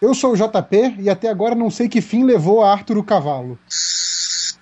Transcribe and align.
Eu 0.00 0.14
sou 0.14 0.32
o 0.32 0.36
JP 0.36 0.96
e 1.00 1.10
até 1.10 1.28
agora 1.28 1.56
não 1.56 1.70
sei 1.70 1.88
que 1.88 2.00
fim 2.00 2.24
levou 2.24 2.62
a 2.62 2.70
Arthur 2.70 2.98
o 2.98 3.04
cavalo. 3.04 3.58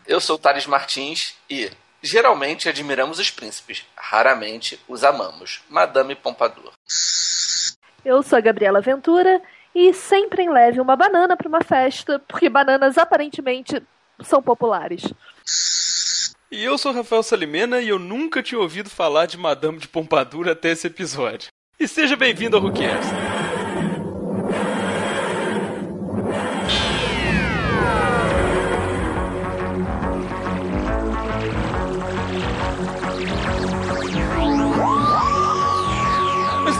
Eu 0.06 0.18
sou 0.18 0.36
o 0.36 0.38
Thales 0.38 0.66
Martins 0.66 1.34
e 1.50 1.70
geralmente 2.02 2.68
admiramos 2.68 3.18
os 3.18 3.30
príncipes, 3.30 3.84
raramente 3.94 4.80
os 4.88 5.04
amamos. 5.04 5.60
Madame 5.68 6.14
Pompadour. 6.14 6.72
Eu 8.02 8.22
sou 8.22 8.38
a 8.38 8.40
Gabriela 8.40 8.80
Ventura 8.80 9.42
e 9.74 9.92
sempre 9.92 10.48
leve 10.48 10.80
uma 10.80 10.96
banana 10.96 11.36
para 11.36 11.48
uma 11.48 11.60
festa, 11.62 12.18
porque 12.26 12.48
bananas 12.48 12.96
aparentemente 12.96 13.82
são 14.22 14.42
populares. 14.42 15.12
E 16.50 16.64
eu 16.64 16.78
sou 16.78 16.92
Rafael 16.92 17.22
Salimena 17.22 17.80
e 17.80 17.88
eu 17.90 17.98
nunca 17.98 18.42
tinha 18.42 18.60
ouvido 18.60 18.88
falar 18.88 19.26
de 19.26 19.36
Madame 19.36 19.78
de 19.78 19.88
Pompadour 19.88 20.48
até 20.48 20.70
esse 20.70 20.86
episódio. 20.86 21.48
E 21.78 21.86
seja 21.86 22.16
bem-vindo 22.16 22.56
ao 22.56 22.62
Who 22.62 22.72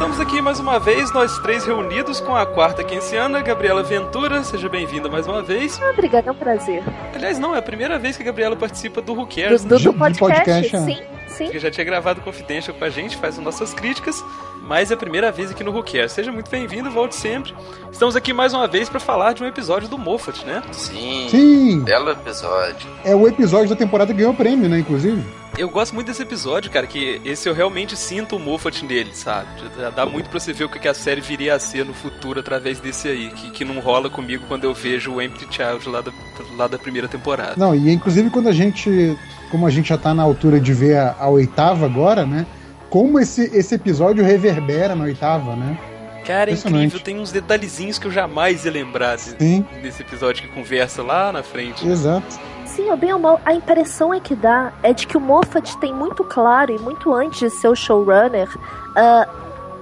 Estamos 0.07 0.25
aqui 0.25 0.41
mais 0.41 0.61
uma 0.61 0.79
vez, 0.79 1.11
nós 1.11 1.37
três 1.41 1.67
reunidos 1.67 2.21
com 2.21 2.37
a 2.37 2.47
quarta 2.47 2.85
quenciana, 2.85 3.43
Gabriela 3.43 3.83
Ventura. 3.83 4.45
Seja 4.45 4.69
bem-vinda 4.69 5.09
mais 5.09 5.27
uma 5.27 5.43
vez. 5.43 5.81
Ah, 5.83 5.91
obrigada, 5.91 6.29
é 6.29 6.33
um 6.33 6.37
prazer. 6.37 6.81
Aliás, 7.13 7.41
não, 7.41 7.53
é 7.53 7.59
a 7.59 7.63
primeira 7.63 7.99
vez 7.99 8.17
que 8.17 8.23
a 8.23 8.27
Gabriela 8.27 8.55
participa 8.55 9.03
do 9.03 9.15
Who 9.15 9.27
Cares. 9.27 9.65
Do, 9.65 9.77
do, 9.77 9.83
do 9.83 9.95
podcast, 9.95 10.45
podcast, 10.45 10.77
é. 10.77 10.81
sim, 10.81 11.03
sim. 11.37 11.51
Que 11.51 11.59
já 11.59 11.71
tinha 11.71 11.85
gravado 11.85 12.21
Confidential 12.21 12.77
com 12.77 12.85
a 12.85 12.91
gente, 12.91 13.17
faz 13.17 13.39
as 13.39 13.45
nossas 13.45 13.75
críticas, 13.75 14.25
mas 14.63 14.91
é 14.91 14.95
a 14.95 14.97
primeira 14.97 15.31
vez 15.31 15.51
aqui 15.51 15.63
no 15.63 15.73
Who. 15.73 15.85
Seja 16.09 16.33
muito 16.33 16.51
bem-vindo, 16.51 16.91
volte 16.91 17.15
sempre. 17.15 17.55
Estamos 17.93 18.17
aqui 18.17 18.33
mais 18.33 18.53
uma 18.53 18.67
vez 18.67 18.89
para 18.89 18.99
falar 18.99 19.33
de 19.33 19.43
um 19.43 19.47
episódio 19.47 19.89
do 19.89 19.99
Moffat, 19.99 20.45
né? 20.45 20.63
Sim, 20.73 21.29
Sim, 21.31 21.81
belo 21.81 22.11
episódio. 22.11 22.89
é 23.05 23.15
o 23.15 23.27
episódio 23.29 23.69
da 23.69 23.77
temporada 23.77 24.13
que 24.13 24.19
ganhou 24.19 24.33
o 24.33 24.37
prêmio, 24.37 24.69
né, 24.69 24.79
inclusive. 24.79 25.23
Eu 25.59 25.71
gosto 25.71 25.95
muito 25.95 26.09
desse 26.09 26.21
episódio, 26.21 26.71
cara, 26.71 26.87
que 26.87 27.19
esse 27.25 27.49
eu 27.49 27.55
realmente 27.55 27.97
sinto 27.97 28.37
o 28.37 28.39
Moffat 28.39 28.85
nele, 28.85 29.15
sabe? 29.15 29.49
Já 29.79 29.89
Dá 29.89 30.05
muito 30.05 30.29
pra 30.29 30.39
você 30.39 30.53
ver 30.53 30.65
o 30.65 30.69
que 30.69 30.79
que 30.79 30.87
a 30.89 30.93
série 30.93 31.23
viria 31.23 31.55
a 31.55 31.59
ser 31.59 31.83
no 31.83 31.95
futuro 31.95 32.41
através 32.41 32.79
desse 32.79 33.09
aí, 33.09 33.31
que, 33.31 33.51
que 33.51 33.65
não 33.65 33.81
rola 33.81 34.11
comigo 34.11 34.45
quando 34.49 34.65
eu 34.65 34.75
vejo 34.75 35.15
o 35.15 35.23
Empty 35.23 35.47
Child 35.51 35.89
lá 35.89 36.03
da, 36.03 36.13
lá 36.59 36.67
da 36.69 36.79
primeira 36.79 37.09
temporada. 37.09 37.55
Não, 37.57 37.75
e 37.75 37.91
inclusive 37.91 38.29
quando 38.29 38.49
a 38.51 38.53
gente, 38.53 39.17
como 39.57 39.67
a 39.67 39.71
gente 39.71 39.89
já 39.89 39.97
tá 39.97 40.13
na 40.13 40.23
altura 40.23 40.61
de 40.61 40.75
ver 40.75 40.99
a, 40.99 41.17
a 41.19 41.29
oitava 41.31 41.87
agora, 41.87 42.27
né, 42.27 42.45
como 42.91 43.19
esse, 43.19 43.45
esse 43.57 43.75
episódio 43.75 44.23
reverbera 44.23 44.95
na 44.95 45.05
oitava, 45.05 45.57
né? 45.57 45.79
Cara, 46.27 46.51
é 46.51 46.55
incrível, 46.55 47.01
tem 47.01 47.19
uns 47.19 47.33
detalhezinhos 47.33 47.99
que 47.99 48.07
eu 48.07 48.11
jamais 48.11 48.67
ia 48.67 48.71
lembrar 48.71 49.19
Sim, 49.19 49.65
desse 49.81 50.03
episódio 50.03 50.43
que 50.43 50.49
conversa 50.49 51.03
lá 51.03 51.33
na 51.33 51.43
frente. 51.43 51.89
exato. 51.89 52.39
Sim, 52.67 52.91
ou 52.91 52.97
bem 52.99 53.15
ou 53.15 53.19
mal, 53.19 53.41
a 53.47 53.55
impressão 53.55 54.13
é 54.13 54.21
que 54.21 54.35
dá 54.35 54.73
é 54.83 54.93
de 54.93 55.07
que 55.07 55.17
o 55.17 55.21
Moffat 55.21 55.79
tem 55.79 55.95
muito 55.95 56.23
claro, 56.23 56.75
e 56.75 56.79
muito 56.79 57.15
antes 57.15 57.39
de 57.39 57.49
ser 57.49 57.69
o 57.69 57.75
showrunner, 57.75 58.49
ah, 58.95 59.27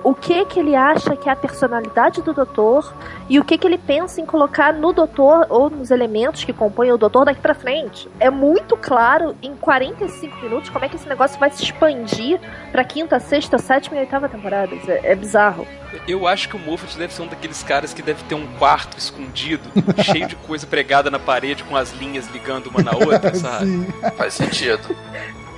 o 0.04 0.14
que 0.14 0.44
que 0.44 0.60
ele 0.60 0.76
acha 0.76 1.16
que 1.16 1.30
é 1.30 1.32
a 1.32 1.36
personalidade 1.36 2.20
do 2.20 2.34
doutor 2.34 2.94
e 3.26 3.40
o 3.40 3.44
que 3.44 3.56
que 3.56 3.66
ele 3.66 3.78
pensa 3.78 4.20
em 4.20 4.26
colocar 4.26 4.72
no 4.72 4.92
doutor 4.92 5.46
ou 5.48 5.70
nos 5.70 5.90
elementos 5.90 6.44
que 6.44 6.52
compõem 6.52 6.92
o 6.92 6.98
doutor 6.98 7.24
daqui 7.24 7.40
pra 7.40 7.54
frente. 7.54 8.06
É 8.20 8.28
muito 8.28 8.76
claro 8.76 9.34
em 9.42 9.56
45 9.56 10.36
minutos 10.42 10.68
como 10.68 10.84
é 10.84 10.88
que 10.90 10.96
esse 10.96 11.08
negócio 11.08 11.40
vai 11.40 11.50
se 11.50 11.64
expandir 11.64 12.38
pra 12.70 12.84
quinta, 12.84 13.18
sexta, 13.18 13.56
sétima 13.56 13.96
e 13.96 14.00
oitava 14.00 14.28
temporadas. 14.28 14.86
É, 14.86 15.12
é 15.12 15.14
bizarro. 15.14 15.66
Eu 16.06 16.26
acho 16.26 16.50
que 16.50 16.56
o 16.56 16.58
Moffat 16.58 16.98
deve 16.98 17.14
ser 17.14 17.22
um 17.22 17.26
daqueles 17.26 17.62
caras 17.62 17.94
que 17.94 18.02
deve 18.02 18.22
ter 18.24 18.34
um 18.34 18.46
quarto 18.58 18.98
escondido, 18.98 19.62
cheio 20.04 20.28
de 20.28 20.36
coisa 20.36 20.66
pregada 20.66 21.10
na 21.10 21.18
parede 21.18 21.64
com 21.64 21.76
as 21.76 21.92
linhas 21.94 22.28
ligando 22.28 22.66
uma 22.66 22.82
na 22.82 22.92
outra, 22.92 23.32
sabe? 23.36 23.66
Sim. 23.66 23.86
Faz 24.18 24.34
sentido. 24.34 24.94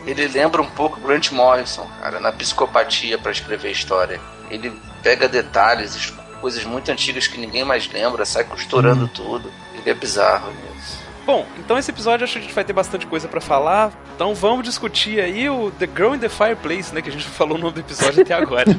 Ele 0.07 0.29
lembra 0.29 0.63
um 0.63 0.71
pouco 0.71 1.01
Grant 1.01 1.33
Morrison, 1.33 1.85
cara, 2.01 2.21
na 2.21 2.31
psicopatia 2.31 3.19
pra 3.19 3.33
escrever 3.33 3.73
história. 3.73 4.21
Ele 4.51 4.73
pega 5.03 5.29
detalhes, 5.29 5.95
es- 5.95 6.15
coisas 6.41 6.65
muito 6.65 6.91
antigas 6.91 7.27
que 7.27 7.39
ninguém 7.39 7.65
mais 7.65 7.91
lembra, 7.91 8.25
sai 8.25 8.45
costurando 8.45 9.09
tudo. 9.09 9.51
Ele 9.75 9.91
é 9.91 9.95
bizarro 9.95 10.51
nisso. 10.51 11.05
Bom, 11.25 11.45
então 11.59 11.77
esse 11.77 11.91
episódio 11.91 12.23
acho 12.23 12.35
que 12.35 12.39
a 12.39 12.43
gente 12.43 12.55
vai 12.55 12.63
ter 12.65 12.73
bastante 12.73 13.05
coisa 13.07 13.27
pra 13.27 13.41
falar. 13.41 13.91
Então 14.15 14.33
vamos 14.35 14.65
discutir 14.65 15.19
aí 15.21 15.51
o 15.51 15.73
The 15.73 15.89
Girl 15.93 16.15
in 16.15 16.21
the 16.21 16.29
Fireplace, 16.29 16.95
né? 16.95 17.03
Que 17.03 17.09
a 17.09 17.13
gente 17.13 17.25
não 17.27 17.33
falou 17.35 17.57
o 17.59 17.61
nome 17.61 17.73
do 17.75 17.81
episódio 17.81 18.23
até 18.23 18.35
agora. 18.35 18.67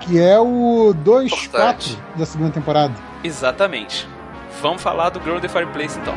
Que 0.00 0.20
é 0.20 0.38
o 0.38 0.94
2-4 1.04 1.32
Importante. 1.46 1.98
da 2.16 2.24
segunda 2.24 2.50
temporada. 2.50 2.94
Exatamente. 3.24 4.08
Vamos 4.62 4.80
falar 4.80 5.10
do 5.10 5.20
Girl 5.20 5.36
in 5.36 5.40
the 5.40 5.48
Fireplace 5.48 5.98
então. 5.98 6.14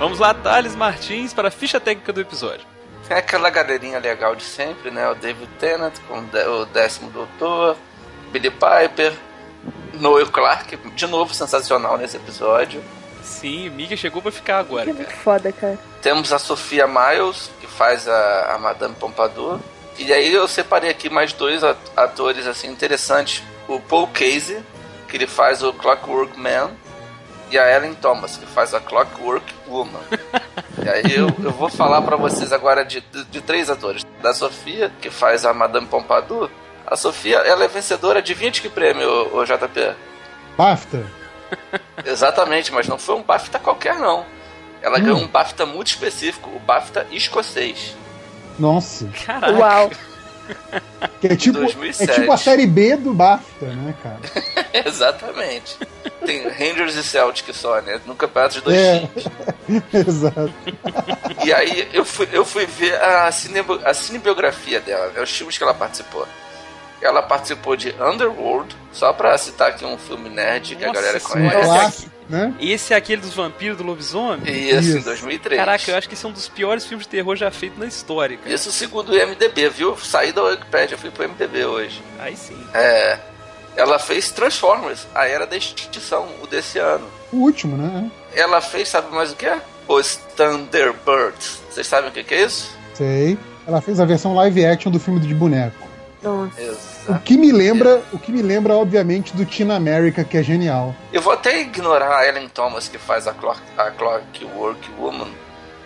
Vamos 0.00 0.18
lá, 0.18 0.32
Thales 0.34 0.74
Martins, 0.74 1.32
para 1.34 1.48
a 1.48 1.50
ficha 1.50 1.78
técnica 1.78 2.12
do 2.12 2.20
episódio. 2.22 2.66
É 3.08 3.14
aquela 3.16 3.50
galerinha 3.50 3.98
legal 3.98 4.34
de 4.34 4.42
sempre, 4.42 4.90
né? 4.90 5.08
O 5.10 5.14
David 5.14 5.48
Tennant 5.58 5.94
com 6.08 6.20
o 6.20 6.22
dé- 6.22 6.48
o 6.48 6.64
décimo 6.64 7.10
doutor, 7.10 7.76
Billy 8.32 8.50
Piper, 8.50 9.12
Noel 9.94 10.28
Clark, 10.28 10.76
de 10.76 11.06
novo 11.06 11.34
sensacional 11.34 11.98
nesse 11.98 12.16
episódio. 12.16 12.82
Sim, 13.22 13.68
Mika 13.70 13.96
chegou 13.96 14.22
pra 14.22 14.32
ficar 14.32 14.58
agora, 14.58 14.84
Que 14.84 14.90
é 14.90 14.94
cara. 14.94 15.06
muito 15.06 15.18
foda, 15.22 15.52
cara. 15.52 15.78
Temos 16.00 16.32
a 16.32 16.38
Sofia 16.38 16.86
Miles, 16.86 17.50
que 17.60 17.66
faz 17.66 18.08
a, 18.08 18.54
a 18.54 18.58
Madame 18.58 18.94
Pompadour. 18.94 19.58
E 19.98 20.10
aí 20.12 20.32
eu 20.32 20.48
separei 20.48 20.88
aqui 20.88 21.10
mais 21.10 21.32
dois 21.34 21.62
at- 21.62 21.76
atores 21.94 22.46
assim 22.46 22.68
interessantes. 22.68 23.42
O 23.68 23.78
Paul 23.78 24.06
Casey, 24.08 24.62
que 25.08 25.16
ele 25.18 25.26
faz 25.26 25.62
o 25.62 25.72
Clockwork 25.74 26.38
Man, 26.40 26.70
e 27.50 27.58
a 27.58 27.76
Ellen 27.76 27.94
Thomas, 27.94 28.36
que 28.36 28.46
faz 28.46 28.74
a 28.74 28.80
Clockwork 28.80 29.52
Woman. 29.68 30.00
e 30.84 30.88
aí 30.88 31.16
eu, 31.16 31.28
eu 31.42 31.50
vou 31.50 31.68
falar 31.68 32.02
pra 32.02 32.16
vocês 32.16 32.52
agora 32.52 32.84
de, 32.84 33.00
de, 33.00 33.24
de 33.24 33.40
três 33.40 33.68
atores. 33.70 34.04
Da 34.22 34.34
Sofia, 34.34 34.92
que 35.00 35.10
faz 35.10 35.44
a 35.44 35.52
Madame 35.52 35.86
Pompadour. 35.86 36.50
A 36.86 36.96
Sofia, 36.96 37.38
ela 37.38 37.64
é 37.64 37.68
vencedora 37.68 38.20
de 38.20 38.34
20 38.34 38.62
que 38.62 38.68
prêmio, 38.68 39.08
o, 39.34 39.44
JP? 39.44 39.94
BAFTA. 40.56 41.06
Exatamente, 42.04 42.72
mas 42.72 42.88
não 42.88 42.98
foi 42.98 43.16
um 43.16 43.22
BAFTA 43.22 43.58
qualquer, 43.58 43.96
não. 43.96 44.24
Ela 44.82 44.98
ganhou 44.98 45.18
um 45.18 45.28
BAFTA 45.28 45.66
muito 45.66 45.88
específico, 45.88 46.50
o 46.50 46.58
BAFTA 46.58 47.06
escocês. 47.10 47.96
Nossa. 48.58 49.06
Caraca. 49.24 49.52
Uau. 49.52 49.90
Que 51.20 51.28
é 51.28 51.36
tipo, 51.36 51.58
2007. 51.58 52.10
é 52.10 52.14
tipo 52.14 52.32
a 52.32 52.36
série 52.36 52.66
B 52.66 52.96
do 52.96 53.12
BAFTA, 53.12 53.66
né, 53.66 53.94
cara? 54.02 54.18
Exatamente. 54.86 55.76
Tem 56.24 56.48
Rangers 56.48 56.94
e 56.96 57.02
Celtic 57.02 57.52
só, 57.54 57.80
né? 57.80 58.00
No 58.06 58.14
campeonato 58.14 58.54
de 58.54 58.60
dois 58.62 58.76
É. 58.76 58.98
times. 59.00 59.84
Exato. 60.06 60.52
E 61.44 61.52
aí 61.52 61.88
eu 61.92 62.04
fui, 62.04 62.28
eu 62.32 62.44
fui 62.44 62.66
ver 62.66 62.94
a, 63.02 63.30
cine, 63.32 63.60
a 63.84 63.94
cinebiografia 63.94 64.80
dela, 64.80 65.08
né? 65.12 65.22
os 65.22 65.30
filmes 65.30 65.56
que 65.58 65.64
ela 65.64 65.74
participou. 65.74 66.26
Ela 67.02 67.22
participou 67.22 67.76
de 67.76 67.94
Underworld, 67.98 68.76
só 68.92 69.12
pra 69.12 69.36
citar 69.38 69.70
aqui 69.70 69.84
um 69.86 69.96
filme 69.96 70.28
nerd 70.28 70.76
que 70.76 70.84
a 70.84 70.88
Nossa 70.88 71.00
galera 71.00 71.16
Um 71.18 71.20
senhora. 71.20 71.66
conhece. 71.66 72.10
Né? 72.30 72.54
Esse 72.60 72.94
é 72.94 72.96
aquele 72.96 73.20
dos 73.20 73.34
vampiros 73.34 73.76
do 73.76 73.82
lobisomem? 73.82 74.42
Isso, 74.50 74.92
em 74.92 74.96
Isso. 74.98 75.04
2003. 75.04 75.58
Caraca, 75.58 75.90
eu 75.90 75.96
acho 75.96 76.08
que 76.08 76.14
esse 76.14 76.24
é 76.24 76.28
um 76.28 76.32
dos 76.32 76.48
piores 76.48 76.86
filmes 76.86 77.06
de 77.06 77.10
terror 77.10 77.34
já 77.34 77.50
feito 77.50 77.78
na 77.78 77.86
história, 77.86 78.36
cara. 78.36 78.54
Isso 78.54 78.70
segundo 78.70 79.10
o 79.10 79.14
MDB, 79.14 79.68
viu? 79.68 79.96
Saí 79.98 80.32
da 80.32 80.42
Wikipedia, 80.44 80.96
fui 80.96 81.10
pro 81.10 81.28
MDB 81.28 81.64
hoje. 81.64 82.00
Aí 82.20 82.36
sim. 82.36 82.56
É. 82.72 83.18
Ela 83.76 83.98
fez 83.98 84.30
Transformers, 84.30 85.06
a 85.14 85.26
Era 85.26 85.46
da 85.46 85.56
Extinção, 85.56 86.28
o 86.42 86.46
desse 86.46 86.78
ano. 86.78 87.06
O 87.32 87.38
último, 87.38 87.76
né? 87.76 88.10
Ela 88.34 88.60
fez, 88.60 88.88
sabe 88.88 89.12
mais 89.12 89.32
o 89.32 89.36
que 89.36 89.46
é? 89.46 89.60
Os 89.88 90.16
Thunderbirds. 90.36 91.60
Vocês 91.70 91.86
sabem 91.86 92.10
o 92.10 92.12
que 92.12 92.34
é 92.34 92.44
isso? 92.44 92.70
Sei. 92.94 93.36
Ela 93.66 93.80
fez 93.80 94.00
a 94.00 94.04
versão 94.04 94.34
live 94.34 94.64
action 94.64 94.90
do 94.90 94.98
filme 95.00 95.20
de 95.20 95.34
boneco. 95.34 95.88
Nossa. 96.22 96.60
O 97.10 97.18
que 97.20 97.36
me 97.36 97.50
lembra, 97.52 98.02
o 98.12 98.18
que 98.18 98.30
me 98.30 98.42
lembra, 98.42 98.74
obviamente, 98.76 99.34
do 99.36 99.44
Teen 99.44 99.70
America, 99.70 100.24
que 100.24 100.36
é 100.36 100.42
genial. 100.42 100.94
Eu 101.12 101.20
vou 101.20 101.32
até 101.32 101.60
ignorar 101.60 102.16
a 102.18 102.28
Ellen 102.28 102.48
Thomas, 102.48 102.88
que 102.88 102.98
faz 102.98 103.26
a, 103.26 103.32
Clock, 103.32 103.60
a 103.76 103.90
Clockwork 103.90 104.90
Woman, 104.98 105.28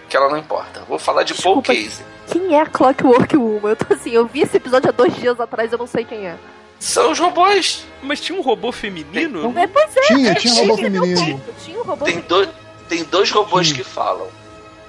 que 0.08 0.16
ela 0.16 0.28
não 0.28 0.38
importa. 0.38 0.82
Vou 0.88 0.98
falar 0.98 1.22
de 1.22 1.34
Paul. 1.34 1.62
Casey. 1.62 2.04
Quem 2.28 2.54
é 2.54 2.60
a 2.60 2.66
Clockwork 2.66 3.36
Woman? 3.36 3.70
Eu 3.70 3.76
tô 3.76 3.94
assim, 3.94 4.10
eu 4.10 4.26
vi 4.26 4.40
esse 4.42 4.56
episódio 4.56 4.88
há 4.88 4.92
dois 4.92 5.14
dias 5.16 5.38
atrás, 5.40 5.72
eu 5.72 5.78
não 5.78 5.86
sei 5.86 6.04
quem 6.04 6.26
é. 6.26 6.36
São 6.78 7.10
os 7.12 7.18
robôs. 7.18 7.84
Mas 8.02 8.20
tinha 8.20 8.38
um 8.38 8.42
robô 8.42 8.70
feminino? 8.70 9.52
É, 9.58 9.66
pois 9.66 9.96
é. 9.96 10.00
Tinha, 10.02 10.30
é, 10.32 10.34
tinha 10.34 10.54
robô 10.60 10.76
feminino. 10.76 11.42
Tinha 11.64 11.78
um 11.78 11.82
robô 11.82 12.04
Tem, 12.04 12.14
feminino. 12.14 12.28
dois 12.28 12.48
tem 12.88 13.02
dois 13.04 13.30
robôs 13.30 13.68
Sim. 13.68 13.74
que 13.74 13.84
falam. 13.84 14.26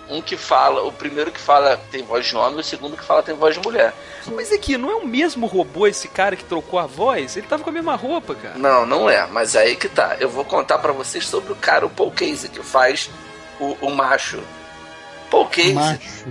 Um 0.10 0.22
que 0.22 0.38
fala, 0.38 0.84
o 0.84 0.92
primeiro 0.92 1.32
que 1.32 1.40
fala 1.40 1.78
tem 1.92 2.04
voz 2.04 2.28
de 2.28 2.36
homem, 2.36 2.60
o 2.60 2.64
segundo 2.64 2.96
que 2.96 3.04
fala 3.04 3.24
tem 3.24 3.34
voz 3.34 3.56
de 3.56 3.62
mulher. 3.62 3.94
Mas 4.34 4.52
aqui, 4.52 4.78
não 4.78 4.92
é 4.92 4.96
o 4.96 5.06
mesmo 5.06 5.48
robô 5.48 5.88
esse 5.88 6.08
cara 6.08 6.36
que 6.36 6.44
trocou 6.44 6.80
a 6.80 6.86
voz? 6.86 7.36
Ele 7.36 7.48
tava 7.48 7.64
com 7.64 7.70
a 7.70 7.74
mesma 7.74 7.96
roupa, 7.96 8.36
cara. 8.36 8.58
Não, 8.58 8.86
não 8.86 9.10
é, 9.10 9.26
mas 9.28 9.56
aí 9.56 9.76
que 9.76 9.90
tá. 9.90 10.18
Eu 10.20 10.30
vou 10.30 10.46
contar 10.46 10.78
pra 10.78 10.92
vocês 10.92 11.28
sobre 11.28 11.54
o 11.54 11.56
cara, 11.56 11.86
o 11.86 11.90
Paul 11.90 12.12
Casey, 12.12 12.50
que 12.50 12.62
faz 12.62 13.10
o, 13.60 13.76
o 13.82 13.90
macho. 13.92 14.42
Paul 15.30 15.48
Casey, 15.48 15.74
Macho. 15.74 16.26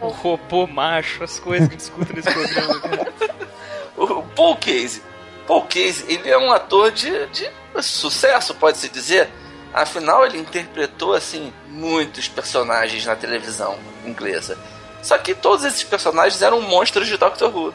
O 0.00 0.08
robô 0.08 0.66
macho, 0.66 1.22
as 1.22 1.38
coisas 1.38 1.68
que 1.68 1.76
discutem 1.76 2.16
nesse 2.16 2.32
programa, 2.32 2.80
cara. 2.80 3.12
o 3.96 4.22
Paul 4.22 4.56
Casey. 4.56 5.02
Paul 5.46 5.62
Casey, 5.62 6.04
ele 6.08 6.30
é 6.30 6.38
um 6.38 6.50
ator 6.50 6.90
de, 6.90 7.26
de 7.26 7.50
sucesso, 7.82 8.54
pode-se 8.54 8.88
dizer. 8.88 9.28
Afinal, 9.72 10.26
ele 10.26 10.38
interpretou, 10.38 11.14
assim, 11.14 11.52
muitos 11.68 12.28
personagens 12.28 13.06
na 13.06 13.14
televisão 13.14 13.78
inglesa. 14.04 14.58
Só 15.02 15.16
que 15.16 15.34
todos 15.34 15.64
esses 15.64 15.82
personagens 15.82 16.42
eram 16.42 16.60
monstros 16.60 17.06
de 17.06 17.16
Doctor 17.16 17.54
Who. 17.54 17.72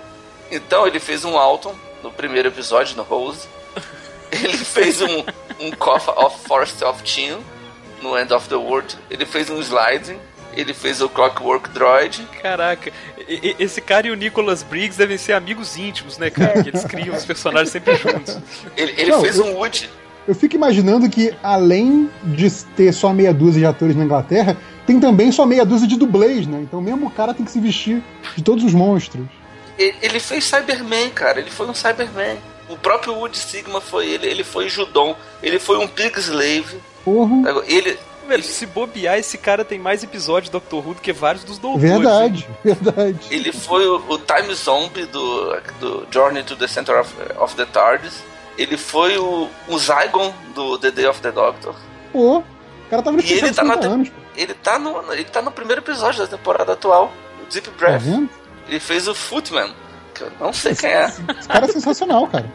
Então, 0.51 0.85
ele 0.85 0.99
fez 0.99 1.23
um 1.25 1.37
Alton 1.37 1.73
no 2.03 2.11
primeiro 2.11 2.49
episódio, 2.49 2.95
no 2.95 3.03
Rose. 3.03 3.47
Ele 4.31 4.57
fez 4.57 5.01
um, 5.01 5.23
um 5.59 5.71
Cough 5.71 6.07
of 6.15 6.47
Forest 6.47 6.83
of 6.83 7.01
Chin 7.03 7.37
no 8.01 8.17
End 8.17 8.31
of 8.33 8.47
the 8.47 8.55
World. 8.55 8.95
Ele 9.09 9.25
fez 9.25 9.49
um 9.49 9.59
Sliding. 9.59 10.19
Ele 10.53 10.73
fez 10.73 11.01
o 11.01 11.09
Clockwork 11.09 11.69
Droid. 11.69 12.25
Caraca, 12.41 12.91
esse 13.59 13.81
cara 13.81 14.07
e 14.07 14.11
o 14.11 14.15
Nicholas 14.15 14.63
Briggs 14.63 14.97
devem 14.97 15.17
ser 15.17 15.33
amigos 15.33 15.75
íntimos, 15.75 16.17
né, 16.17 16.29
cara? 16.29 16.63
Que 16.63 16.69
eles 16.69 16.85
criam 16.85 17.15
os 17.15 17.25
personagens 17.25 17.71
sempre 17.71 17.95
juntos. 17.95 18.37
Ele, 18.77 18.93
ele 18.97 19.11
Não, 19.11 19.21
fez 19.21 19.37
um 19.37 19.53
Woody. 19.53 19.89
Eu 20.27 20.33
fico 20.33 20.55
imaginando 20.55 21.09
que, 21.09 21.33
além 21.43 22.09
de 22.23 22.49
ter 22.75 22.91
só 22.93 23.13
meia 23.13 23.33
dúzia 23.33 23.59
de 23.59 23.65
atores 23.65 23.95
na 23.95 24.03
Inglaterra, 24.03 24.57
tem 24.85 24.99
também 24.99 25.31
só 25.31 25.45
meia 25.45 25.65
dúzia 25.65 25.87
de 25.87 25.97
dublês, 25.97 26.47
né? 26.47 26.59
Então 26.61 26.81
mesmo 26.81 27.07
o 27.07 27.11
cara 27.11 27.33
tem 27.33 27.45
que 27.45 27.51
se 27.51 27.59
vestir 27.59 28.03
de 28.35 28.43
todos 28.43 28.63
os 28.63 28.73
monstros. 28.73 29.25
Ele, 29.77 30.19
fez 30.19 30.45
Cyberman, 30.45 31.09
cara. 31.09 31.39
Ele 31.39 31.51
foi 31.51 31.67
um 31.67 31.73
Cyberman. 31.73 32.37
O 32.69 32.77
próprio 32.77 33.13
Woody 33.13 33.37
Sigma 33.37 33.81
foi 33.81 34.07
ele. 34.07 34.25
Ele 34.25 34.43
foi 34.43 34.69
Judon. 34.69 35.15
Ele 35.43 35.59
foi 35.59 35.77
um 35.77 35.87
Pig 35.87 36.17
Slave. 36.17 36.79
Porra. 37.03 37.63
Ele, 37.67 37.97
Velho, 38.27 38.43
se 38.43 38.65
bobear, 38.65 39.19
esse 39.19 39.37
cara 39.37 39.63
tem 39.63 39.77
mais 39.77 40.03
episódios 40.03 40.45
de 40.45 40.51
Doctor 40.51 40.85
Who 40.85 40.95
do 40.95 41.01
que 41.01 41.13
vários 41.13 41.43
dos 41.43 41.59
doutores. 41.59 41.89
Verdade, 41.89 42.47
verdade. 42.63 43.19
ele 43.29 43.51
foi 43.51 43.85
o, 43.85 43.97
o 43.97 44.17
Time 44.17 44.53
Zombie 44.55 45.05
do, 45.05 45.55
do 45.79 46.07
Journey 46.09 46.43
to 46.43 46.55
the 46.55 46.67
Center 46.67 46.99
of, 46.99 47.13
of 47.37 47.55
the 47.55 47.65
TARDIS. 47.65 48.23
Ele 48.57 48.77
foi 48.77 49.17
o, 49.17 49.49
o 49.67 49.77
Zygon 49.77 50.33
do 50.53 50.77
The 50.77 50.91
Day 50.91 51.05
of 51.07 51.21
the 51.21 51.31
Doctor. 51.31 51.75
Pô, 52.11 52.37
o 52.39 52.43
cara 52.89 53.01
tava 53.01 53.17
no 53.17 53.23
E 53.23 53.31
ele 53.33 53.53
tá 53.53 53.63
na 53.63 53.73
50 53.73 53.79
te- 53.79 53.87
anos. 53.93 54.11
Ele 54.35 54.53
tá, 54.53 54.79
no, 54.79 55.13
ele 55.13 55.23
tá 55.25 55.41
no 55.41 55.51
primeiro 55.51 55.81
episódio 55.81 56.21
da 56.21 56.27
temporada 56.37 56.73
atual. 56.73 57.11
O 57.41 57.51
Deep 57.51 57.69
Tá 57.69 57.75
Breath. 57.77 58.01
vendo? 58.01 58.29
ele 58.67 58.79
fez 58.79 59.07
o 59.07 59.13
Footman. 59.15 59.73
Que 60.13 60.23
eu 60.23 60.31
não 60.39 60.51
sei 60.53 60.73
quem 60.75 60.89
é. 60.89 61.05
Esse 61.37 61.47
cara 61.47 61.65
é 61.65 61.71
sensacional, 61.71 62.27
cara. 62.27 62.49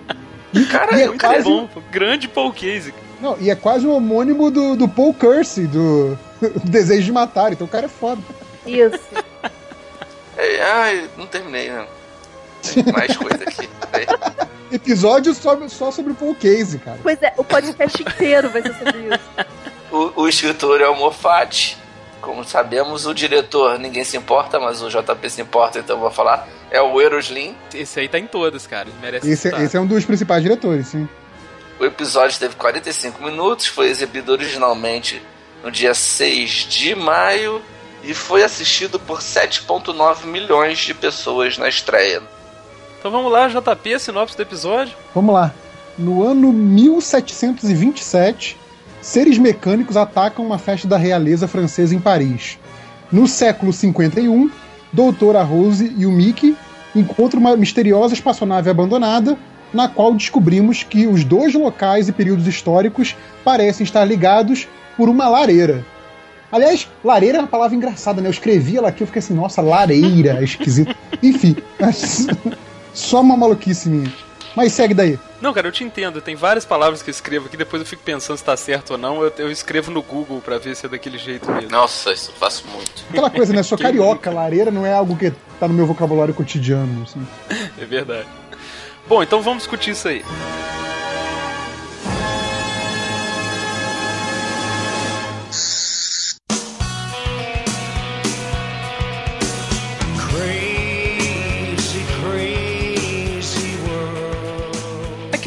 E, 0.52 0.64
Cara, 0.66 0.96
e 0.98 1.00
é 1.00 1.04
é 1.04 1.06
muito 1.08 1.20
quase, 1.24 1.44
Bom, 1.44 1.66
pô, 1.68 1.80
grande 1.92 2.26
Paul 2.26 2.52
Casey. 2.52 2.92
não, 3.20 3.36
e 3.38 3.50
é 3.50 3.54
quase 3.54 3.86
o 3.86 3.92
homônimo 3.92 4.50
do, 4.50 4.74
do 4.74 4.88
Paul 4.88 5.14
Kersey, 5.14 5.66
do, 5.68 6.18
do 6.40 6.60
Desejo 6.68 7.04
de 7.04 7.12
Matar. 7.12 7.52
Então 7.52 7.66
o 7.66 7.70
cara 7.70 7.86
é 7.86 7.88
foda. 7.88 8.20
Isso. 8.66 8.98
É, 10.36 10.62
ai, 10.62 11.08
não 11.16 11.26
terminei, 11.26 11.70
né? 11.70 11.86
Tem 12.62 12.92
mais 12.92 13.16
coisa 13.16 13.42
aqui. 13.42 13.68
Episódio 14.72 15.34
só, 15.34 15.68
só 15.68 15.90
sobre 15.90 16.12
o 16.12 16.14
Paul 16.14 16.34
Casey, 16.34 16.78
cara. 16.78 16.98
Pois 17.02 17.20
é, 17.22 17.32
o 17.36 17.42
podcast 17.42 18.00
inteiro 18.00 18.50
vai 18.50 18.62
ser 18.62 18.74
sobre 18.74 18.98
isso. 19.14 19.30
O, 19.90 20.22
o 20.22 20.28
escritor 20.28 20.80
é 20.80 20.88
o 20.88 20.94
Moffat. 20.94 21.76
Como 22.20 22.44
sabemos, 22.44 23.06
o 23.06 23.14
diretor 23.14 23.78
ninguém 23.78 24.04
se 24.04 24.16
importa, 24.16 24.60
mas 24.60 24.82
o 24.82 24.88
JP 24.88 25.30
se 25.30 25.40
importa, 25.40 25.78
então 25.78 25.96
eu 25.96 26.00
vou 26.00 26.10
falar. 26.10 26.46
É 26.70 26.80
o 26.80 27.00
Eros 27.00 27.30
Lin. 27.30 27.56
Esse 27.74 27.98
aí 27.98 28.08
tá 28.08 28.18
em 28.18 28.26
todas, 28.26 28.66
cara. 28.66 28.88
Merece 29.00 29.28
Esse, 29.28 29.48
esse 29.48 29.76
é 29.76 29.80
um 29.80 29.86
dos 29.86 30.04
principais 30.04 30.42
diretores, 30.42 30.88
sim. 30.88 31.08
O 31.80 31.84
episódio 31.84 32.38
teve 32.38 32.54
45 32.54 33.24
minutos, 33.24 33.66
foi 33.66 33.88
exibido 33.88 34.32
originalmente 34.32 35.20
no 35.64 35.70
dia 35.70 35.94
6 35.94 36.50
de 36.50 36.94
maio 36.94 37.60
e 38.04 38.14
foi 38.14 38.42
assistido 38.42 39.00
por 39.00 39.20
7,9 39.20 40.26
milhões 40.26 40.78
de 40.78 40.94
pessoas 40.94 41.58
na 41.58 41.68
estreia. 41.68 42.22
Então 43.00 43.10
vamos 43.10 43.32
lá, 43.32 43.48
JP, 43.48 43.98
sinopse 43.98 44.36
do 44.36 44.42
episódio. 44.42 44.94
Vamos 45.14 45.34
lá. 45.34 45.54
No 45.96 46.22
ano 46.22 46.52
1727, 46.52 48.58
seres 49.00 49.38
mecânicos 49.38 49.96
atacam 49.96 50.44
uma 50.44 50.58
festa 50.58 50.86
da 50.86 50.98
realeza 50.98 51.48
francesa 51.48 51.94
em 51.94 51.98
Paris. 51.98 52.58
No 53.10 53.26
século 53.26 53.72
51, 53.72 54.50
Doutora 54.92 55.42
Rose 55.42 55.94
e 55.96 56.04
o 56.04 56.12
Mickey 56.12 56.54
encontram 56.94 57.40
uma 57.40 57.56
misteriosa 57.56 58.12
espaçonave 58.12 58.68
abandonada, 58.68 59.38
na 59.72 59.88
qual 59.88 60.12
descobrimos 60.12 60.82
que 60.82 61.06
os 61.06 61.24
dois 61.24 61.54
locais 61.54 62.06
e 62.06 62.12
períodos 62.12 62.46
históricos 62.46 63.16
parecem 63.42 63.82
estar 63.82 64.04
ligados 64.04 64.68
por 64.94 65.08
uma 65.08 65.26
lareira. 65.26 65.86
Aliás, 66.52 66.86
lareira 67.02 67.38
é 67.38 67.40
uma 67.40 67.46
palavra 67.46 67.74
engraçada, 67.74 68.20
né? 68.20 68.28
Eu 68.28 68.32
escrevi 68.32 68.76
ela 68.76 68.88
aqui, 68.88 69.02
eu 69.02 69.06
fiquei 69.06 69.20
assim, 69.20 69.32
nossa, 69.32 69.62
lareira, 69.62 70.40
é 70.40 70.44
esquisito. 70.44 70.94
Enfim, 71.22 71.56
só 72.92 73.20
uma 73.20 73.36
maluquice 73.36 73.88
minha. 73.88 74.12
Mas 74.54 74.72
segue 74.72 74.94
daí. 74.94 75.18
Não, 75.40 75.52
cara, 75.54 75.68
eu 75.68 75.72
te 75.72 75.84
entendo. 75.84 76.20
Tem 76.20 76.34
várias 76.34 76.64
palavras 76.64 77.02
que 77.02 77.08
eu 77.08 77.12
escrevo 77.12 77.46
aqui, 77.46 77.56
depois 77.56 77.80
eu 77.80 77.86
fico 77.86 78.02
pensando 78.02 78.36
se 78.36 78.44
tá 78.44 78.56
certo 78.56 78.92
ou 78.92 78.98
não. 78.98 79.22
Eu, 79.22 79.32
eu 79.38 79.50
escrevo 79.50 79.90
no 79.90 80.02
Google 80.02 80.40
pra 80.40 80.58
ver 80.58 80.74
se 80.76 80.86
é 80.86 80.88
daquele 80.88 81.18
jeito 81.18 81.50
mesmo. 81.50 81.70
Nossa, 81.70 82.12
isso 82.12 82.30
eu 82.30 82.34
faço 82.34 82.64
muito. 82.68 83.04
Aquela 83.10 83.30
coisa, 83.30 83.52
né? 83.52 83.62
Sou 83.62 83.78
carioca, 83.78 84.30
lareira 84.30 84.70
não 84.70 84.84
é 84.84 84.92
algo 84.92 85.16
que 85.16 85.32
tá 85.58 85.68
no 85.68 85.74
meu 85.74 85.86
vocabulário 85.86 86.34
cotidiano. 86.34 87.02
Assim. 87.02 87.26
É 87.80 87.84
verdade. 87.84 88.26
Bom, 89.08 89.22
então 89.22 89.40
vamos 89.40 89.62
discutir 89.62 89.92
isso 89.92 90.06
aí. 90.06 90.22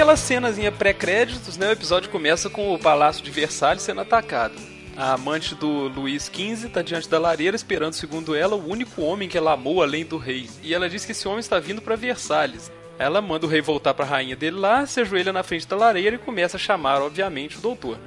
Aquela 0.04 0.18
cenazinha 0.18 0.70
pré-créditos, 0.70 1.56
né? 1.56 1.70
O 1.70 1.72
episódio 1.72 2.10
começa 2.10 2.50
com 2.50 2.74
o 2.74 2.78
Palácio 2.78 3.24
de 3.24 3.32
Versalhes 3.32 3.84
sendo 3.84 4.02
atacado. 4.02 4.54
A 4.98 5.14
amante 5.14 5.56
do 5.56 5.88
Luís 5.88 6.26
XV 6.26 6.68
está 6.68 6.82
diante 6.82 7.08
da 7.08 7.18
lareira 7.18 7.56
esperando, 7.56 7.94
segundo 7.94 8.36
ela, 8.36 8.54
o 8.54 8.70
único 8.70 9.02
homem 9.02 9.30
que 9.30 9.38
ela 9.38 9.54
amou 9.54 9.82
além 9.82 10.04
do 10.04 10.18
rei. 10.18 10.50
E 10.62 10.74
ela 10.74 10.90
diz 10.90 11.06
que 11.06 11.14
esse 11.14 11.26
homem 11.26 11.40
está 11.40 11.58
vindo 11.58 11.82
para 11.82 11.96
Versalhes. 11.96 12.70
Ela 13.00 13.22
manda 13.22 13.46
o 13.46 13.50
rei 13.50 13.62
voltar 13.62 13.94
para 13.94 14.04
a 14.04 14.08
rainha 14.10 14.36
dele 14.36 14.58
lá, 14.58 14.86
se 14.86 15.00
ajoelha 15.00 15.32
na 15.32 15.42
frente 15.42 15.66
da 15.66 15.78
lareira 15.78 16.18
e 16.18 16.20
começa 16.20 16.58
a 16.58 16.60
chamar, 16.60 17.02
obviamente, 17.02 17.58
o 17.58 17.62
doutor. 17.62 17.98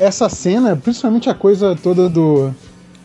Essa 0.00 0.28
cena, 0.28 0.74
principalmente 0.74 1.30
a 1.30 1.34
coisa 1.34 1.78
toda 1.80 2.08
do 2.08 2.52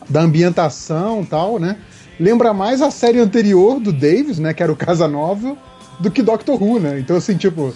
da 0.09 0.21
ambientação 0.21 1.23
tal, 1.23 1.59
né? 1.59 1.77
Lembra 2.19 2.55
mais 2.55 2.81
a 2.81 2.89
série 2.89 3.19
anterior 3.19 3.79
do 3.79 3.93
Davis, 3.93 4.39
né? 4.39 4.51
Que 4.51 4.63
era 4.63 4.71
o 4.71 4.75
Casanova, 4.75 5.55
do 5.99 6.09
que 6.09 6.23
Doctor 6.23 6.59
Who, 6.59 6.79
né? 6.79 6.99
Então, 6.99 7.17
assim, 7.17 7.37
tipo. 7.37 7.71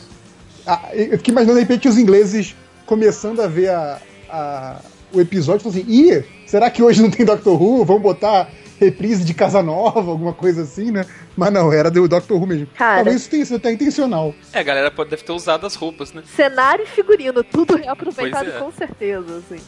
A- 0.73 0.95
eu 0.95 1.17
fiquei 1.17 1.31
imaginando 1.31 1.59
de 1.59 1.65
repente 1.65 1.87
os 1.87 1.97
ingleses 1.97 2.55
começando 2.85 3.41
a 3.41 3.47
ver 3.47 3.69
a, 3.69 3.99
a- 4.29 4.79
o 5.13 5.19
episódio 5.21 5.61
e 5.61 5.71
falando 5.71 5.79
assim: 5.81 5.91
ih, 5.91 6.23
será 6.45 6.69
que 6.69 6.81
hoje 6.83 7.01
não 7.01 7.09
tem 7.09 7.25
Doctor 7.25 7.61
Who? 7.61 7.83
Vamos 7.85 8.03
botar 8.03 8.49
reprise 8.79 9.25
de 9.25 9.33
Casanova, 9.33 9.99
alguma 10.09 10.31
coisa 10.31 10.61
assim, 10.61 10.89
né? 10.89 11.05
Mas 11.35 11.51
não, 11.51 11.71
era 11.73 11.91
do 11.91 12.07
Doctor 12.07 12.37
Who 12.41 12.47
mesmo. 12.47 12.67
Cara. 12.77 12.95
Talvez 13.03 13.17
isso 13.17 13.29
tenha 13.29 13.45
sido 13.45 13.57
até 13.57 13.73
intencional. 13.73 14.33
É, 14.53 14.59
a 14.59 14.63
galera 14.63 14.89
pode, 14.89 15.09
deve 15.09 15.21
ter 15.23 15.33
usado 15.33 15.65
as 15.67 15.75
roupas, 15.75 16.13
né? 16.13 16.23
Cenário 16.33 16.85
e 16.85 16.87
figurino, 16.87 17.43
tudo 17.43 17.75
reaproveitado 17.77 18.49
é. 18.49 18.53
com 18.53 18.71
certeza, 18.71 19.37
assim. 19.45 19.61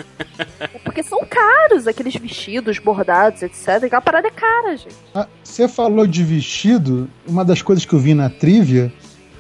É 0.62 0.68
Porque 0.86 1.04
são 1.04 1.26
caros 1.30 1.88
aqueles 1.88 2.16
vestidos, 2.16 2.80
bordados, 2.80 3.42
etc. 3.42 3.84
Aquela 3.84 4.00
parada 4.02 4.30
é 4.30 4.32
cara, 4.32 4.78
gente. 4.78 4.96
Ah, 5.14 5.28
Você 5.44 5.68
falou 5.68 6.08
de 6.08 6.24
vestido, 6.24 7.10
uma 7.28 7.44
das 7.44 7.62
coisas 7.62 7.84
que 7.84 7.92
eu 7.94 8.00
vi 8.00 8.14
na 8.14 8.30
trivia, 8.30 8.94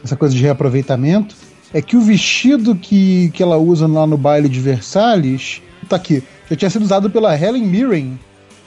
essa 0.04 0.18
coisa 0.18 0.36
de 0.36 0.42
reaproveitamento, 0.42 1.34
é 1.74 1.82
que 1.82 1.96
o 1.96 2.02
vestido 2.02 2.76
que, 2.76 3.30
que 3.34 3.42
ela 3.42 3.58
usa 3.58 3.88
lá 3.88 4.06
no 4.06 4.18
baile 4.18 4.50
de 4.50 4.60
Versalhes, 4.60 5.62
tá 5.88 5.96
aqui, 5.96 6.24
já 6.50 6.56
tinha 6.56 6.70
sido 6.70 6.84
usado 6.84 7.10
pela 7.10 7.36
Helen 7.36 7.64
Mirren 7.64 8.20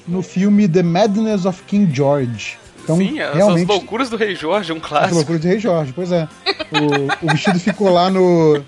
no 0.07 0.23
filme 0.23 0.69
The 0.69 0.83
Madness 0.83 1.45
of 1.45 1.63
King 1.65 1.95
George. 1.95 2.59
Então, 2.83 2.99
Sim, 2.99 3.19
as, 3.19 3.31
as 3.31 3.37
realmente, 3.37 3.69
loucuras 3.69 4.11
do 4.11 4.17
Rei 4.17 4.35
Jorge, 4.35 4.73
um 4.73 4.77
as 4.77 4.83
clássico. 4.83 5.15
loucuras 5.15 5.41
do 5.41 5.49
Rei 5.49 5.59
Jorge, 5.59 5.93
pois 5.95 6.13
é. 6.13 6.29
O, 6.71 7.27
o 7.27 7.31
vestido 7.31 7.59
ficou 7.59 7.91
lá 7.91 8.11
no 8.11 8.63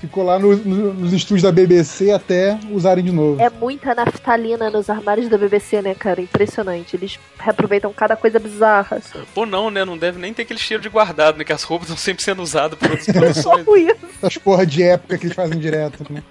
Ficou 0.00 0.24
lá 0.24 0.38
no- 0.38 0.56
no- 0.56 0.94
nos 0.94 1.12
estúdios 1.12 1.42
da 1.42 1.52
BBC 1.52 2.10
até 2.10 2.58
usarem 2.70 3.04
de 3.04 3.12
novo. 3.12 3.40
É 3.40 3.50
muita 3.50 3.94
naftalina 3.94 4.70
nos 4.70 4.88
armários 4.88 5.28
da 5.28 5.36
BBC, 5.36 5.82
né, 5.82 5.94
cara? 5.94 6.22
Impressionante. 6.22 6.96
Eles 6.96 7.18
reaproveitam 7.38 7.92
cada 7.92 8.16
coisa 8.16 8.38
bizarra. 8.38 8.96
Assim. 8.96 9.18
Ou 9.34 9.44
não, 9.44 9.70
né? 9.70 9.84
Não 9.84 9.98
deve 9.98 10.18
nem 10.18 10.32
ter 10.32 10.42
aquele 10.42 10.58
cheiro 10.58 10.82
de 10.82 10.88
guardado, 10.88 11.36
né? 11.36 11.44
Que 11.44 11.52
as 11.52 11.62
roupas 11.62 11.88
estão 11.90 11.98
sempre 11.98 12.22
sendo 12.24 12.40
usadas 12.42 12.78
por 12.78 12.90
outras 12.90 13.06
produções. 13.06 13.66
Essas 14.22 14.38
porra 14.38 14.64
de 14.64 14.82
época 14.82 15.18
que 15.18 15.26
eles 15.26 15.36
fazem 15.36 15.58
direto, 15.58 16.06
né? 16.10 16.22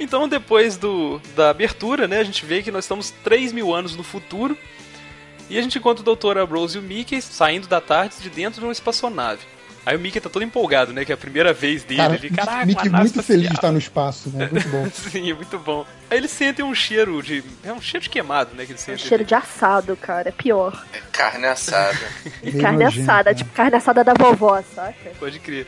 Então, 0.00 0.26
depois 0.28 0.76
do, 0.76 1.20
da 1.36 1.50
abertura, 1.50 2.08
né, 2.08 2.18
a 2.18 2.24
gente 2.24 2.44
vê 2.44 2.62
que 2.64 2.70
nós 2.72 2.82
estamos 2.84 3.12
3 3.22 3.52
mil 3.52 3.72
anos 3.72 3.94
no 3.94 4.02
futuro 4.02 4.58
e 5.48 5.56
a 5.56 5.62
gente 5.62 5.78
encontra 5.78 6.02
o 6.02 6.16
Dr. 6.16 6.36
Ambrose 6.36 6.76
e 6.76 6.80
o 6.80 6.82
Mickey 6.82 7.22
saindo 7.22 7.68
da 7.68 7.80
tarde 7.80 8.16
de 8.20 8.28
dentro 8.28 8.58
de 8.58 8.66
uma 8.66 8.72
espaçonave. 8.72 9.42
Aí 9.86 9.96
o 9.96 10.00
Mickey 10.00 10.20
tá 10.20 10.30
todo 10.30 10.42
empolgado, 10.42 10.92
né, 10.92 11.04
que 11.04 11.12
é 11.12 11.14
a 11.14 11.18
primeira 11.18 11.52
vez 11.52 11.84
dele. 11.84 11.98
Cara, 12.00 12.14
ele, 12.14 12.30
Caraca, 12.30 12.66
Mickey 12.66 12.88
muito 12.88 13.22
feliz 13.22 13.42
de 13.42 13.46
espacial." 13.48 13.54
estar 13.54 13.72
no 13.72 13.78
espaço, 13.78 14.30
né? 14.30 14.48
Muito 14.50 14.68
bom. 14.68 14.88
Sim, 15.10 15.30
é 15.30 15.34
muito 15.34 15.58
bom. 15.58 15.86
Aí 16.10 16.18
eles 16.18 16.30
sentem 16.30 16.64
um 16.64 16.74
cheiro 16.74 17.22
de... 17.22 17.44
É 17.62 17.72
um 17.72 17.80
cheiro 17.80 18.02
de 18.04 18.10
queimado, 18.10 18.54
né, 18.54 18.64
que 18.64 18.72
eles 18.72 18.82
Um 18.82 18.86
sentem. 18.86 19.04
cheiro 19.06 19.24
de 19.24 19.34
assado, 19.34 19.96
cara. 19.96 20.28
É 20.30 20.32
pior. 20.32 20.84
É 20.92 21.00
carne 21.12 21.46
assada. 21.46 21.98
Carne 22.60 22.84
nojento, 22.84 23.02
assada, 23.10 23.30
né? 23.30 23.34
tipo 23.36 23.50
carne 23.52 23.76
assada 23.76 24.02
da 24.04 24.14
vovó, 24.14 24.62
saca? 24.74 25.10
Pode 25.18 25.38
crer. 25.38 25.66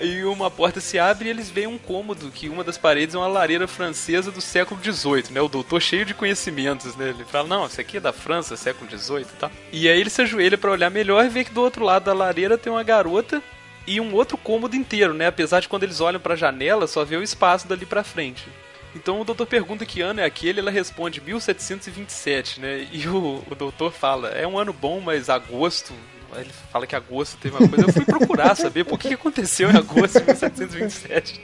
E 0.00 0.22
uma 0.24 0.50
porta 0.50 0.80
se 0.80 0.98
abre 0.98 1.26
e 1.26 1.30
eles 1.30 1.50
veem 1.50 1.66
um 1.66 1.78
cômodo 1.78 2.30
que 2.30 2.48
uma 2.48 2.62
das 2.62 2.78
paredes 2.78 3.14
é 3.14 3.18
uma 3.18 3.26
lareira 3.26 3.66
francesa 3.66 4.30
do 4.30 4.40
século 4.40 4.80
XVIII, 4.80 5.32
né? 5.32 5.40
O 5.40 5.48
doutor 5.48 5.80
cheio 5.82 6.04
de 6.04 6.14
conhecimentos, 6.14 6.94
né? 6.94 7.08
Ele 7.08 7.24
fala, 7.24 7.48
não, 7.48 7.66
isso 7.66 7.80
aqui 7.80 7.96
é 7.96 8.00
da 8.00 8.12
França, 8.12 8.56
século 8.56 8.88
XVIII 8.88 9.22
e 9.22 9.38
tal. 9.38 9.50
E 9.72 9.88
aí 9.88 10.00
ele 10.00 10.10
se 10.10 10.22
ajoelha 10.22 10.56
pra 10.56 10.70
olhar 10.70 10.90
melhor 10.90 11.24
e 11.24 11.28
vê 11.28 11.44
que 11.44 11.52
do 11.52 11.60
outro 11.60 11.84
lado 11.84 12.04
da 12.04 12.12
lareira 12.12 12.56
tem 12.56 12.72
uma 12.72 12.84
garota 12.84 13.42
e 13.88 14.00
um 14.00 14.14
outro 14.14 14.36
cômodo 14.36 14.76
inteiro, 14.76 15.14
né? 15.14 15.26
Apesar 15.26 15.60
de 15.60 15.68
quando 15.68 15.82
eles 15.82 16.00
olham 16.00 16.20
pra 16.20 16.36
janela, 16.36 16.86
só 16.86 17.04
vê 17.04 17.16
o 17.16 17.22
espaço 17.22 17.66
dali 17.66 17.84
pra 17.84 18.04
frente. 18.04 18.46
Então 18.94 19.20
o 19.20 19.24
doutor 19.24 19.46
pergunta 19.46 19.84
que 19.84 20.00
ano 20.00 20.20
é 20.20 20.24
aquele, 20.24 20.60
ela 20.60 20.70
responde 20.70 21.20
1727, 21.20 22.60
né? 22.60 22.86
E 22.92 23.06
o, 23.08 23.42
o 23.50 23.54
doutor 23.54 23.92
fala, 23.92 24.28
é 24.28 24.46
um 24.46 24.58
ano 24.58 24.72
bom, 24.72 25.00
mas 25.00 25.28
agosto. 25.28 25.92
Ele 26.36 26.50
fala 26.70 26.86
que 26.86 26.94
agosto 26.94 27.36
teve 27.38 27.56
uma 27.56 27.68
coisa. 27.68 27.86
Eu 27.86 27.92
fui 27.92 28.04
procurar 28.04 28.54
saber 28.54 28.84
por 28.84 28.98
que 28.98 29.14
aconteceu 29.14 29.70
em 29.70 29.76
agosto 29.76 30.20
de 30.20 30.26
1727. 30.26 31.40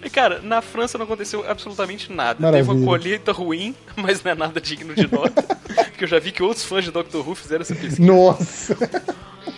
Aí, 0.00 0.08
cara, 0.08 0.40
na 0.42 0.62
França 0.62 0.96
não 0.96 1.04
aconteceu 1.04 1.48
absolutamente 1.48 2.12
nada. 2.12 2.34
Teve 2.34 2.62
uma 2.62 2.74
Maravilha. 2.74 2.86
colheita 2.86 3.32
ruim, 3.32 3.74
mas 3.96 4.22
não 4.22 4.32
é 4.32 4.34
nada 4.34 4.60
digno 4.60 4.94
de 4.94 5.10
nota. 5.12 5.42
Porque 5.86 6.04
eu 6.04 6.08
já 6.08 6.18
vi 6.18 6.30
que 6.32 6.42
outros 6.42 6.64
fãs 6.64 6.84
de 6.84 6.90
Doctor 6.90 7.26
Who 7.28 7.34
fizeram 7.34 7.62
essa 7.62 7.74
pesquisa. 7.74 8.02
Nossa! 8.02 8.76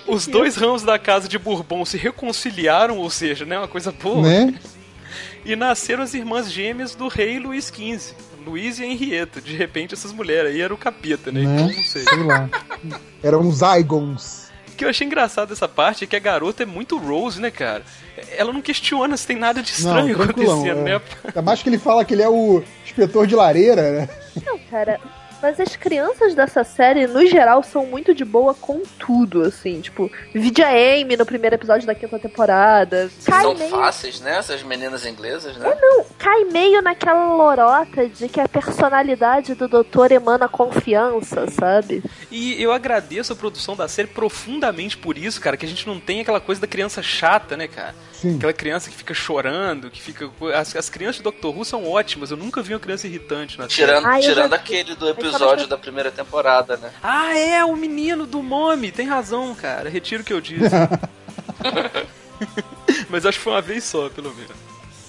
Os 0.06 0.26
dois 0.26 0.56
ramos 0.56 0.82
da 0.82 0.98
casa 0.98 1.28
de 1.28 1.38
Bourbon 1.38 1.84
se 1.84 1.98
reconciliaram, 1.98 2.96
ou 2.96 3.10
seja, 3.10 3.44
né, 3.44 3.58
uma 3.58 3.68
coisa 3.68 3.92
boa. 3.92 4.22
Né? 4.22 4.54
E 5.44 5.54
nasceram 5.54 6.02
as 6.02 6.14
irmãs 6.14 6.50
gêmeas 6.50 6.94
do 6.94 7.08
rei 7.08 7.38
Luís 7.38 7.66
XV, 7.66 8.14
Luís 8.44 8.78
e 8.78 8.84
Henrietta. 8.84 9.40
De 9.40 9.54
repente, 9.54 9.94
essas 9.94 10.12
mulheres 10.12 10.52
aí 10.52 10.60
eram 10.60 10.74
o 10.76 10.78
capeta, 10.78 11.30
né? 11.30 11.42
Né? 11.42 11.54
Então, 11.54 11.76
não 11.76 11.84
sei. 11.84 12.02
Sei 12.02 12.22
lá. 12.22 12.48
Eram 13.22 13.50
Zygons. 13.50 14.47
O 14.47 14.47
que 14.78 14.84
eu 14.84 14.88
achei 14.88 15.04
engraçado 15.04 15.48
dessa 15.48 15.66
parte 15.66 16.04
é 16.04 16.06
que 16.06 16.14
a 16.14 16.20
garota 16.20 16.62
é 16.62 16.66
muito 16.66 16.96
Rose, 16.96 17.40
né, 17.40 17.50
cara? 17.50 17.82
Ela 18.36 18.52
não 18.52 18.62
questiona 18.62 19.16
se 19.16 19.26
tem 19.26 19.36
nada 19.36 19.60
de 19.60 19.72
estranho 19.72 20.16
Não, 20.16 20.24
acontecendo, 20.24 20.80
é. 20.86 20.98
né? 20.98 21.00
Ainda 21.24 21.42
mais 21.42 21.60
que 21.60 21.68
ele 21.68 21.78
fala 21.78 22.04
que 22.04 22.14
ele 22.14 22.22
é 22.22 22.28
o 22.28 22.62
inspetor 22.84 23.26
de 23.26 23.34
lareira, 23.34 23.90
né? 23.92 24.08
Não, 24.46 24.56
cara. 24.70 25.00
Mas 25.40 25.60
as 25.60 25.76
crianças 25.76 26.34
dessa 26.34 26.64
série, 26.64 27.06
no 27.06 27.24
geral, 27.26 27.62
são 27.62 27.86
muito 27.86 28.14
de 28.14 28.24
boa 28.24 28.54
com 28.54 28.82
tudo, 28.98 29.42
assim. 29.42 29.80
Tipo, 29.80 30.10
vide 30.34 30.62
a 30.62 30.70
Amy 30.70 31.16
no 31.16 31.24
primeiro 31.24 31.54
episódio 31.54 31.86
da 31.86 31.94
quinta 31.94 32.18
temporada. 32.18 33.10
Cai 33.24 33.42
São 33.42 33.54
meio, 33.54 33.70
fáceis, 33.70 34.20
né? 34.20 34.36
Essas 34.36 34.62
meninas 34.62 35.06
inglesas, 35.06 35.56
né? 35.56 35.68
cai 36.18 36.44
meio 36.44 36.82
naquela 36.82 37.34
lorota 37.34 38.08
de 38.08 38.28
que 38.28 38.40
a 38.40 38.48
personalidade 38.48 39.54
do 39.54 39.68
doutor 39.68 40.10
emana 40.10 40.48
confiança, 40.48 41.46
sabe? 41.50 42.02
E 42.30 42.60
eu 42.60 42.72
agradeço 42.72 43.32
a 43.32 43.36
produção 43.36 43.76
da 43.76 43.86
série 43.86 44.08
profundamente 44.08 44.96
por 44.96 45.16
isso, 45.16 45.40
cara, 45.40 45.56
que 45.56 45.64
a 45.64 45.68
gente 45.68 45.86
não 45.86 46.00
tem 46.00 46.20
aquela 46.20 46.40
coisa 46.40 46.60
da 46.60 46.66
criança 46.66 47.02
chata, 47.02 47.56
né, 47.56 47.68
cara? 47.68 47.94
Sim. 48.20 48.36
Aquela 48.36 48.52
criança 48.52 48.90
que 48.90 48.96
fica 48.96 49.14
chorando, 49.14 49.90
que 49.90 50.00
fica. 50.02 50.28
As, 50.54 50.74
as 50.74 50.90
crianças 50.90 51.16
de 51.16 51.22
Doctor 51.22 51.56
Who 51.56 51.64
são 51.64 51.88
ótimas, 51.88 52.30
eu 52.32 52.36
nunca 52.36 52.60
vi 52.62 52.74
uma 52.74 52.80
criança 52.80 53.06
irritante 53.06 53.56
na 53.58 53.64
série. 53.68 53.74
Tirando, 53.74 54.06
Ah, 54.06 54.18
tirando 54.20 54.50
já- 54.50 54.56
aquele 54.56 54.94
do 54.96 55.08
episódio 55.08 55.66
da 55.68 55.78
primeira 55.78 56.10
temporada, 56.10 56.76
né? 56.76 56.90
Ah, 57.02 57.36
é, 57.38 57.64
o 57.64 57.76
menino 57.76 58.26
do 58.26 58.42
Mommy, 58.42 58.90
tem 58.90 59.06
razão, 59.06 59.54
cara. 59.54 59.88
Retiro 59.88 60.22
o 60.22 60.26
que 60.26 60.32
eu 60.32 60.40
disse. 60.40 60.74
Mas 63.08 63.24
acho 63.26 63.38
que 63.38 63.44
foi 63.44 63.52
uma 63.52 63.62
vez 63.62 63.84
só, 63.84 64.08
pelo 64.08 64.34
menos. 64.34 64.52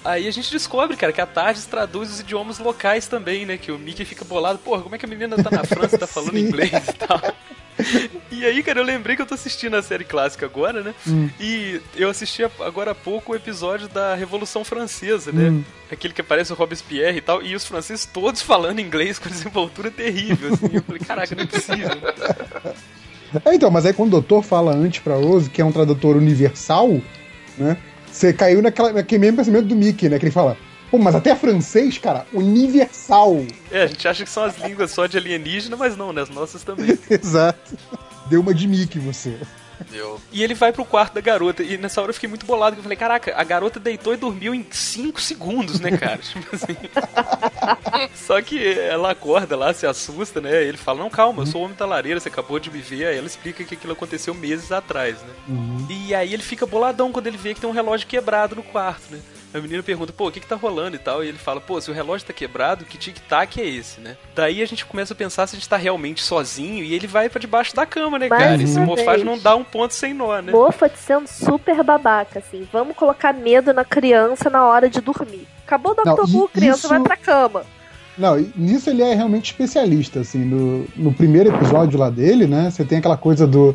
Aí 0.04 0.26
a 0.26 0.30
gente 0.30 0.50
descobre, 0.50 0.96
cara, 0.96 1.12
que 1.12 1.20
a 1.20 1.26
Tardes 1.26 1.66
traduz 1.66 2.10
os 2.10 2.20
idiomas 2.20 2.58
locais 2.58 3.06
também, 3.06 3.44
né? 3.44 3.58
Que 3.58 3.70
o 3.70 3.78
Mickey 3.78 4.04
fica 4.04 4.24
bolado, 4.24 4.58
porra, 4.58 4.82
como 4.82 4.94
é 4.94 4.98
que 4.98 5.04
a 5.04 5.08
menina 5.08 5.36
tá 5.42 5.50
na 5.50 5.62
França 5.64 5.96
e 5.96 5.98
tá 5.98 6.06
falando 6.06 6.38
inglês 6.38 6.70
e 6.72 6.92
tal. 6.94 7.20
E 8.30 8.46
aí, 8.46 8.62
cara, 8.62 8.80
eu 8.80 8.84
lembrei 8.84 9.16
que 9.16 9.22
eu 9.22 9.26
tô 9.26 9.34
assistindo 9.34 9.74
a 9.74 9.82
série 9.82 10.04
clássica 10.04 10.46
agora, 10.46 10.82
né? 10.82 10.94
E 11.38 11.80
eu 11.96 12.08
assisti 12.08 12.42
agora 12.60 12.92
há 12.92 12.94
pouco 12.94 13.32
o 13.32 13.36
episódio 13.36 13.88
da 13.88 14.14
Revolução 14.14 14.64
Francesa, 14.64 15.32
né? 15.32 15.50
Hum. 15.50 15.64
Aquele 15.90 16.14
que 16.14 16.20
aparece 16.20 16.52
o 16.52 16.56
Robespierre 16.56 17.18
e 17.18 17.20
tal, 17.20 17.42
e 17.42 17.54
os 17.54 17.66
franceses 17.66 18.06
todos 18.06 18.40
falando 18.42 18.80
inglês 18.80 19.18
com 19.18 19.28
desenvoltura 19.28 19.90
terrível, 19.90 20.54
assim. 20.54 20.70
Eu 20.72 20.82
falei, 20.82 21.00
caraca, 21.00 21.34
não 21.34 21.42
é 21.42 21.46
possível. 21.46 21.90
É, 23.44 23.54
então, 23.54 23.70
mas 23.70 23.86
aí 23.86 23.92
quando 23.92 24.08
o 24.08 24.10
doutor 24.10 24.42
fala 24.42 24.74
antes 24.74 24.98
pra 24.98 25.14
Rose, 25.14 25.48
que 25.48 25.62
é 25.62 25.64
um 25.64 25.70
tradutor 25.70 26.16
universal, 26.16 27.00
né? 27.56 27.76
Você 28.10 28.32
caiu 28.32 28.60
naquela, 28.60 28.92
naquele 28.92 29.20
mesmo 29.20 29.36
pensamento 29.36 29.66
do 29.66 29.76
Mickey, 29.76 30.08
né? 30.08 30.18
Que 30.18 30.24
ele 30.24 30.32
fala, 30.32 30.56
pô, 30.90 30.98
mas 30.98 31.14
até 31.14 31.34
francês, 31.34 31.98
cara, 31.98 32.26
universal. 32.32 33.44
É, 33.70 33.82
a 33.82 33.86
gente 33.86 34.06
acha 34.06 34.24
que 34.24 34.30
são 34.30 34.44
as 34.44 34.58
línguas 34.58 34.90
só 34.90 35.06
de 35.06 35.16
alienígena, 35.16 35.76
mas 35.76 35.96
não, 35.96 36.12
né? 36.12 36.22
As 36.22 36.30
nossas 36.30 36.62
também. 36.62 36.98
Exato. 37.08 37.76
Deu 38.26 38.40
uma 38.40 38.54
de 38.54 38.66
Mickey 38.66 38.98
você. 38.98 39.38
Eu, 39.92 40.20
E 40.30 40.42
ele 40.42 40.54
vai 40.54 40.72
pro 40.72 40.84
quarto 40.84 41.14
da 41.14 41.20
garota. 41.20 41.62
E 41.62 41.78
nessa 41.78 42.00
hora 42.00 42.10
eu 42.10 42.14
fiquei 42.14 42.28
muito 42.28 42.44
bolado. 42.44 42.76
Que 42.76 42.80
eu 42.80 42.82
falei, 42.82 42.98
caraca, 42.98 43.34
a 43.34 43.42
garota 43.42 43.80
deitou 43.80 44.12
e 44.12 44.16
dormiu 44.16 44.54
em 44.54 44.64
5 44.70 45.20
segundos, 45.20 45.80
né, 45.80 45.96
cara? 45.96 46.18
tipo 46.22 46.54
assim. 46.54 46.76
Só 48.14 48.40
que 48.42 48.78
ela 48.78 49.12
acorda 49.12 49.56
lá, 49.56 49.72
se 49.72 49.86
assusta, 49.86 50.40
né? 50.40 50.62
Ele 50.62 50.76
fala, 50.76 50.98
não, 51.00 51.10
calma, 51.10 51.42
eu 51.42 51.46
sou 51.46 51.62
o 51.62 51.64
homem 51.64 51.76
da 51.76 51.86
lareira, 51.86 52.20
você 52.20 52.28
acabou 52.28 52.58
de 52.58 52.70
me 52.70 52.80
ver. 52.80 53.06
Aí 53.06 53.16
ela 53.16 53.26
explica 53.26 53.64
que 53.64 53.74
aquilo 53.74 53.92
aconteceu 53.92 54.34
meses 54.34 54.70
atrás, 54.70 55.16
né? 55.22 55.34
Uhum. 55.48 55.86
E 55.88 56.14
aí 56.14 56.34
ele 56.34 56.42
fica 56.42 56.66
boladão 56.66 57.10
quando 57.10 57.26
ele 57.26 57.38
vê 57.38 57.54
que 57.54 57.60
tem 57.60 57.70
um 57.70 57.72
relógio 57.72 58.06
quebrado 58.06 58.54
no 58.54 58.62
quarto, 58.62 59.10
né? 59.10 59.20
A 59.52 59.58
menina 59.58 59.82
pergunta, 59.82 60.12
pô, 60.12 60.28
o 60.28 60.30
que 60.30 60.38
que 60.38 60.46
tá 60.46 60.54
rolando 60.54 60.94
e 60.94 60.98
tal? 60.98 61.24
E 61.24 61.28
ele 61.28 61.36
fala, 61.38 61.60
pô, 61.60 61.80
se 61.80 61.90
o 61.90 61.94
relógio 61.94 62.24
tá 62.26 62.32
quebrado, 62.32 62.84
que 62.84 62.96
tic-tac 62.96 63.60
é 63.60 63.68
esse, 63.68 64.00
né? 64.00 64.16
Daí 64.34 64.62
a 64.62 64.66
gente 64.66 64.86
começa 64.86 65.12
a 65.12 65.16
pensar 65.16 65.46
se 65.48 65.56
a 65.56 65.58
gente 65.58 65.68
tá 65.68 65.76
realmente 65.76 66.22
sozinho 66.22 66.84
e 66.84 66.94
ele 66.94 67.08
vai 67.08 67.28
pra 67.28 67.40
debaixo 67.40 67.74
da 67.74 67.84
cama, 67.84 68.16
né, 68.16 68.28
Mais 68.28 68.42
cara? 68.42 68.62
Esse 68.62 68.78
mofagem 68.78 69.24
não 69.24 69.36
dá 69.36 69.56
um 69.56 69.64
ponto 69.64 69.92
sem 69.92 70.14
nó, 70.14 70.40
né? 70.40 70.52
Moffat 70.52 70.96
sendo 70.96 71.26
super 71.26 71.82
babaca, 71.82 72.38
assim. 72.38 72.68
Vamos 72.72 72.94
colocar 72.94 73.32
medo 73.32 73.72
na 73.72 73.84
criança 73.84 74.48
na 74.48 74.64
hora 74.64 74.88
de 74.88 75.00
dormir. 75.00 75.48
Acabou 75.66 75.92
o 75.92 75.94
Dr. 75.96 76.32
Who, 76.32 76.48
criança 76.48 76.78
isso- 76.78 76.88
vai 76.88 77.00
pra 77.00 77.16
cama. 77.16 77.64
Não, 78.16 78.36
nisso 78.54 78.90
ele 78.90 79.02
é 79.02 79.14
realmente 79.14 79.46
especialista, 79.46 80.20
assim, 80.20 80.38
no, 80.44 80.86
no 80.96 81.12
primeiro 81.12 81.48
episódio 81.54 81.98
lá 81.98 82.10
dele, 82.10 82.46
né, 82.46 82.70
você 82.70 82.84
tem 82.84 82.98
aquela 82.98 83.16
coisa 83.16 83.46
do 83.46 83.74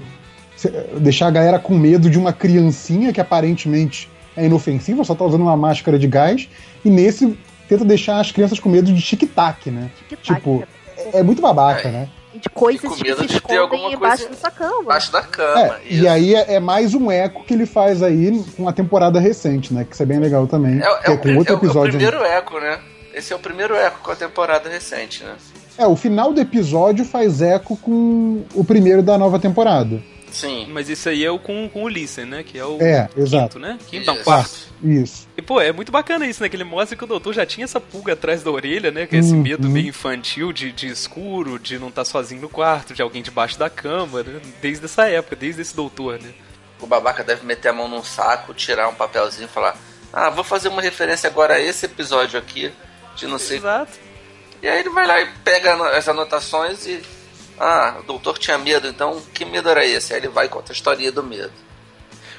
deixar 0.99 1.27
a 1.27 1.31
galera 1.31 1.59
com 1.59 1.73
medo 1.75 2.09
de 2.09 2.17
uma 2.19 2.31
criancinha 2.31 3.11
que 3.11 3.19
aparentemente 3.19 4.09
é 4.35 4.45
inofensiva, 4.45 5.03
só 5.03 5.15
tá 5.15 5.23
usando 5.25 5.41
uma 5.41 5.57
máscara 5.57 5.97
de 5.99 6.07
gás, 6.07 6.47
e 6.83 6.89
nesse 6.89 7.37
tenta 7.67 7.83
deixar 7.85 8.19
as 8.19 8.31
crianças 8.31 8.59
com 8.59 8.69
medo 8.69 8.91
de 8.93 9.01
tic-tac, 9.01 9.71
né, 9.71 9.89
Tic-tac, 10.09 10.21
Tipo, 10.35 10.59
né? 10.59 10.67
é, 11.13 11.19
é 11.19 11.23
muito 11.23 11.41
babaca, 11.41 11.87
É. 11.87 11.91
né, 11.91 12.09
E 12.33 12.39
de 12.39 12.49
coisas 12.49 12.81
com 12.81 12.95
que 12.95 13.03
medo 13.03 13.21
se 13.21 13.27
de 13.27 13.27
ter 13.29 13.35
escondem 13.37 13.57
alguma 13.57 13.93
embaixo 13.93 14.27
coisa 14.27 14.29
da 14.41 14.49
sua 14.49 14.51
cama. 14.51 14.81
embaixo 14.81 15.11
da 15.11 15.19
É, 15.19 15.21
cama. 15.23 15.75
e 15.85 15.95
isso. 15.99 16.09
aí 16.09 16.35
é, 16.35 16.53
é 16.55 16.59
mais 16.59 16.93
um 16.93 17.09
eco 17.09 17.43
que 17.45 17.53
ele 17.53 17.65
faz 17.65 18.03
aí 18.03 18.43
com 18.57 18.67
a 18.67 18.73
temporada 18.73 19.19
recente, 19.19 19.73
né, 19.73 19.85
que 19.85 19.93
isso 19.93 20.03
é 20.03 20.05
bem 20.05 20.19
legal 20.19 20.45
também, 20.47 20.81
É, 20.81 20.85
é 20.85 20.97
que 20.97 21.09
é 21.09 21.13
o, 21.13 21.17
com 21.17 21.35
outro 21.37 21.53
é 21.53 21.55
o- 21.55 21.59
é 21.59 21.61
o 21.61 21.65
episódio. 21.65 21.91
primeiro 21.93 22.23
eco, 22.23 22.59
né? 22.59 22.77
Esse 23.13 23.31
é 23.31 23.35
o 23.35 23.39
primeiro 23.39 23.73
eco 23.75 23.99
com 24.03 24.11
a 24.11 24.15
temporada 24.15 24.69
recente, 24.69 25.23
né? 25.23 25.35
É, 25.77 25.87
o 25.87 25.95
final 25.95 26.33
do 26.33 26.41
episódio 26.41 27.03
faz 27.05 27.41
eco 27.41 27.77
com 27.77 28.43
o 28.53 28.63
primeiro 28.63 29.01
da 29.01 29.17
nova 29.17 29.39
temporada. 29.39 30.01
Sim. 30.35 30.67
Mas 30.69 30.89
isso 30.89 31.07
aí 31.07 31.23
é 31.23 31.31
o 31.31 31.39
com, 31.39 31.69
com 31.69 31.83
o 31.83 31.87
Listen, 31.87 32.25
né? 32.25 32.43
Que 32.43 32.57
é 32.57 32.65
o 32.65 32.77
É, 32.81 33.07
quinto, 33.07 33.19
exato. 33.21 33.59
né? 33.59 33.77
Quinto, 33.87 34.05
não, 34.07 34.15
Isso. 34.15 34.23
quarto. 34.23 34.51
Isso. 34.83 35.27
E, 35.37 35.41
pô, 35.41 35.61
é 35.61 35.71
muito 35.71 35.91
bacana 35.91 36.27
isso, 36.27 36.43
né? 36.43 36.49
Que 36.49 36.55
ele 36.55 36.63
mostra 36.65 36.97
que 36.97 37.03
o 37.03 37.07
doutor 37.07 37.33
já 37.33 37.45
tinha 37.45 37.63
essa 37.63 37.79
pulga 37.79 38.13
atrás 38.13 38.43
da 38.43 38.51
orelha, 38.51 38.91
né? 38.91 39.05
Que 39.07 39.15
é 39.15 39.19
esse 39.19 39.31
Uhum. 39.31 39.41
medo 39.41 39.69
meio 39.69 39.87
infantil 39.87 40.51
de, 40.51 40.71
de 40.73 40.87
escuro, 40.87 41.57
de 41.57 41.79
não 41.79 41.87
estar 41.87 42.03
sozinho 42.03 42.41
no 42.41 42.49
quarto, 42.49 42.93
de 42.93 43.01
alguém 43.01 43.21
debaixo 43.23 43.57
da 43.57 43.69
cama, 43.69 44.23
né? 44.23 44.41
Desde 44.61 44.83
essa 44.85 45.07
época, 45.07 45.35
desde 45.37 45.61
esse 45.61 45.75
doutor, 45.75 46.19
né? 46.21 46.31
O 46.81 46.85
babaca 46.87 47.23
deve 47.23 47.45
meter 47.45 47.69
a 47.69 47.73
mão 47.73 47.87
num 47.87 48.03
saco, 48.03 48.53
tirar 48.53 48.89
um 48.89 48.93
papelzinho 48.93 49.45
e 49.45 49.49
falar: 49.49 49.77
Ah, 50.11 50.29
vou 50.29 50.43
fazer 50.43 50.67
uma 50.67 50.81
referência 50.81 51.29
agora 51.29 51.53
a 51.55 51.59
esse 51.61 51.85
episódio 51.85 52.37
aqui, 52.37 52.71
de 53.15 53.25
não 53.25 53.39
sei. 53.39 53.57
Exato. 53.57 53.93
E 54.61 54.67
aí 54.67 54.79
ele 54.79 54.89
vai 54.89 55.07
lá 55.07 55.21
e 55.21 55.27
pega 55.43 55.73
as 55.97 56.07
anotações 56.09 56.85
e. 56.85 56.99
Ah, 57.59 57.97
o 57.99 58.03
doutor 58.03 58.37
tinha 58.37 58.57
medo, 58.57 58.87
então 58.87 59.21
que 59.33 59.45
medo 59.45 59.69
era 59.69 59.85
esse? 59.85 60.13
Aí 60.13 60.19
ele 60.19 60.27
vai 60.27 60.49
conta 60.49 60.71
a 60.71 60.75
historinha 60.75 61.11
do 61.11 61.23
medo. 61.23 61.53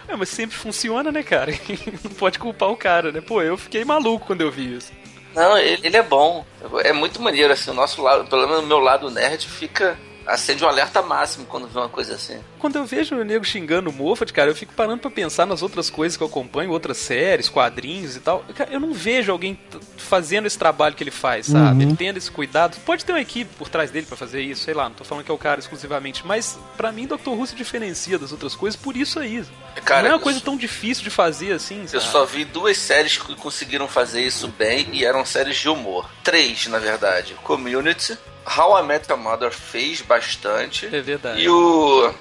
É, 0.09 0.15
mas 0.15 0.29
sempre 0.29 0.57
funciona, 0.57 1.11
né, 1.11 1.23
cara? 1.23 1.53
Não 2.05 2.11
pode 2.13 2.39
culpar 2.39 2.71
o 2.71 2.77
cara, 2.77 3.11
né? 3.11 3.21
Pô, 3.21 3.43
eu 3.43 3.57
fiquei 3.57 3.85
maluco 3.85 4.27
quando 4.27 4.43
eu 4.43 4.51
vi 4.51 4.77
isso. 4.77 4.93
Não, 5.35 5.59
ele, 5.59 5.87
ele 5.87 5.97
é 5.97 6.03
bom. 6.03 6.47
É 6.85 6.93
muito 6.93 7.21
maneiro, 7.21 7.53
assim, 7.53 7.71
o 7.71 7.75
nosso 7.75 8.01
lado, 8.01 8.29
pelo 8.29 8.47
menos 8.47 8.65
o 8.65 8.67
meu 8.67 8.79
lado 8.79 9.11
nerd, 9.11 9.47
fica. 9.47 9.99
Acende 10.27 10.65
um 10.65 10.69
alerta 10.69 11.03
máximo 11.03 11.47
quando 11.47 11.69
vê 11.69 11.79
uma 11.79 11.89
coisa 11.89 12.15
assim. 12.15 12.39
Quando 12.59 12.77
eu 12.77 12.85
vejo 12.85 13.15
o 13.15 13.25
nego 13.25 13.45
xingando 13.45 13.91
o 13.91 13.93
Moffat, 13.93 14.33
cara, 14.33 14.51
eu 14.51 14.55
fico 14.57 14.73
parando 14.75 14.99
pra 15.01 15.11
pensar 15.11 15.47
nas 15.47 15.63
outras 15.63 15.89
coisas 15.89 16.17
que 16.17 16.23
eu 16.23 16.27
acompanho, 16.27 16.71
outras 16.71 16.97
séries, 16.97 17.49
quadrinhos 17.49 18.17
e 18.17 18.21
tal. 18.21 18.45
Eu 18.71 18.81
não 18.81 18.93
vejo 18.93 19.31
alguém 19.31 19.59
fazendo 19.97 20.47
esse 20.47 20.59
trabalho 20.59 20.95
que 20.95 21.03
ele 21.03 21.11
faz, 21.11 21.47
sabe? 21.47 21.85
Uhum. 21.85 21.91
Ele 21.91 21.97
tendo 21.97 22.17
esse 22.17 22.31
cuidado. 22.31 22.77
Pode 22.85 23.05
ter 23.05 23.13
uma 23.13 23.21
equipe 23.21 23.55
por 23.57 23.69
trás 23.69 23.91
dele 23.91 24.07
pra 24.07 24.17
fazer 24.17 24.41
isso, 24.43 24.65
sei 24.65 24.75
lá, 24.75 24.89
não 24.89 24.97
tô 24.97 25.05
falando 25.05 25.25
que 25.25 25.31
é 25.31 25.35
o 25.35 25.39
cara 25.39 25.61
exclusivamente, 25.61 26.27
mas 26.27 26.59
pra 26.77 26.91
mim 26.93 27.07
Dr. 27.07 27.29
Who 27.29 27.47
se 27.47 27.55
diferencia 27.55 28.19
das 28.19 28.33
outras 28.33 28.55
coisas 28.55 28.79
por 28.81 28.97
isso 28.97 29.19
aí. 29.21 29.45
Cara, 29.85 30.03
não 30.03 30.09
é 30.09 30.13
uma 30.13 30.19
eu 30.19 30.23
coisa 30.23 30.41
tão 30.41 30.57
difícil 30.57 31.05
de 31.05 31.11
fazer 31.11 31.53
assim, 31.53 31.83
Eu 31.93 32.01
sabe? 32.01 32.13
só 32.13 32.25
vi 32.25 32.45
duas 32.45 32.77
séries 32.79 33.17
que 33.19 33.35
conseguiram 33.37 33.87
fazer 33.87 34.23
isso 34.23 34.49
bem 34.49 34.89
e 34.93 35.05
eram 35.05 35.25
séries 35.25 35.57
de 35.57 35.69
humor. 35.69 36.09
Três, 36.25 36.67
na 36.67 36.79
verdade. 36.79 37.35
Community, 37.43 38.17
How 38.47 38.79
I 38.79 38.87
Met 38.87 39.11
Your 39.11 39.19
Mother 39.19 39.51
fez 39.51 40.03
bastante. 40.03 40.87
É 40.87 41.01
verdade. 41.01 41.41
E 41.41 41.49
o. 41.49 42.13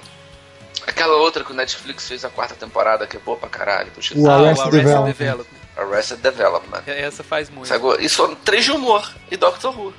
Aquela 0.86 1.16
outra 1.16 1.42
que 1.44 1.50
o 1.52 1.54
Netflix 1.54 2.06
fez 2.08 2.24
a 2.24 2.28
quarta 2.30 2.54
temporada, 2.54 3.06
que 3.06 3.16
é 3.16 3.20
boa 3.20 3.36
pra 3.36 3.48
caralho. 3.48 3.90
Puxa, 3.92 4.14
O 4.16 4.28
Ah, 4.30 4.36
Arrested 4.36 4.70
Development. 4.70 5.06
Development. 5.06 5.58
Arrested 5.76 6.20
Development. 6.20 6.82
É, 6.86 7.02
Essa 7.02 7.24
faz 7.24 7.50
muito. 7.50 7.68
Sacou? 7.68 7.98
Isso 8.00 8.16
são 8.16 8.34
três 8.34 8.64
de 8.64 8.72
humor 8.72 9.08
e 9.30 9.36
Doctor 9.36 9.76
Who. 9.78 9.92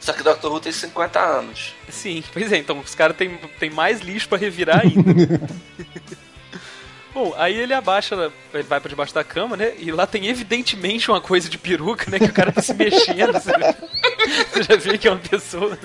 Só 0.00 0.12
que 0.14 0.22
Doctor 0.22 0.50
Who 0.50 0.60
tem 0.60 0.72
50 0.72 1.20
anos. 1.20 1.74
Sim, 1.90 2.24
pois 2.32 2.50
é, 2.52 2.56
então 2.56 2.78
os 2.78 2.94
caras 2.94 3.16
têm 3.16 3.36
tem 3.58 3.68
mais 3.70 4.00
lixo 4.00 4.28
pra 4.28 4.38
revirar 4.38 4.80
ainda. 4.82 5.02
Bom, 7.12 7.34
aí 7.36 7.54
ele 7.58 7.74
abaixa, 7.74 8.14
ele 8.54 8.62
vai 8.64 8.78
pra 8.80 8.88
debaixo 8.88 9.12
da 9.14 9.24
cama, 9.24 9.56
né? 9.56 9.72
E 9.78 9.90
lá 9.90 10.06
tem 10.06 10.26
evidentemente 10.28 11.10
uma 11.10 11.20
coisa 11.20 11.48
de 11.48 11.58
peruca, 11.58 12.10
né? 12.10 12.18
Que 12.18 12.26
o 12.26 12.32
cara 12.32 12.52
tá 12.52 12.62
se 12.62 12.72
mexendo. 12.74 13.32
Você, 13.40 13.52
você 14.52 14.62
já 14.62 14.76
vê 14.76 14.96
que 14.98 15.08
é 15.08 15.10
uma 15.10 15.18
pessoa 15.18 15.76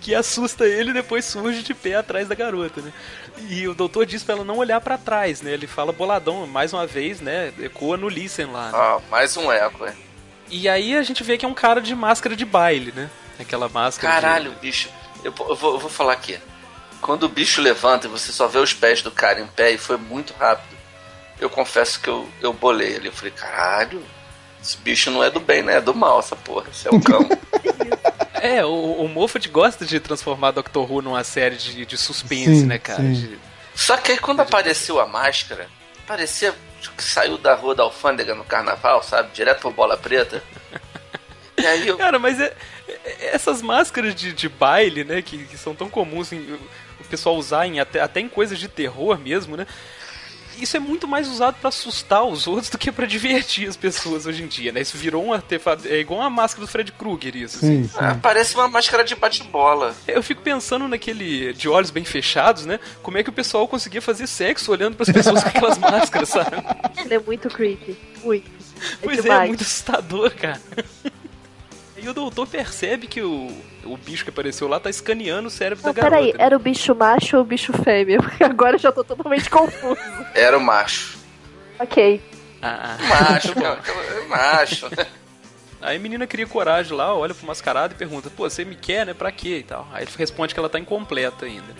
que 0.00 0.14
assusta 0.14 0.64
ele 0.66 0.90
e 0.90 0.94
depois 0.94 1.24
surge 1.24 1.62
de 1.62 1.72
pé 1.74 1.94
atrás 1.94 2.28
da 2.28 2.34
garota, 2.34 2.80
né? 2.80 2.92
E 3.48 3.66
o 3.66 3.74
doutor 3.74 4.04
diz 4.06 4.22
pra 4.22 4.34
ela 4.34 4.44
não 4.44 4.58
olhar 4.58 4.80
pra 4.80 4.98
trás, 4.98 5.40
né? 5.40 5.52
Ele 5.52 5.66
fala 5.66 5.92
boladão, 5.92 6.46
mais 6.46 6.72
uma 6.72 6.86
vez, 6.86 7.20
né? 7.20 7.52
Ecoa 7.60 7.96
no 7.96 8.08
Listen 8.08 8.46
lá. 8.46 8.66
né? 8.70 8.72
Ah, 8.78 8.98
mais 9.10 9.36
um 9.36 9.50
eco, 9.50 9.84
é. 9.86 9.94
E 10.50 10.68
aí 10.68 10.94
a 10.96 11.02
gente 11.02 11.24
vê 11.24 11.38
que 11.38 11.44
é 11.44 11.48
um 11.48 11.54
cara 11.54 11.80
de 11.80 11.94
máscara 11.94 12.36
de 12.36 12.44
baile, 12.44 12.92
né? 12.94 13.08
Aquela 13.40 13.68
máscara. 13.68 14.14
de- 14.14 14.20
Caralho, 14.20 14.52
bicho. 14.60 14.88
Eu, 15.24 15.32
eu 15.48 15.56
vou, 15.56 15.72
eu 15.74 15.78
vou 15.78 15.90
falar 15.90 16.12
aqui. 16.12 16.38
Quando 17.02 17.24
o 17.24 17.28
bicho 17.28 17.60
levanta 17.60 18.06
e 18.06 18.10
você 18.10 18.32
só 18.32 18.46
vê 18.48 18.58
os 18.58 18.72
pés 18.72 19.02
do 19.02 19.10
cara 19.10 19.40
em 19.40 19.46
pé 19.46 19.72
e 19.72 19.76
foi 19.78 19.96
muito 19.98 20.32
rápido, 20.34 20.74
eu 21.38 21.50
confesso 21.50 22.00
que 22.00 22.08
eu, 22.08 22.26
eu 22.40 22.52
bolei 22.52 22.96
ali. 22.96 23.06
Eu 23.08 23.12
falei, 23.12 23.32
caralho, 23.32 24.02
esse 24.62 24.76
bicho 24.78 25.10
não 25.10 25.22
é 25.22 25.28
do 25.28 25.40
bem, 25.40 25.62
né? 25.62 25.76
É 25.76 25.80
do 25.80 25.92
mal, 25.92 26.20
essa 26.20 26.36
porra. 26.36 26.66
Esse 26.70 26.88
é 26.88 26.90
o 26.90 27.00
cão. 27.00 27.28
É, 28.42 28.64
o, 28.64 28.70
o 29.04 29.08
Moffat 29.08 29.48
gosta 29.48 29.84
de 29.86 30.00
transformar 30.00 30.50
Doctor 30.50 30.90
Who 30.90 31.00
numa 31.00 31.22
série 31.22 31.54
de, 31.54 31.86
de 31.86 31.96
suspense, 31.96 32.62
Sim, 32.62 32.66
né, 32.66 32.76
cara? 32.76 33.00
De- 33.00 33.38
Só 33.72 33.96
que 33.96 34.10
aí 34.10 34.18
quando 34.18 34.40
apareceu 34.40 34.98
a 34.98 35.06
máscara, 35.06 35.68
parecia 36.08 36.52
que 36.96 37.04
saiu 37.04 37.38
da 37.38 37.54
rua 37.54 37.72
da 37.72 37.84
alfândega 37.84 38.34
no 38.34 38.42
carnaval, 38.42 39.00
sabe? 39.04 39.30
Direto 39.32 39.60
pro 39.60 39.70
bola 39.70 39.96
preta. 39.96 40.42
E 41.56 41.64
aí 41.64 41.86
eu. 41.86 41.96
Cara, 41.96 42.18
mas 42.18 42.40
é, 42.40 42.52
é- 42.88 43.26
essas 43.32 43.62
máscaras 43.62 44.12
de, 44.12 44.32
de 44.32 44.48
baile, 44.48 45.04
né, 45.04 45.22
que, 45.22 45.44
que 45.44 45.56
são 45.56 45.72
tão 45.72 45.88
comuns 45.88 46.32
em, 46.32 46.58
pessoal 47.12 47.36
usar 47.36 47.66
em, 47.66 47.78
até, 47.78 48.00
até 48.00 48.20
em 48.20 48.28
coisas 48.28 48.58
de 48.58 48.66
terror 48.68 49.18
mesmo, 49.18 49.56
né? 49.56 49.66
Isso 50.58 50.76
é 50.76 50.80
muito 50.80 51.08
mais 51.08 51.28
usado 51.28 51.56
pra 51.60 51.68
assustar 51.68 52.24
os 52.24 52.46
outros 52.46 52.68
do 52.68 52.76
que 52.76 52.92
pra 52.92 53.06
divertir 53.06 53.66
as 53.68 53.76
pessoas 53.76 54.26
hoje 54.26 54.42
em 54.42 54.46
dia, 54.46 54.70
né? 54.70 54.80
Isso 54.82 54.98
virou 54.98 55.24
um 55.24 55.32
artefato. 55.32 55.88
É 55.88 55.98
igual 55.98 56.20
a 56.20 56.28
máscara 56.28 56.66
do 56.66 56.70
Fred 56.70 56.92
Krueger, 56.92 57.34
isso. 57.36 57.56
assim. 57.56 57.84
Sim, 57.84 57.88
sim. 57.88 57.96
Ah, 57.98 58.18
parece 58.20 58.54
uma 58.54 58.68
máscara 58.68 59.02
de 59.02 59.14
bate-bola. 59.14 59.94
Eu 60.06 60.22
fico 60.22 60.42
pensando 60.42 60.86
naquele 60.86 61.52
de 61.54 61.68
olhos 61.68 61.90
bem 61.90 62.04
fechados, 62.04 62.66
né? 62.66 62.78
Como 63.02 63.16
é 63.16 63.22
que 63.22 63.30
o 63.30 63.32
pessoal 63.32 63.66
conseguia 63.66 64.02
fazer 64.02 64.26
sexo 64.26 64.70
olhando 64.70 64.94
pras 64.94 65.10
pessoas 65.10 65.42
com 65.42 65.48
aquelas 65.48 65.78
máscaras, 65.78 66.28
sabe? 66.28 66.56
Ele 66.98 67.14
é 67.14 67.18
muito 67.18 67.48
creepy. 67.48 67.96
Muito. 68.22 68.48
É 68.48 68.96
Pois 69.02 69.16
é, 69.16 69.20
é 69.20 69.22
demais. 69.22 69.48
muito 69.48 69.62
assustador, 69.62 70.30
cara. 70.34 70.60
E 71.96 72.08
o 72.08 72.12
doutor 72.12 72.48
percebe 72.48 73.06
que 73.06 73.22
o, 73.22 73.48
o 73.84 73.96
bicho 73.96 74.24
que 74.24 74.30
apareceu 74.30 74.68
lá 74.68 74.78
tá 74.80 74.88
escaneando 74.90 75.48
o 75.48 75.50
cérebro 75.50 75.84
Não, 75.84 75.92
da 75.92 76.00
garota. 76.02 76.16
peraí, 76.16 76.32
né? 76.32 76.44
era 76.44 76.56
o 76.56 76.58
bicho 76.58 76.94
macho 76.94 77.36
ou 77.36 77.42
o 77.42 77.46
bicho 77.46 77.72
fêmea? 77.72 78.18
Porque 78.22 78.42
agora 78.44 78.76
eu 78.76 78.80
já 78.80 78.90
tô 78.92 79.02
totalmente 79.04 79.48
confuso. 79.50 79.96
Era 80.34 80.56
o 80.56 80.60
macho. 80.60 81.18
ok. 81.78 82.20
Ah, 82.62 82.96
ah. 83.00 83.06
Macho, 83.32 83.54
cara. 83.54 83.80
É 84.22 84.26
macho. 84.28 84.88
Aí 85.80 85.96
a 85.96 86.00
menina 86.00 86.26
cria 86.28 86.46
coragem 86.46 86.96
lá, 86.96 87.12
olha 87.12 87.34
pro 87.34 87.44
mascarado 87.46 87.92
e 87.94 87.96
pergunta: 87.96 88.30
Pô, 88.30 88.48
você 88.48 88.64
me 88.64 88.76
quer, 88.76 89.04
né? 89.04 89.14
Pra 89.14 89.32
quê 89.32 89.58
e 89.58 89.62
tal. 89.64 89.88
Aí 89.92 90.04
ele 90.04 90.12
responde 90.16 90.54
que 90.54 90.60
ela 90.60 90.68
tá 90.68 90.78
incompleta 90.78 91.44
ainda. 91.44 91.66
né? 91.66 91.74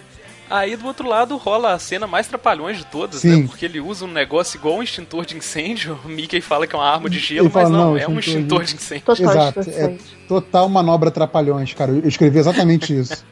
Aí 0.51 0.77
do 0.77 0.87
outro 0.87 1.09
lado 1.09 1.37
rola 1.39 1.73
a 1.73 1.79
cena 1.79 2.07
mais 2.07 2.27
trapalhões 2.27 2.77
de 2.77 2.85
todas, 2.85 3.21
Sim. 3.21 3.43
né? 3.43 3.47
Porque 3.49 3.65
ele 3.65 3.81
usa 3.81 4.05
um 4.05 4.09
negócio 4.13 4.59
igual 4.59 4.77
um 4.77 4.83
extintor 4.83 5.25
de 5.25 5.37
incêndio. 5.37 5.99
O 6.05 6.09
Mickey 6.09 6.41
fala 6.43 6.67
que 6.67 6.75
é 6.75 6.79
uma 6.79 6.87
arma 6.91 7.09
de 7.09 7.19
gelo, 7.19 7.49
fala, 7.49 7.65
mas 7.71 7.73
não, 7.73 7.91
não, 7.93 7.97
é 7.97 8.07
um 8.07 8.19
extintor 8.19 8.63
de- 8.63 8.71
de 8.71 8.75
incêndio. 8.77 9.05
Total 9.07 9.31
Exato, 9.31 9.61
é 9.71 9.97
total 10.29 10.69
manobra 10.69 11.11
trapalhões, 11.11 11.73
cara. 11.73 11.93
Eu 11.93 12.07
escrevi 12.07 12.39
exatamente 12.39 12.93
isso. 12.99 13.25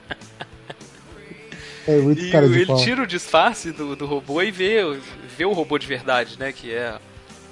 É 1.86 1.96
muito 1.98 2.22
E 2.22 2.30
cara 2.30 2.46
o- 2.46 2.48
de 2.48 2.56
ele 2.56 2.66
pau. 2.66 2.76
tira 2.76 3.02
o 3.02 3.06
disfarce 3.06 3.70
do, 3.72 3.94
do 3.96 4.06
robô 4.06 4.40
e 4.42 4.50
vê, 4.50 4.78
vê 5.36 5.44
o 5.44 5.52
robô 5.52 5.78
de 5.78 5.86
verdade, 5.86 6.36
né? 6.38 6.52
Que 6.52 6.72
é. 6.72 6.94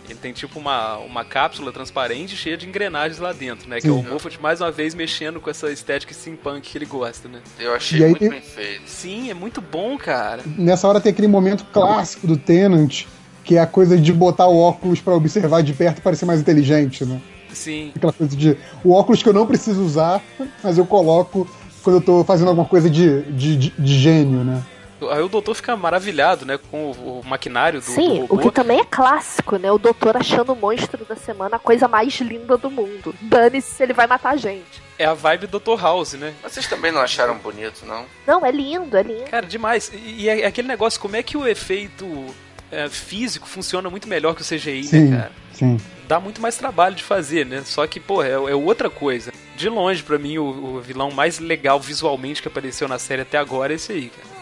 Ele 0.09 0.18
tem 0.18 0.33
tipo 0.33 0.59
uma, 0.59 0.97
uma 0.99 1.25
cápsula 1.25 1.71
transparente 1.73 2.35
cheia 2.37 2.57
de 2.57 2.66
engrenagens 2.66 3.18
lá 3.18 3.33
dentro, 3.33 3.68
né? 3.68 3.81
Que 3.81 3.88
é 3.88 3.90
o. 3.90 4.03
Moffat 4.03 4.40
mais 4.40 4.61
uma 4.61 4.71
vez 4.71 4.94
mexendo 4.94 5.40
com 5.40 5.51
essa 5.51 5.71
estética 5.71 6.12
steampunk 6.14 6.62
que 6.71 6.79
ele 6.79 6.87
gosta, 6.87 7.29
né? 7.29 7.40
Eu 7.59 7.75
achei 7.75 8.03
aí- 8.03 8.11
muito 8.11 8.29
bem 8.29 8.40
feito. 8.40 8.83
Sim, 8.87 9.31
é 9.31 9.35
muito 9.35 9.61
bom, 9.61 9.97
cara. 9.99 10.42
Nessa 10.57 10.88
hora 10.88 11.01
tem 11.01 11.11
aquele 11.12 11.29
momento 11.29 11.64
clássico 11.73 12.27
do 12.27 12.37
Tenant, 12.37 13.05
que 13.44 13.57
é 13.57 13.61
a 13.61 13.66
coisa 13.66 13.97
de 13.99 14.12
botar 14.12 14.47
o 14.47 14.57
óculos 14.59 15.01
pra 15.01 15.14
observar 15.14 15.62
de 15.62 15.73
perto 15.73 15.99
e 15.99 16.01
parecer 16.01 16.25
mais 16.25 16.40
inteligente, 16.40 17.05
né? 17.05 17.21
Sim. 17.53 17.92
Aquela 17.97 18.12
coisa 18.12 18.37
de 18.37 18.57
o 18.85 18.92
óculos 18.92 19.23
que 19.23 19.29
eu 19.29 19.33
não 19.33 19.47
preciso 19.47 19.83
usar, 19.83 20.23
mas 20.62 20.77
eu 20.79 20.85
coloco 20.87 21.49
quando 21.83 21.97
eu 21.97 22.03
tô 22.03 22.25
fazendo 22.25 22.49
alguma 22.49 22.66
coisa 22.68 22.90
de, 22.90 23.23
de, 23.33 23.57
de- 23.57 23.75
de 23.79 23.99
gênio, 23.99 24.44
né? 24.44 24.62
Aí 25.11 25.23
o 25.23 25.29
doutor 25.29 25.55
fica 25.55 25.77
maravilhado, 25.77 26.45
né? 26.45 26.59
Com 26.71 26.91
o, 26.91 27.21
o 27.21 27.27
maquinário 27.27 27.81
do, 27.81 27.87
do 27.87 27.93
Sim, 27.93 28.21
robô. 28.23 28.35
o 28.35 28.39
que 28.39 28.51
também 28.51 28.81
é 28.81 28.85
clássico, 28.85 29.57
né? 29.57 29.71
O 29.71 29.79
doutor 29.79 30.17
achando 30.17 30.53
o 30.53 30.57
monstro 30.57 31.05
da 31.05 31.15
semana 31.17 31.57
a 31.57 31.59
coisa 31.59 31.87
mais 31.87 32.15
linda 32.21 32.57
do 32.57 32.71
mundo. 32.71 33.15
Dane-se 33.21 33.71
se 33.75 33.83
ele 33.83 33.93
vai 33.93 34.07
matar 34.07 34.31
a 34.31 34.37
gente. 34.37 34.83
É 34.99 35.05
a 35.05 35.15
vibe 35.15 35.47
do 35.47 35.61
Dr. 35.61 35.81
House, 35.81 36.15
né? 36.15 36.35
Mas 36.43 36.53
vocês 36.53 36.67
também 36.67 36.91
não 36.91 37.01
acharam 37.01 37.37
bonito, 37.39 37.87
não? 37.87 38.05
Não, 38.27 38.45
é 38.45 38.51
lindo, 38.51 38.97
é 38.97 39.03
lindo. 39.03 39.25
Cara, 39.31 39.47
demais. 39.47 39.93
E, 39.95 40.23
e 40.25 40.29
é 40.29 40.45
aquele 40.47 40.67
negócio, 40.67 41.01
como 41.01 41.15
é 41.15 41.23
que 41.23 41.37
o 41.37 41.47
efeito 41.47 42.27
é, 42.73 42.89
físico 42.89 43.47
funciona 43.47 43.89
muito 43.89 44.09
melhor 44.09 44.35
que 44.35 44.43
o 44.43 44.45
CGI, 44.45 44.83
Sim, 44.85 45.05
né, 45.11 45.17
cara? 45.19 45.33
sim. 45.53 45.77
dá 46.09 46.19
muito 46.19 46.41
mais 46.41 46.57
trabalho 46.57 46.97
de 46.97 47.05
fazer, 47.05 47.47
né? 47.47 47.63
Só 47.65 47.87
que, 47.87 48.01
pô, 48.01 48.23
é, 48.25 48.31
é 48.33 48.55
outra 48.55 48.91
coisa. 48.91 49.33
De 49.57 49.69
longe, 49.69 50.03
pra 50.03 50.19
mim, 50.19 50.39
o, 50.39 50.45
o 50.77 50.81
vilão 50.81 51.11
mais 51.13 51.39
legal 51.39 51.79
visualmente 51.81 52.43
que 52.43 52.49
apareceu 52.49 52.89
na 52.89 52.99
série 52.99 53.23
até 53.23 53.39
agora 53.39 53.73
é 53.73 53.77
esse 53.77 53.93
aí, 53.93 54.11
cara. 54.11 54.38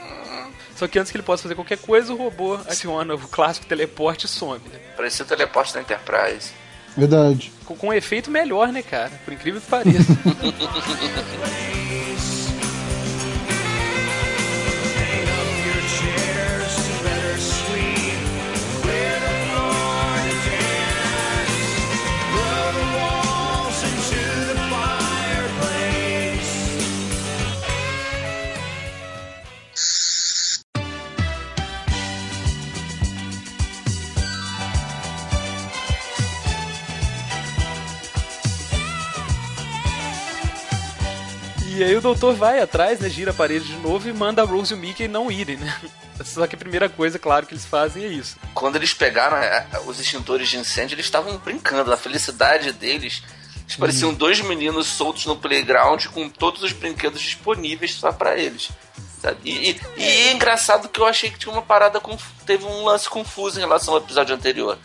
Só 0.77 0.87
que 0.87 0.99
antes 0.99 1.11
que 1.11 1.17
ele 1.17 1.25
possa 1.25 1.43
fazer 1.43 1.55
qualquer 1.55 1.79
coisa, 1.79 2.13
o 2.13 2.17
robô 2.17 2.55
aciona 2.55 3.15
o 3.15 3.19
clássico 3.19 3.67
teleporte 3.67 4.27
e 4.27 4.29
some, 4.29 4.61
né? 4.71 4.79
Parecia 4.95 5.25
o 5.25 5.29
teleporte 5.29 5.73
da 5.73 5.81
Enterprise. 5.81 6.53
Verdade. 6.95 7.53
Com, 7.65 7.75
com 7.75 7.89
um 7.89 7.93
efeito 7.93 8.31
melhor, 8.31 8.71
né, 8.71 8.83
cara? 8.83 9.13
Por 9.25 9.33
incrível 9.33 9.61
que 9.61 9.67
pareça. 9.67 10.13
e 41.77 41.85
aí 41.85 41.97
o 41.97 42.01
doutor 42.01 42.35
vai 42.35 42.61
atrás, 42.61 43.01
né? 43.01 43.09
Gira 43.09 43.31
a 43.31 43.35
parede 43.35 43.67
de 43.67 43.77
novo 43.77 44.09
e 44.09 44.13
manda 44.13 44.43
a 44.43 44.45
Rose 44.45 44.73
e 44.73 44.77
o 44.77 44.79
Mickey 44.81 45.07
não 45.09 45.31
irem, 45.31 45.57
né? 45.57 45.81
Só 46.25 46.47
que 46.47 46.55
a 46.55 46.59
primeira 46.59 46.89
coisa, 46.89 47.19
claro, 47.19 47.47
que 47.47 47.53
eles 47.55 47.65
fazem 47.67 48.05
é 48.05 48.09
isso. 48.09 48.37
Quando 48.55 48.77
eles 48.77 48.95
pegaram 48.95 49.37
é, 49.37 49.67
os 49.87 50.01
extintores 50.01 50.49
de 50.49 50.57
incêndio, 50.57 50.95
eles 50.95 51.07
estavam 51.07 51.37
brincando. 51.39 51.93
A 51.93 51.97
felicidade 51.97 52.73
deles. 52.73 53.23
Eles 53.65 53.77
pareciam 53.77 54.15
dois 54.15 54.41
meninos 54.41 54.87
soltos 54.87 55.27
no 55.27 55.37
playground 55.37 56.07
com 56.07 56.29
todos 56.29 56.63
os 56.63 56.73
brinquedos 56.73 57.21
disponíveis 57.21 57.93
só 57.95 58.13
pra 58.13 58.37
eles. 58.39 58.71
sabe? 59.21 59.39
E, 59.45 59.71
e- 59.71 59.81
e 59.97 60.03
é 60.29 60.33
engraçado 60.33 60.89
que 60.89 61.01
eu 61.01 61.07
achei 61.07 61.31
que 61.31 61.39
tinha 61.39 61.53
uma 61.53 61.63
parada 61.63 62.01
com. 62.01 62.17
Teve 62.47 62.65
um 62.65 62.85
lance 62.85 63.09
confuso 63.09 63.59
em 63.59 63.63
relação 63.63 63.93
ao 63.95 64.01
episódio 64.01 64.35
anterior. 64.35 64.79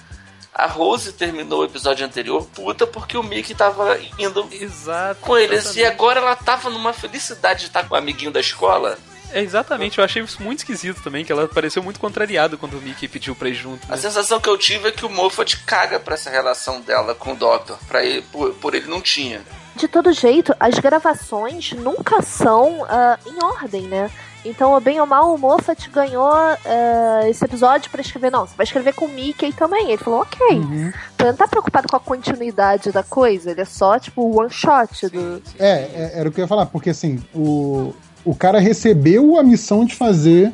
A 0.54 0.68
Rose 0.68 1.14
terminou 1.14 1.62
o 1.62 1.66
episódio 1.66 2.06
anterior 2.06 2.46
puta 2.54 2.86
porque 2.86 3.18
o 3.18 3.24
Mickey 3.24 3.56
tava 3.56 3.98
indo 4.20 4.48
Exato. 4.52 5.22
com 5.22 5.38
eles. 5.38 5.52
E 5.66 5.80
exatamente. 5.80 5.86
agora 5.86 6.20
ela 6.20 6.36
tava 6.36 6.70
numa 6.70 6.92
felicidade 6.94 7.62
de 7.62 7.66
estar 7.68 7.88
com 7.88 7.96
o 7.96 7.98
amiguinho 7.98 8.32
da 8.32 8.40
escola. 8.40 8.98
É, 9.34 9.40
exatamente, 9.42 9.98
eu 9.98 10.04
achei 10.04 10.22
isso 10.22 10.44
muito 10.44 10.60
esquisito 10.60 11.02
também, 11.02 11.24
que 11.24 11.32
ela 11.32 11.48
pareceu 11.48 11.82
muito 11.82 12.02
contrariada 12.02 12.58
quando 12.58 12.74
o 12.78 12.82
Mickey 12.82 13.08
pediu 13.08 13.34
pra 13.34 13.48
ir 13.48 13.54
junto. 13.54 13.86
A 13.88 13.92
Né? 13.92 13.98
sensação 13.98 14.42
que 14.42 14.50
eu 14.50 14.58
tive 14.58 14.90
é 14.90 14.92
que 14.92 15.06
o 15.06 15.10
Moffat 15.10 15.56
caga 15.66 16.02
pra 16.02 16.16
essa 16.16 16.30
relação 16.30 16.82
dela 16.82 17.16
com 17.16 17.32
o 17.32 17.36
Doctor. 17.36 17.78
Pra 17.88 18.04
ele, 18.04 18.22
por, 18.24 18.54
por 18.56 18.76
ele 18.76 18.88
não 18.90 19.00
tinha. 19.00 19.42
De 19.78 19.88
todo 19.88 20.12
jeito, 20.12 20.54
as 20.60 20.78
gravações 20.80 21.72
nunca 21.72 22.22
são 22.22 22.86
ah, 22.90 23.18
em 23.26 23.42
ordem, 23.42 23.84
né? 23.84 24.12
Então, 24.44 24.80
bem 24.82 25.00
ou 25.00 25.06
mal, 25.06 25.34
o 25.34 25.38
Moffat 25.38 25.90
ganhou 25.90 26.32
ah, 26.32 27.28
esse 27.30 27.44
episódio 27.46 27.92
pra 27.92 28.02
escrever. 28.02 28.32
Não, 28.32 28.48
você 28.48 28.56
vai 28.56 28.64
escrever 28.64 28.94
com 28.94 29.06
o 29.06 29.10
Mickey 29.10 29.54
também. 29.54 29.90
Ele 29.90 29.98
falou, 29.98 30.22
ok. 30.22 30.58
Uhum. 30.58 30.92
Então, 31.14 31.28
ele 31.28 31.30
não 31.30 31.38
tá 31.38 31.48
preocupado 31.48 31.88
com 31.88 31.96
a 31.96 32.00
continuidade 32.00 32.92
da 32.92 33.04
coisa. 33.04 33.52
Ele 33.52 33.62
é 33.62 33.66
só, 33.66 34.00
tipo, 34.00 34.22
o 34.22 34.40
one 34.40 34.50
shot 34.50 35.08
do. 35.10 35.42
É, 35.60 35.70
é, 35.70 36.12
era 36.16 36.30
o 36.30 36.32
que 36.32 36.40
eu 36.40 36.44
ia 36.44 36.48
falar, 36.48 36.66
porque 36.66 36.90
assim, 36.90 37.22
o, 37.34 37.94
o 38.26 38.36
cara 38.36 38.60
recebeu 38.60 39.38
a 39.38 39.44
missão 39.44 39.86
de 39.86 39.96
fazer 39.96 40.52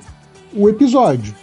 o 0.53 0.67
episódio. 0.67 1.33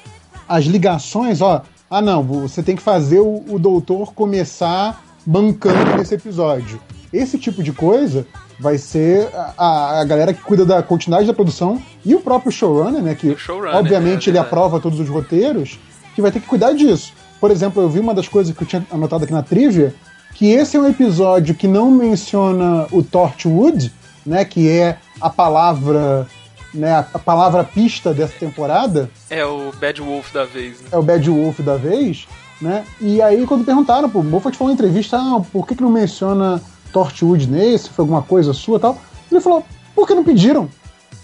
As 0.47 0.65
ligações, 0.65 1.41
ó, 1.41 1.63
ah 1.91 2.03
não, 2.03 2.23
você 2.23 2.63
tem 2.63 2.77
que 2.77 2.83
fazer 2.83 3.21
o, 3.21 3.45
o 3.49 3.59
doutor 3.59 4.13
começar 4.13 5.03
bancando 5.25 5.97
nesse 5.97 6.15
episódio. 6.15 6.81
Esse 7.17 7.39
tipo 7.39 7.63
de 7.63 7.73
coisa 7.73 8.27
vai 8.59 8.77
ser 8.79 9.29
a, 9.57 10.01
a- 10.01 10.05
galera 10.05 10.33
que 10.35 10.41
cuida 10.43 10.65
da 10.65 10.83
continuidade 10.83 11.27
da 11.27 11.35
produção 11.35 11.81
e 12.05 12.15
o 12.15 12.21
próprio 12.21 12.51
showrunner, 12.53 13.03
né? 13.03 13.15
Que 13.15 13.29
O 13.31 13.39
showrunner, 13.39 13.77
obviamente 13.77 14.29
é 14.29 14.31
ele 14.31 14.39
verdade. 14.39 14.47
aprova 14.47 14.81
todos 14.81 14.99
os 15.01 15.09
roteiros, 15.09 15.79
que 16.15 16.23
vai 16.23 16.31
ter 16.33 16.41
que 16.41 16.47
cuidar 16.47 16.73
disso. 16.73 17.13
Por 17.41 17.51
exemplo, 17.51 17.83
eu 17.83 17.89
vi 17.89 18.01
uma 18.01 18.15
das 18.15 18.27
coisas 18.29 18.57
que 18.57 18.63
eu 18.63 18.67
tinha 18.67 18.87
anotado 18.91 19.25
aqui 19.25 19.33
na 19.33 19.43
trivia, 19.43 19.95
que 20.35 20.47
esse 20.51 20.77
é 20.77 20.81
um 20.81 20.89
episódio 20.89 21.55
que 21.55 21.69
não 21.69 21.91
menciona 21.91 22.87
o 22.91 23.03
Torchwood, 23.03 23.93
né? 24.27 24.45
Que 24.45 24.69
é 24.69 24.99
a 25.21 25.31
palavra, 25.31 26.27
né? 26.73 26.93
A, 26.95 27.07
a 27.15 27.19
palavra 27.19 27.63
pista 27.65 28.13
dessa 28.15 28.35
temporada 28.39 29.09
É 29.31 29.45
o 29.45 29.71
Bad 29.81 30.01
Wolf 30.01 30.33
da 30.33 30.45
vez, 30.45 30.81
né? 30.81 30.89
é 30.91 30.97
o 30.97 31.03
Bad 31.03 31.31
Wolf 31.31 31.61
da 31.61 31.77
vez, 31.77 32.27
né? 32.61 32.85
E 33.01 33.21
aí, 33.23 33.47
quando 33.47 33.65
perguntaram, 33.65 34.09
pô, 34.11 34.21
o 34.21 34.25
Moffat 34.25 34.57
falou 34.57 34.71
em 34.73 34.75
entrevista, 34.75 35.17
ah, 35.17 35.41
por 35.53 35.67
que, 35.67 35.75
que 35.77 35.83
não 35.83 35.91
menciona 35.91 36.61
Torchwood 36.95 37.47
nesse? 37.49 37.91
Foi 37.91 38.05
alguma 38.05 38.23
coisa 38.23 38.53
sua 38.55 38.79
e 38.79 38.81
tal? 38.81 38.97
Ele 39.31 39.41
falou, 39.41 39.63
porque 39.95 40.15
não 40.15 40.25
pediram, 40.25 40.69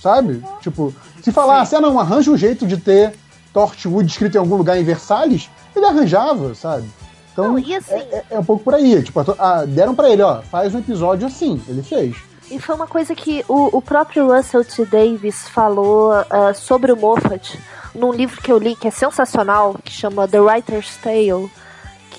sabe? 0.02 0.42
Tipo, 0.60 0.92
se 1.22 1.30
falasse, 1.32 1.74
ah, 1.76 1.80
não, 1.80 1.98
arranja 1.98 2.30
um 2.30 2.36
jeito 2.36 2.66
de 2.66 2.76
ter 2.76 3.14
Torchwood 3.54 4.10
escrito 4.10 4.34
em 4.34 4.38
algum 4.38 4.56
lugar 4.56 4.76
em 4.78 4.84
Versalhes, 4.84 5.48
ele 5.74 5.86
arranjava, 5.86 6.54
sabe? 6.54 6.86
Então, 7.32 7.52
Não, 7.52 7.56
assim- 7.56 7.94
é, 7.94 7.98
é- 8.16 8.24
é 8.32 8.38
um 8.38 8.44
pouco 8.44 8.64
por 8.64 8.74
aí. 8.74 9.00
Tipo, 9.02 9.20
a 9.38 9.64
deram 9.64 9.94
pra 9.94 10.10
ele, 10.10 10.20
ó, 10.22 10.42
faz 10.42 10.74
um 10.74 10.80
episódio 10.80 11.26
assim. 11.28 11.62
Ele 11.68 11.82
fez. 11.82 12.16
E 12.50 12.58
foi 12.58 12.74
uma 12.74 12.88
coisa 12.88 13.14
que 13.14 13.44
o, 13.48 13.76
o 13.78 13.80
próprio 13.80 14.34
Russell 14.34 14.64
T. 14.64 14.84
Davis 14.84 15.48
falou 15.48 16.10
ah, 16.28 16.52
sobre 16.52 16.90
o 16.92 16.96
Moffat 16.96 17.56
num 17.94 18.12
livro 18.12 18.40
que 18.42 18.50
eu 18.50 18.58
li 18.58 18.74
que 18.74 18.88
é 18.88 18.90
sensacional, 18.90 19.76
que 19.84 19.92
chama 19.92 20.26
The 20.26 20.40
Writer's 20.40 20.96
Tale, 21.02 21.48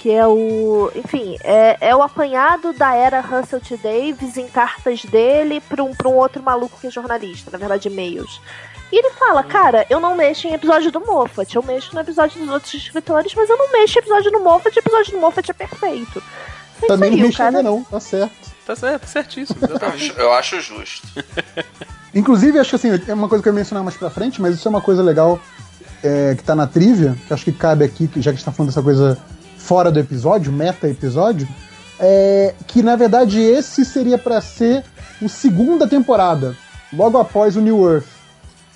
que 0.02 0.10
é 0.12 0.26
o. 0.26 0.92
Enfim, 0.96 1.38
é, 1.44 1.78
é 1.80 1.96
o 1.96 2.02
apanhado 2.02 2.74
da 2.74 2.96
era 2.96 3.22
Russell 3.22 3.60
T. 3.60 3.78
Davis 3.78 4.36
em 4.36 4.48
cartas 4.48 5.06
dele 5.06 5.62
pra 5.62 5.84
um, 5.84 5.94
pra 5.94 6.10
um 6.10 6.16
outro 6.16 6.42
maluco 6.42 6.80
que 6.82 6.88
é 6.88 6.90
jornalista, 6.90 7.52
na 7.52 7.60
verdade, 7.60 7.88
e-mails. 7.88 8.42
E 8.92 8.98
ele 8.98 9.12
fala, 9.12 9.44
cara, 9.44 9.86
eu 9.92 10.00
não 10.00 10.16
mexo 10.16 10.48
em 10.48 10.54
episódio 10.54 10.92
do 10.92 11.00
Moffat, 11.00 11.56
eu 11.56 11.62
mexo 11.62 11.94
no 11.94 12.02
episódio 12.02 12.40
dos 12.42 12.50
outros 12.50 12.74
escritores, 12.74 13.32
mas 13.36 13.48
eu 13.48 13.56
não 13.58 13.72
mexo 13.72 14.00
em 14.00 14.02
episódio 14.02 14.32
do 14.32 14.40
Moffat, 14.40 14.76
o 14.76 14.80
episódio 14.80 15.12
do 15.14 15.20
Moffat 15.20 15.52
é 15.52 15.54
perfeito. 15.54 16.24
É 16.82 16.88
Também 16.88 17.12
não 17.12 17.18
aí, 17.18 17.24
o 17.24 17.28
mexeu 17.28 17.46
ainda 17.46 17.60
cara- 17.60 17.70
não, 17.76 17.84
tá 17.84 18.00
certo. 18.00 18.52
Tá 18.66 18.76
certo, 18.76 19.06
certíssimo, 19.06 19.60
Eu 19.62 19.70
exatamente. 19.70 20.12
acho, 20.12 20.20
eu 20.20 20.34
acho 20.34 20.62
justo. 20.62 21.08
Inclusive, 22.14 22.58
acho 22.60 22.72
que 22.72 22.76
assim, 22.76 22.90
é 23.08 23.14
uma 23.14 23.30
coisa 23.30 23.42
que 23.44 23.48
eu 23.50 23.54
ia 23.54 23.56
mencionar 23.56 23.84
mais 23.84 23.96
pra 23.96 24.10
frente, 24.10 24.42
mas 24.42 24.56
isso 24.56 24.68
é 24.68 24.70
uma 24.72 24.82
coisa 24.82 25.02
legal 25.04 25.40
é, 26.04 26.34
que 26.36 26.44
tá 26.44 26.56
na 26.56 26.66
trivia, 26.68 27.16
que 27.28 27.34
acho 27.34 27.46
que 27.46 27.52
cabe 27.54 27.86
aqui, 27.86 28.10
já 28.18 28.24
que 28.24 28.30
a 28.30 28.32
gente 28.34 28.44
tá 28.46 28.52
falando 28.52 28.72
dessa 28.72 28.82
coisa 28.82 29.18
fora 29.64 29.92
do 29.92 30.00
episódio, 30.00 30.52
meta-episódio, 30.52 31.48
é 32.00 32.54
que 32.68 32.82
na 32.82 32.96
verdade 32.96 33.40
esse 33.40 33.86
seria 33.86 34.18
pra 34.18 34.42
ser 34.42 34.84
o 35.22 35.30
segunda 35.30 35.88
temporada, 35.88 36.56
logo 36.92 37.18
após 37.18 37.56
o 37.56 37.62
New 37.62 37.88
Earth. 37.90 38.08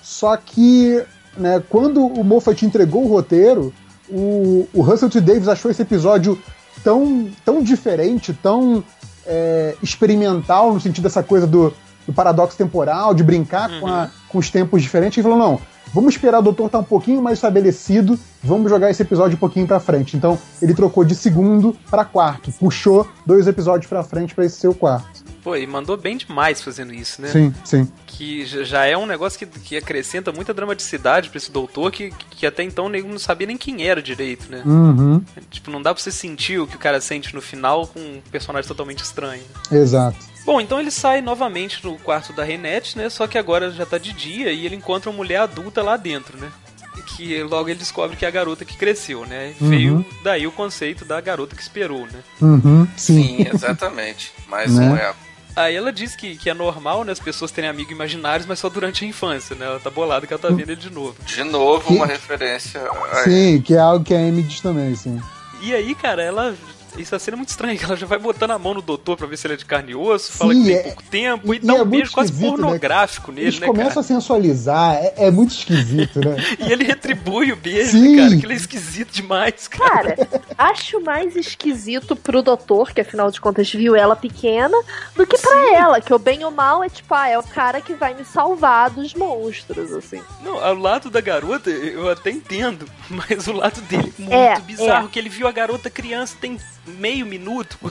Só 0.02 0.36
que, 0.36 1.02
né, 1.36 1.62
quando 1.68 2.06
o 2.06 2.22
Moffat 2.22 2.64
entregou 2.64 3.04
o 3.04 3.08
roteiro, 3.08 3.74
o, 4.08 4.68
o 4.72 4.80
Russell 4.82 5.10
T. 5.10 5.20
Davis 5.20 5.48
achou 5.48 5.70
esse 5.70 5.82
episódio 5.82 6.40
tão, 6.84 7.28
tão 7.44 7.60
diferente, 7.62 8.32
tão 8.32 8.84
é, 9.26 9.74
experimental, 9.82 10.72
no 10.72 10.80
sentido 10.80 11.02
dessa 11.02 11.22
coisa 11.24 11.46
do, 11.46 11.74
do 12.06 12.12
paradoxo 12.12 12.56
temporal, 12.56 13.12
de 13.12 13.24
brincar 13.24 13.80
com, 13.80 13.88
a- 13.88 14.08
com 14.28 14.38
os 14.38 14.48
tempos 14.50 14.80
diferentes, 14.80 15.18
ele 15.18 15.24
falou: 15.28 15.38
não, 15.38 15.60
vamos 15.96 16.14
esperar 16.14 16.38
o 16.38 16.42
doutor 16.42 16.66
estar 16.66 16.78
um 16.78 16.84
pouquinho 16.84 17.20
mais 17.22 17.38
estabelecido, 17.38 18.18
vamos 18.44 18.70
jogar 18.70 18.90
esse 18.90 19.02
episódio 19.02 19.36
um 19.36 19.40
pouquinho 19.40 19.66
pra 19.66 19.80
frente. 19.80 20.16
Então 20.16 20.38
ele 20.62 20.74
trocou 20.74 21.04
de 21.04 21.14
segundo 21.14 21.76
pra 21.90 22.04
quarto, 22.04 22.52
puxou 22.52 23.08
dois 23.24 23.46
episódios 23.46 23.88
pra 23.88 24.02
frente 24.04 24.34
pra 24.34 24.44
esse 24.44 24.56
ser 24.60 24.68
o 24.68 24.74
quarto. 24.74 25.24
Pô, 25.42 25.54
e 25.54 25.64
mandou 25.64 25.96
bem 25.96 26.16
demais 26.16 26.60
fazendo 26.60 26.92
isso, 26.92 27.22
né? 27.22 27.28
Sim, 27.28 27.54
sim. 27.64 27.88
Que 28.04 28.44
já- 28.44 28.64
já 28.64 28.84
é 28.84 28.96
um 28.96 29.06
negócio 29.06 29.38
que, 29.38 29.46
que 29.46 29.76
acrescenta 29.76 30.32
muita 30.32 30.52
dramaticidade 30.52 31.30
pra 31.30 31.38
esse 31.38 31.52
doutor 31.52 31.92
que, 31.92 32.10
que 32.30 32.44
até 32.44 32.64
então 32.64 32.88
nego 32.88 33.08
não 33.08 33.18
sabia 33.18 33.46
nem 33.46 33.56
quem 33.56 33.86
era 33.86 34.02
direito, 34.02 34.50
né? 34.50 34.62
Uhum, 34.66 35.22
Tipo, 35.50 35.70
não 35.70 35.80
dá 35.80 35.94
pra 35.94 36.02
você 36.02 36.10
sentir 36.10 36.58
o 36.58 36.66
que 36.66 36.74
o 36.74 36.78
cara 36.80 37.00
sente 37.00 37.32
no 37.32 37.40
final 37.40 37.86
com 37.86 38.00
um 38.00 38.20
personagem 38.30 38.66
totalmente 38.66 39.04
estranho. 39.04 39.42
exato. 39.70 40.18
Bom, 40.46 40.60
então 40.60 40.78
ele 40.80 40.92
sai 40.92 41.20
novamente 41.20 41.80
no 41.84 41.98
quarto 41.98 42.32
da 42.32 42.44
Renette, 42.44 42.96
né? 42.96 43.10
Só 43.10 43.26
que 43.26 43.36
agora 43.36 43.70
já 43.72 43.84
tá 43.84 43.98
de 43.98 44.12
dia 44.12 44.52
e 44.52 44.64
ele 44.64 44.76
encontra 44.76 45.10
uma 45.10 45.16
mulher 45.16 45.38
adulta 45.40 45.82
lá 45.82 45.96
dentro, 45.96 46.38
né? 46.38 46.48
E 46.96 47.02
Que 47.02 47.42
logo 47.42 47.68
ele 47.68 47.78
descobre 47.80 48.16
que 48.16 48.24
é 48.24 48.28
a 48.28 48.30
garota 48.30 48.64
que 48.64 48.76
cresceu, 48.76 49.26
né? 49.26 49.52
Uhum. 49.60 49.68
Veio 49.68 50.06
daí 50.22 50.46
o 50.46 50.52
conceito 50.52 51.04
da 51.04 51.20
garota 51.20 51.56
que 51.56 51.60
esperou, 51.62 52.06
né? 52.06 52.20
Uhum, 52.40 52.86
sim. 52.96 53.38
Sim, 53.38 53.46
exatamente. 53.52 54.32
Mais 54.48 54.72
Né? 54.72 54.88
um 54.88 54.96
eco. 54.96 55.26
Aí 55.56 55.74
ela 55.74 55.90
diz 55.90 56.14
que, 56.14 56.36
que 56.36 56.50
é 56.50 56.54
normal, 56.54 57.02
né, 57.02 57.12
as 57.12 57.18
pessoas 57.18 57.50
terem 57.50 57.68
amigos 57.70 57.90
imaginários, 57.90 58.46
mas 58.46 58.58
só 58.58 58.68
durante 58.68 59.04
a 59.04 59.08
infância, 59.08 59.56
né? 59.56 59.64
Ela 59.64 59.80
tá 59.80 59.88
bolada 59.90 60.26
que 60.26 60.32
ela 60.32 60.40
tá 60.40 60.48
vendo 60.48 60.68
ele 60.70 60.76
de 60.76 60.90
novo. 60.90 61.16
De 61.24 61.42
novo, 61.42 61.94
uma 61.94 62.04
referência. 62.06 62.82
Sim, 63.24 63.62
que 63.62 63.74
é 63.74 63.78
algo 63.78 64.04
que 64.04 64.14
a 64.14 64.18
Amy 64.18 64.42
diz 64.42 64.60
também, 64.60 64.94
sim. 64.94 65.18
E 65.62 65.74
aí, 65.74 65.94
cara, 65.94 66.22
ela. 66.22 66.54
Essa 66.98 67.18
cena 67.18 67.36
é 67.36 67.38
muito 67.38 67.50
estranha, 67.50 67.76
que 67.78 67.84
ela 67.84 67.96
já 67.96 68.06
vai 68.06 68.18
botando 68.18 68.50
a 68.52 68.58
mão 68.58 68.74
no 68.74 68.82
doutor 68.82 69.16
pra 69.16 69.26
ver 69.26 69.36
se 69.36 69.46
ele 69.46 69.54
é 69.54 69.56
de 69.56 69.64
carne 69.64 69.92
e 69.92 69.94
osso, 69.94 70.32
fala 70.32 70.52
Sim, 70.54 70.60
que 70.62 70.66
tem 70.68 70.76
é- 70.76 70.82
pouco 70.82 71.02
tempo 71.04 71.54
e, 71.54 71.56
e 71.56 71.60
dá 71.60 71.74
é 71.76 71.82
um 71.82 71.84
beijo 71.84 72.12
quase 72.12 72.32
né? 72.32 72.48
pornográfico 72.48 73.30
nele, 73.32 73.46
Eles 73.48 73.60
né, 73.60 73.66
começam 73.66 73.88
cara? 73.90 74.00
a 74.00 74.04
sensualizar, 74.04 74.94
é, 74.96 75.14
é 75.16 75.30
muito 75.30 75.52
esquisito, 75.54 76.18
né? 76.20 76.36
E 76.66 76.72
ele 76.72 76.84
retribui 76.84 77.52
o 77.52 77.56
beijo, 77.56 77.92
Sim. 77.92 78.16
né, 78.16 78.22
cara? 78.24 78.36
Que 78.40 78.46
ele 78.46 78.52
é 78.54 78.56
esquisito 78.56 79.12
demais, 79.12 79.68
cara. 79.68 80.16
Cara, 80.16 80.28
acho 80.58 81.00
mais 81.00 81.36
esquisito 81.36 82.16
pro 82.16 82.42
doutor, 82.42 82.92
que 82.92 83.00
afinal 83.00 83.30
de 83.30 83.40
contas 83.40 83.70
viu 83.70 83.94
ela 83.94 84.16
pequena, 84.16 84.76
do 85.14 85.26
que 85.26 85.38
pra 85.38 85.74
ela, 85.76 86.00
que 86.00 86.12
o 86.12 86.18
bem 86.18 86.44
ou 86.44 86.50
mal 86.50 86.82
é 86.82 86.88
tipo, 86.88 87.14
ah, 87.14 87.28
é 87.28 87.38
o 87.38 87.42
cara 87.42 87.80
que 87.80 87.94
vai 87.94 88.14
me 88.14 88.24
salvar 88.24 88.90
dos 88.90 89.14
monstros, 89.14 89.92
assim. 89.92 90.20
Não, 90.42 90.62
ao 90.62 90.74
lado 90.74 91.10
da 91.10 91.20
garota, 91.20 91.70
eu 91.70 92.10
até 92.10 92.30
entendo, 92.30 92.86
mas 93.08 93.46
o 93.46 93.52
lado 93.52 93.80
dele 93.82 94.12
é 94.18 94.22
muito 94.22 94.32
É, 94.34 94.58
bizarro, 94.60 95.06
é. 95.06 95.10
que 95.10 95.18
ele 95.18 95.28
viu 95.28 95.46
a 95.46 95.52
garota 95.52 95.88
criança 95.90 96.36
tem 96.40 96.58
meio 96.86 97.26
minuto. 97.26 97.76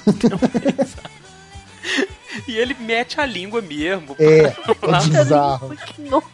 e 2.47 2.57
ele 2.57 2.75
mete 2.79 3.19
a 3.19 3.25
língua 3.25 3.61
mesmo. 3.61 4.15
É, 4.19 4.45
é 4.47 5.23
bizarro. 5.23 5.77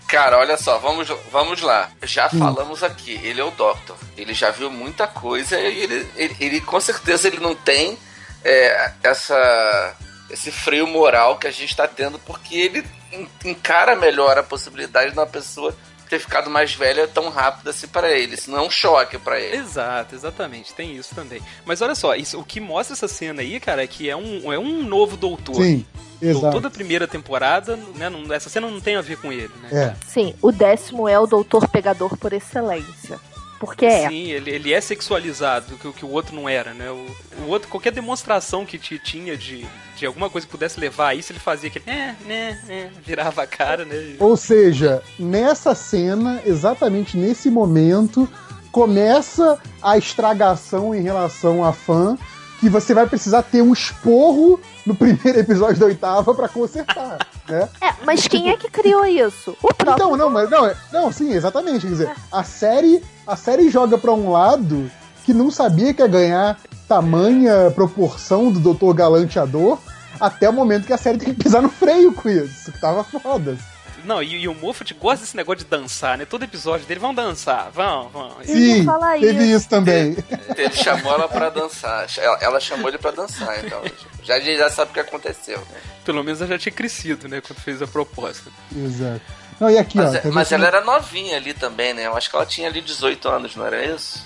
Cara, 0.08 0.38
olha 0.38 0.58
só, 0.58 0.78
vamos, 0.78 1.08
vamos 1.32 1.62
lá. 1.62 1.89
Já 2.04 2.30
falamos 2.30 2.84
aqui, 2.84 3.19
ele 3.24 3.41
é 3.41 3.43
o 3.43 3.52
Doctor. 3.52 3.95
Ele 4.17 4.34
já 4.34 4.52
viu 4.52 4.69
muita 4.71 5.08
coisa 5.08 5.60
e 5.60 5.84
ele, 5.84 6.08
ele, 6.15 6.36
ele, 6.39 6.62
com 6.62 6.80
certeza 6.80 7.28
ele 7.28 7.39
não 7.39 7.56
tem 7.56 7.97
é, 8.43 8.91
essa, 9.04 9.95
esse 10.30 10.52
freio 10.52 10.88
moral 10.88 11.38
que 11.38 11.47
a 11.47 11.52
gente 11.52 11.76
tá 11.76 11.88
tendo, 11.88 12.17
porque 12.19 12.56
ele 12.56 12.86
en- 13.12 13.28
encara 13.45 13.95
melhor 13.95 14.38
a 14.38 14.43
possibilidade 14.43 15.12
de 15.12 15.17
uma 15.17 15.28
pessoa 15.28 15.76
ter 16.12 16.19
ficado 16.19 16.50
mais 16.50 16.74
velha 16.76 17.08
tão 17.08 17.30
rápido 17.30 17.69
assim 17.69 17.88
para 17.88 18.12
ele. 18.12 18.34
Isso 18.36 18.52
não 18.52 18.58
é 18.60 18.62
um 18.62 18.69
choque 18.69 19.17
para 19.17 19.39
ele. 19.39 19.56
Exato, 19.56 20.13
exatamente, 20.13 20.74
tem 20.74 20.93
isso 20.97 21.15
também. 21.15 21.41
Mas 21.65 21.82
olha 21.82 21.95
só, 21.95 22.13
isso, 22.15 22.38
o 22.38 22.43
que 22.43 22.60
mostra 22.60 22.93
essa 22.93 23.08
cena 23.08 23.41
aí, 23.41 23.62
cara, 23.62 23.82
é 23.82 23.88
que 23.88 24.10
é 24.10 24.15
um, 24.15 24.52
é 24.52 24.60
um 24.60 24.84
novo 24.84 25.15
doutor. 25.15 25.56
Sim, 25.56 25.86
Doutor 26.21 26.38
exato. 26.38 26.60
da 26.60 26.69
primeira 26.69 27.08
temporada, 27.08 27.76
né? 27.95 28.08
não- 28.10 28.32
essa 28.32 28.47
cena 28.50 28.67
não 28.69 28.80
tem 28.82 28.95
a 28.97 29.02
ver 29.02 29.17
com 29.17 29.32
ele, 29.32 29.50
né? 29.63 29.69
É. 29.71 29.95
Sim, 30.06 30.36
o 30.41 30.52
décimo 30.52 31.08
é 31.08 31.17
o 31.17 31.26
doutor 31.26 31.67
pegador 31.69 32.15
por 32.17 32.32
excelência. 32.34 33.17
Porque 33.65 33.86
é. 33.86 34.10
Sim, 34.10 34.28
ele, 34.32 34.50
ele 34.52 34.74
é 34.74 34.82
sexualizado, 34.82 35.78
que, 35.78 35.88
o- 35.88 35.93
que 35.93 36.06
o 36.06 36.10
outro 36.10 36.36
não 36.36 36.47
era, 36.50 36.74
né? 36.74 36.89
O, 36.91 37.06
o 37.43 37.47
outro, 37.47 37.69
qualquer 37.69 37.91
demonstração 37.91 38.65
que 38.65 38.78
te 38.78 39.00
tinha 39.00 39.38
de, 39.38 39.65
de 39.95 40.06
alguma 40.06 40.30
coisa 40.30 40.45
que 40.45 40.52
pudesse 40.52 40.80
levar 40.80 41.10
a 41.10 41.15
isso, 41.15 41.32
ele 41.32 41.39
fazia 41.39 41.69
aquele. 41.69 41.86
É, 41.89 42.15
né, 42.26 42.60
é, 42.67 42.89
virava 43.06 43.43
a 43.43 43.47
cara, 43.47 43.86
né? 43.86 44.15
Ou 44.19 44.36
seja, 44.36 45.02
nessa 45.17 45.74
cena, 45.76 46.41
exatamente 46.45 47.15
nesse 47.17 47.50
momento, 47.50 48.28
começa 48.71 49.60
a 49.82 49.97
estragação 49.97 50.95
em 50.95 51.02
relação 51.02 51.63
à 51.63 51.71
fã, 51.74 52.17
que 52.62 52.69
você 52.69 52.93
vai 52.93 53.06
precisar 53.08 53.41
ter 53.41 53.62
um 53.62 53.74
esporro 53.74 54.58
no 54.86 54.95
primeiro 54.95 55.39
episódio 55.39 55.78
da 55.80 55.88
oitava 55.88 56.34
pra 56.34 56.47
consertar, 56.47 57.17
né? 57.50 57.67
É, 57.82 57.91
mas 58.06 58.28
quem 58.28 58.50
é 58.52 58.56
que 58.56 58.69
criou 58.69 59.04
isso? 59.06 59.58
O 59.62 59.74
próprio. 59.74 59.93
Então, 59.95 60.15
não, 60.15 60.30
mas 60.30 60.50
não, 60.50 60.65
é- 60.65 60.76
não, 60.93 61.12
sim, 61.12 61.34
exatamente. 61.34 61.82
Quer 61.82 61.91
dizer, 61.91 62.12
a 62.32 62.43
série, 62.43 63.04
a 63.28 63.36
série 63.36 63.69
joga 63.69 63.97
pra 63.97 64.13
um 64.13 64.32
lado 64.32 64.89
que 65.26 65.34
não 65.34 65.50
sabia 65.52 65.93
que 65.93 66.02
ia 66.02 66.08
ganhar 66.08 66.58
tamanha 66.88 67.71
proporção 67.74 68.52
do 68.52 68.74
Dr. 68.74 68.93
Galanteador 68.93 69.78
até 70.19 70.47
o 70.50 70.54
momento 70.54 70.86
que 70.86 70.93
a 70.93 70.97
série 70.97 71.17
tem 71.17 71.34
que 71.34 71.43
pisar 71.43 71.62
no 71.63 71.69
freio 71.69 72.13
com 72.13 72.30
isso, 72.30 72.71
que 72.71 72.80
tava 72.80 73.04
foda. 73.04 73.58
Não, 74.06 74.22
e, 74.22 74.42
e 74.42 74.48
o 74.48 74.54
Moffat 74.54 74.94
gosta 74.94 75.24
desse 75.26 75.36
negócio 75.36 75.64
de 75.64 75.70
dançar, 75.70 76.18
né? 76.18 76.26
Todo 76.26 76.44
episódio 76.44 76.86
dele, 76.86 77.00
vão 77.00 77.14
dançar, 77.14 77.70
vão, 77.72 78.10
vão. 78.10 78.38
Sim, 78.44 78.84
falar 78.86 79.20
teve 79.20 79.44
isso. 79.46 79.58
isso 79.58 79.70
também. 79.70 80.18
Ele 80.58 80.74
chamou 80.74 81.14
ela 81.14 81.28
pra 81.28 81.50
dançar. 81.50 82.08
Ela, 82.18 82.38
ela 82.42 82.60
chamou 82.60 82.88
ele 82.90 82.98
pra 82.98 83.12
dançar, 83.12 83.64
então. 83.64 83.82
Já, 84.24 84.40
já 84.40 84.70
sabe 84.70 84.92
o 84.92 84.94
que 84.94 85.00
aconteceu. 85.00 85.58
né? 85.58 85.80
Pelo 86.06 86.24
menos 86.24 86.42
ela 86.42 86.52
já 86.52 86.60
tinha 86.60 86.74
crescido, 86.74 87.28
né? 87.28 87.42
Quando 87.42 87.60
fez 87.60 87.82
a 87.82 87.88
proposta. 87.88 88.50
Exato. 88.76 89.22
Não, 89.62 89.69
e 89.69 89.78
aqui, 89.78 89.95
Mas, 89.97 90.10
ó. 90.15 90.19
vendo 90.21 90.34
mas 90.34 90.52
ela 90.52 90.65
era 90.67 90.82
novinha 90.84 91.38
ali 91.38 91.54
também, 91.54 91.93
né? 91.93 92.08
Eu 92.08 92.17
acho 92.17 92.30
que 92.30 92.36
ela 92.36 92.45
tinha 92.45 92.67
ali 92.67 92.82
18 92.82 93.30
anos, 93.30 93.56
não 93.56 93.65
era 93.65 93.86
isso? 93.86 94.26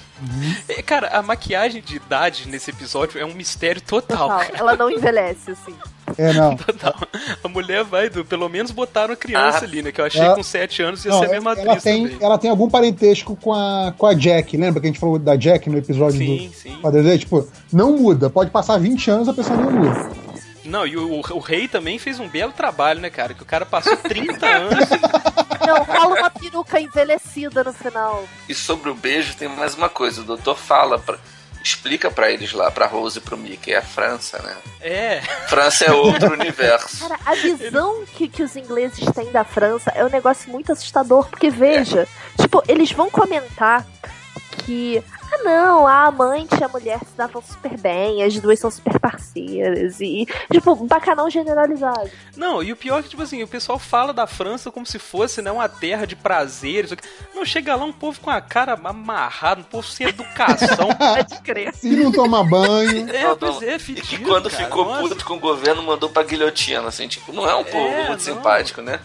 É, 0.69 0.81
cara, 0.81 1.09
a 1.09 1.21
maquiagem 1.21 1.81
de 1.81 1.97
idade 1.97 2.47
nesse 2.47 2.71
episódio 2.71 3.19
é 3.19 3.25
um 3.25 3.33
mistério 3.33 3.81
total, 3.81 4.29
Total, 4.29 4.45
ela 4.53 4.73
não 4.77 4.89
envelhece, 4.89 5.51
assim. 5.51 5.75
É, 6.17 6.31
não. 6.31 6.55
Total. 6.57 6.95
A 7.43 7.47
mulher 7.49 7.83
vai, 7.83 8.09
do, 8.09 8.23
pelo 8.23 8.47
menos 8.47 8.71
botaram 8.71 9.13
a 9.13 9.17
criança 9.17 9.59
Ah. 9.59 9.63
ali, 9.65 9.81
né? 9.81 9.91
Que 9.91 9.99
eu 9.99 10.05
achei 10.05 10.21
Ela- 10.21 10.35
com 10.35 10.41
7 10.43 10.81
anos 10.81 11.03
ia 11.03 11.11
Não, 11.11 11.19
ser 11.19 11.25
a 11.25 11.29
mesma 11.31 11.51
ela, 11.51 11.63
atriz 11.73 11.83
tem, 11.83 12.03
também. 12.07 12.25
ela 12.25 12.37
tem 12.37 12.49
algum 12.49 12.69
parentesco 12.69 13.35
com 13.35 13.53
a, 13.53 13.93
com 13.97 14.05
a 14.05 14.13
Jack, 14.13 14.55
lembra 14.55 14.79
que 14.79 14.87
a 14.87 14.89
gente 14.89 14.99
falou 15.01 15.19
da 15.19 15.35
Jack 15.35 15.69
no 15.69 15.77
episódio 15.77 16.17
Sim, 16.19 16.47
do 16.47 16.53
sim. 16.53 16.77
Padre 16.81 17.03
Zé? 17.03 17.17
Tipo, 17.17 17.45
não 17.73 17.97
muda. 17.97 18.29
Pode 18.29 18.51
passar 18.51 18.77
20 18.77 19.11
anos, 19.11 19.27
a 19.27 19.33
pessoa 19.33 19.57
não 19.59 19.69
muda. 19.69 20.11
Não, 20.65 20.85
e 20.85 20.97
o, 20.97 21.19
o 21.19 21.39
rei 21.39 21.67
também 21.67 21.99
fez 21.99 22.19
um 22.19 22.27
belo 22.27 22.51
trabalho, 22.51 22.99
né, 22.99 23.09
cara? 23.09 23.33
Que 23.33 23.43
o 23.43 23.45
cara 23.45 23.65
passou 23.65 23.95
30 23.97 24.45
anos. 24.45 24.89
Não, 25.65 25.83
rola 25.83 26.19
uma 26.19 26.29
peruca 26.29 26.79
envelhecida 26.79 27.63
no 27.63 27.73
final. 27.73 28.27
E 28.49 28.53
sobre 28.53 28.89
o 28.89 28.95
beijo 28.95 29.35
tem 29.35 29.47
mais 29.47 29.75
uma 29.75 29.89
coisa. 29.89 30.21
O 30.21 30.25
doutor 30.25 30.57
fala, 30.57 30.99
pra, 30.99 31.17
explica 31.63 32.11
pra 32.11 32.31
eles 32.31 32.53
lá, 32.53 32.69
pra 32.69 32.85
Rose 32.85 33.17
e 33.17 33.21
pro 33.21 33.35
Mickey, 33.37 33.73
é 33.73 33.77
a 33.77 33.81
França, 33.81 34.39
né? 34.41 34.55
É. 34.81 35.21
França 35.47 35.85
é 35.85 35.91
outro 35.91 36.31
universo. 36.33 36.99
Cara, 36.99 37.19
a 37.25 37.33
visão 37.33 38.05
que, 38.13 38.27
que 38.27 38.43
os 38.43 38.55
ingleses 38.55 39.03
têm 39.13 39.31
da 39.31 39.43
França 39.43 39.91
é 39.95 40.05
um 40.05 40.09
negócio 40.09 40.51
muito 40.51 40.71
assustador, 40.71 41.27
porque 41.27 41.49
veja, 41.49 42.07
tipo, 42.39 42.63
eles 42.67 42.91
vão 42.91 43.09
comentar 43.09 43.85
que, 44.65 45.03
ah 45.31 45.37
não, 45.43 45.85
a 45.87 46.05
amante 46.05 46.55
e 46.59 46.63
a 46.63 46.67
mulher 46.67 46.99
se 46.99 47.15
davam 47.15 47.41
super 47.41 47.77
bem, 47.77 48.23
as 48.23 48.37
duas 48.39 48.59
são 48.59 48.71
super 48.71 48.99
parceiras, 48.99 49.99
e, 50.01 50.25
tipo, 50.51 50.75
bacanão 50.85 51.29
generalizado. 51.29 52.09
Não, 52.35 52.61
e 52.63 52.71
o 52.71 52.75
pior 52.75 52.99
é 52.99 53.03
que, 53.03 53.09
tipo 53.09 53.21
assim, 53.21 53.43
o 53.43 53.47
pessoal 53.47 53.77
fala 53.77 54.13
da 54.13 54.25
França 54.27 54.71
como 54.71 54.85
se 54.85 54.97
fosse, 54.99 55.41
né, 55.41 55.51
uma 55.51 55.69
terra 55.69 56.05
de 56.07 56.15
prazeres. 56.15 56.91
Não, 57.33 57.45
chega 57.45 57.75
lá 57.75 57.85
um 57.85 57.93
povo 57.93 58.19
com 58.19 58.29
a 58.29 58.41
cara 58.41 58.73
amarrada, 58.83 59.61
um 59.61 59.63
povo 59.63 59.87
sem 59.87 60.07
educação. 60.07 60.89
Pode 60.97 61.41
crer. 61.41 61.73
Se 61.75 61.89
não 61.95 62.11
tomar 62.11 62.43
banho. 62.43 63.09
é, 63.09 63.23
Não, 63.23 63.37
pois 63.37 63.61
é, 63.61 63.75
E 63.75 63.79
fedido, 63.79 64.07
que 64.07 64.17
quando 64.19 64.49
cara, 64.49 64.63
ficou 64.63 64.85
nossa. 64.85 65.01
puto 65.01 65.25
com 65.25 65.35
o 65.35 65.39
governo, 65.39 65.83
mandou 65.83 66.09
pra 66.09 66.23
guilhotina, 66.23 66.87
assim, 66.87 67.07
tipo, 67.07 67.31
não 67.31 67.47
é 67.49 67.55
um 67.55 67.63
povo 67.63 67.87
É, 67.87 68.07
muito 68.07 68.11
não. 68.11 68.19
simpático, 68.35 68.81
né? 68.81 68.99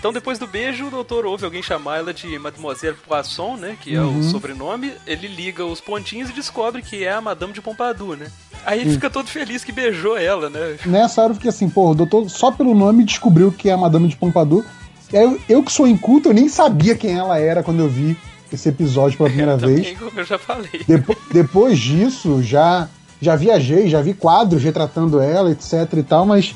Então, 0.00 0.14
depois 0.14 0.38
do 0.38 0.46
beijo, 0.46 0.86
o 0.86 0.90
doutor 0.90 1.26
ouve 1.26 1.44
alguém 1.44 1.62
chamar 1.62 1.98
ela 1.98 2.14
de 2.14 2.38
Mademoiselle 2.38 2.96
Poisson, 3.06 3.56
né? 3.56 3.76
Que 3.78 3.94
é 3.94 4.00
Uhum. 4.00 4.20
o 4.20 4.22
sobrenome. 4.24 4.92
Ele 5.06 5.28
liga 5.28 5.62
os 5.62 5.78
pontinhos 5.78 6.30
e 6.30 6.32
descobre 6.32 6.80
que 6.80 7.04
é 7.04 7.12
a 7.12 7.20
Madame 7.20 7.52
de 7.52 7.60
Pompadour, 7.60 8.16
né? 8.16 8.26
Aí 8.64 8.80
ele 8.80 8.92
fica 8.92 9.10
todo 9.10 9.28
feliz 9.28 9.62
que 9.62 9.72
beijou 9.72 10.16
ela, 10.16 10.48
né? 10.48 10.76
Nessa 10.86 11.20
hora 11.22 11.32
eu 11.32 11.34
fiquei 11.34 11.50
assim, 11.50 11.68
pô, 11.68 11.90
o 11.90 11.94
doutor 11.94 12.30
só 12.30 12.50
pelo 12.50 12.74
nome 12.74 13.04
descobriu 13.04 13.52
que 13.52 13.68
é 13.68 13.72
a 13.74 13.76
Madame 13.76 14.08
de 14.08 14.16
Pompadour. 14.16 14.64
Eu, 15.12 15.38
eu 15.48 15.62
que 15.62 15.70
sou 15.70 15.86
inculto, 15.86 16.30
eu 16.30 16.34
nem 16.34 16.48
sabia 16.48 16.94
quem 16.96 17.18
ela 17.18 17.38
era 17.38 17.62
quando 17.62 17.80
eu 17.80 17.88
vi 17.88 18.16
esse 18.50 18.70
episódio 18.70 19.18
pela 19.18 19.28
primeira 19.28 19.56
vez. 19.58 19.80
Também, 19.80 19.96
como 19.96 20.18
eu 20.18 20.24
já 20.24 20.38
falei. 20.38 20.82
Depo- 20.88 21.16
depois 21.30 21.78
disso, 21.78 22.42
já, 22.42 22.88
já 23.20 23.36
viajei, 23.36 23.86
já 23.88 24.00
vi 24.00 24.14
quadros 24.14 24.62
retratando 24.62 25.20
ela, 25.20 25.50
etc 25.50 25.86
e 25.98 26.02
tal, 26.02 26.24
mas 26.24 26.54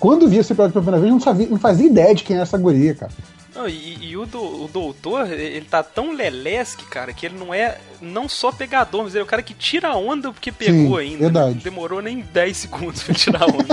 quando 0.00 0.26
vi 0.26 0.38
esse 0.38 0.52
episódio 0.52 0.72
pela 0.72 0.82
primeira 0.82 1.00
vez, 1.00 1.12
não, 1.12 1.20
sabia, 1.20 1.46
não 1.48 1.58
fazia 1.58 1.86
ideia 1.86 2.14
de 2.14 2.24
quem 2.24 2.34
era 2.34 2.42
essa 2.42 2.58
guria, 2.58 2.94
cara. 2.94 3.12
Não, 3.54 3.68
e, 3.68 3.98
e 4.10 4.16
o, 4.16 4.24
do- 4.26 4.64
o 4.64 4.68
doutor, 4.72 5.30
ele 5.30 5.66
tá 5.68 5.82
tão 5.82 6.12
lelesque, 6.14 6.84
cara, 6.86 7.12
que 7.12 7.26
ele 7.26 7.36
não 7.38 7.52
é 7.52 7.78
não 8.00 8.28
só 8.28 8.50
pegador, 8.50 9.02
mas 9.04 9.12
ele 9.14 9.20
é 9.22 9.24
o 9.24 9.28
cara 9.28 9.42
que 9.42 9.52
tira 9.54 9.88
a 9.88 9.96
onda 9.96 10.32
porque 10.32 10.50
pegou 10.50 10.98
Sim, 10.98 11.04
ainda. 11.04 11.18
verdade. 11.24 11.54
Não 11.56 11.62
demorou 11.62 12.00
nem 12.00 12.20
10 12.20 12.56
segundos 12.56 13.02
pra 13.02 13.14
tirar 13.14 13.42
a 13.42 13.46
onda. 13.46 13.66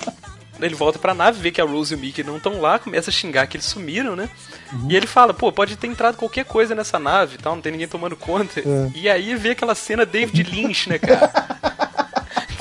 ele 0.60 0.74
volta 0.74 0.98
pra 0.98 1.12
nave, 1.14 1.40
vê 1.40 1.50
que 1.50 1.60
a 1.60 1.64
Rose 1.64 1.92
e 1.92 1.96
o 1.96 2.00
Mickey 2.00 2.22
não 2.22 2.36
estão 2.38 2.60
lá, 2.60 2.78
começa 2.78 3.10
a 3.10 3.12
xingar 3.12 3.46
que 3.46 3.56
eles 3.56 3.66
sumiram, 3.66 4.14
né? 4.14 4.28
Uhum. 4.72 4.88
E 4.90 4.96
ele 4.96 5.06
fala, 5.06 5.34
pô, 5.34 5.50
pode 5.52 5.76
ter 5.76 5.86
entrado 5.88 6.16
qualquer 6.16 6.44
coisa 6.44 6.74
nessa 6.74 6.98
nave 6.98 7.34
e 7.34 7.38
tal, 7.38 7.54
não 7.54 7.62
tem 7.62 7.72
ninguém 7.72 7.88
tomando 7.88 8.16
conta. 8.16 8.60
É. 8.60 8.90
E 8.94 9.08
aí 9.08 9.34
vê 9.36 9.50
aquela 9.50 9.74
cena 9.74 10.06
David 10.06 10.42
Lynch, 10.50 10.88
né, 10.88 10.98
cara? 10.98 11.30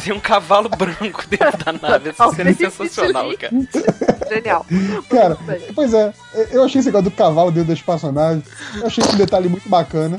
Tem 0.03 0.13
um 0.13 0.19
cavalo 0.19 0.69
branco 0.69 1.23
dentro 1.29 1.57
da 1.63 1.71
nave. 1.73 2.09
Essa 2.09 2.29
cena 2.33 2.49
é 2.49 2.53
sensacional, 2.53 3.31
cara. 3.37 3.53
Genial. 4.29 4.65
Cara, 5.09 5.37
pois 5.75 5.93
é, 5.93 6.13
eu 6.51 6.63
achei 6.63 6.79
esse 6.79 6.87
negócio 6.87 7.09
do 7.09 7.15
cavalo 7.15 7.51
dentro 7.51 7.67
da 7.67 7.73
espaçonave, 7.73 8.41
eu 8.79 8.87
achei 8.87 9.03
esse 9.03 9.15
detalhe 9.15 9.47
muito 9.47 9.69
bacana, 9.69 10.17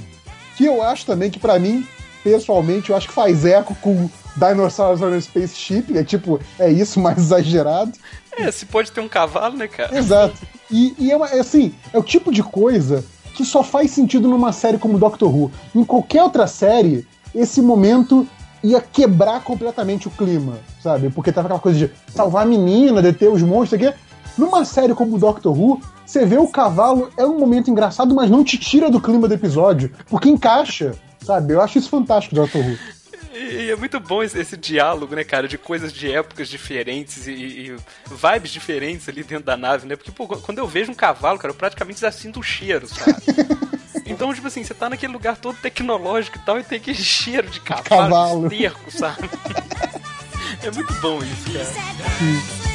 que 0.56 0.64
eu 0.64 0.82
acho 0.82 1.04
também 1.06 1.30
que 1.30 1.38
pra 1.38 1.58
mim, 1.58 1.86
pessoalmente, 2.22 2.90
eu 2.90 2.96
acho 2.96 3.08
que 3.08 3.14
faz 3.14 3.44
eco 3.44 3.74
com 3.76 4.08
Dinosaurs 4.36 5.02
on 5.02 5.12
a 5.14 5.20
Spaceship, 5.20 5.96
é 5.96 6.04
tipo, 6.04 6.40
é 6.58 6.70
isso 6.70 6.98
mais 7.00 7.18
exagerado. 7.18 7.92
É, 8.36 8.50
se 8.50 8.66
pode 8.66 8.90
ter 8.92 9.00
um 9.00 9.08
cavalo, 9.08 9.56
né, 9.56 9.66
cara? 9.68 9.96
Exato. 9.96 10.34
E, 10.70 10.94
e 10.98 11.10
é, 11.10 11.16
uma- 11.16 11.28
é 11.28 11.40
assim, 11.40 11.74
é 11.92 11.98
o 11.98 12.02
tipo 12.02 12.32
de 12.32 12.42
coisa 12.42 13.04
que 13.34 13.44
só 13.44 13.62
faz 13.64 13.90
sentido 13.90 14.28
numa 14.28 14.52
série 14.52 14.78
como 14.78 14.98
Doctor 14.98 15.28
Who. 15.34 15.50
Em 15.74 15.84
qualquer 15.84 16.22
outra 16.22 16.46
série, 16.46 17.06
esse 17.34 17.60
momento 17.60 18.26
ia 18.64 18.80
quebrar 18.80 19.42
completamente 19.44 20.08
o 20.08 20.10
clima, 20.10 20.58
sabe? 20.82 21.10
Porque 21.10 21.30
tava 21.30 21.46
aquela 21.48 21.60
coisa 21.60 21.78
de 21.78 21.92
salvar 22.08 22.44
a 22.44 22.46
menina, 22.46 23.02
deter 23.02 23.30
os 23.30 23.42
monstros 23.42 23.80
aqui. 23.80 23.94
Numa 24.38 24.64
série 24.64 24.94
como 24.94 25.18
Doctor 25.18 25.56
Who, 25.56 25.80
você 26.04 26.24
vê 26.24 26.38
o 26.38 26.48
cavalo, 26.48 27.10
é 27.16 27.24
um 27.24 27.38
momento 27.38 27.70
engraçado, 27.70 28.14
mas 28.14 28.30
não 28.30 28.42
te 28.42 28.56
tira 28.56 28.90
do 28.90 29.00
clima 29.00 29.28
do 29.28 29.34
episódio, 29.34 29.92
porque 30.08 30.28
encaixa, 30.28 30.94
sabe? 31.24 31.52
Eu 31.52 31.60
acho 31.60 31.78
isso 31.78 31.90
fantástico, 31.90 32.34
Doctor 32.34 32.62
Who. 32.62 32.76
E, 33.34 33.70
é 33.70 33.76
muito 33.76 34.00
bom 34.00 34.22
esse, 34.22 34.38
esse 34.38 34.56
diálogo, 34.56 35.14
né, 35.14 35.24
cara, 35.24 35.46
de 35.46 35.58
coisas 35.58 35.92
de 35.92 36.10
épocas 36.10 36.48
diferentes 36.48 37.26
e, 37.26 37.32
e 37.32 37.76
vibes 38.06 38.50
diferentes 38.50 39.08
ali 39.08 39.22
dentro 39.22 39.44
da 39.44 39.56
nave, 39.56 39.86
né? 39.86 39.96
Porque, 39.96 40.10
pô, 40.10 40.26
quando 40.26 40.58
eu 40.58 40.66
vejo 40.66 40.90
um 40.90 40.94
cavalo, 40.94 41.38
cara, 41.38 41.52
eu 41.52 41.56
praticamente 41.56 42.00
já 42.00 42.10
sinto 42.10 42.40
o 42.40 42.42
cheiro, 42.42 42.86
sabe? 42.88 43.22
Então, 44.06 44.32
tipo 44.34 44.46
assim, 44.46 44.62
você 44.64 44.74
tá 44.74 44.88
naquele 44.90 45.12
lugar 45.12 45.36
todo 45.36 45.56
tecnológico 45.58 46.38
e 46.38 46.40
tal, 46.40 46.58
e 46.58 46.62
tem 46.64 46.78
aquele 46.78 46.96
cheiro 47.02 47.48
de 47.48 47.60
cavalo, 47.60 47.84
Cavalo. 47.84 48.48
de 48.48 48.54
esterco, 48.54 48.90
sabe? 48.90 49.30
É 50.62 50.70
muito 50.70 50.94
bom 50.94 51.18
isso, 51.22 51.52
cara. 51.52 52.73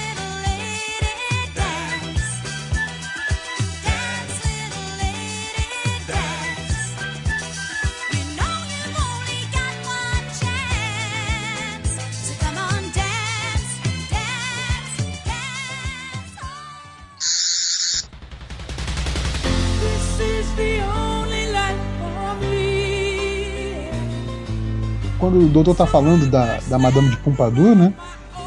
Quando 25.20 25.40
o 25.40 25.48
doutor 25.48 25.76
tá 25.76 25.86
falando 25.86 26.30
da, 26.30 26.60
da 26.68 26.80
Madame 26.80 27.10
de 27.10 27.18
Pompadour, 27.18 27.76
né? 27.76 27.94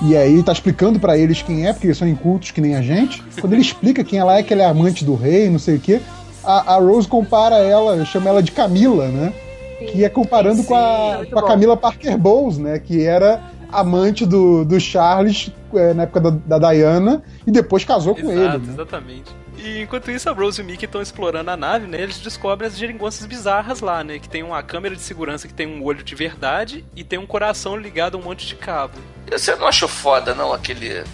E 0.02 0.16
aí 0.16 0.42
tá 0.42 0.52
explicando 0.52 0.98
pra 0.98 1.16
eles 1.16 1.42
quem 1.42 1.66
é, 1.66 1.72
porque 1.72 1.86
eles 1.86 1.98
são 1.98 2.08
incultos 2.08 2.50
que 2.50 2.60
nem 2.60 2.74
a 2.74 2.82
gente. 2.82 3.22
Quando 3.40 3.52
ele 3.52 3.62
explica 3.62 4.02
quem 4.02 4.18
ela 4.18 4.38
é, 4.38 4.42
que 4.42 4.52
ela 4.52 4.62
é 4.62 4.66
amante 4.66 5.04
do 5.04 5.14
rei, 5.14 5.48
não 5.48 5.58
sei 5.58 5.76
o 5.76 5.80
quê, 5.80 6.00
a, 6.42 6.74
a 6.74 6.78
Rose 6.78 7.06
compara 7.06 7.56
ela, 7.58 8.04
chama 8.04 8.30
ela 8.30 8.42
de 8.42 8.50
Camila, 8.50 9.06
né? 9.08 9.32
Que 9.78 10.04
é 10.04 10.08
comparando 10.08 10.64
com, 10.64 10.74
a, 10.74 11.24
com 11.30 11.38
a. 11.38 11.46
Camila 11.46 11.76
Parker 11.76 12.16
Bowles, 12.16 12.58
né? 12.58 12.78
Que 12.78 13.04
era 13.04 13.40
amante 13.70 14.26
do, 14.26 14.64
do 14.64 14.78
Charles 14.80 15.50
é, 15.74 15.94
na 15.94 16.02
época 16.04 16.20
da, 16.20 16.58
da 16.58 16.72
Diana 16.72 17.22
e 17.46 17.50
depois 17.50 17.84
casou 17.84 18.14
com 18.14 18.30
Exato, 18.30 18.56
ele. 18.56 18.66
né? 18.66 18.72
exatamente. 18.72 19.41
E 19.56 19.80
enquanto 19.80 20.10
isso, 20.10 20.28
a 20.28 20.32
Rose 20.32 20.60
e 20.60 20.64
o 20.64 20.66
Mickey 20.66 20.86
estão 20.86 21.02
explorando 21.02 21.50
a 21.50 21.56
nave, 21.56 21.86
né? 21.86 22.00
Eles 22.00 22.18
descobrem 22.18 22.68
as 22.68 22.76
geringonças 22.76 23.26
bizarras 23.26 23.80
lá, 23.80 24.02
né? 24.02 24.18
Que 24.18 24.28
tem 24.28 24.42
uma 24.42 24.62
câmera 24.62 24.96
de 24.96 25.02
segurança 25.02 25.46
que 25.46 25.54
tem 25.54 25.66
um 25.66 25.84
olho 25.84 26.02
de 26.02 26.14
verdade 26.14 26.84
e 26.96 27.04
tem 27.04 27.18
um 27.18 27.26
coração 27.26 27.76
ligado 27.76 28.16
a 28.16 28.20
um 28.20 28.22
monte 28.22 28.46
de 28.46 28.56
cabo. 28.56 28.98
Você 29.30 29.54
não 29.54 29.66
achou 29.66 29.88
foda, 29.88 30.34
não, 30.34 30.52
aquele. 30.52 31.04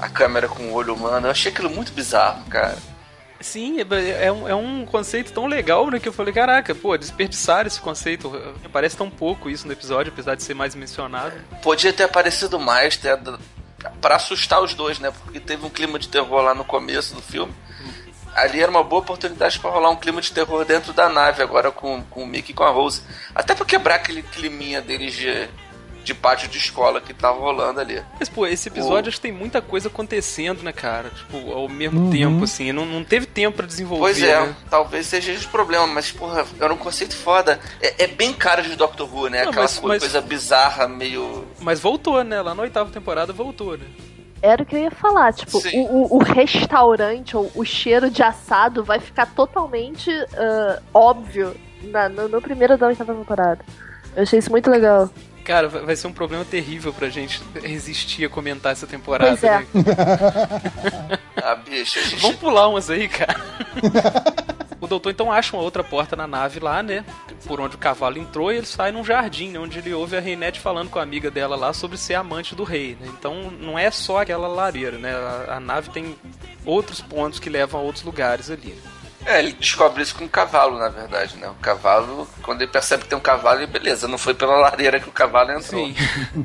A 0.00 0.08
câmera 0.08 0.48
com 0.48 0.64
o 0.64 0.72
olho 0.74 0.94
humano? 0.94 1.26
Eu 1.26 1.30
achei 1.30 1.52
aquilo 1.52 1.70
muito 1.70 1.92
bizarro, 1.92 2.44
cara. 2.46 2.76
Sim, 3.40 3.78
é, 3.80 4.26
é 4.26 4.32
um, 4.32 4.48
é 4.48 4.54
um 4.54 4.86
conceito 4.86 5.32
tão 5.32 5.46
legal, 5.46 5.90
né? 5.90 6.00
Que 6.00 6.08
eu 6.08 6.12
falei, 6.12 6.32
caraca, 6.32 6.74
pô, 6.74 6.96
desperdiçar 6.96 7.66
esse 7.66 7.80
conceito. 7.80 8.32
Parece 8.72 8.96
tão 8.96 9.10
pouco 9.10 9.50
isso 9.50 9.66
no 9.66 9.72
episódio, 9.72 10.12
apesar 10.12 10.34
de 10.34 10.42
ser 10.42 10.54
mais 10.54 10.74
mencionado. 10.74 11.34
Podia 11.62 11.92
ter 11.92 12.04
aparecido 12.04 12.58
mais, 12.58 12.96
ter, 12.96 13.18
pra 14.00 14.16
assustar 14.16 14.62
os 14.62 14.74
dois, 14.74 14.98
né? 14.98 15.10
Porque 15.10 15.40
teve 15.40 15.64
um 15.64 15.70
clima 15.70 15.98
de 15.98 16.08
terror 16.08 16.42
lá 16.42 16.54
no 16.54 16.64
começo 16.64 17.14
do 17.14 17.22
filme. 17.22 17.52
Ali 18.34 18.60
era 18.60 18.70
uma 18.70 18.82
boa 18.82 19.00
oportunidade 19.00 19.60
pra 19.60 19.70
rolar 19.70 19.90
um 19.90 19.96
clima 19.96 20.20
de 20.20 20.32
terror 20.32 20.64
dentro 20.64 20.92
da 20.92 21.08
nave, 21.08 21.42
agora 21.42 21.70
com, 21.70 22.02
com 22.02 22.24
o 22.24 22.26
Mickey 22.26 22.50
e 22.50 22.54
com 22.54 22.64
a 22.64 22.70
Rose. 22.70 23.02
Até 23.32 23.54
pra 23.54 23.64
quebrar 23.64 23.94
aquele 23.96 24.22
climinha 24.22 24.82
deles 24.82 25.14
de, 25.14 25.48
de 26.04 26.14
pátio 26.14 26.48
de 26.48 26.58
escola 26.58 27.00
que 27.00 27.12
tava 27.14 27.38
rolando 27.40 27.80
ali. 27.80 28.00
Mas, 28.20 28.28
pô, 28.28 28.46
esse 28.46 28.68
episódio 28.68 29.08
acho 29.08 29.16
que 29.16 29.22
tem 29.22 29.32
muita 29.32 29.60
coisa 29.62 29.88
acontecendo, 29.88 30.62
né, 30.62 30.72
cara? 30.72 31.08
Tipo, 31.10 31.50
ao 31.52 31.68
mesmo 31.68 31.98
Uhum. 32.00 32.10
tempo, 32.10 32.44
assim. 32.44 32.70
Não, 32.72 32.84
não 32.84 33.02
teve 33.02 33.26
tempo 33.26 33.56
pra 33.56 33.66
desenvolver. 33.66 34.02
Pois 34.02 34.22
é, 34.22 34.40
né? 34.40 34.54
talvez 34.70 35.06
seja 35.06 35.32
esse 35.32 35.46
o 35.46 35.48
problema, 35.48 35.86
mas, 35.86 36.12
porra, 36.12 36.44
era 36.60 36.72
um 36.72 36.76
conceito 36.76 37.16
foda. 37.16 37.58
É, 37.80 38.04
é 38.04 38.06
bem 38.06 38.32
cara 38.32 38.62
de 38.62 38.76
Doctor 38.76 39.08
Who, 39.12 39.28
né? 39.28 39.42
Não, 39.44 39.50
Aquela 39.50 39.64
mas- 39.64 39.78
co- 39.78 39.88
mas- 39.88 40.02
coisa 40.02 40.20
bizarra, 40.20 40.86
meio. 40.86 41.46
Mas 41.60 41.80
voltou, 41.80 42.22
né? 42.22 42.40
Lá 42.42 42.54
na 42.54 42.62
oitava 42.62 42.90
temporada 42.90 43.32
voltou, 43.32 43.76
né? 43.78 43.86
Era 44.42 44.62
o 44.62 44.66
que 44.66 44.76
eu 44.76 44.80
ia 44.80 44.90
falar, 44.90 45.32
tipo, 45.32 45.56
o, 45.58 45.80
o- 45.80 46.16
o 46.16 46.18
restaurante 46.22 47.36
ou 47.36 47.50
o 47.54 47.64
cheiro 47.64 48.10
de 48.10 48.22
assado 48.22 48.84
vai 48.84 49.00
ficar 49.00 49.26
totalmente 49.34 50.10
ah, 50.36 50.80
óbvio 50.92 51.54
na, 51.84 52.08
no, 52.08 52.28
no 52.28 52.42
primeiro 52.42 52.76
da 52.76 52.86
oitava 52.88 53.14
temporada. 53.14 53.64
Eu 54.14 54.22
achei 54.22 54.38
isso 54.38 54.50
muito 54.50 54.70
legal. 54.70 55.08
Cara, 55.44 55.68
vai 55.68 55.94
ser 55.94 56.06
um 56.06 56.12
problema 56.12 56.44
terrível 56.44 56.92
pra 56.92 57.10
gente 57.10 57.40
resistir 57.62 58.24
a 58.24 58.28
comentar 58.30 58.72
essa 58.72 58.86
temporada. 58.86 59.36
Pois 59.36 59.44
é. 59.44 59.58
né? 59.58 61.18
Ah, 61.46 61.56
bicho, 61.56 61.98
a 61.98 62.02
gente. 62.02 62.22
Vamos 62.22 62.38
pular 62.38 62.68
umas 62.68 62.88
aí, 62.88 63.06
cara. 63.06 63.34
o 64.80 64.86
doutor 64.86 65.10
então 65.10 65.30
acha 65.30 65.54
uma 65.54 65.62
outra 65.62 65.84
porta 65.84 66.16
na 66.16 66.26
nave 66.26 66.58
lá, 66.58 66.82
né? 66.82 67.04
Por 67.46 67.60
onde 67.60 67.74
o 67.74 67.78
cavalo 67.78 68.16
entrou 68.16 68.50
e 68.50 68.56
ele 68.56 68.66
sai 68.66 68.90
num 68.92 69.04
jardim, 69.04 69.50
né? 69.50 69.58
Onde 69.58 69.78
ele 69.78 69.92
ouve 69.92 70.16
a 70.16 70.20
Reinette 70.20 70.58
falando 70.58 70.88
com 70.88 70.98
a 70.98 71.02
amiga 71.02 71.30
dela 71.30 71.54
lá 71.54 71.74
sobre 71.74 71.98
ser 71.98 72.14
amante 72.14 72.54
do 72.54 72.64
rei, 72.64 72.96
né? 72.98 73.10
Então 73.18 73.50
não 73.60 73.78
é 73.78 73.90
só 73.90 74.22
aquela 74.22 74.48
lareira, 74.48 74.96
né? 74.96 75.12
A, 75.14 75.56
a 75.56 75.60
nave 75.60 75.90
tem 75.90 76.16
outros 76.64 77.02
pontos 77.02 77.38
que 77.38 77.50
levam 77.50 77.78
a 77.78 77.84
outros 77.84 78.04
lugares 78.04 78.50
ali. 78.50 78.74
É, 79.26 79.38
ele 79.38 79.52
descobre 79.52 80.02
isso 80.02 80.14
com 80.14 80.24
um 80.24 80.28
cavalo, 80.28 80.78
na 80.78 80.88
verdade, 80.88 81.36
né? 81.36 81.48
O 81.48 81.54
cavalo, 81.54 82.28
quando 82.42 82.62
ele 82.62 82.70
percebe 82.70 83.04
que 83.04 83.08
tem 83.08 83.18
um 83.18 83.22
cavalo, 83.22 83.60
ele, 83.60 83.66
beleza, 83.66 84.06
não 84.06 84.18
foi 84.18 84.34
pela 84.34 84.56
lareira 84.56 85.00
que 85.00 85.08
o 85.08 85.12
cavalo 85.12 85.52
entrou. 85.52 85.86
Sim. 85.86 85.94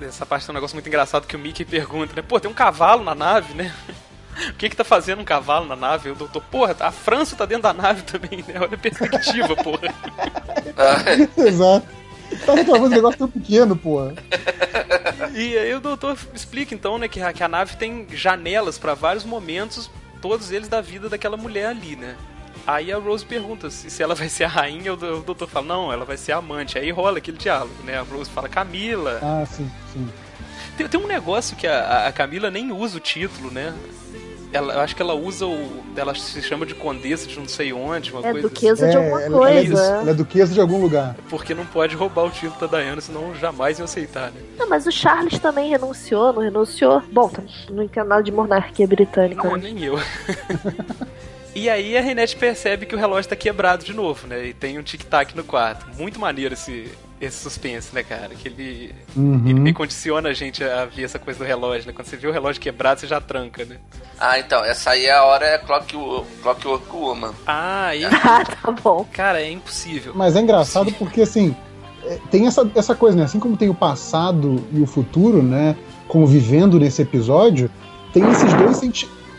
Essa 0.00 0.24
parte 0.24 0.48
é 0.48 0.50
um 0.50 0.54
negócio 0.54 0.74
muito 0.74 0.86
engraçado 0.86 1.26
que 1.26 1.36
o 1.36 1.38
Mickey 1.38 1.64
pergunta, 1.64 2.14
né? 2.16 2.22
Pô, 2.26 2.40
tem 2.40 2.50
um 2.50 2.54
cavalo 2.54 3.02
na 3.02 3.14
nave, 3.14 3.54
né? 3.54 3.74
O 4.48 4.54
que 4.54 4.70
que 4.70 4.76
tá 4.76 4.84
fazendo 4.84 5.20
um 5.20 5.24
cavalo 5.24 5.66
na 5.66 5.76
nave? 5.76 6.08
O 6.08 6.14
doutor, 6.14 6.42
porra, 6.44 6.74
a 6.80 6.90
França 6.90 7.36
tá 7.36 7.44
dentro 7.44 7.64
da 7.64 7.74
nave 7.74 8.02
também, 8.10 8.42
né? 8.46 8.54
Olha 8.54 8.74
a 8.74 8.78
perspectiva, 8.78 9.54
porra. 9.56 9.92
Ah, 10.78 11.42
Exato. 11.42 11.86
Tava 12.46 12.64
travando 12.64 12.86
um 12.86 12.88
negócio 12.88 13.18
tão 13.18 13.28
pequeno, 13.28 13.76
porra. 13.76 14.14
E 15.34 15.58
aí 15.58 15.74
o 15.74 15.80
doutor 15.80 16.16
explica 16.32 16.74
então, 16.74 16.96
né, 16.96 17.08
que 17.08 17.20
a, 17.20 17.32
que 17.32 17.42
a 17.42 17.48
nave 17.48 17.76
tem 17.76 18.06
janelas 18.12 18.78
pra 18.78 18.94
vários 18.94 19.24
momentos, 19.24 19.90
todos 20.20 20.50
eles 20.50 20.68
da 20.68 20.80
vida 20.80 21.08
daquela 21.08 21.36
mulher 21.36 21.66
ali, 21.66 21.96
né? 21.96 22.16
Aí 22.66 22.92
a 22.92 22.98
Rose 22.98 23.24
pergunta 23.24 23.70
se, 23.70 23.90
se 23.90 24.02
ela 24.02 24.14
vai 24.14 24.28
ser 24.28 24.44
a 24.44 24.48
rainha, 24.48 24.92
o 24.92 24.96
doutor 24.96 25.48
fala, 25.48 25.66
não, 25.66 25.92
ela 25.92 26.04
vai 26.04 26.16
ser 26.16 26.32
a 26.32 26.36
amante. 26.36 26.78
Aí 26.78 26.90
rola 26.90 27.18
aquele 27.18 27.38
diálogo, 27.38 27.82
né? 27.84 27.98
A 27.98 28.02
Rose 28.02 28.30
fala, 28.30 28.48
Camila. 28.48 29.18
Ah, 29.22 29.44
sim, 29.46 29.70
sim. 29.92 30.08
Tem, 30.76 30.86
tem 30.88 31.00
um 31.00 31.06
negócio 31.06 31.56
que 31.56 31.66
a, 31.66 32.06
a 32.06 32.12
Camila 32.12 32.50
nem 32.50 32.70
usa 32.72 32.96
o 32.96 33.00
título, 33.00 33.50
né? 33.50 33.74
Ela, 34.52 34.74
eu 34.74 34.80
acho 34.80 34.96
que 34.96 35.02
ela 35.02 35.14
usa 35.14 35.46
o. 35.46 35.82
Ela 35.96 36.12
se 36.14 36.42
chama 36.42 36.66
de 36.66 36.74
condessa 36.74 37.26
de 37.26 37.38
não 37.38 37.46
sei 37.46 37.72
onde, 37.72 38.10
uma 38.10 38.18
É 38.26 38.32
coisa 38.32 38.48
duquesa 38.48 38.86
É, 38.86 38.90
de 38.90 38.96
alguma 38.96 39.22
ela, 39.22 39.36
ela 39.36 39.50
é, 39.50 39.54
coisa. 39.66 39.74
du- 39.74 40.00
ela 40.00 40.10
é 40.10 40.14
duquesa 40.14 40.54
de 40.54 40.60
algum 40.60 40.80
lugar. 40.80 41.10
assim, 41.10 41.22
porque 41.28 41.54
não 41.54 41.64
pode 41.64 41.94
roubar 41.94 42.24
o 42.24 42.30
título 42.30 42.68
da 42.68 42.78
Diana, 42.80 43.00
senão 43.00 43.32
jamais 43.36 43.78
iam 43.78 43.84
aceitar, 43.84 44.32
né? 44.32 44.40
Não, 44.58 44.68
mas 44.68 44.86
o 44.86 44.90
Charles 44.92 45.38
também 45.38 45.70
renunciou, 45.70 46.32
não 46.32 46.42
renunciou? 46.42 47.00
Bom, 47.12 47.28
tá- 47.28 47.42
não 47.70 47.82
entendo 47.84 48.08
nada 48.08 48.22
de 48.24 48.32
monarquia 48.32 48.88
britânica. 48.88 49.42
Não, 49.48 49.56
né? 49.56 49.70
nem 49.72 49.84
eu. 49.84 49.96
e 51.54 51.68
aí 51.68 51.96
a 51.96 52.00
Renette 52.00 52.36
percebe 52.36 52.86
que 52.86 52.94
o 52.94 52.98
relógio 52.98 53.28
tá 53.28 53.36
quebrado 53.36 53.84
de 53.84 53.92
novo, 53.94 54.26
né? 54.26 54.46
E 54.46 54.54
tem 54.54 54.78
um 54.78 54.82
tic-tac 54.82 55.36
no 55.36 55.44
quarto. 55.44 55.86
Muito 55.96 56.18
maneiro 56.20 56.54
esse, 56.54 56.90
esse 57.20 57.36
suspense, 57.38 57.94
né, 57.94 58.02
cara? 58.02 58.30
Que 58.30 58.48
ele, 58.48 58.94
Uhum. 59.14 59.42
ele 59.44 59.60
meio 59.60 59.74
condiciona 59.74 60.28
a 60.30 60.32
gente 60.32 60.64
a 60.64 60.86
ver 60.86 61.04
essa 61.04 61.18
coisa 61.18 61.38
do 61.40 61.44
relógio, 61.44 61.86
né? 61.86 61.92
Quando 61.94 62.06
você 62.06 62.16
vê 62.16 62.26
o 62.26 62.32
relógio 62.32 62.60
quebrado, 62.60 63.00
você 63.00 63.06
já 63.06 63.20
tranca, 63.20 63.64
né? 63.64 63.76
ah, 64.18 64.38
então, 64.38 64.64
essa 64.64 64.90
aí 64.90 65.06
é 65.06 65.12
a 65.12 65.24
hora 65.24 65.44
é 65.44 65.58
Clock, 65.58 65.94
Clockwork 66.42 66.86
Woman. 66.94 67.32
Ah, 67.46 67.94
e... 67.94 68.04
Ah, 68.24 68.44
tá 68.44 68.70
bom. 68.72 69.06
cara, 69.12 69.40
é 69.40 69.50
impossível. 69.50 70.12
Mas 70.14 70.34
é 70.36 70.40
engraçado 70.40 70.90
porque, 70.92 71.20
assim, 71.22 71.54
é, 72.04 72.18
tem 72.30 72.46
essa, 72.46 72.68
essa 72.74 72.94
coisa, 72.94 73.16
né? 73.16 73.24
Assim 73.24 73.38
como 73.40 73.56
tem 73.56 73.68
o 73.68 73.74
passado 73.74 74.64
e 74.72 74.80
o 74.80 74.86
futuro, 74.86 75.42
né? 75.42 75.76
Convivendo 76.08 76.78
nesse 76.80 77.02
episódio, 77.02 77.70
tem 78.12 78.28
esses 78.30 78.52
dois 78.54 78.80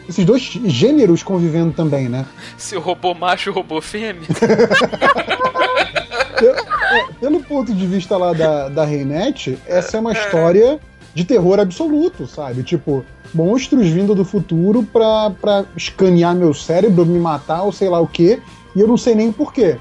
esses 0.10 0.26
dois 0.26 0.42
gêneros 0.42 1.24
convivendo 1.24 1.72
também, 1.74 2.10
né? 2.10 2.26
Seu 2.58 2.82
robô 2.82 3.14
macho 3.14 3.50
e 3.50 3.52
o 3.52 3.54
robô 3.54 3.80
fêmea. 3.82 4.24
Pelo, 6.42 6.58
é, 6.58 7.06
pelo 7.20 7.40
ponto 7.44 7.74
de 7.74 7.86
vista 7.86 8.18
lá 8.18 8.34
da, 8.34 8.70
da 8.70 8.86
Reinette, 8.86 9.58
essa 9.66 9.98
é 9.98 10.00
uma 10.00 10.12
história 10.14 10.80
de 11.14 11.24
terror 11.26 11.60
absoluto, 11.60 12.26
sabe? 12.28 12.64
Tipo, 12.64 13.06
monstros 13.34 13.88
vindo 13.88 14.16
do 14.16 14.24
futuro 14.26 14.84
pra, 14.84 15.30
pra 15.42 15.66
escanear 15.76 16.34
meu 16.36 16.54
cérebro, 16.54 17.06
me 17.06 17.20
matar 17.20 17.64
ou 17.64 17.72
sei 17.72 17.90
lá 17.90 18.00
o 18.00 18.08
quê, 18.08 18.40
e 18.76 18.80
eu 18.80 18.88
não 18.88 18.98
sei 18.98 19.14
nem 19.16 19.32
porquê, 19.32 19.78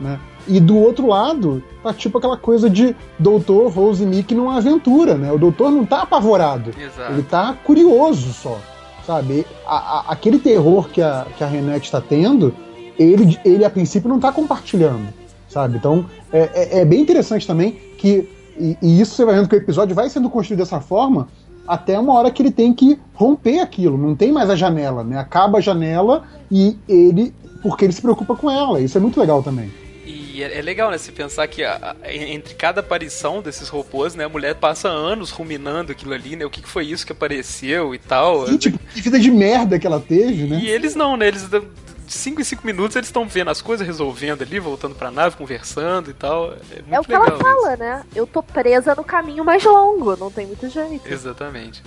né? 0.00 0.18
E 0.48 0.58
do 0.58 0.76
outro 0.78 1.06
lado, 1.06 1.62
tá 1.82 1.92
tipo 1.92 2.16
aquela 2.18 2.36
coisa 2.36 2.68
de 2.70 2.96
doutor 3.18 3.70
Rose 3.70 4.02
e 4.02 4.06
Mickey 4.06 4.34
numa 4.34 4.56
aventura, 4.56 5.14
né? 5.16 5.30
O 5.30 5.38
doutor 5.38 5.70
não 5.70 5.84
tá 5.84 6.02
apavorado, 6.02 6.70
Exato. 6.78 7.12
ele 7.12 7.22
tá 7.22 7.54
curioso 7.62 8.32
só, 8.32 8.58
sabe? 9.06 9.46
A- 9.66 9.98
a- 9.98 10.04
aquele 10.08 10.38
terror 10.38 10.88
que 10.88 11.02
a, 11.02 11.26
que 11.36 11.44
a 11.44 11.46
Renette 11.46 11.90
tá 11.92 12.00
tendo, 12.00 12.54
ele, 12.98 13.38
ele 13.44 13.64
a 13.66 13.70
princípio 13.70 14.08
não 14.08 14.18
tá 14.18 14.32
compartilhando, 14.32 15.08
sabe? 15.50 15.76
Então 15.76 16.06
é, 16.32 16.48
é- 16.54 16.78
é 16.80 16.84
bem 16.86 17.00
interessante 17.02 17.46
também 17.46 17.72
que, 17.98 18.26
e, 18.58 18.76
e 18.80 19.00
isso 19.00 19.14
você 19.14 19.24
vai 19.26 19.34
vendo 19.34 19.48
que 19.48 19.54
o 19.54 19.58
episódio 19.58 19.94
vai 19.94 20.08
sendo 20.08 20.30
construído 20.30 20.60
dessa 20.60 20.80
forma 20.80 21.28
até 21.68 21.98
uma 21.98 22.14
hora 22.14 22.30
que 22.30 22.40
ele 22.42 22.50
tem 22.50 22.72
que 22.72 22.98
romper 23.12 23.60
aquilo, 23.60 23.98
não 23.98 24.16
tem 24.16 24.32
mais 24.32 24.48
a 24.50 24.56
janela, 24.56 25.04
né? 25.04 25.18
Acaba 25.18 25.58
a 25.58 25.60
janela 25.60 26.24
e 26.50 26.76
ele, 26.88 27.34
porque 27.62 27.84
ele 27.84 27.92
se 27.92 28.00
preocupa 28.00 28.34
com 28.34 28.50
ela, 28.50 28.80
isso 28.80 28.96
é 28.96 29.00
muito 29.00 29.20
legal 29.20 29.42
também. 29.42 29.70
E 30.04 30.42
é, 30.42 30.58
é 30.58 30.62
legal, 30.62 30.90
né? 30.90 30.98
Se 30.98 31.12
pensar 31.12 31.46
que 31.46 31.62
a- 31.62 31.94
a- 32.02 32.12
entre 32.12 32.54
cada 32.54 32.80
aparição 32.80 33.40
desses 33.40 33.68
robôs, 33.68 34.16
né? 34.16 34.24
A 34.24 34.28
mulher 34.28 34.56
passa 34.56 34.88
anos 34.88 35.30
ruminando 35.30 35.92
aquilo 35.92 36.12
ali, 36.12 36.34
né? 36.34 36.44
O 36.44 36.50
que, 36.50 36.60
que 36.62 36.68
foi 36.68 36.86
isso 36.86 37.06
que 37.06 37.12
apareceu 37.12 37.94
e 37.94 37.98
tal. 37.98 38.50
E, 38.50 38.58
tipo, 38.58 38.78
que 38.92 39.00
vida 39.00 39.20
de 39.20 39.30
merda 39.30 39.78
que 39.78 39.86
ela 39.86 40.00
teve, 40.00 40.44
né? 40.48 40.58
E 40.60 40.68
eles 40.68 40.96
não, 40.96 41.16
né? 41.16 41.28
Eles 41.28 41.48
de 42.10 42.16
5 42.16 42.40
em 42.40 42.44
5 42.44 42.66
minutos 42.66 42.96
eles 42.96 43.06
estão 43.06 43.28
vendo 43.28 43.50
as 43.50 43.62
coisas, 43.62 43.86
resolvendo 43.86 44.42
ali, 44.42 44.58
voltando 44.58 44.96
pra 44.96 45.12
nave, 45.12 45.36
conversando 45.36 46.10
e 46.10 46.12
tal. 46.12 46.52
É 46.52 46.82
muito 46.82 46.94
É 46.94 47.00
o 47.00 47.04
que 47.04 47.12
ela 47.14 47.38
fala, 47.38 47.76
né? 47.76 48.04
Eu 48.16 48.26
tô 48.26 48.42
presa 48.42 48.96
no 48.96 49.04
caminho 49.04 49.44
mais 49.44 49.62
longo, 49.62 50.16
não 50.16 50.28
tem 50.28 50.44
muito 50.44 50.68
jeito. 50.68 51.06
Exatamente. 51.06 51.80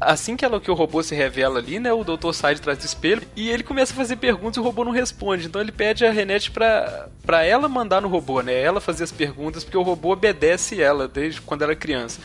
Assim 0.00 0.36
que, 0.36 0.44
ela, 0.44 0.60
que 0.60 0.70
o 0.70 0.74
robô 0.74 1.02
se 1.02 1.16
revela 1.16 1.58
ali, 1.58 1.80
né? 1.80 1.92
O 1.92 2.04
doutor 2.04 2.32
sai 2.32 2.54
de 2.54 2.60
trás 2.60 2.78
do 2.78 2.84
espelho 2.84 3.22
e 3.34 3.50
ele 3.50 3.64
começa 3.64 3.92
a 3.92 3.96
fazer 3.96 4.16
perguntas 4.16 4.56
e 4.56 4.60
o 4.60 4.62
robô 4.62 4.84
não 4.84 4.92
responde. 4.92 5.46
Então 5.46 5.60
ele 5.60 5.72
pede 5.72 6.06
a 6.06 6.12
Renette 6.12 6.52
pra, 6.52 7.08
pra 7.24 7.42
ela 7.42 7.68
mandar 7.68 8.00
no 8.00 8.06
robô, 8.06 8.42
né? 8.42 8.62
Ela 8.62 8.80
fazer 8.80 9.02
as 9.02 9.10
perguntas, 9.10 9.64
porque 9.64 9.76
o 9.76 9.82
robô 9.82 10.12
obedece 10.12 10.80
ela 10.80 11.08
desde 11.08 11.40
quando 11.40 11.62
ela 11.62 11.72
era 11.72 11.80
criança. 11.80 12.20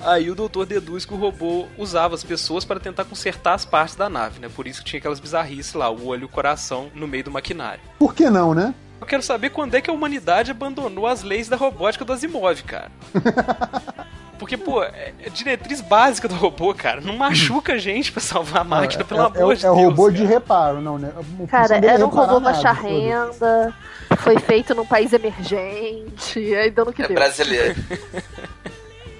Aí 0.00 0.30
o 0.30 0.34
doutor 0.34 0.66
deduz 0.66 1.04
que 1.04 1.14
o 1.14 1.16
robô 1.16 1.66
usava 1.78 2.14
as 2.14 2.24
pessoas 2.24 2.64
para 2.64 2.78
tentar 2.80 3.04
consertar 3.04 3.54
as 3.54 3.64
partes 3.64 3.94
da 3.94 4.08
nave, 4.08 4.40
né? 4.40 4.48
Por 4.54 4.66
isso 4.66 4.80
que 4.80 4.86
tinha 4.90 4.98
aquelas 4.98 5.20
bizarrices 5.20 5.72
lá, 5.74 5.88
o 5.88 6.06
olho 6.06 6.22
e 6.22 6.24
o 6.24 6.28
coração 6.28 6.90
no 6.94 7.06
meio 7.06 7.24
do 7.24 7.30
maquinário. 7.30 7.80
Por 7.98 8.14
que 8.14 8.28
não, 8.28 8.52
né? 8.54 8.74
Eu 9.00 9.06
quero 9.06 9.22
saber 9.22 9.50
quando 9.50 9.74
é 9.74 9.80
que 9.80 9.90
a 9.90 9.92
humanidade 9.92 10.50
abandonou 10.50 11.06
as 11.06 11.22
leis 11.22 11.48
da 11.48 11.56
robótica 11.56 12.04
do 12.04 12.12
Asimov, 12.12 12.62
cara. 12.62 12.90
Porque, 14.38 14.56
pô, 14.56 14.82
é 14.82 15.12
é 15.22 15.30
diretriz 15.30 15.80
básica 15.80 16.26
do 16.28 16.34
robô, 16.34 16.74
cara. 16.74 17.00
Não 17.00 17.16
machuca 17.16 17.74
a 17.74 17.78
gente 17.78 18.10
pra 18.12 18.20
salvar 18.20 18.62
a 18.62 18.64
máquina, 18.64 19.02
é, 19.02 19.04
pelo 19.04 19.20
é, 19.20 19.26
amor 19.26 19.52
é, 19.52 19.56
de 19.56 19.64
é 19.66 19.70
o 19.70 19.74
Deus. 19.74 19.86
robô 19.86 20.04
cara. 20.06 20.14
de 20.16 20.24
reparo, 20.24 20.80
não, 20.80 20.98
né? 20.98 21.12
Cara, 21.48 21.76
é 21.76 21.86
era 21.86 22.04
um 22.04 22.08
robô 22.08 22.34
foda-se. 22.40 22.62
renda, 22.82 23.74
foi 24.18 24.38
feito 24.40 24.74
num 24.74 24.84
país 24.84 25.12
emergente, 25.12 26.38
aí 26.54 26.70
dando 26.70 26.90
o 26.90 26.92
que 26.92 27.02
É 27.02 27.06
deu. 27.06 27.14
brasileiro. 27.14 27.74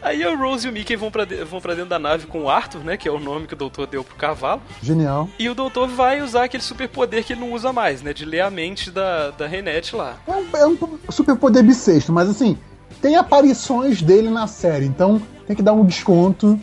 Aí 0.04 0.22
a 0.22 0.36
Rose 0.36 0.66
e 0.66 0.70
o 0.70 0.72
Mickey 0.72 0.94
vão 0.96 1.10
pra, 1.10 1.24
de- 1.24 1.42
vão 1.44 1.60
pra 1.60 1.72
dentro 1.74 1.88
da 1.90 1.98
nave 1.98 2.26
com 2.26 2.42
o 2.42 2.50
Arthur, 2.50 2.84
né? 2.84 2.96
Que 2.96 3.08
é 3.08 3.10
o 3.10 3.18
nome 3.18 3.46
que 3.46 3.54
o 3.54 3.56
doutor 3.56 3.86
deu 3.86 4.04
pro 4.04 4.14
cavalo. 4.16 4.60
Genial. 4.82 5.28
E 5.38 5.48
o 5.48 5.54
doutor 5.54 5.88
vai 5.88 6.20
usar 6.22 6.44
aquele 6.44 6.62
superpoder 6.62 7.24
que 7.24 7.32
ele 7.32 7.40
não 7.40 7.52
usa 7.52 7.72
mais, 7.72 8.02
né? 8.02 8.12
De 8.12 8.24
ler 8.24 8.40
a 8.42 8.50
mente 8.50 8.90
da, 8.90 9.30
da 9.30 9.46
Renette 9.46 9.96
lá. 9.96 10.16
É 10.28 10.32
um, 10.32 10.46
é 10.56 10.66
um 10.66 10.78
superpoder 11.10 11.64
bissexto, 11.64 12.12
mas 12.12 12.28
assim, 12.28 12.56
tem 13.00 13.16
aparições 13.16 14.02
dele 14.02 14.28
na 14.30 14.46
série, 14.46 14.84
então 14.86 15.20
tem 15.46 15.56
que 15.56 15.62
dar 15.62 15.72
um 15.72 15.84
desconto. 15.84 16.58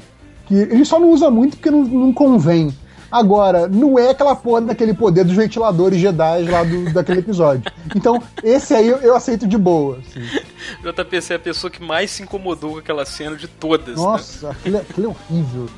Que 0.48 0.56
ele 0.56 0.86
só 0.86 1.00
não 1.00 1.10
usa 1.10 1.32
muito 1.32 1.58
porque 1.58 1.72
não, 1.72 1.84
não 1.84 2.14
convém. 2.14 2.76
Agora, 3.12 3.68
não 3.68 4.00
é 4.00 4.10
aquela 4.12 4.36
porra 4.36 4.62
daquele 4.62 4.94
poder 4.94 5.26
dos 5.26 5.36
ventiladores 5.36 6.00
Jedi 6.00 6.44
lá 6.44 6.64
do, 6.64 6.94
daquele 6.94 7.20
episódio. 7.20 7.64
Então, 7.96 8.22
esse 8.44 8.74
aí 8.74 8.88
eu, 8.88 8.98
eu 9.00 9.16
aceito 9.16 9.46
de 9.48 9.58
boa. 9.58 10.00
assim. 10.00 10.22
JPC 10.82 11.34
é 11.34 11.36
a 11.36 11.40
pessoa 11.40 11.70
que 11.70 11.84
mais 11.84 12.10
se 12.12 12.24
incomodou 12.24 12.74
com 12.74 12.78
aquela 12.80 13.06
cena 13.06 13.36
de 13.36 13.48
todas. 13.48 13.98
né? 13.98 14.02
Nossa, 14.04 14.52
aquilo, 14.52 14.78
é- 14.78 14.82
aquilo 14.82 15.08
é 15.08 15.10
horrível. 15.10 15.70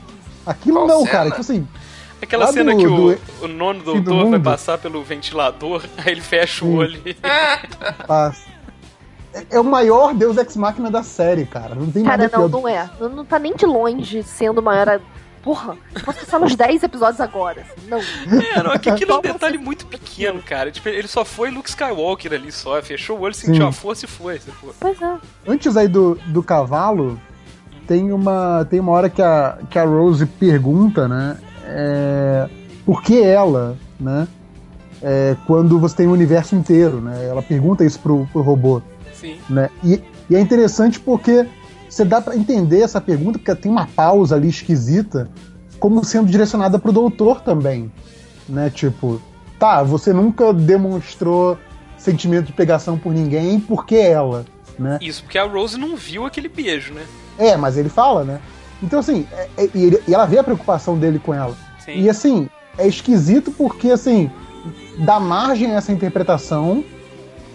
Aquilo 0.45 0.75
Qual 0.77 0.87
não, 0.87 0.99
cena? 0.99 1.11
cara. 1.11 1.29
Tipo 1.29 1.41
assim, 1.41 1.67
Aquela 2.21 2.47
cena 2.53 2.71
do- 2.73 2.77
que 2.77 2.87
o, 2.87 2.95
do- 3.15 3.19
o 3.45 3.47
nono 3.47 3.79
fim 3.79 3.85
do 3.85 4.01
doutor 4.01 4.29
vai 4.29 4.39
passar 4.39 4.77
pelo 4.77 5.03
ventilador, 5.03 5.83
aí 5.97 6.11
ele 6.11 6.21
fecha 6.21 6.63
o 6.63 6.75
olho 6.75 7.01
passa. 8.07 8.53
É, 9.33 9.45
é 9.55 9.59
o 9.59 9.63
maior 9.63 10.13
Deus 10.13 10.37
Ex 10.37 10.55
Machina 10.55 10.91
da 10.91 11.01
série, 11.01 11.45
cara. 11.45 11.73
Não 11.73 11.89
tem 11.91 12.03
Cara, 12.03 12.23
nada 12.23 12.37
não, 12.37 12.49
pior. 12.49 12.61
não 12.61 12.67
é. 12.67 12.89
Não, 12.99 13.09
não 13.09 13.25
tá 13.25 13.39
nem 13.39 13.55
de 13.55 13.65
longe 13.65 14.21
sendo 14.23 14.59
o 14.59 14.63
maior. 14.63 15.01
Porra, 15.43 15.77
posso 16.05 16.19
passar 16.19 16.39
nos 16.39 16.55
10 16.55 16.83
episódios 16.83 17.19
agora. 17.19 17.61
assim, 17.61 17.87
Não. 17.89 17.99
É, 17.99 18.63
não, 18.63 18.71
é 18.71 18.75
aquilo 18.75 19.11
é 19.11 19.17
um 19.17 19.21
detalhe 19.21 19.57
muito 19.57 19.85
pequeno, 19.85 20.41
cara. 20.41 20.71
Tipo, 20.71 20.89
ele 20.89 21.07
só 21.07 21.25
foi 21.25 21.51
Luke 21.51 21.69
Skywalker 21.69 22.33
ali 22.33 22.51
só, 22.51 22.81
fechou 22.81 23.17
o 23.17 23.21
olho, 23.21 23.33
sentiu 23.33 23.63
Sim. 23.63 23.67
a 23.67 23.71
força 23.71 24.05
e 24.05 24.07
foi. 24.07 24.39
Pois 24.79 25.01
é. 25.01 25.17
Antes 25.45 25.75
aí 25.75 25.87
do, 25.87 26.15
do 26.27 26.41
cavalo, 26.41 27.19
tem 27.85 28.11
uma, 28.13 28.65
tem 28.69 28.79
uma 28.79 28.93
hora 28.93 29.09
que 29.09 29.21
a, 29.21 29.59
que 29.69 29.77
a 29.77 29.83
Rose 29.83 30.25
pergunta, 30.25 31.07
né? 31.07 31.37
é, 31.65 32.49
por 32.85 33.01
que 33.01 33.21
ela, 33.21 33.77
né? 33.99 34.27
é, 35.01 35.35
quando 35.45 35.79
você 35.79 35.97
tem 35.97 36.07
o 36.07 36.11
universo 36.11 36.55
inteiro, 36.55 37.01
né? 37.01 37.27
Ela 37.27 37.41
pergunta 37.41 37.83
isso 37.83 37.99
pro, 37.99 38.25
pro 38.31 38.41
robô, 38.41 38.81
Sim. 39.13 39.37
né? 39.49 39.69
E, 39.83 40.01
e 40.29 40.35
é 40.35 40.39
interessante 40.39 40.99
porque 40.99 41.45
você 41.93 42.03
dá 42.03 42.19
pra 42.19 42.35
entender 42.35 42.81
essa 42.81 42.99
pergunta, 42.99 43.37
porque 43.37 43.53
tem 43.55 43.71
uma 43.71 43.85
pausa 43.85 44.35
ali 44.35 44.49
esquisita, 44.49 45.29
como 45.79 46.03
sendo 46.03 46.27
direcionada 46.29 46.79
pro 46.79 46.91
doutor 46.91 47.41
também, 47.41 47.91
né? 48.49 48.71
Tipo, 48.71 49.21
tá, 49.59 49.83
você 49.83 50.11
nunca 50.11 50.51
demonstrou 50.51 51.57
sentimento 51.95 52.47
de 52.47 52.53
pegação 52.53 52.97
por 52.97 53.13
ninguém, 53.13 53.59
por 53.59 53.85
que 53.85 53.95
ela, 53.95 54.43
né? 54.79 54.97
Isso, 55.01 55.23
porque 55.23 55.37
a 55.37 55.45
Rose 55.45 55.77
não 55.77 55.95
viu 55.95 56.25
aquele 56.25 56.49
beijo, 56.49 56.93
né? 56.93 57.03
É, 57.37 57.55
mas 57.55 57.77
ele 57.77 57.89
fala, 57.89 58.23
né? 58.23 58.39
Então, 58.81 58.99
assim, 58.99 59.27
é- 59.31 59.49
é- 59.57 59.69
e, 59.75 60.01
e 60.07 60.13
ela 60.13 60.25
vê 60.25 60.39
a 60.39 60.43
preocupação 60.43 60.97
dele 60.97 61.19
com 61.19 61.31
ela. 61.33 61.55
Sim. 61.85 62.01
E, 62.01 62.09
assim, 62.09 62.49
é 62.75 62.87
esquisito 62.87 63.51
porque, 63.51 63.91
assim, 63.91 64.31
dá 65.05 65.19
margem 65.19 65.71
a 65.71 65.75
essa 65.75 65.91
interpretação. 65.91 66.83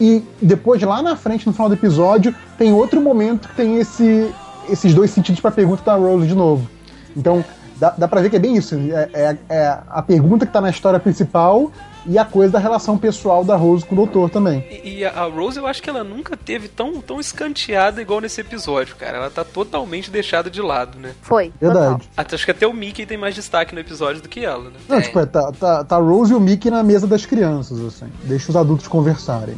E 0.00 0.22
depois, 0.40 0.80
lá 0.82 1.02
na 1.02 1.16
frente, 1.16 1.46
no 1.46 1.52
final 1.52 1.68
do 1.68 1.74
episódio, 1.74 2.34
tem 2.56 2.72
outro 2.72 3.00
momento 3.00 3.48
que 3.48 3.56
tem 3.56 3.78
esse, 3.78 4.32
esses 4.68 4.94
dois 4.94 5.10
sentidos 5.10 5.40
pra 5.40 5.50
pergunta 5.50 5.82
da 5.84 5.94
Rose 5.96 6.26
de 6.26 6.34
novo. 6.34 6.68
Então, 7.16 7.44
dá, 7.76 7.90
dá 7.98 8.06
pra 8.06 8.20
ver 8.20 8.30
que 8.30 8.36
é 8.36 8.38
bem 8.38 8.56
isso. 8.56 8.76
É, 8.76 9.08
é- 9.12 9.36
é 9.48 9.78
a 9.88 10.00
pergunta 10.02 10.46
que 10.46 10.52
tá 10.52 10.60
na 10.60 10.70
história 10.70 11.00
principal 11.00 11.72
e 12.06 12.16
a 12.16 12.24
coisa 12.24 12.52
da 12.52 12.58
relação 12.60 12.96
pessoal 12.96 13.44
da 13.44 13.56
Rose 13.56 13.84
com 13.84 13.94
o 13.94 13.96
doutor 13.96 14.30
também. 14.30 14.64
E, 14.84 14.98
e 15.00 15.04
a 15.04 15.10
a 15.10 15.24
Rose, 15.24 15.58
eu 15.58 15.66
acho 15.66 15.82
que 15.82 15.90
ela 15.90 16.04
nunca 16.04 16.36
teve 16.36 16.68
tão, 16.68 17.00
tão 17.02 17.18
escanteada 17.18 18.00
igual 18.00 18.20
nesse 18.20 18.40
episódio, 18.40 18.94
cara. 18.96 19.16
Ela 19.18 19.30
tá 19.30 19.44
totalmente 19.44 20.10
deixada 20.12 20.48
de 20.48 20.62
lado, 20.62 20.96
né? 20.98 21.10
Foi. 21.20 21.52
Verdade. 21.60 22.08
Até, 22.16 22.36
acho 22.36 22.44
que 22.44 22.50
até 22.52 22.66
o 22.68 22.72
Mickey 22.72 23.04
tem 23.04 23.18
mais 23.18 23.34
destaque 23.34 23.74
no 23.74 23.80
episódio 23.80 24.22
do 24.22 24.28
que 24.28 24.44
ela, 24.44 24.64
né? 24.70 24.76
Não, 24.88 24.98
É. 24.98 25.00
tipo, 25.02 25.18
é, 25.18 25.26
tá, 25.26 25.50
tá, 25.58 25.82
tá 25.84 25.96
a 25.96 25.98
Rose 25.98 26.32
e 26.32 26.36
o 26.36 26.40
Mickey 26.40 26.70
na 26.70 26.84
mesa 26.84 27.06
das 27.06 27.26
crianças, 27.26 27.80
assim. 27.84 28.06
Deixa 28.22 28.48
os 28.50 28.56
adultos 28.56 28.86
conversarem. 28.86 29.56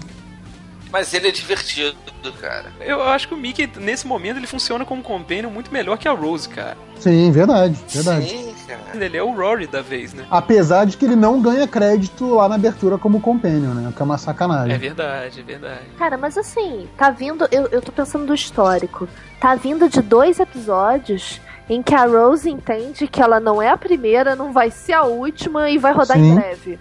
Mas 0.92 1.14
ele 1.14 1.28
é 1.28 1.30
divertido, 1.30 1.94
cara. 2.40 2.66
Eu 2.80 3.02
acho 3.02 3.28
que 3.28 3.34
o 3.34 3.36
Mickey, 3.36 3.70
nesse 3.78 4.06
momento, 4.06 4.38
ele 4.38 4.46
funciona 4.46 4.84
como 4.84 5.02
companion 5.02 5.48
muito 5.50 5.72
melhor 5.72 5.96
que 5.96 6.08
a 6.08 6.12
Rose, 6.12 6.48
cara. 6.48 6.76
Sim, 6.98 7.30
verdade, 7.30 7.78
verdade. 7.88 8.28
Sim, 8.28 8.54
cara. 8.66 9.04
Ele 9.04 9.16
é 9.16 9.22
o 9.22 9.32
Rory 9.32 9.66
da 9.66 9.80
vez, 9.80 10.12
né? 10.12 10.24
Apesar 10.30 10.84
de 10.84 10.96
que 10.96 11.04
ele 11.04 11.16
não 11.16 11.40
ganha 11.40 11.66
crédito 11.66 12.34
lá 12.34 12.48
na 12.48 12.56
abertura 12.56 12.98
como 12.98 13.20
companion, 13.20 13.72
né? 13.72 13.92
Que 13.94 14.02
é 14.02 14.04
uma 14.04 14.16
É 14.16 14.18
sacanagem. 14.18 14.76
verdade, 14.78 15.40
é 15.40 15.42
verdade. 15.42 15.80
Cara, 15.98 16.18
mas 16.18 16.36
assim, 16.36 16.88
tá 16.98 17.10
vindo. 17.10 17.46
Eu, 17.50 17.68
eu 17.68 17.80
tô 17.80 17.90
pensando 17.92 18.26
do 18.26 18.34
histórico. 18.34 19.08
Tá 19.40 19.54
vindo 19.54 19.88
de 19.88 20.02
dois 20.02 20.38
episódios 20.40 21.40
em 21.68 21.82
que 21.82 21.94
a 21.94 22.04
Rose 22.04 22.50
entende 22.50 23.06
que 23.06 23.22
ela 23.22 23.38
não 23.40 23.62
é 23.62 23.68
a 23.70 23.76
primeira, 23.78 24.34
não 24.34 24.52
vai 24.52 24.70
ser 24.70 24.92
a 24.92 25.04
última 25.04 25.70
e 25.70 25.78
vai 25.78 25.92
rodar 25.92 26.16
Sim. 26.18 26.30
em 26.30 26.34
breve. 26.34 26.78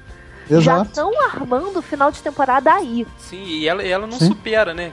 Já 0.49 0.57
Exato. 0.57 0.83
estão 0.89 1.11
armando 1.25 1.77
o 1.77 1.81
final 1.81 2.11
de 2.11 2.21
temporada 2.21 2.73
aí. 2.73 3.05
Sim, 3.17 3.43
e 3.43 3.67
ela, 3.67 3.83
ela 3.83 4.07
não 4.07 4.17
Sim. 4.17 4.27
supera, 4.27 4.73
né? 4.73 4.91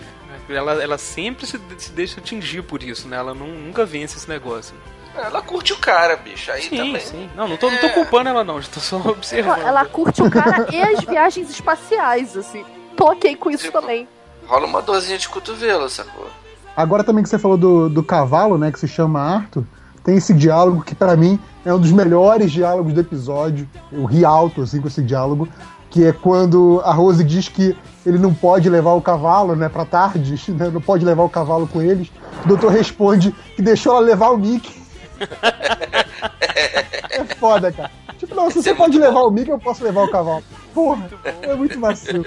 Ela, 0.49 0.83
ela 0.83 0.99
sempre 0.99 1.47
se, 1.47 1.59
se 1.79 1.91
deixa 1.93 2.21
atingir 2.21 2.63
por 2.63 2.83
isso, 2.83 3.09
né? 3.09 3.17
Ela 3.17 3.35
não, 3.35 3.47
nunca 3.49 3.85
vence 3.85 4.17
esse 4.17 4.29
negócio. 4.29 4.75
Ela 5.17 5.41
curte 5.41 5.73
o 5.73 5.79
cara, 5.79 6.15
bicho. 6.17 6.53
Aí 6.53 6.63
Sim, 6.63 6.77
também. 6.77 7.01
sim. 7.01 7.31
Não, 7.35 7.49
não 7.49 7.57
tô, 7.57 7.71
não 7.71 7.79
tô 7.79 7.89
culpando 7.91 8.29
ela 8.29 8.45
não, 8.45 8.61
já 8.61 8.69
tô 8.69 8.79
só 8.81 8.97
observando. 9.09 9.63
Ela 9.63 9.85
curte 9.87 10.23
o 10.23 10.31
cara 10.31 10.67
e 10.71 10.81
as 10.81 11.01
viagens 11.05 11.49
espaciais, 11.51 12.37
assim. 12.37 12.65
Tô 12.97 13.07
ok 13.11 13.35
com 13.37 13.51
isso 13.51 13.65
Tipo- 13.65 13.81
também. 13.81 14.07
Rola 14.47 14.67
uma 14.67 14.83
dorzinha 14.83 15.19
de 15.19 15.29
cotovelo, 15.29 15.89
sacou? 15.89 16.29
Agora 16.77 17.03
também 17.03 17.25
que 17.25 17.31
você 17.31 17.39
falou 17.39 17.57
do, 17.57 17.89
do 17.89 18.03
cavalo, 18.03 18.57
né? 18.59 18.71
Que 18.71 18.79
se 18.79 18.87
chama 18.87 19.21
Arthur. 19.21 19.65
Tem 20.07 20.19
esse 20.19 20.33
diálogo 20.33 20.85
que 20.85 20.95
pra 20.95 21.17
mim 21.17 21.37
é 21.65 21.75
um 21.75 21.81
dos 21.81 21.91
melhores 21.91 22.53
diálogos 22.53 22.93
do 22.93 23.01
episódio. 23.01 23.69
Eu 23.91 24.05
ri 24.05 24.25
alto 24.25 24.63
assim 24.63 24.81
com 24.81 24.87
esse 24.87 25.03
diálogo. 25.03 25.49
Que 25.91 26.05
é 26.05 26.13
quando 26.13 26.81
a 26.85 26.93
Rose 26.93 27.25
diz 27.25 27.49
que 27.49 27.77
ele 28.05 28.17
não 28.17 28.33
pode 28.33 28.71
levar 28.71 28.93
o 28.93 29.03
cavalo, 29.03 29.57
né, 29.57 29.69
pra 29.69 29.85
tarde, 29.85 30.41
né, 30.55 30.71
não 30.73 30.81
pode 30.81 31.05
levar 31.05 31.25
o 31.25 31.29
cavalo 31.29 31.67
com 31.67 31.83
eles. 31.83 32.09
O 32.45 32.49
doutor 32.49 32.71
responde 32.71 33.35
que 33.57 33.63
deixou 33.63 33.97
ela 33.97 34.07
levar 34.07 34.31
o 34.31 34.39
Mickey. 34.39 34.81
é 37.11 37.25
foda, 37.41 37.73
cara. 37.73 37.91
Tipo, 38.17 38.37
não, 38.37 38.49
se 38.49 38.63
você 38.63 38.71
é 38.71 38.75
pode 38.75 38.93
muito 38.93 39.09
levar 39.09 39.23
bom. 39.23 39.29
o 39.29 39.31
Mickey, 39.33 39.51
eu 39.51 39.59
posso 39.59 39.83
levar 39.83 40.05
o 40.05 40.09
cavalo. 40.09 40.45
Porra, 40.73 41.11
é 41.43 41.57
muito 41.57 41.81
vacilo. 41.81 42.25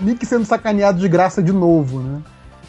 Mickey 0.00 0.24
sendo 0.24 0.44
sacaneado 0.44 1.00
de 1.00 1.08
graça 1.08 1.42
de 1.42 1.50
novo, 1.50 1.98
né? 1.98 2.22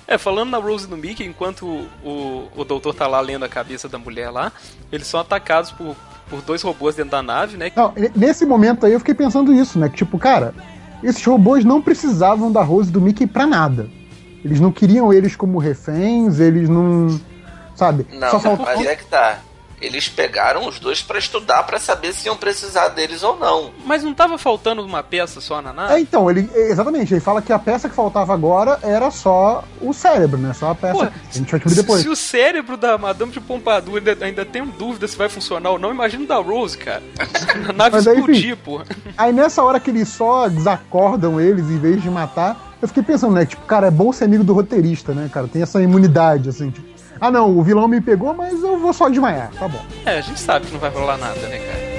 É, 0.08 0.18
falando 0.18 0.52
na 0.52 0.58
Rose 0.58 0.86
e 0.86 0.90
no 0.90 0.98
Mickey, 0.98 1.26
enquanto 1.26 1.66
o, 2.04 2.48
o, 2.56 2.64
doutor 2.64 2.94
tá 2.94 3.08
lá 3.08 3.20
lendo 3.20 3.44
a 3.44 3.50
cabeça 3.50 3.90
da 3.90 3.98
mulher 3.98 4.30
lá, 4.30 4.52
eles 4.92 5.08
são 5.08 5.20
atacados 5.20 5.72
por, 5.72 5.96
por 6.30 6.42
dois 6.42 6.62
robôs 6.62 6.96
dentro 6.96 7.12
da 7.12 7.24
nave, 7.24 7.58
né? 7.58 7.72
Não, 7.76 7.92
nesse 8.16 8.46
momento 8.46 8.86
aí 8.86 8.94
eu 8.94 9.00
fiquei 9.00 9.16
pensando 9.16 9.52
isso, 9.52 9.80
né? 9.80 9.90
Que 9.90 9.96
tipo, 9.96 10.20
cara, 10.20 10.54
esses 11.04 11.24
robôs 11.26 11.66
não 11.66 11.82
precisavam 11.82 12.52
da 12.52 12.62
Rose 12.62 12.90
e 12.90 12.92
do 12.92 13.02
Mickey 13.02 13.26
pra 13.26 13.48
nada. 13.48 13.90
Eles 14.44 14.60
não 14.60 14.72
queriam 14.72 15.12
eles 15.12 15.36
como 15.36 15.58
reféns, 15.58 16.40
eles 16.40 16.70
não. 16.70 17.20
Sabe? 17.76 18.06
Não, 18.14 18.30
Só 18.30 18.40
faltou. 18.40 18.66
mas 18.66 18.86
é 18.86 18.96
que 18.96 19.06
tá. 19.06 19.40
Eles 19.82 20.08
pegaram 20.08 20.68
os 20.68 20.80
dois 20.80 21.02
pra 21.02 21.20
estudar 21.20 21.64
pra 21.64 21.78
saber 21.80 22.14
se 22.14 22.28
iam 22.28 22.38
precisar 22.38 22.90
deles 22.90 23.22
ou 23.24 23.38
não. 23.38 23.72
Mas 23.86 24.04
não 24.04 24.14
tava 24.14 24.38
faltando 24.38 24.82
uma 24.84 25.04
peça 25.04 25.42
só 25.42 25.62
na 25.62 25.72
É, 25.72 25.74
nave? 25.74 26.00
então, 26.02 26.30
ele. 26.32 26.50
Exatamente, 26.56 27.14
ele 27.14 27.20
fala 27.22 27.42
que 27.42 27.52
a 27.52 27.60
peça 27.60 27.90
que 27.90 27.96
faltava 27.96 28.34
agora 28.34 28.80
era 28.82 29.12
só 29.12 29.64
o 29.82 29.94
cérebro, 29.94 30.38
né? 30.38 30.54
Só 30.54 30.70
a 30.72 30.76
peça. 30.76 30.94
Pô, 30.94 31.02
a 31.04 31.12
gente 31.34 31.52
vai 31.52 31.60
descobrir 31.60 31.76
depois. 31.76 32.02
se 32.02 32.10
o 32.10 32.16
cérebro 32.16 32.78
da 32.78 32.98
Madame 32.98 33.32
de 33.32 33.40
Pompadour 33.42 33.98
ainda, 33.98 34.26
ainda 34.26 34.46
tem 34.46 34.66
dúvida 34.66 35.08
se 35.08 35.18
vai 35.18 35.28
funcionar 35.30 35.72
ou 35.72 35.80
não, 35.80 35.92
imagina 35.92 36.24
o 36.24 36.28
da 36.28 36.38
Rose, 36.38 36.78
cara. 36.78 37.04
A 37.70 37.74
nave 37.74 37.92
Mas 37.98 38.08
aí, 38.08 38.18
explodir, 38.18 38.58
pô. 38.58 38.82
Aí 39.18 39.34
nessa 39.34 39.62
hora 39.62 39.80
que 39.80 39.90
eles 39.92 40.08
só 40.08 40.48
desacordam 40.48 41.40
eles 41.40 41.66
em 41.70 41.78
vez 41.78 42.02
de 42.02 42.10
matar, 42.10 42.76
eu 42.82 42.88
fiquei 42.88 43.04
pensando, 43.04 43.34
né? 43.34 43.46
Tipo, 43.46 43.64
cara, 43.66 43.88
é 43.88 43.92
bom 43.92 44.12
ser 44.14 44.26
amigo 44.26 44.44
do 44.44 44.54
roteirista, 44.54 45.14
né, 45.14 45.30
cara? 45.32 45.48
Tem 45.48 45.62
essa 45.62 45.82
imunidade, 45.82 46.50
assim, 46.50 46.70
tipo. 46.72 46.95
Ah 47.20 47.32
não, 47.32 47.58
o 47.58 47.64
vilão 47.64 47.88
me 47.88 48.02
pegou, 48.02 48.34
mas 48.34 48.62
eu 48.62 48.78
vou 48.78 48.94
só 48.94 49.10
desmaiar, 49.10 49.52
tá 49.58 49.68
bom. 49.68 49.84
É, 50.06 50.18
a 50.18 50.22
gente 50.22 50.40
sabe 50.40 50.66
que 50.68 50.74
não 50.74 50.80
vai 50.80 50.90
rolar 50.90 51.18
nada, 51.18 51.40
né, 51.48 51.60
cara? 51.60 51.95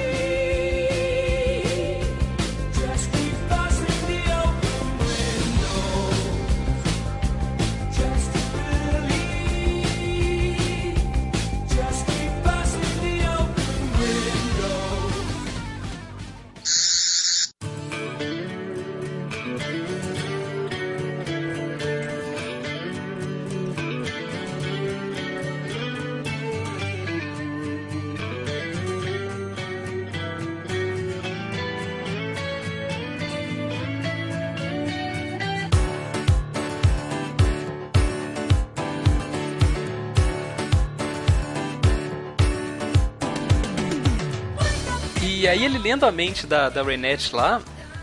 Lendo 45.97 46.05
a 46.05 46.11
mente 46.11 46.45
da, 46.45 46.69
da 46.69 46.83
Renette 46.83 47.35
lá, 47.35 47.59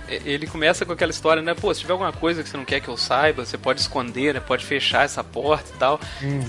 ele 0.09 0.47
começa 0.47 0.84
com 0.84 0.92
aquela 0.92 1.11
história, 1.11 1.40
né? 1.40 1.55
Pô, 1.55 1.72
se 1.72 1.80
tiver 1.80 1.92
alguma 1.92 2.12
coisa 2.12 2.42
que 2.42 2.49
você 2.49 2.57
não 2.57 2.64
quer 2.64 2.80
que 2.80 2.88
eu 2.88 2.97
saiba, 2.97 3.47
você 3.47 3.57
pode 3.57 3.80
esconder, 3.80 4.34
né? 4.34 4.40
Pode 4.40 4.64
fechar 4.64 5.05
essa 5.05 5.24
porta 5.24 5.70
e 5.74 5.78
tal. 5.78 6.01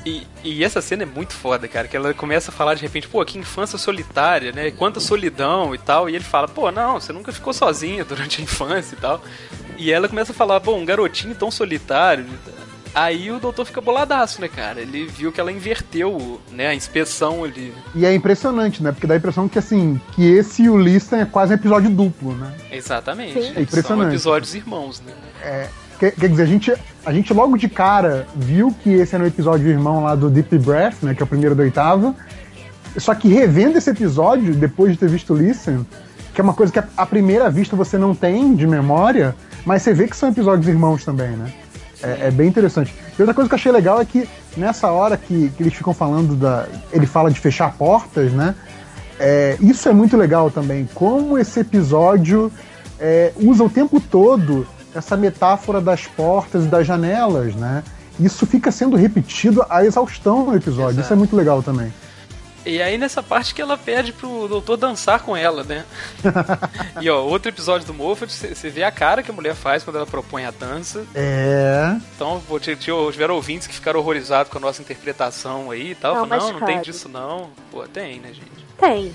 E, 0.06 0.28
e 0.44 0.64
essa 0.64 0.82
cena 0.82 1.04
é 1.04 1.06
muito 1.06 1.34
foda, 1.34 1.68
cara, 1.68 1.88
que 1.88 1.96
ela 1.96 2.14
começa 2.14 2.52
a 2.52 2.54
falar 2.54 2.74
de 2.74 2.82
repente, 2.82 3.08
pô, 3.08 3.24
que 3.24 3.38
infância 3.38 3.78
solitária, 3.78 4.52
né? 4.52 4.72
Quanta 4.72 5.00
solidão 5.00 5.74
e 5.74 5.78
tal. 5.78 6.10
E 6.10 6.16
ele 6.16 6.24
fala, 6.24 6.48
pô, 6.48 6.70
não, 6.72 7.00
você 7.00 7.14
nunca 7.14 7.32
ficou 7.32 7.54
sozinha 7.54 8.04
durante 8.06 8.42
a 8.42 8.44
infância 8.44 8.96
e 8.96 9.00
tal. 9.00 9.24
E 9.78 9.92
ela 9.92 10.10
começa 10.10 10.32
a 10.32 10.36
falar, 10.36 10.60
pô, 10.60 10.74
um 10.76 10.84
garotinho 10.84 11.36
tão 11.36 11.50
solitário. 11.50 12.26
Aí 12.96 13.30
o 13.30 13.40
doutor 13.42 13.66
fica 13.66 13.82
boladaço, 13.82 14.40
né, 14.40 14.48
cara? 14.48 14.80
Ele 14.80 15.06
viu 15.06 15.30
que 15.30 15.42
ela 15.42 15.52
inverteu, 15.52 16.40
né, 16.50 16.68
a 16.68 16.74
inspeção 16.74 17.44
ali. 17.44 17.74
E 17.94 18.06
é 18.06 18.16
impressionante, 18.16 18.82
né? 18.82 18.94
Porque 18.94 19.06
dá 19.06 19.16
a 19.16 19.18
impressão 19.18 19.50
que 19.50 19.60
assim, 19.60 20.00
que 20.14 20.26
esse 20.26 20.64
e 20.64 20.70
o 20.70 20.78
Listen 20.78 21.20
é 21.20 21.26
quase 21.26 21.52
um 21.52 21.56
episódio 21.56 21.90
duplo, 21.90 22.34
né? 22.34 22.54
Exatamente. 22.72 23.34
Sim. 23.34 23.54
É 23.54 23.62
impressionante. 23.62 24.02
São 24.04 24.10
episódios 24.10 24.56
irmãos, 24.56 25.02
né? 25.06 25.68
Quer, 26.00 26.12
quer 26.12 26.30
dizer, 26.30 26.44
a 26.44 26.46
gente, 26.46 26.74
a 27.06 27.12
gente 27.14 27.34
logo 27.34 27.58
de 27.58 27.68
cara 27.70 28.26
viu 28.36 28.74
que 28.82 28.90
esse 28.94 29.14
era 29.14 29.24
o 29.24 29.28
episódio 29.28 29.68
irmão 29.68 30.02
lá 30.04 30.16
do 30.16 30.30
Deep 30.30 30.58
Breath, 30.60 31.04
né? 31.04 31.14
Que 31.14 31.22
é 31.22 31.26
o 31.26 31.28
primeiro 31.28 31.54
do 31.54 31.62
oitavo. 31.62 32.16
Só 32.98 33.14
que 33.14 33.28
revendo 33.28 33.78
esse 33.78 33.90
episódio, 33.90 34.54
depois 34.56 34.94
de 34.94 34.98
ter 34.98 35.10
visto 35.10 35.34
o 35.34 35.38
Listen, 35.38 35.86
que 36.34 36.40
é 36.40 36.44
uma 36.44 36.54
coisa 36.54 36.72
que 36.72 36.80
à- 36.80 36.88
à 36.96 37.06
primeira 37.06 37.50
vista 37.50 37.76
você 37.76 37.98
não 37.98 38.16
tem 38.16 38.56
de 38.56 38.66
memória, 38.66 39.36
mas 39.66 39.82
você 39.82 39.94
vê 39.94 40.08
que 40.08 40.16
são 40.16 40.30
episódios 40.30 40.68
irmãos 40.70 41.04
também, 41.04 41.32
né? 41.32 41.52
É, 42.02 42.28
é 42.28 42.32
bem 42.32 42.48
interessante. 42.48 42.94
E 43.18 43.22
outra 43.22 43.34
coisa 43.34 43.48
que 43.50 43.54
eu 43.54 43.58
achei 43.58 43.72
legal 43.72 44.00
é 44.02 44.06
que 44.06 44.28
nessa 44.58 44.92
hora 44.92 45.18
que, 45.18 45.50
que 45.50 45.64
eles 45.64 45.74
ficam 45.74 45.94
falando 45.94 46.36
da. 46.36 46.68
Ele 46.92 47.06
fala 47.06 47.32
de 47.32 47.40
fechar 47.40 47.74
portas, 47.74 48.32
né? 48.32 48.56
É, 49.20 49.58
isso 49.62 49.88
é 49.88 49.94
muito 49.94 50.18
legal 50.18 50.52
também. 50.52 50.88
Como 50.94 51.38
esse 51.38 51.60
episódio 51.62 52.52
é, 53.00 53.32
usa 53.38 53.64
o 53.64 53.70
tempo 53.70 54.00
todo 54.00 54.68
essa 54.94 55.18
metáfora 55.18 55.82
das 55.82 56.06
portas 56.06 56.66
e 56.66 56.68
das 56.68 56.88
janelas, 56.88 57.56
né? 57.56 57.84
Isso 58.20 58.46
fica 58.46 58.72
sendo 58.72 58.96
repetido 58.96 59.66
a 59.70 59.84
exaustão 59.84 60.46
no 60.46 60.56
episódio. 60.56 60.92
Exato. 60.92 61.02
Isso 61.02 61.14
é 61.14 61.16
muito 61.16 61.36
legal 61.36 61.62
também. 61.62 61.94
E 62.66 62.82
aí 62.82 62.98
nessa 62.98 63.22
parte 63.22 63.54
que 63.54 63.62
ela 63.62 63.78
pede 63.78 64.12
pro 64.12 64.48
doutor 64.48 64.78
dançar 64.78 65.20
com 65.22 65.36
ela, 65.36 65.64
né? 65.64 65.86
e 67.02 67.10
ó, 67.10 67.24
outro 67.24 67.50
episódio 67.50 67.86
do 67.86 67.94
Moffat, 67.94 68.32
você 68.32 68.70
vê 68.70 68.84
a 68.84 68.92
cara 68.92 69.22
que 69.22 69.32
a 69.32 69.34
mulher 69.34 69.56
faz 69.56 69.84
quando 69.84 69.98
ela 69.98 70.06
propõe 70.06 70.46
a 70.46 70.52
dança. 70.52 71.06
É. 71.14 71.96
Então, 72.16 72.42
tiveram 73.12 73.36
ouvintes 73.36 73.68
que 73.68 73.74
ficaram 73.76 74.00
horrorizados 74.00 74.52
com 74.52 74.58
a 74.58 74.62
nossa 74.62 74.82
interpretação 74.82 75.70
aí 75.72 75.92
e 75.92 75.96
tal. 75.96 76.16
Não, 76.16 76.22
Falaram, 76.28 76.44
mas, 76.44 76.54
não, 76.54 76.60
não 76.60 76.68
tem 76.68 76.82
disso 76.82 77.08
não. 77.08 77.50
Pô, 77.72 77.84
tem, 77.88 78.20
né, 78.20 78.30
gente? 78.30 78.66
Tem. 78.78 79.14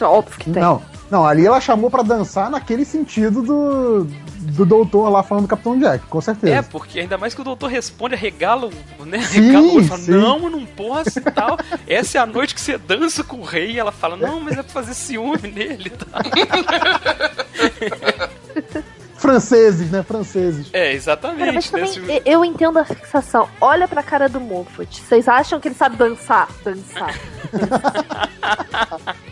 Óbvio 0.00 0.38
que 0.38 0.50
tem. 0.50 0.62
Não, 0.62 0.82
não, 1.10 1.24
ali 1.26 1.46
ela 1.46 1.60
chamou 1.60 1.90
pra 1.90 2.02
dançar 2.02 2.50
naquele 2.50 2.84
sentido 2.84 3.42
do, 3.42 4.04
do 4.04 4.66
doutor 4.66 5.08
lá 5.08 5.22
falando 5.22 5.44
do 5.44 5.48
Capitão 5.48 5.78
Jack, 5.78 6.04
com 6.06 6.20
certeza. 6.20 6.54
É, 6.54 6.62
porque 6.62 7.00
ainda 7.00 7.16
mais 7.16 7.34
que 7.34 7.40
o 7.40 7.44
doutor 7.44 7.68
responde, 7.68 8.14
arregala, 8.14 8.68
o- 8.98 9.04
né? 9.04 9.20
Sim, 9.22 9.78
o 9.78 9.84
fala, 9.84 10.00
sim. 10.00 10.10
não, 10.12 10.42
eu 10.44 10.50
não 10.50 10.66
posso 10.66 11.18
e 11.18 11.22
tal. 11.22 11.56
Essa 11.86 12.18
é 12.18 12.20
a 12.20 12.26
noite 12.26 12.54
que 12.54 12.60
você 12.60 12.76
dança 12.76 13.22
com 13.24 13.36
o 13.36 13.44
rei. 13.44 13.72
E 13.72 13.78
ela 13.78 13.92
fala, 13.92 14.16
não, 14.16 14.40
mas 14.40 14.58
é 14.58 14.62
pra 14.62 14.72
fazer 14.72 14.94
ciúme 14.94 15.48
nele 15.48 15.86
e 15.86 15.90
tal. 15.90 16.20
Franceses, 19.16 19.90
né? 19.90 20.02
Franceses. 20.02 20.68
É, 20.72 20.80
Cara, 20.84 20.92
exatamente. 20.94 21.72
mas 21.72 21.74
né? 21.86 21.86
também 21.96 22.16
e- 22.18 22.22
eu 22.26 22.44
entendo 22.44 22.78
a 22.78 22.84
fixação. 22.84 23.48
Olha 23.60 23.88
pra 23.88 24.02
cara 24.02 24.28
do 24.28 24.40
Moffat. 24.40 25.00
Vocês 25.02 25.26
acham 25.26 25.58
que 25.58 25.68
ele 25.68 25.74
sabe 25.74 25.96
dançar? 25.96 26.48
Dançar. 26.64 27.14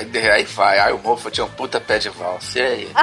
Aí, 0.00 0.28
aí 0.30 0.44
vai, 0.44 0.78
aí 0.78 0.92
o 0.94 0.98
Moffat 0.98 1.38
é 1.40 1.44
um 1.44 1.48
puta 1.50 1.78
pé 1.78 1.98
de 1.98 2.08
valsa. 2.08 2.58
E 2.58 2.62
aí? 2.62 2.88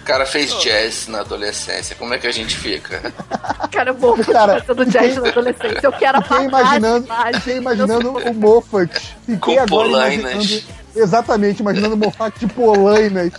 o 0.00 0.04
cara 0.04 0.26
fez 0.26 0.52
jazz 0.60 1.08
na 1.08 1.20
adolescência. 1.20 1.96
Como 1.96 2.12
é 2.12 2.18
que 2.18 2.26
a 2.26 2.32
gente 2.32 2.56
fica? 2.56 3.00
Cara, 3.72 3.92
o 3.92 3.98
Moffat 3.98 4.26
Cara, 4.32 4.62
fazendo 4.62 4.90
jazz 4.90 5.16
na 5.16 5.28
adolescência. 5.28 5.80
Eu 5.82 5.92
quero 5.92 6.18
apagar 6.18 6.44
imaginando, 6.44 7.08
fiquei 7.34 7.56
imaginando 7.56 8.10
o 8.10 8.34
Moffat. 8.34 9.16
Fiquei 9.24 9.36
Com 9.38 9.52
agora 9.52 9.66
polainas. 9.88 10.32
imaginando. 10.32 10.66
Exatamente, 10.94 11.60
imaginando 11.60 11.94
o 11.94 11.98
Moffat 11.98 12.38
de 12.38 12.46
polainas. 12.52 13.32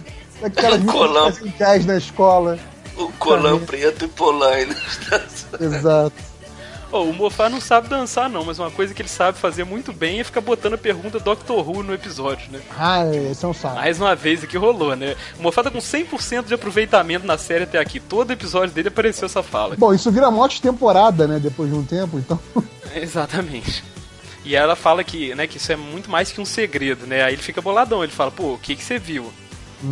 Aquelas 0.44 0.82
Um 0.82 0.86
colão. 0.86 1.26
meninas 1.26 1.40
que 1.40 1.50
fazem 1.50 1.54
jazz 1.58 1.86
na 1.86 1.98
escola. 1.98 2.60
O 2.96 3.12
colão 3.14 3.60
preto 3.60 4.06
e 4.06 4.08
polaino. 4.08 4.76
Exato. 5.60 6.14
Ô, 6.92 7.02
o 7.04 7.14
Mofá 7.14 7.50
não 7.50 7.60
sabe 7.60 7.90
dançar, 7.90 8.30
não, 8.30 8.46
mas 8.46 8.60
uma 8.60 8.72
coisa 8.72 8.94
que 8.94 9.02
ele 9.02 9.10
sabe 9.10 9.38
fazer 9.38 9.66
muito 9.66 9.92
bem 9.92 10.20
é 10.20 10.24
ficar 10.24 10.42
botando 10.42 10.74
a 10.74 10.78
pergunta 10.78 11.20
Doctor 11.20 11.68
Who 11.68 11.84
no 11.84 11.94
episódio, 11.94 12.50
né? 12.52 12.62
Ah, 12.78 13.04
esse 13.14 13.44
é 13.44 13.48
um 13.48 13.54
saco. 13.54 13.76
Mais 13.76 14.00
uma 14.00 14.16
vez 14.16 14.44
aqui 14.44 14.58
rolou, 14.58 14.96
né? 14.96 15.16
O 15.38 15.44
Mofá 15.44 15.64
tá 15.64 15.70
com 15.70 15.80
100% 15.80 16.46
de 16.46 16.54
aproveitamento 16.54 17.26
na 17.26 17.38
série 17.38 17.66
até 17.66 17.78
aqui. 17.78 18.00
Todo 18.00 18.32
episódio 18.32 18.74
dele 18.74 18.88
apareceu 18.88 19.26
essa 19.26 19.44
fala. 19.44 19.76
Bom, 19.76 19.94
isso 19.94 20.10
vira 20.12 20.32
mote 20.32 20.56
de 20.56 20.62
temporada, 20.62 21.28
né? 21.28 21.40
Depois 21.40 21.70
de 21.70 21.76
um 21.76 21.84
tempo, 21.84 22.18
então. 22.18 22.40
Exatamente. 22.96 23.84
E 24.46 24.56
ela 24.56 24.78
fala 24.78 25.04
que, 25.04 25.36
né, 25.36 25.46
que 25.46 25.58
isso 25.58 25.72
é 25.74 25.76
muito 25.76 26.10
mais 26.10 26.32
que 26.32 26.40
um 26.40 26.46
segredo, 26.46 27.06
né? 27.06 27.24
Aí 27.24 27.34
ele 27.34 27.42
fica 27.42 27.62
boladão, 27.62 28.02
ele 28.02 28.14
fala, 28.14 28.32
pô, 28.32 28.54
o 28.54 28.58
que 28.58 28.78
que 28.78 28.84
você 28.84 28.98
viu? 28.98 29.30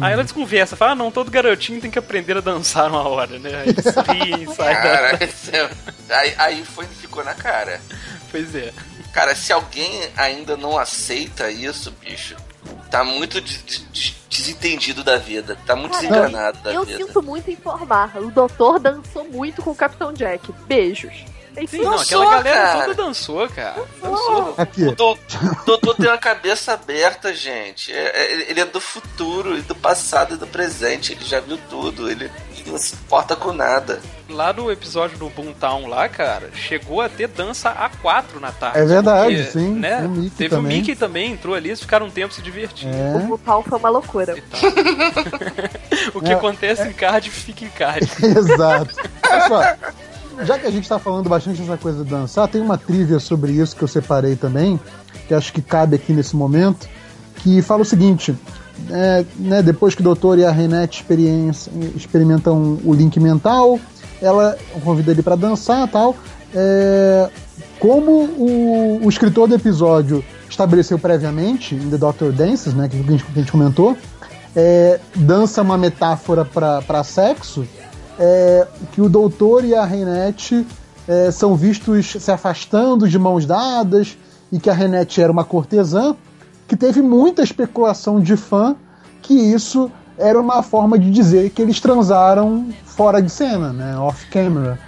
Aí 0.02 0.14
ela 0.14 0.24
desconversa, 0.24 0.76
fala, 0.76 0.92
ah, 0.92 0.96
não, 0.96 1.12
todo 1.12 1.30
garotinho 1.30 1.80
tem 1.80 1.92
que 1.92 2.00
aprender 2.00 2.38
a 2.38 2.42
dançar 2.42 2.90
uma 2.90 3.08
hora, 3.08 3.38
né? 3.38 3.52
Aí 3.62 3.70
eles 3.70 3.86
riem, 4.08 4.46
sai 4.54 4.74
da... 4.76 4.82
Cara, 4.82 5.24
esse 5.24 5.56
é- 5.56 5.70
aí, 6.10 6.34
aí 6.38 6.66
foi, 6.66 6.86
ficou 6.86 7.24
na 7.24 7.34
cara. 7.36 7.80
Pois 8.32 8.56
é. 8.56 8.74
Cara, 9.14 9.36
se 9.36 9.54
alguém 9.54 9.92
ainda 10.18 10.58
não 10.58 10.78
aceita 10.78 11.50
isso, 11.52 11.92
bicho, 12.02 12.36
tá 12.90 13.04
muito 13.04 13.40
de- 13.40 13.60
de- 13.64 13.86
de- 13.92 14.16
desentendido 14.30 15.04
da 15.04 15.18
vida. 15.18 15.58
Tá 15.66 15.76
muito 15.76 15.92
Cara, 15.94 16.08
desenganado 16.08 16.58
da 16.60 16.74
Eu 16.74 16.84
vida. 16.84 16.98
sinto 17.06 17.22
muito 17.24 17.50
em 17.50 17.54
informar. 17.54 18.12
O 18.18 18.30
doutor 18.32 18.80
dançou 18.80 19.24
muito 19.26 19.62
com 19.62 19.70
o 19.72 19.76
Capitão 19.76 20.12
Jack. 20.12 20.52
Beijos. 20.68 21.14
Sim, 21.68 21.78
não, 21.82 21.92
Dançou, 21.92 22.22
aquela 22.22 22.26
galera 22.38 22.62
cara. 22.68 22.80
toda 22.86 22.94
dançou, 23.04 23.50
cara. 23.50 23.84
Dançou. 24.02 24.54
Aqui. 24.58 24.84
O 24.84 24.92
o 24.92 25.66
doutor 25.66 25.96
tem 25.96 26.08
uma 26.08 26.18
cabeça 26.18 26.74
aberta, 26.74 27.34
gente. 27.34 27.92
É- 27.94 27.98
é- 28.24 28.52
ele 28.52 28.60
é 28.60 28.66
do 28.66 28.82
futuro, 28.82 29.58
e 29.58 29.62
do 29.62 29.76
passado 29.76 30.36
e 30.36 30.38
do 30.38 30.48
presente. 30.48 31.14
Ele 31.14 31.24
já 31.26 31.40
viu 31.40 31.58
tudo. 31.70 32.10
Ele, 32.10 32.30
não 32.68 32.78
se 32.78 32.94
importa 32.96 33.36
com 33.36 33.52
nada. 33.54 34.02
Lá 34.28 34.52
no 34.52 34.72
episódio 34.72 35.18
do 35.20 35.30
Boomtown 35.30 35.86
lá, 35.88 36.10
cara, 36.10 36.50
chegou 36.56 37.00
a 37.00 37.08
ter 37.08 37.28
dança 37.28 37.70
a 37.70 37.88
quatro 37.90 38.40
na 38.40 38.52
tarde. 38.52 38.80
É 38.80 38.84
verdade, 38.86 39.36
Porque, 39.36 39.52
sim. 39.52 39.70
Né? 39.76 40.00
O 40.02 40.10
Mickey 40.10 40.36
Teve 40.36 40.56
o 40.56 40.58
também. 40.58 40.78
Mickey 40.80 40.96
também, 40.96 41.32
entrou 41.34 41.54
ali, 41.54 41.70
eles 41.70 41.80
ficaram 41.82 42.08
um 42.08 42.10
tempo 42.10 42.34
se 42.34 42.42
divertindo. 42.42 42.96
o 42.98 43.18
É. 43.20 43.24
Mutal 43.24 43.62
foi 43.64 43.78
uma 43.78 43.90
loucura. 43.90 44.36
O 46.14 46.22
que 46.22 46.32
É, 46.32 46.34
acontece 46.34 46.88
em 46.88 46.94
Cardiff 46.94 47.40
fica 47.42 47.66
em 47.66 47.70
Cardiff. 47.70 48.24
Exato. 48.26 48.96
Olha 49.30 49.48
só, 49.48 49.62
já 50.44 50.60
que 50.60 50.68
a 50.68 50.72
gente 50.72 50.88
tá 50.88 51.00
falando 51.00 51.30
bastante 51.30 51.62
dessa 51.62 51.78
coisa 51.78 52.04
de 52.04 52.10
dançar, 52.10 52.48
tem 52.48 52.62
uma 52.62 52.78
trivia 52.78 53.20
sobre 53.20 53.54
isso 53.54 53.76
que 53.76 53.84
eu 53.84 53.88
separei 53.88 54.36
também, 54.36 54.80
que 55.28 55.34
acho 55.34 55.54
que 55.54 55.62
cabe 55.62 55.96
aqui 55.96 56.14
nesse 56.14 56.36
momento, 56.36 56.88
que 57.38 57.62
fala 57.62 57.82
o 57.82 57.86
seguinte. 57.86 58.36
é, 58.90 59.26
né, 59.38 59.62
depois 59.62 59.96
que 59.96 60.02
o 60.02 60.04
doutor 60.04 60.38
e 60.38 60.46
a 60.46 60.52
Renette 60.52 61.06
experimentam 61.96 62.78
o 62.84 62.94
link 62.94 63.20
mental, 63.20 63.80
ela 64.22 64.58
convida 64.84 65.12
ele 65.12 65.24
para 65.24 65.36
dançar 65.36 65.88
tal. 65.88 66.16
É, 66.54 67.30
como 67.80 68.12
o, 68.12 69.00
o 69.04 69.10
escritor 69.10 69.48
do 69.48 69.56
episódio 69.56 70.24
estabeleceu 70.50 70.98
previamente, 70.98 71.76
em 71.76 71.90
The 71.90 71.98
Doctor 71.98 72.32
Dances, 72.32 72.74
né, 72.74 72.88
que 72.88 72.98
a 72.98 73.02
gente, 73.02 73.24
que 73.24 73.32
a 73.32 73.42
gente 73.42 73.52
comentou, 73.52 73.98
é, 74.56 75.00
dança 75.16 75.62
é 75.62 75.64
uma 75.64 75.78
metáfora 75.78 76.46
para 76.46 77.04
sexo, 77.04 77.68
é, 78.20 78.68
que 78.92 79.02
o 79.02 79.10
doutor 79.10 79.64
e 79.66 79.76
a 79.76 79.86
Renette 79.86 80.66
é, 81.08 81.32
são 81.32 81.56
vistos 81.56 82.16
se 82.20 82.32
afastando 82.32 83.08
de 83.08 83.20
mãos 83.20 83.46
dadas 83.46 84.18
e 84.52 84.60
que 84.60 84.70
a 84.70 84.74
Renette 84.74 85.22
era 85.22 85.32
uma 85.32 85.44
cortesã, 85.44 86.16
que 86.68 86.76
teve 86.76 87.02
muita 87.02 87.44
especulação 87.44 88.20
de 88.20 88.36
fã 88.36 88.76
que 89.22 89.34
isso 89.34 89.92
era 90.18 90.40
uma 90.40 90.64
forma 90.64 90.98
de 90.98 91.12
dizer 91.12 91.50
que 91.50 91.62
eles 91.62 91.80
transaram 91.80 92.70
fora 92.86 93.22
de 93.22 93.30
cena, 93.30 93.74
né, 93.74 93.98
off 93.98 94.26
camera. 94.28 94.80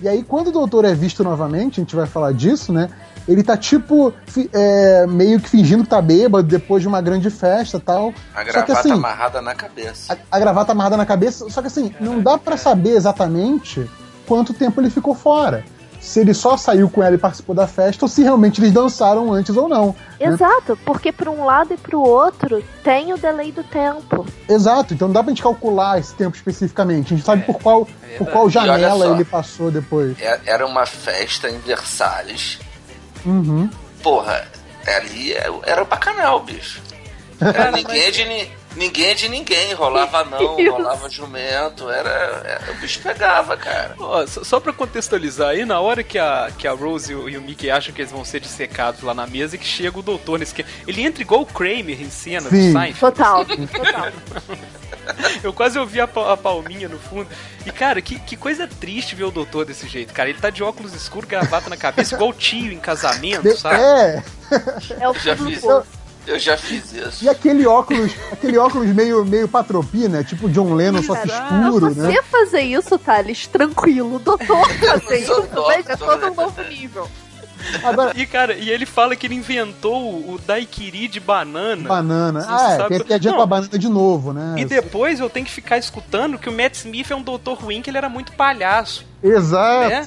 E 0.00 0.08
aí 0.08 0.22
quando 0.22 0.48
o 0.48 0.52
doutor 0.52 0.84
é 0.84 0.94
visto 0.94 1.24
novamente, 1.24 1.80
a 1.80 1.82
gente 1.82 1.96
vai 1.96 2.06
falar 2.06 2.32
disso, 2.32 2.72
né, 2.72 2.88
ele 3.28 3.42
tá 3.42 3.56
tipo 3.56 4.12
é, 4.52 5.06
meio 5.06 5.38
que 5.38 5.48
fingindo 5.50 5.84
que 5.84 5.90
tá 5.90 6.00
bêbado 6.00 6.48
depois 6.48 6.80
de 6.82 6.88
uma 6.88 7.00
grande 7.02 7.28
festa 7.30 7.78
tal. 7.78 8.12
A 8.34 8.38
Só 8.38 8.44
que 8.44 8.52
gravata 8.52 8.72
assim, 8.80 8.92
amarrada 8.92 9.42
na 9.42 9.54
cabeça. 9.54 10.14
a, 10.30 10.36
a 10.36 10.40
gravata 10.40 10.72
amarrada 10.72 10.96
na 10.96 11.06
cabeça. 11.06 11.48
Só 11.50 11.60
que 11.60 11.66
assim, 11.68 11.94
não 12.00 12.20
dá 12.20 12.38
pra 12.38 12.56
saber 12.56 12.96
exatamente 12.96 13.88
quanto 14.26 14.52
tempo 14.54 14.80
ele 14.80 14.90
ficou 14.90 15.14
fora. 15.14 15.64
Se 16.00 16.20
ele 16.20 16.32
só 16.32 16.56
saiu 16.56 16.88
com 16.88 17.02
ela 17.02 17.16
e 17.16 17.18
participou 17.18 17.56
da 17.56 17.66
festa, 17.66 18.04
ou 18.04 18.08
se 18.08 18.22
realmente 18.22 18.60
eles 18.60 18.72
dançaram 18.72 19.32
antes 19.32 19.56
ou 19.56 19.68
não. 19.68 19.88
né? 19.88 19.94
Exato, 20.28 20.78
porque 20.84 21.10
para 21.10 21.28
um 21.28 21.44
lado 21.44 21.74
e 21.74 21.76
para 21.76 21.96
o 21.96 22.00
outro 22.00 22.62
tem 22.84 23.12
o 23.12 23.18
delay 23.18 23.50
do 23.50 23.64
tempo. 23.64 24.24
Exato, 24.48 24.94
então 24.94 25.08
não 25.08 25.12
dá 25.12 25.22
pra 25.24 25.30
gente 25.30 25.42
calcular 25.42 25.98
esse 25.98 26.14
tempo 26.14 26.36
especificamente. 26.36 27.12
A 27.12 27.16
gente 27.16 27.26
sabe 27.26 27.42
por 27.42 27.58
qual, 27.60 27.86
por 28.16 28.28
qual 28.30 28.48
janela 28.48 29.06
só. 29.06 29.14
ele 29.14 29.24
passou 29.24 29.72
depois. 29.72 30.16
É- 30.20 30.40
Era 30.46 30.64
uma 30.64 30.86
festa 30.86 31.50
em 31.50 31.58
Versalhes. 31.58 32.60
Uhum. 33.28 33.70
Porra, 34.02 34.46
ali 34.86 35.32
era 35.34 35.82
o 35.82 35.86
bacanal, 35.86 36.40
bicho. 36.40 36.80
Era 37.40 37.70
ninguém, 37.70 38.00
é 38.02 38.10
de, 38.10 38.24
ni- 38.24 38.50
ninguém 38.74 39.06
é 39.10 39.14
de 39.14 39.28
ninguém, 39.28 39.72
rolava 39.72 40.24
não, 40.30 40.56
rolava 40.70 41.08
jumento, 41.08 41.88
era, 41.88 42.08
era- 42.44 42.72
O 42.72 42.74
bicho 42.80 43.00
pegava, 43.00 43.56
cara. 43.56 43.94
Ó, 43.98 44.26
só, 44.26 44.42
só 44.42 44.58
pra 44.60 44.72
contextualizar 44.72 45.50
aí, 45.50 45.64
na 45.64 45.78
hora 45.78 46.02
que 46.02 46.18
a, 46.18 46.50
que 46.58 46.66
a 46.66 46.72
Rose 46.72 47.12
e 47.12 47.14
o, 47.14 47.28
e 47.28 47.36
o 47.38 47.40
Mickey 47.42 47.70
acham 47.70 47.94
que 47.94 48.00
eles 48.02 48.10
vão 48.10 48.24
ser 48.24 48.40
dissecados 48.40 49.02
lá 49.02 49.14
na 49.14 49.24
mesa 49.26 49.54
e 49.54 49.58
que 49.58 49.66
chega 49.66 49.98
o 49.98 50.02
doutor 50.02 50.38
nesse. 50.40 50.64
Ele 50.86 51.02
entra 51.02 51.22
igual 51.22 51.42
o 51.42 51.46
Kramer 51.46 52.00
em 52.02 52.10
cena 52.10 52.50
Sim. 52.50 52.72
do 52.72 52.78
Seinfeld. 52.78 52.98
Total, 52.98 53.44
total. 53.46 54.12
Eu 55.42 55.52
quase 55.52 55.78
ouvi 55.78 56.00
a, 56.00 56.04
a 56.04 56.36
palminha 56.36 56.88
no 56.88 56.98
fundo. 56.98 57.26
E, 57.66 57.70
cara, 57.70 58.00
que, 58.00 58.18
que 58.18 58.36
coisa 58.36 58.66
triste 58.66 59.14
ver 59.14 59.24
o 59.24 59.30
doutor 59.30 59.64
desse 59.64 59.86
jeito, 59.88 60.12
cara. 60.12 60.28
Ele 60.30 60.38
tá 60.38 60.50
de 60.50 60.62
óculos 60.62 60.94
escuros, 60.94 61.28
gravata 61.28 61.68
na 61.70 61.76
cabeça, 61.76 62.14
igual 62.14 62.30
o 62.30 62.34
tio 62.34 62.72
em 62.72 62.78
casamento, 62.78 63.56
sabe? 63.56 63.76
É, 63.80 64.22
É 65.00 65.08
o 65.08 65.14
Já 65.14 65.36
fiz. 65.36 65.60
poço. 65.60 65.98
Eu 66.26 66.38
já 66.38 66.58
fiz 66.58 66.92
isso. 66.92 67.24
e 67.24 67.28
aquele 67.28 67.66
óculos, 67.66 68.12
aquele 68.30 68.58
óculos 68.58 68.88
meio, 68.88 69.24
meio 69.24 69.48
patropi, 69.48 70.08
né? 70.08 70.22
Tipo 70.22 70.50
John 70.50 70.74
Lennon, 70.74 71.02
só 71.02 71.16
que 71.16 71.26
escuro, 71.26 71.88
Você 71.88 72.00
né? 72.02 72.22
fazer 72.22 72.60
isso, 72.60 72.98
Thales, 72.98 73.46
tranquilo. 73.46 74.16
O 74.16 74.18
doutor 74.18 74.68
fazer 74.78 75.20
isso, 75.20 75.48
veja, 75.68 75.92
é 75.92 75.96
todo 75.96 76.26
um 76.26 76.34
novo 76.34 76.62
nível. 76.64 77.08
Agora, 77.82 78.12
E, 78.16 78.26
cara, 78.26 78.54
e 78.54 78.70
ele 78.70 78.86
fala 78.86 79.16
que 79.16 79.26
ele 79.26 79.34
inventou 79.34 80.00
o 80.32 80.38
daiquiri 80.46 81.08
de 81.08 81.20
banana. 81.20 81.88
banana. 81.88 82.44
Ah, 82.48 82.72
é, 82.72 82.76
sabe- 82.76 83.04
tem 83.04 83.16
a 83.16 83.32
com 83.32 83.42
a 83.42 83.46
banana 83.46 83.78
de 83.78 83.88
novo, 83.88 84.32
né? 84.32 84.54
E 84.58 84.64
depois 84.64 85.20
eu 85.20 85.28
tenho 85.30 85.46
que 85.46 85.52
ficar 85.52 85.78
escutando 85.78 86.38
que 86.38 86.48
o 86.48 86.52
Matt 86.52 86.74
Smith 86.74 87.10
é 87.10 87.16
um 87.16 87.22
doutor 87.22 87.58
ruim, 87.58 87.82
que 87.82 87.90
ele 87.90 87.98
era 87.98 88.08
muito 88.08 88.32
palhaço. 88.32 89.04
Exato. 89.22 89.92
É? 89.92 89.98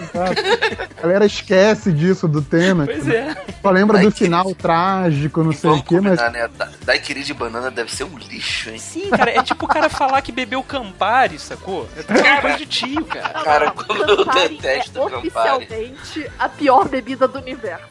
Exato. 0.00 0.90
A 0.96 1.02
galera 1.02 1.26
esquece 1.26 1.92
disso 1.92 2.26
do 2.26 2.40
tema. 2.40 2.86
Pois 2.86 3.06
é. 3.06 3.36
Só 3.60 3.70
lembra 3.70 3.98
do 3.98 4.06
Ai, 4.06 4.12
que- 4.12 4.24
final 4.24 4.54
trágico, 4.54 5.42
não 5.44 5.52
sei 5.52 5.70
o 5.70 5.82
quê, 5.82 6.00
mas. 6.00 6.18
né? 6.32 6.48
Da- 6.56 6.68
Daiquiri 6.84 7.22
de 7.22 7.34
banana 7.34 7.70
deve 7.70 7.94
ser 7.94 8.04
um 8.04 8.16
lixo, 8.16 8.70
hein? 8.70 8.78
Sim, 8.78 9.10
cara, 9.10 9.30
é 9.30 9.42
tipo 9.42 9.66
o 9.66 9.68
cara 9.68 9.90
falar 9.90 10.22
que 10.22 10.32
bebeu 10.32 10.62
Campari, 10.62 11.38
sacou? 11.38 11.86
É 12.08 12.12
uma 12.32 12.40
coisa 12.40 12.56
de 12.58 12.66
tio, 12.66 13.04
cara. 13.04 13.32
Não, 13.36 13.42
Cara, 13.44 13.70
como 13.72 14.02
eu 14.04 14.24
detesto 14.24 14.98
é 14.98 15.02
Campari. 15.10 15.16
oficialmente 15.28 16.30
a 16.38 16.48
pior 16.48 16.88
bebida 16.88 17.28
do 17.28 17.38
universo. 17.38 17.84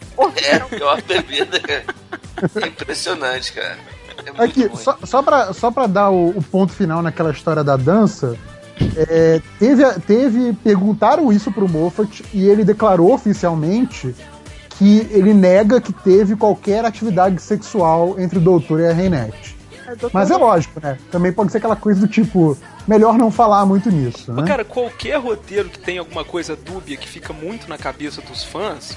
É 0.43 0.55
a 0.55 0.59
pior 0.61 1.01
bebida. 1.03 1.61
É 2.61 2.67
impressionante, 2.67 3.53
cara. 3.53 3.77
É 4.37 4.43
Aqui, 4.43 4.65
ruim. 4.65 4.75
só, 4.77 4.97
só, 5.03 5.21
pra, 5.21 5.53
só 5.53 5.71
pra 5.71 5.87
dar 5.87 6.09
o, 6.09 6.29
o 6.29 6.41
ponto 6.43 6.73
final 6.73 7.01
naquela 7.01 7.31
história 7.31 7.63
da 7.63 7.77
dança, 7.77 8.35
é, 8.95 9.41
teve, 9.57 9.83
teve. 10.01 10.53
Perguntaram 10.63 11.31
isso 11.31 11.51
pro 11.51 11.67
Moffat 11.67 12.23
e 12.33 12.47
ele 12.47 12.63
declarou 12.63 13.13
oficialmente 13.13 14.15
que 14.77 15.07
ele 15.11 15.33
nega 15.33 15.81
que 15.81 15.91
teve 15.91 16.35
qualquer 16.35 16.85
atividade 16.85 17.41
sexual 17.41 18.19
entre 18.19 18.37
o 18.37 18.41
doutor 18.41 18.79
e 18.79 18.87
a 18.87 18.93
Reinette. 18.93 19.57
Mas 20.13 20.29
é 20.29 20.37
lógico, 20.37 20.79
né? 20.81 20.97
Também 21.11 21.31
pode 21.31 21.51
ser 21.51 21.57
aquela 21.57 21.75
coisa 21.75 21.99
do 21.99 22.07
tipo, 22.07 22.57
melhor 22.87 23.17
não 23.17 23.31
falar 23.31 23.65
muito 23.65 23.89
nisso, 23.89 24.25
Mas, 24.27 24.43
né? 24.43 24.47
cara, 24.47 24.63
qualquer 24.63 25.17
roteiro 25.17 25.69
que 25.69 25.79
tem 25.79 25.97
alguma 25.97 26.23
coisa 26.23 26.55
dúbia 26.55 26.95
que 26.95 27.07
fica 27.07 27.33
muito 27.33 27.67
na 27.67 27.77
cabeça 27.77 28.21
dos 28.21 28.43
fãs, 28.43 28.95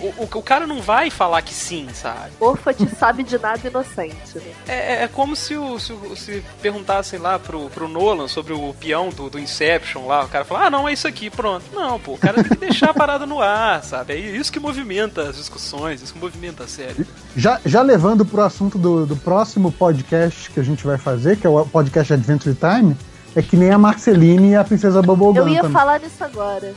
o, 0.00 0.24
o- 0.24 0.38
o 0.38 0.42
cara 0.42 0.66
não 0.66 0.80
vai 0.80 1.10
falar 1.10 1.42
que 1.42 1.52
sim, 1.54 1.88
sabe? 1.92 2.30
Moffat 2.40 2.76
sabe 2.98 3.22
de 3.22 3.38
nada 3.38 3.60
inocente, 3.66 4.36
né? 4.36 4.52
É, 4.68 4.74
é- 4.94 5.02
é 5.04 5.08
como 5.08 5.34
se, 5.36 5.56
o, 5.56 5.78
se, 5.78 5.94
se 6.16 6.42
perguntassem 6.62 7.18
lá 7.18 7.38
pro, 7.38 7.68
pro 7.70 7.88
Nolan 7.88 8.28
sobre 8.28 8.52
o 8.52 8.74
peão 8.78 9.10
do, 9.10 9.28
do 9.30 9.38
Inception 9.38 10.06
lá, 10.06 10.24
o 10.24 10.28
cara 10.28 10.44
fala, 10.44 10.66
ah, 10.66 10.70
não, 10.70 10.88
é 10.88 10.92
isso 10.92 11.06
aqui, 11.08 11.28
pronto. 11.30 11.64
Não, 11.74 11.98
pô, 12.00 12.12
o 12.14 12.18
cara 12.18 12.34
tem 12.42 12.44
que 12.52 12.56
deixar 12.56 12.90
a 12.90 12.94
parada 12.94 13.26
no 13.26 13.40
ar, 13.40 13.82
sabe? 13.84 14.12
É 14.14 14.16
isso 14.16 14.52
que 14.52 14.60
movimenta 14.60 15.22
as 15.22 15.36
discussões, 15.36 16.02
isso 16.02 16.12
que 16.12 16.18
movimenta 16.18 16.64
a 16.64 16.68
série. 16.68 17.06
Já, 17.36 17.60
já 17.64 17.82
levando 17.82 18.24
pro 18.24 18.42
assunto 18.42 18.78
do, 18.78 19.06
do 19.06 19.16
próximo 19.16 19.70
podcast 19.72 20.50
que 20.50 20.60
a 20.60 20.62
gente 20.62 20.84
vai 20.86 20.98
fazer, 20.98 21.36
que 21.36 21.46
é 21.46 21.50
o 21.50 21.64
podcast 21.66 22.12
Adventure 22.12 22.54
Time, 22.56 22.96
é 23.36 23.42
que 23.42 23.56
nem 23.56 23.70
a 23.70 23.78
Marceline 23.78 24.50
e 24.50 24.56
a 24.56 24.64
Princesa 24.64 25.00
Bubblegum 25.00 25.36
Eu 25.38 25.48
ia 25.48 25.60
também. 25.62 25.72
falar 25.72 26.00
nisso 26.00 26.22
agora. 26.24 26.74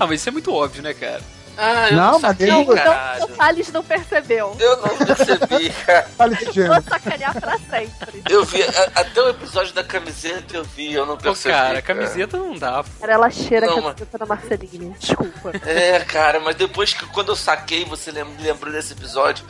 Ah, 0.00 0.06
mas 0.06 0.20
isso 0.20 0.28
é 0.28 0.32
muito 0.32 0.52
óbvio, 0.52 0.82
né, 0.82 0.92
cara? 0.92 1.20
Ah, 1.56 1.88
eu 1.90 1.96
Não, 1.96 2.04
não, 2.12 2.20
mas 2.20 2.30
saquei, 2.32 2.48
ele- 2.48 2.56
Então, 2.62 2.74
caralho. 2.74 3.24
o 3.24 3.28
Thales 3.28 3.72
não 3.72 3.84
percebeu. 3.84 4.56
Eu 4.58 4.76
não 4.78 4.88
percebi, 4.98 5.70
cara. 5.86 6.08
Vou 6.18 6.82
sacanear 6.82 7.40
pra 7.40 7.58
sempre. 7.58 8.22
Eu 8.28 8.44
vi, 8.44 8.62
a- 8.62 8.90
até 9.00 9.22
o 9.22 9.28
episódio 9.30 9.72
da 9.72 9.84
camiseta 9.84 10.56
eu 10.56 10.64
vi, 10.64 10.92
eu 10.92 11.06
não 11.06 11.16
Pô, 11.16 11.22
percebi. 11.24 11.54
cara, 11.54 11.78
a 11.78 11.82
camiseta 11.82 12.36
não 12.36 12.54
dá. 12.56 12.82
pô. 12.82 12.90
Cara, 13.00 13.12
ela 13.12 13.30
cheira 13.30 13.66
Não, 13.66 13.74
a 13.78 13.80
mas- 13.82 13.84
camiseta 13.94 14.18
da 14.18 14.26
Marceline. 14.26 14.96
Desculpa. 14.98 15.52
É, 15.66 16.00
cara, 16.00 16.40
mas 16.40 16.56
depois 16.56 16.92
que 16.92 17.06
quando 17.06 17.30
eu 17.32 17.36
saquei, 17.36 17.84
você 17.84 18.10
lembrou 18.10 18.72
desse 18.72 18.92
episódio. 18.92 19.44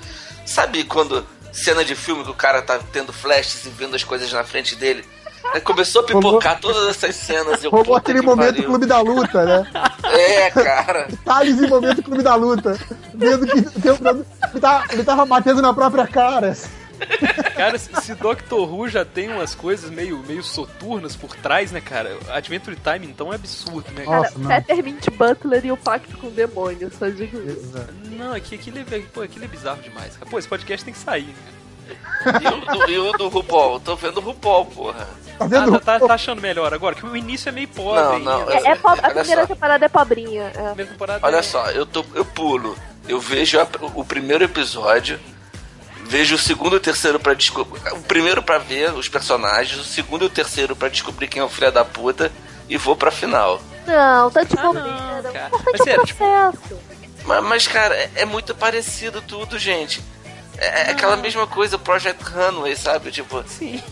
Sabe 0.47 0.85
quando 0.85 1.27
cena 1.53 1.85
de 1.85 1.95
filme 1.95 2.23
que 2.25 2.31
o 2.31 2.35
cara 2.35 2.61
tá 2.61 2.79
tendo 2.93 3.13
flashes 3.13 3.65
e 3.65 3.71
vendo 3.71 3.97
as 3.97 4.05
coisas 4.05 4.31
na 4.33 4.45
frente 4.45 4.77
dele? 4.77 5.05
Aí 5.53 5.61
começou 5.61 6.03
a 6.03 6.05
pipocar 6.05 6.59
todas 6.61 6.89
essas 6.89 7.15
cenas. 7.17 7.63
e 7.63 7.67
Eu, 7.67 7.71
puta 7.71 7.97
aquele 7.99 8.21
que 8.21 8.27
momento 8.27 8.55
pariu. 8.55 8.65
Clube 8.69 8.87
da 8.87 9.01
Luta, 9.01 9.45
né? 9.45 9.67
É, 10.15 10.51
cara. 10.51 11.09
Thales 11.25 11.61
em 11.61 11.69
momento 11.69 12.03
Clube 12.03 12.23
da 12.23 12.35
Luta. 12.37 12.79
Vendo 13.15 13.47
que 13.47 13.91
um 13.91 13.95
ele, 13.95 14.61
tava, 14.61 14.85
ele 14.93 15.03
tava 15.03 15.27
batendo 15.27 15.61
na 15.61 15.75
própria 15.75 16.07
cara. 16.07 16.57
Cara, 17.57 17.77
se, 17.79 18.15
Doctor 18.15 18.73
Who 18.73 18.89
já 18.89 19.05
tem 19.05 19.29
umas 19.29 19.55
coisas 19.55 19.91
meio, 19.91 20.19
meio 20.27 20.43
soturnas 20.43 21.17
por 21.17 21.35
trás, 21.35 21.73
né, 21.73 21.81
cara? 21.81 22.17
Adventure 22.29 22.77
Time, 22.77 23.07
então, 23.07 23.33
é 23.33 23.37
absurdo, 23.37 23.91
né, 23.93 24.05
cara? 24.05 24.23
Cara, 24.29 24.39
Nossa. 24.39 24.63
Peppermint 24.63 25.11
Butler 25.11 25.67
e 25.67 25.73
o 25.73 25.77
Pacto 25.77 26.17
com 26.17 26.29
o 26.29 26.31
Demônio, 26.31 26.91
só 26.97 27.09
digo 27.09 27.37
isso. 27.39 27.73
Não, 28.17 28.33
aqui, 28.33 28.55
aquilo, 28.55 28.79
é, 28.79 28.85
pô, 29.13 29.23
aquilo 29.23 29.45
é 29.45 29.49
bizarro 29.49 29.83
demais. 29.83 30.17
cara. 30.17 30.31
Pô, 30.31 30.39
esse 30.39 30.49
podcast 30.49 30.85
tem 30.85 30.95
que 30.95 31.01
sair. 31.01 31.27
né? 31.27 31.64
E 32.91 32.99
o 32.99 33.13
do, 33.13 33.25
e 33.25 33.29
RuPaul? 33.29 33.81
Tô 33.81 33.97
vendo 33.97 34.19
o 34.19 34.21
RuPaul, 34.21 34.67
porra. 34.67 35.07
Tá 35.39 35.45
Ah, 35.45 35.49
vendo? 35.49 35.81
tá, 35.81 35.99
tá, 35.99 36.07
tá 36.07 36.15
achando 36.15 36.41
melhor 36.41 36.73
agora? 36.73 36.95
Que 36.95 37.05
o 37.05 37.17
início 37.17 37.49
é 37.49 37.53
meio 37.53 37.69
pobre 37.69 38.01
Não, 38.01 38.19
não, 38.21 38.51
É, 38.51 38.69
é 38.71 38.75
po- 38.77 38.89
a 38.89 38.97
primeira 38.97 39.43
só. 39.43 39.47
temporada 39.49 39.85
é 39.85 39.89
pobrinha. 39.89 40.53
é. 40.55 40.75
Temporada 40.85 41.27
Olha 41.27 41.37
é- 41.39 41.43
só, 41.43 41.71
eu, 41.71 41.85
tô, 41.85 42.05
eu 42.15 42.25
pulo. 42.25 42.77
Eu 43.09 43.21
vejo 43.21 43.59
a- 43.61 43.67
o 43.95 44.05
primeiro 44.05 44.45
episódio, 44.45 45.19
vejo 46.05 46.37
o 46.37 46.39
segundo 46.39 46.75
e 46.75 46.79
o 46.79 46.81
terceiro 46.81 47.19
pra 47.19 47.35
descobrir. 47.35 47.81
O 47.93 48.03
primeiro 48.03 48.43
pra 48.43 48.59
ver 48.59 48.93
os 48.95 49.09
personagens, 49.09 49.79
o 49.79 49.85
segundo 49.85 50.23
e 50.25 50.27
o 50.27 50.31
terceiro 50.31 50.75
pra 50.77 50.89
descobrir 50.89 51.27
quem 51.29 51.43
é 51.43 51.45
o 51.45 51.49
filho 51.49 51.71
da 51.73 51.85
puta 51.85 52.31
e 52.69 52.77
vou 52.77 52.95
pra 52.97 53.11
final. 53.11 53.61
Não, 53.87 54.31
tá 54.31 54.43
de 54.45 54.55
Ah, 54.57 54.63
não, 54.63 54.73
cara. 54.73 55.51
O 55.53 55.57
importante 55.59 55.65
Mas 55.73 55.81
é 55.81 55.83
o 55.83 55.85
sério, 55.85 56.05
tipo- 56.07 56.25
processo. 56.25 56.81
Mas, 57.27 57.45
mas, 57.45 57.67
cara, 57.69 57.95
é, 57.95 58.11
é 58.17 58.25
muito 58.25 58.55
parecido 58.55 59.21
tudo, 59.21 59.59
gente. 59.59 60.01
É, 60.65 60.89
é 60.89 60.91
aquela 60.91 61.17
mesma 61.17 61.47
coisa, 61.47 61.79
Project 61.79 62.23
Runway, 62.25 62.77
sabe? 62.77 63.11
Tipo, 63.11 63.43
Sim. 63.47 63.83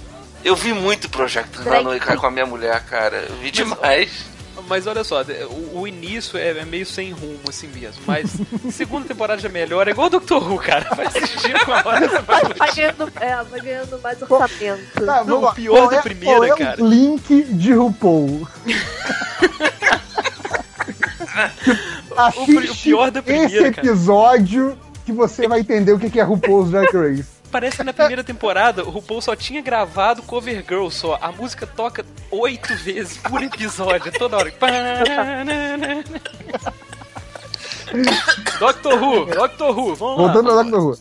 eu 0.45 0.55
vi 0.57 0.73
muito 0.73 1.09
Project 1.09 1.59
Drake. 1.59 1.83
Runway 1.83 2.01
cara, 2.01 2.16
com 2.18 2.27
a 2.27 2.31
minha 2.31 2.47
mulher, 2.47 2.83
cara. 2.85 3.27
Eu 3.29 3.37
vi 3.37 3.51
demais. 3.51 4.33
Mas 4.68 4.87
olha 4.87 5.03
só, 5.03 5.23
o, 5.51 5.81
o 5.81 5.89
início 5.89 6.39
é, 6.39 6.51
é 6.51 6.64
meio 6.64 6.87
sem 6.87 7.11
rumo, 7.11 7.41
assim 7.49 7.66
mesmo. 7.68 8.01
Mas 8.07 8.31
segunda 8.73 9.09
temporada 9.09 9.41
já 9.41 9.49
melhora. 9.49 9.91
É 9.91 9.93
igual 9.93 10.07
o 10.07 10.11
Doctor 10.11 10.51
Who, 10.51 10.59
cara. 10.59 10.87
Vai 10.95 11.07
assistir 11.07 11.64
com 11.64 11.73
a 11.73 11.83
hora. 11.85 12.09
você 12.09 12.18
vai 12.20 12.43
Vai, 12.43 12.55
vai 12.55 12.75
ganhando, 12.75 13.12
é, 13.20 13.43
vai 13.45 13.61
ganhando 13.61 14.01
mais 14.01 14.23
orçamento. 14.23 15.05
Tá, 15.05 15.25
Não, 15.25 15.45
o 15.45 15.53
pior 15.55 15.77
Qual 15.79 15.91
da 15.91 15.97
é- 15.97 16.03
primeira, 16.03 16.37
qual 16.37 16.45
é 16.45 16.57
cara. 16.57 16.83
O 16.83 16.87
link 16.87 17.43
de 17.45 17.73
RuPaul. 17.73 18.47
O 22.37 22.43
o 22.43 22.77
pior 22.77 23.11
da 23.11 23.23
primeira, 23.23 23.47
esse 23.47 23.73
cara. 23.73 23.87
episódio 23.89 24.79
que 25.05 25.12
você 25.12 25.46
vai 25.48 25.61
entender 25.61 25.92
o 25.92 25.98
que 25.98 26.11
que 26.11 26.20
é 26.20 26.22
RuPaul's 26.22 26.70
Drag 26.70 26.88
Race. 26.96 27.42
Parece 27.50 27.76
que 27.76 27.84
na 27.84 27.92
primeira 27.92 28.24
temporada 28.24 28.82
o 28.82 28.88
RuPaul 28.88 29.20
só 29.20 29.36
tinha 29.36 29.61
gravado 29.61 30.22
Cover 30.22 30.64
Girl 30.66 30.88
só. 30.88 31.18
A 31.20 31.30
música 31.30 31.66
toca 31.66 32.03
oito 32.30 32.74
vezes 32.76 33.18
por 33.18 33.42
episódio, 33.42 34.11
toda 34.12 34.38
hora. 34.38 34.50
Doctor 38.59 39.03
Who, 39.03 39.26
Doctor 39.26 39.78
Who, 39.78 39.94
vamos 39.94 40.16
lá. 40.16 40.32
Voltando 40.32 40.50
ao 40.50 40.64
Doctor 40.64 40.80
Who. 40.80 40.98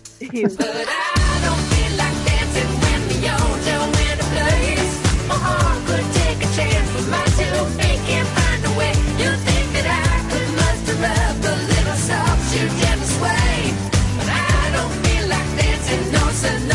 listen. 16.42 16.71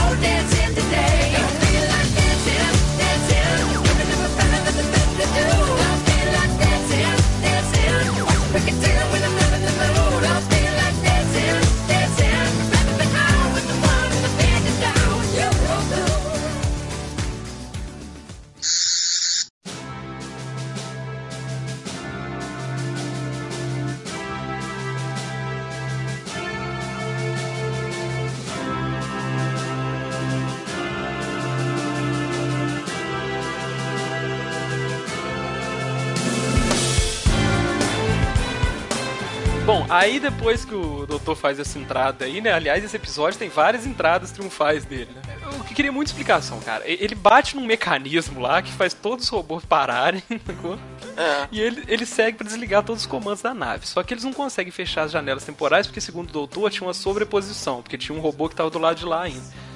Aí 39.88 40.18
depois 40.18 40.64
que 40.64 40.74
o 40.74 41.06
doutor 41.06 41.36
faz 41.36 41.58
essa 41.58 41.78
entrada 41.78 42.24
aí, 42.24 42.40
né? 42.40 42.52
Aliás, 42.52 42.84
esse 42.84 42.96
episódio 42.96 43.38
tem 43.38 43.48
várias 43.48 43.86
entradas 43.86 44.30
triunfais 44.32 44.84
dele, 44.84 45.08
né? 45.14 45.36
Eu 45.44 45.74
queria 45.74 45.92
muita 45.92 46.10
explicação, 46.10 46.58
cara. 46.60 46.82
Ele 46.86 47.14
bate 47.14 47.54
num 47.54 47.64
mecanismo 47.66 48.40
lá 48.40 48.62
que 48.62 48.72
faz 48.72 48.92
todos 48.94 49.24
os 49.24 49.30
robôs 49.30 49.64
pararem, 49.64 50.22
sacou? 50.46 50.78
É. 51.16 51.48
E 51.52 51.60
ele, 51.60 51.84
ele 51.86 52.04
segue 52.06 52.38
pra 52.38 52.46
desligar 52.46 52.82
todos 52.82 53.02
os 53.02 53.06
comandos 53.06 53.42
da 53.42 53.54
nave. 53.54 53.86
Só 53.86 54.02
que 54.02 54.12
eles 54.14 54.24
não 54.24 54.32
conseguem 54.32 54.72
fechar 54.72 55.02
as 55.02 55.12
janelas 55.12 55.44
temporais 55.44 55.86
porque, 55.86 56.00
segundo 56.00 56.30
o 56.30 56.32
doutor, 56.32 56.70
tinha 56.70 56.86
uma 56.86 56.94
sobreposição. 56.94 57.82
Porque 57.82 57.96
tinha 57.98 58.16
um 58.16 58.20
robô 58.20 58.48
que 58.48 58.56
tava 58.56 58.70
do 58.70 58.78
lado 58.78 58.96
de 58.98 59.04
lá 59.04 59.22
ainda. 59.22 59.66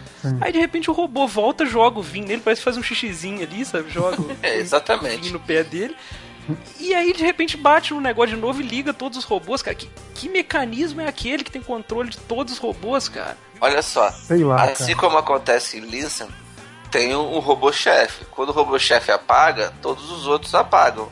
Aí 0.41 0.53
de 0.53 0.59
repente 0.59 0.91
o 0.91 0.93
robô 0.93 1.27
volta, 1.27 1.65
joga 1.65 1.99
o 1.99 2.03
vinho 2.03 2.27
nele, 2.27 2.43
parece 2.45 2.61
que 2.61 2.65
faz 2.65 2.77
um 2.77 2.83
xixizinho 2.83 3.43
ali, 3.43 3.65
sabe? 3.65 3.89
Joga 3.91 4.21
o 4.21 4.37
É, 4.43 4.57
exatamente. 4.59 5.21
vinho 5.23 5.33
no 5.35 5.41
pé 5.41 5.65
dele. 5.65 5.97
E 6.79 6.95
aí 6.95 7.13
de 7.13 7.25
repente 7.25 7.57
bate 7.57 7.93
no 7.93 8.01
negócio 8.01 8.35
de 8.35 8.41
novo 8.41 8.61
e 8.61 8.65
liga 8.65 8.93
todos 8.93 9.19
os 9.19 9.25
robôs, 9.25 9.63
cara. 9.63 9.75
Que, 9.75 9.89
que 10.15 10.29
mecanismo 10.29 11.01
é 11.01 11.09
aquele 11.09 11.45
que 11.45 11.51
tem 11.51 11.63
controle 11.63 12.11
de 12.11 12.19
todos 12.19 12.55
os 12.55 12.59
robôs, 12.59 13.09
cara? 13.09 13.37
Olha 13.61 13.83
só. 13.83 14.11
Sei 14.11 14.43
lá, 14.43 14.63
assim 14.65 14.95
cara. 14.95 14.99
como 14.99 15.19
acontece 15.19 15.79
em 15.79 15.81
Listen, 15.81 16.29
tem 16.91 17.15
um, 17.15 17.37
um 17.37 17.39
robô-chefe. 17.39 18.25
Quando 18.31 18.51
o 18.51 18.53
robô-chefe 18.53 19.11
apaga, 19.11 19.73
todos 19.83 20.11
os 20.11 20.27
outros 20.27 20.55
apagam. 20.55 21.09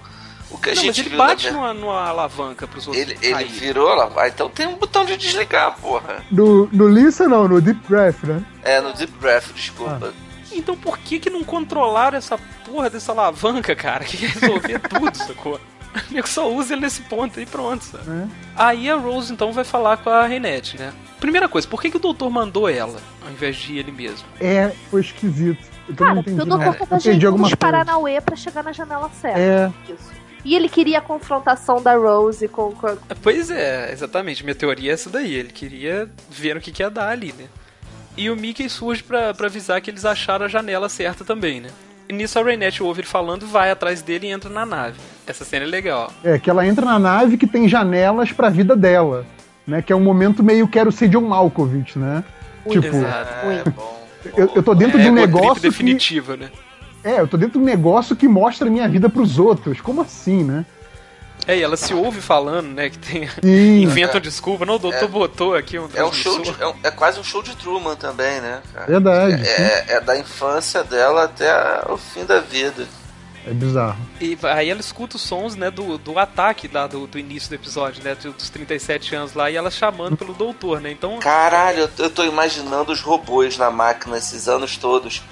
O 0.50 0.56
que 0.56 0.70
a 0.70 0.74
não, 0.74 0.84
mas 0.84 0.96
gente 0.96 1.00
ele 1.00 1.08
viu 1.10 1.18
bate 1.18 1.50
na... 1.50 1.52
numa, 1.52 1.74
numa 1.74 2.08
alavanca 2.08 2.66
pros 2.66 2.86
outros 2.86 3.02
Ele, 3.02 3.18
ele 3.20 3.34
caírem. 3.34 3.52
virou 3.52 3.94
lá, 3.94 4.10
ah, 4.16 4.28
então 4.28 4.48
tem 4.48 4.66
um 4.66 4.76
botão 4.76 5.04
de 5.04 5.14
desligar, 5.16 5.76
porra. 5.78 6.24
No, 6.30 6.66
no 6.72 6.88
Lisa 6.88 7.28
não, 7.28 7.46
no 7.46 7.60
Deep 7.60 7.80
Breath, 7.86 8.22
né? 8.24 8.42
É, 8.62 8.80
no 8.80 8.94
Deep 8.94 9.12
Breath, 9.20 9.52
desculpa. 9.54 10.12
Então 10.58 10.76
por 10.76 10.98
que 10.98 11.18
que 11.18 11.30
não 11.30 11.42
controlaram 11.44 12.18
essa 12.18 12.36
porra 12.64 12.90
dessa 12.90 13.12
alavanca, 13.12 13.74
cara? 13.76 14.04
Que 14.04 14.16
ia 14.24 14.28
resolver 14.30 14.78
tudo, 14.88 15.16
sacou? 15.16 15.60
O 16.10 16.12
nego 16.14 16.28
só 16.28 16.50
usa 16.52 16.74
ele 16.74 16.82
nesse 16.82 17.02
ponto 17.02 17.38
aí 17.38 17.46
pronto, 17.46 17.82
sabe? 17.84 18.04
É. 18.08 18.26
Aí 18.54 18.90
a 18.90 18.96
Rose 18.96 19.32
então 19.32 19.52
vai 19.52 19.64
falar 19.64 19.96
com 19.96 20.10
a 20.10 20.26
Renette, 20.26 20.78
né? 20.78 20.92
Primeira 21.18 21.48
coisa, 21.48 21.66
por 21.66 21.80
que, 21.82 21.90
que 21.90 21.96
o 21.96 22.00
doutor 22.00 22.30
mandou 22.30 22.68
ela, 22.68 23.00
ao 23.24 23.32
invés 23.32 23.56
de 23.56 23.76
ele 23.78 23.90
mesmo? 23.90 24.26
É, 24.40 24.70
foi 24.90 25.00
esquisito. 25.00 25.58
Eu 25.88 25.94
Cara, 25.96 26.14
não 26.14 26.22
porque 26.22 26.30
entendi, 26.30 26.46
o 26.46 26.46
não. 26.50 26.58
doutor 26.58 26.78
tava 26.78 26.94
Entendi 26.96 27.08
ajeitando 27.08 27.34
os 27.36 27.40
coisa. 27.40 27.56
Paranauê 27.56 28.20
pra 28.20 28.36
chegar 28.36 28.62
na 28.62 28.70
janela 28.72 29.10
certa. 29.20 29.38
É, 29.40 29.72
Isso. 29.88 30.18
E 30.44 30.54
ele 30.54 30.68
queria 30.68 30.98
a 30.98 31.00
confrontação 31.02 31.82
da 31.82 31.94
Rose 31.96 32.46
com, 32.46 32.70
com 32.72 32.86
a- 32.86 32.96
Pois 33.20 33.50
é, 33.50 33.90
exatamente. 33.92 34.44
Minha 34.44 34.54
teoria 34.54 34.92
é 34.92 34.94
essa 34.94 35.10
daí. 35.10 35.34
Ele 35.34 35.48
queria 35.50 36.08
ver 36.30 36.56
o 36.56 36.60
que, 36.60 36.70
que 36.70 36.82
ia 36.82 36.88
dar 36.90 37.08
ali, 37.08 37.34
né? 37.36 37.46
E 38.18 38.28
o 38.28 38.36
Mickey 38.36 38.68
surge 38.68 39.00
pra, 39.00 39.32
pra 39.32 39.46
avisar 39.46 39.80
que 39.80 39.88
eles 39.88 40.04
acharam 40.04 40.44
a 40.44 40.48
janela 40.48 40.88
certa 40.88 41.24
também, 41.24 41.60
né? 41.60 41.68
E 42.08 42.12
nisso 42.12 42.36
a 42.36 42.42
Rainette 42.42 42.82
ouve 42.82 43.02
ele 43.02 43.06
falando, 43.06 43.46
vai 43.46 43.70
atrás 43.70 44.02
dele 44.02 44.26
e 44.26 44.30
entra 44.30 44.50
na 44.50 44.66
nave. 44.66 44.98
Essa 45.24 45.44
cena 45.44 45.64
é 45.64 45.68
legal. 45.68 46.12
é, 46.24 46.36
que 46.36 46.50
ela 46.50 46.66
entra 46.66 46.84
na 46.84 46.98
nave 46.98 47.36
que 47.36 47.46
tem 47.46 47.68
janelas 47.68 48.32
pra 48.32 48.50
vida 48.50 48.74
dela, 48.74 49.24
né? 49.64 49.80
Que 49.80 49.92
é 49.92 49.96
um 49.96 50.02
momento 50.02 50.42
meio 50.42 50.66
quero 50.66 50.90
ser 50.90 51.08
John 51.08 51.20
Malkovich, 51.20 51.96
né? 51.96 52.24
Tipo, 52.68 52.88
Exato. 52.88 53.46
É, 53.46 53.70
bom. 53.70 54.06
eu, 54.36 54.50
eu 54.56 54.62
tô 54.64 54.74
dentro 54.74 54.98
é, 54.98 55.02
de 55.04 55.10
um 55.10 55.14
trip 55.14 55.26
negócio 55.26 55.54
que... 55.54 55.68
definitiva, 55.68 56.36
né? 56.36 56.50
É, 57.04 57.20
eu 57.20 57.28
tô 57.28 57.36
dentro 57.36 57.52
de 57.52 57.64
um 57.64 57.64
negócio 57.64 58.16
que 58.16 58.26
mostra 58.26 58.66
a 58.66 58.70
minha 58.70 58.88
vida 58.88 59.08
pros 59.08 59.38
outros. 59.38 59.80
Como 59.80 60.00
assim, 60.00 60.42
né? 60.42 60.66
É, 61.46 61.56
e 61.56 61.62
ela 61.62 61.76
se 61.76 61.94
ouve 61.94 62.20
falando, 62.20 62.66
né? 62.68 62.90
Que 62.90 62.98
tem. 62.98 63.28
Sim, 63.42 63.82
Inventa 63.82 64.20
desculpa. 64.20 64.66
Não, 64.66 64.74
o 64.74 64.78
doutor 64.78 65.04
É. 65.04 65.06
botou 65.06 65.54
aqui 65.54 65.78
um 65.78 65.88
É 65.94 66.04
um 66.04 66.12
show 66.12 66.40
de, 66.42 66.54
é, 66.60 66.66
um- 66.66 66.74
é 66.82 66.90
quase 66.90 67.18
um 67.18 67.24
show 67.24 67.42
de 67.42 67.56
Truman 67.56 67.96
também, 67.96 68.40
né? 68.40 68.60
cara? 68.74 68.86
verdade. 68.86 69.44
sim. 69.44 69.50
É, 69.62 69.84
é 69.94 70.00
da 70.00 70.18
infância 70.18 70.84
dela 70.84 71.24
até 71.24 71.50
o 71.90 71.96
fim 71.96 72.24
da 72.24 72.40
vida. 72.40 72.86
É 73.46 73.50
bizarro. 73.50 73.96
E 74.20 74.36
aí 74.42 74.68
ela 74.68 74.80
escuta 74.80 75.16
os 75.16 75.22
sons, 75.22 75.54
né, 75.56 75.70
do, 75.70 75.96
do 75.96 76.18
ataque 76.18 76.68
lá 76.70 76.86
do, 76.86 77.06
do 77.06 77.18
início 77.18 77.48
do 77.48 77.54
episódio, 77.54 78.04
né, 78.04 78.14
dos 78.14 78.50
37 78.50 79.14
anos 79.14 79.32
lá, 79.32 79.50
e 79.50 79.56
ela 79.56 79.70
chamando 79.70 80.18
pelo 80.18 80.34
doutor, 80.34 80.82
né, 80.82 80.90
então... 80.90 81.18
Caralho, 81.18 81.78
eu- 81.78 81.90
eu 82.04 82.10
tô 82.10 82.24
imaginando 82.24 82.92
os 82.92 83.00
robôs 83.00 83.56
na 83.56 83.70
máquina 83.70 84.18
esses 84.18 84.48
anos 84.48 84.76
todos, 84.76 85.22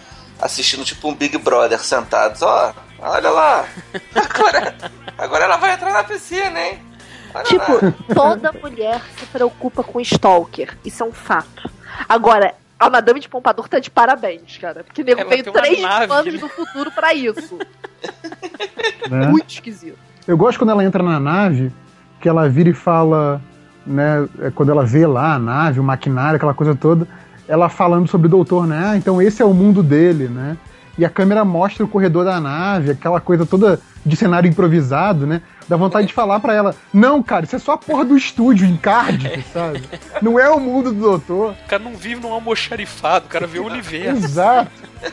assistindo 0.41 0.83
tipo 0.83 1.07
um 1.11 1.15
Big 1.15 1.37
Brother 1.37 1.79
sentados. 1.81 2.41
Ó, 2.41 2.73
olha 2.99 3.31
lá. 3.31 3.65
Agora, 4.15 4.75
agora 5.19 5.45
ela 5.45 5.57
vai 5.57 5.75
entrar 5.75 5.93
na 5.93 6.05
piscina, 6.05 6.59
hein? 6.61 6.79
Olha 7.35 7.45
Tipo, 7.45 7.73
lá. 7.85 7.93
toda 8.15 8.53
mulher 8.53 9.01
se 9.19 9.27
preocupa 9.27 9.83
com 9.83 10.01
stalker. 10.01 10.77
Isso 10.85 11.03
é 11.03 11.07
um 11.07 11.13
fato. 11.13 11.69
Agora, 12.09 12.55
a 12.79 12.89
Madame 12.91 13.21
de 13.21 13.29
Pompadour 13.29 13.69
tá 13.69 13.79
de 13.79 13.91
parabéns, 13.91 14.57
cara. 14.59 14.83
Porque 14.85 15.03
nego 15.05 15.21
Ela 15.21 15.31
veio 15.31 15.53
três 15.53 15.81
nave 15.83 16.13
anos 16.13 16.35
que- 16.35 16.41
do 16.41 16.49
futuro 16.49 16.91
pra 16.91 17.13
isso. 17.15 17.59
Né? 19.11 19.27
Muito 19.29 19.51
esquisito. 19.51 19.99
Eu 20.27 20.37
gosto 20.37 20.59
quando 20.59 20.71
ela 20.71 20.85
entra 20.85 21.03
na 21.03 21.19
nave, 21.21 21.73
que 22.21 22.29
ela 22.29 22.49
vira 22.49 22.69
e 22.71 22.75
fala, 22.75 23.41
né? 23.87 24.29
é, 24.41 24.51
Quando 24.51 24.71
ela 24.73 24.85
vê 24.85 25.07
lá 25.07 25.35
a 25.35 25.39
nave, 25.39 25.79
o 25.81 25.85
maquinário, 25.85 26.37
aquela 26.37 26.55
coisa 26.55 26.75
toda, 26.75 27.07
ela 27.49 27.69
falando 27.69 28.09
sobre 28.09 28.27
o 28.27 28.31
doutor, 28.31 28.67
né? 28.67 28.91
Ah, 28.93 28.97
então 28.97 29.21
esse 29.23 29.41
é 29.41 29.45
o 29.45 29.55
mundo 29.55 29.83
dele, 29.83 30.29
né? 30.29 30.57
E 30.99 31.05
a 31.05 31.11
câmera 31.11 31.45
mostra 31.45 31.85
o 31.85 31.89
corredor 31.89 32.25
da 32.25 32.41
nave, 32.41 32.93
aquela 32.93 33.21
coisa 33.21 33.45
toda 33.45 33.79
de 34.05 34.17
cenário 34.17 34.49
improvisado, 34.49 35.27
né? 35.27 35.43
Dá 35.69 35.77
vontade 35.77 36.07
de 36.07 36.15
falar 36.15 36.41
pra 36.41 36.55
ela: 36.55 36.75
Não, 36.95 37.23
cara, 37.23 37.45
isso 37.45 37.57
é 37.57 37.59
só 37.59 37.73
a 37.73 37.77
porra 37.77 38.05
do 38.05 38.17
estúdio 38.17 38.67
em 38.67 38.77
Cardiff, 38.77 39.45
sabe? 39.53 39.83
Não 40.23 40.39
é 40.39 40.49
o 40.49 40.59
mundo 40.61 40.93
do 40.93 41.01
doutor. 41.01 41.53
O 41.53 41.69
cara 41.69 41.83
não 41.83 41.97
vive 41.97 42.21
num 42.21 42.33
almoxarifado, 42.33 43.27
o 43.27 43.29
cara 43.29 43.47
vê 43.47 43.59
o 43.59 43.67
universo. 43.67 44.25
Exato. 44.25 44.71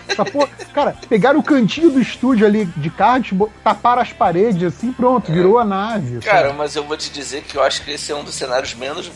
Essa 0.08 0.24
porra- 0.24 0.48
cara, 0.74 0.96
pegaram 1.10 1.40
o 1.40 1.44
cantinho 1.44 1.90
do 1.92 2.00
estúdio 2.00 2.46
ali 2.48 2.66
de 2.78 2.90
Cardiff, 2.90 3.36
taparam 3.64 4.02
as 4.02 4.14
paredes 4.14 4.64
assim, 4.64 4.94
pronto, 4.94 5.32
virou 5.34 5.58
a 5.60 5.66
nave. 5.66 6.14
sabe? 6.14 6.26
Cara, 6.26 6.54
mas 6.54 6.76
eu 6.76 6.84
vou 6.86 6.96
te 6.96 7.12
dizer 7.12 7.42
que 7.42 7.58
eu 7.58 7.64
acho 7.64 7.84
que 7.84 7.92
esse 7.92 8.12
é 8.12 8.16
um 8.16 8.24
dos 8.24 8.36
cenários 8.36 8.74
menos 8.76 9.12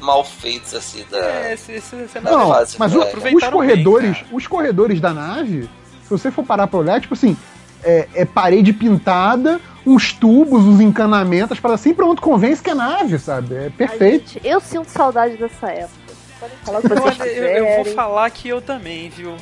mal 0.00 0.22
feitos, 0.24 0.74
assim, 0.74 1.04
da. 1.10 1.18
É, 1.18 1.54
esse, 1.54 1.72
esse, 1.72 2.08
cenário 2.08 2.36
Não, 2.38 2.50
é 2.52 2.56
fase, 2.58 2.76
mas 2.78 2.92
né? 2.92 2.98
o- 2.98 3.36
os 3.36 3.44
corredores, 3.44 4.12
bem, 4.18 4.26
os 4.32 4.46
corredores 4.46 5.00
da 5.00 5.14
nave, 5.14 5.70
se 6.10 6.18
você 6.18 6.30
for 6.30 6.44
parar 6.44 6.66
pra 6.66 6.80
olhar, 6.80 7.00
tipo 7.00 7.14
assim, 7.14 7.36
é, 7.84 8.08
é 8.14 8.24
parede 8.24 8.72
pintada, 8.72 9.60
uns 9.86 10.12
tubos, 10.12 10.64
uns 10.64 10.80
encanamentos, 10.80 11.60
para 11.60 11.74
assim, 11.74 11.94
pronto, 11.94 12.20
convence 12.20 12.60
que 12.60 12.70
é 12.70 12.74
nave, 12.74 13.18
sabe? 13.18 13.54
É 13.54 13.64
Ai, 13.64 13.70
perfeito. 13.70 14.32
gente, 14.32 14.46
eu 14.46 14.60
sinto 14.60 14.88
saudade 14.88 15.36
dessa 15.36 15.68
época. 15.68 15.99
Podem 16.40 16.56
falar 16.64 16.78
o 16.78 16.82
que 16.82 16.88
vocês 16.88 17.20
Olha, 17.20 17.28
eu, 17.30 17.66
eu 17.66 17.84
vou 17.84 17.94
falar 17.94 18.30
que 18.30 18.48
eu 18.48 18.62
também, 18.62 19.10
viu? 19.10 19.36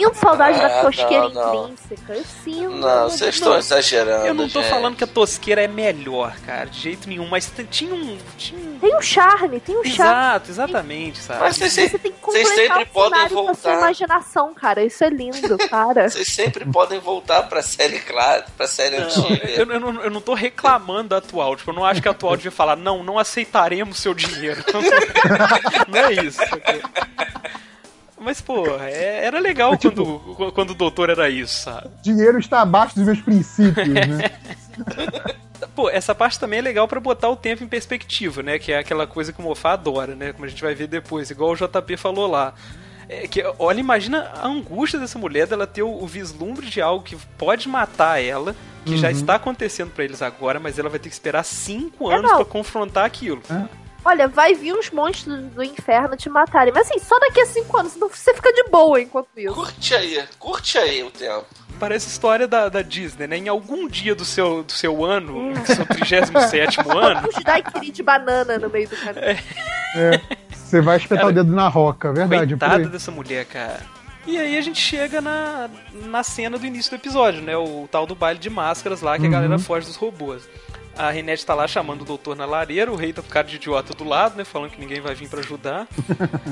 Eu 0.00 0.08
sinto 0.08 0.14
saudade 0.18 0.58
da 0.58 0.66
Ah, 0.80 0.82
tosqueira 0.84 1.28
não, 1.28 1.34
não. 1.34 1.68
intrínseca. 1.68 2.14
Eu 2.14 2.24
sinto. 2.24 2.70
Não, 2.70 3.10
vocês 3.10 3.34
estão 3.34 3.58
exagerando. 3.58 4.26
Eu 4.26 4.34
não 4.34 4.48
tô 4.48 4.60
gente. 4.62 4.70
falando 4.70 4.96
que 4.96 5.04
a 5.04 5.06
tosqueira 5.06 5.62
é 5.62 5.68
melhor, 5.68 6.34
cara, 6.46 6.64
de 6.66 6.80
jeito 6.80 7.08
nenhum, 7.08 7.28
mas 7.28 7.52
tinha 7.70 7.94
um. 7.94 8.16
Tinha 8.38 8.58
um... 8.58 8.78
Tem 8.78 8.96
um 8.96 9.02
charme, 9.02 9.60
tem 9.60 9.76
um 9.76 9.84
charme. 9.84 9.92
Exato, 10.12 10.50
exatamente, 10.50 11.18
sabe? 11.18 11.40
Mas 11.40 11.56
vocês, 11.56 11.72
Você 11.90 11.98
tem 11.98 12.12
que 12.12 12.18
Vocês 12.24 12.48
sempre 12.48 12.84
podem 12.86 13.20
a 13.20 13.28
sua 13.28 13.42
voltar. 13.42 13.78
imaginação, 13.78 14.54
cara. 14.54 14.82
Isso 14.82 15.04
é 15.04 15.10
lindo, 15.10 15.58
cara. 15.68 16.08
vocês 16.08 16.28
sempre 16.28 16.64
podem 16.64 16.98
voltar 17.00 17.42
pra 17.44 17.60
série 17.62 17.98
clara, 18.00 18.46
pra 18.56 18.66
série 18.66 18.96
Não, 18.98 19.04
antiga. 19.06 19.50
eu, 19.50 19.70
eu 19.70 19.80
não, 19.80 20.02
eu 20.04 20.10
não 20.10 20.20
tô 20.20 20.32
reclamando 20.34 21.10
da 21.10 21.18
atual. 21.18 21.54
Tipo, 21.56 21.70
eu 21.70 21.74
não 21.74 21.84
acho 21.84 22.00
que 22.00 22.08
a 22.08 22.12
atual 22.12 22.36
devia 22.36 22.50
falar, 22.50 22.76
não, 22.76 23.02
não 23.02 23.18
aceitaremos 23.18 23.98
seu 23.98 24.14
dinheiro. 24.14 24.64
não 25.88 25.98
é 25.98 26.13
isso. 26.14 26.38
Mas, 28.18 28.40
pô, 28.40 28.64
é- 28.80 29.24
era 29.26 29.38
legal 29.38 29.76
tipo- 29.76 30.20
quando, 30.36 30.52
quando 30.52 30.70
o 30.70 30.74
doutor 30.74 31.10
era 31.10 31.28
isso, 31.28 31.62
sabe? 31.64 31.88
Dinheiro 32.02 32.38
está 32.38 32.62
abaixo 32.62 32.94
dos 32.94 33.04
meus 33.04 33.20
princípios, 33.20 33.88
né? 33.88 34.30
Pô, 35.74 35.88
essa 35.90 36.14
parte 36.14 36.38
também 36.38 36.58
é 36.58 36.62
legal 36.62 36.86
pra 36.86 37.00
botar 37.00 37.28
o 37.28 37.36
tempo 37.36 37.64
em 37.64 37.68
perspectiva, 37.68 38.42
né? 38.42 38.58
Que 38.58 38.72
é 38.72 38.78
aquela 38.78 39.06
coisa 39.06 39.32
que 39.32 39.40
o 39.40 39.42
Mofá 39.42 39.72
adora, 39.72 40.14
né? 40.14 40.32
Como 40.32 40.44
a 40.44 40.48
gente 40.48 40.62
vai 40.62 40.74
ver 40.74 40.86
depois, 40.86 41.30
igual 41.30 41.50
o 41.52 41.56
JP 41.56 41.96
falou 41.96 42.26
lá. 42.30 42.54
É 43.08 43.26
que, 43.26 43.42
olha, 43.58 43.80
imagina 43.80 44.30
a 44.40 44.46
angústia 44.46 44.98
dessa 44.98 45.18
mulher 45.18 45.46
dela 45.46 45.66
ter 45.66 45.82
o, 45.82 45.88
o 45.90 46.06
vislumbre 46.06 46.66
de 46.66 46.80
algo 46.80 47.04
que 47.04 47.16
pode 47.38 47.68
matar 47.68 48.22
ela, 48.22 48.54
que 48.84 48.96
já 48.96 49.10
está 49.10 49.34
acontecendo 49.36 49.90
pra 49.90 50.04
eles 50.04 50.22
agora, 50.22 50.60
mas 50.60 50.78
ela 50.78 50.88
vai 50.88 50.98
ter 50.98 51.08
que 51.08 51.14
esperar 51.14 51.42
cinco 51.44 52.10
É, 52.10 52.16
anos 52.16 52.32
pra 52.32 52.44
confrontar 52.44 53.04
aquilo. 53.04 53.42
Olha, 54.04 54.28
vai 54.28 54.54
vir 54.54 54.74
uns 54.74 54.90
monstros 54.90 55.36
do 55.52 55.62
inferno 55.62 56.16
te 56.16 56.28
matarem. 56.28 56.72
Mas 56.72 56.88
assim, 56.88 56.98
só 56.98 57.18
daqui 57.18 57.40
a 57.40 57.46
cinco 57.46 57.76
anos. 57.76 57.92
Senão 57.92 58.08
você 58.08 58.34
fica 58.34 58.52
de 58.52 58.64
boa 58.70 59.00
enquanto 59.00 59.28
isso. 59.36 59.54
Curte 59.54 59.94
aí, 59.94 60.22
curte 60.38 60.78
aí 60.78 61.02
o 61.02 61.10
tempo. 61.10 61.46
Parece 61.80 62.08
história 62.08 62.46
da, 62.46 62.68
da 62.68 62.82
Disney, 62.82 63.26
né? 63.26 63.36
Em 63.36 63.48
algum 63.48 63.88
dia 63.88 64.14
do 64.14 64.24
seu, 64.24 64.62
do 64.62 64.72
seu 64.72 65.04
ano, 65.04 65.52
do 65.54 65.66
seu 65.66 65.84
37 65.84 66.80
ano, 66.86 67.28
Uns 67.28 67.42
daiquiri 67.42 67.90
de 67.90 68.02
banana 68.02 68.58
no 68.58 68.70
meio 68.70 68.88
do 68.88 68.96
caminho. 68.96 69.24
É, 69.96 70.20
você 70.50 70.80
vai 70.80 70.98
espetar 70.98 71.26
o 71.26 71.32
dedo 71.32 71.52
na 71.52 71.68
roca, 71.68 72.12
verdade. 72.12 72.54
por 72.56 72.60
Coitada 72.60 72.88
dessa 72.88 73.10
mulher, 73.10 73.44
cara. 73.46 73.80
E 74.26 74.38
aí 74.38 74.56
a 74.56 74.60
gente 74.62 74.80
chega 74.80 75.20
na, 75.20 75.68
na 75.92 76.22
cena 76.22 76.58
do 76.58 76.66
início 76.66 76.90
do 76.90 76.96
episódio, 76.96 77.42
né? 77.42 77.56
O 77.56 77.86
tal 77.90 78.06
do 78.06 78.14
baile 78.14 78.38
de 78.38 78.48
máscaras 78.48 79.02
lá, 79.02 79.18
que 79.18 79.26
a 79.26 79.30
galera 79.30 79.58
foge 79.58 79.86
dos 79.86 79.96
robôs. 79.96 80.48
A 80.96 81.10
Renette 81.10 81.44
tá 81.44 81.54
lá 81.54 81.66
chamando 81.66 82.02
o 82.02 82.04
doutor 82.04 82.36
na 82.36 82.46
lareira, 82.46 82.90
o 82.90 82.96
rei 82.96 83.12
tá 83.12 83.20
com 83.20 83.28
cara 83.28 83.46
de 83.46 83.56
idiota 83.56 83.92
do 83.94 84.04
lado, 84.04 84.36
né? 84.36 84.44
Falando 84.44 84.70
que 84.70 84.80
ninguém 84.80 85.00
vai 85.00 85.14
vir 85.14 85.28
pra 85.28 85.40
ajudar. 85.40 85.86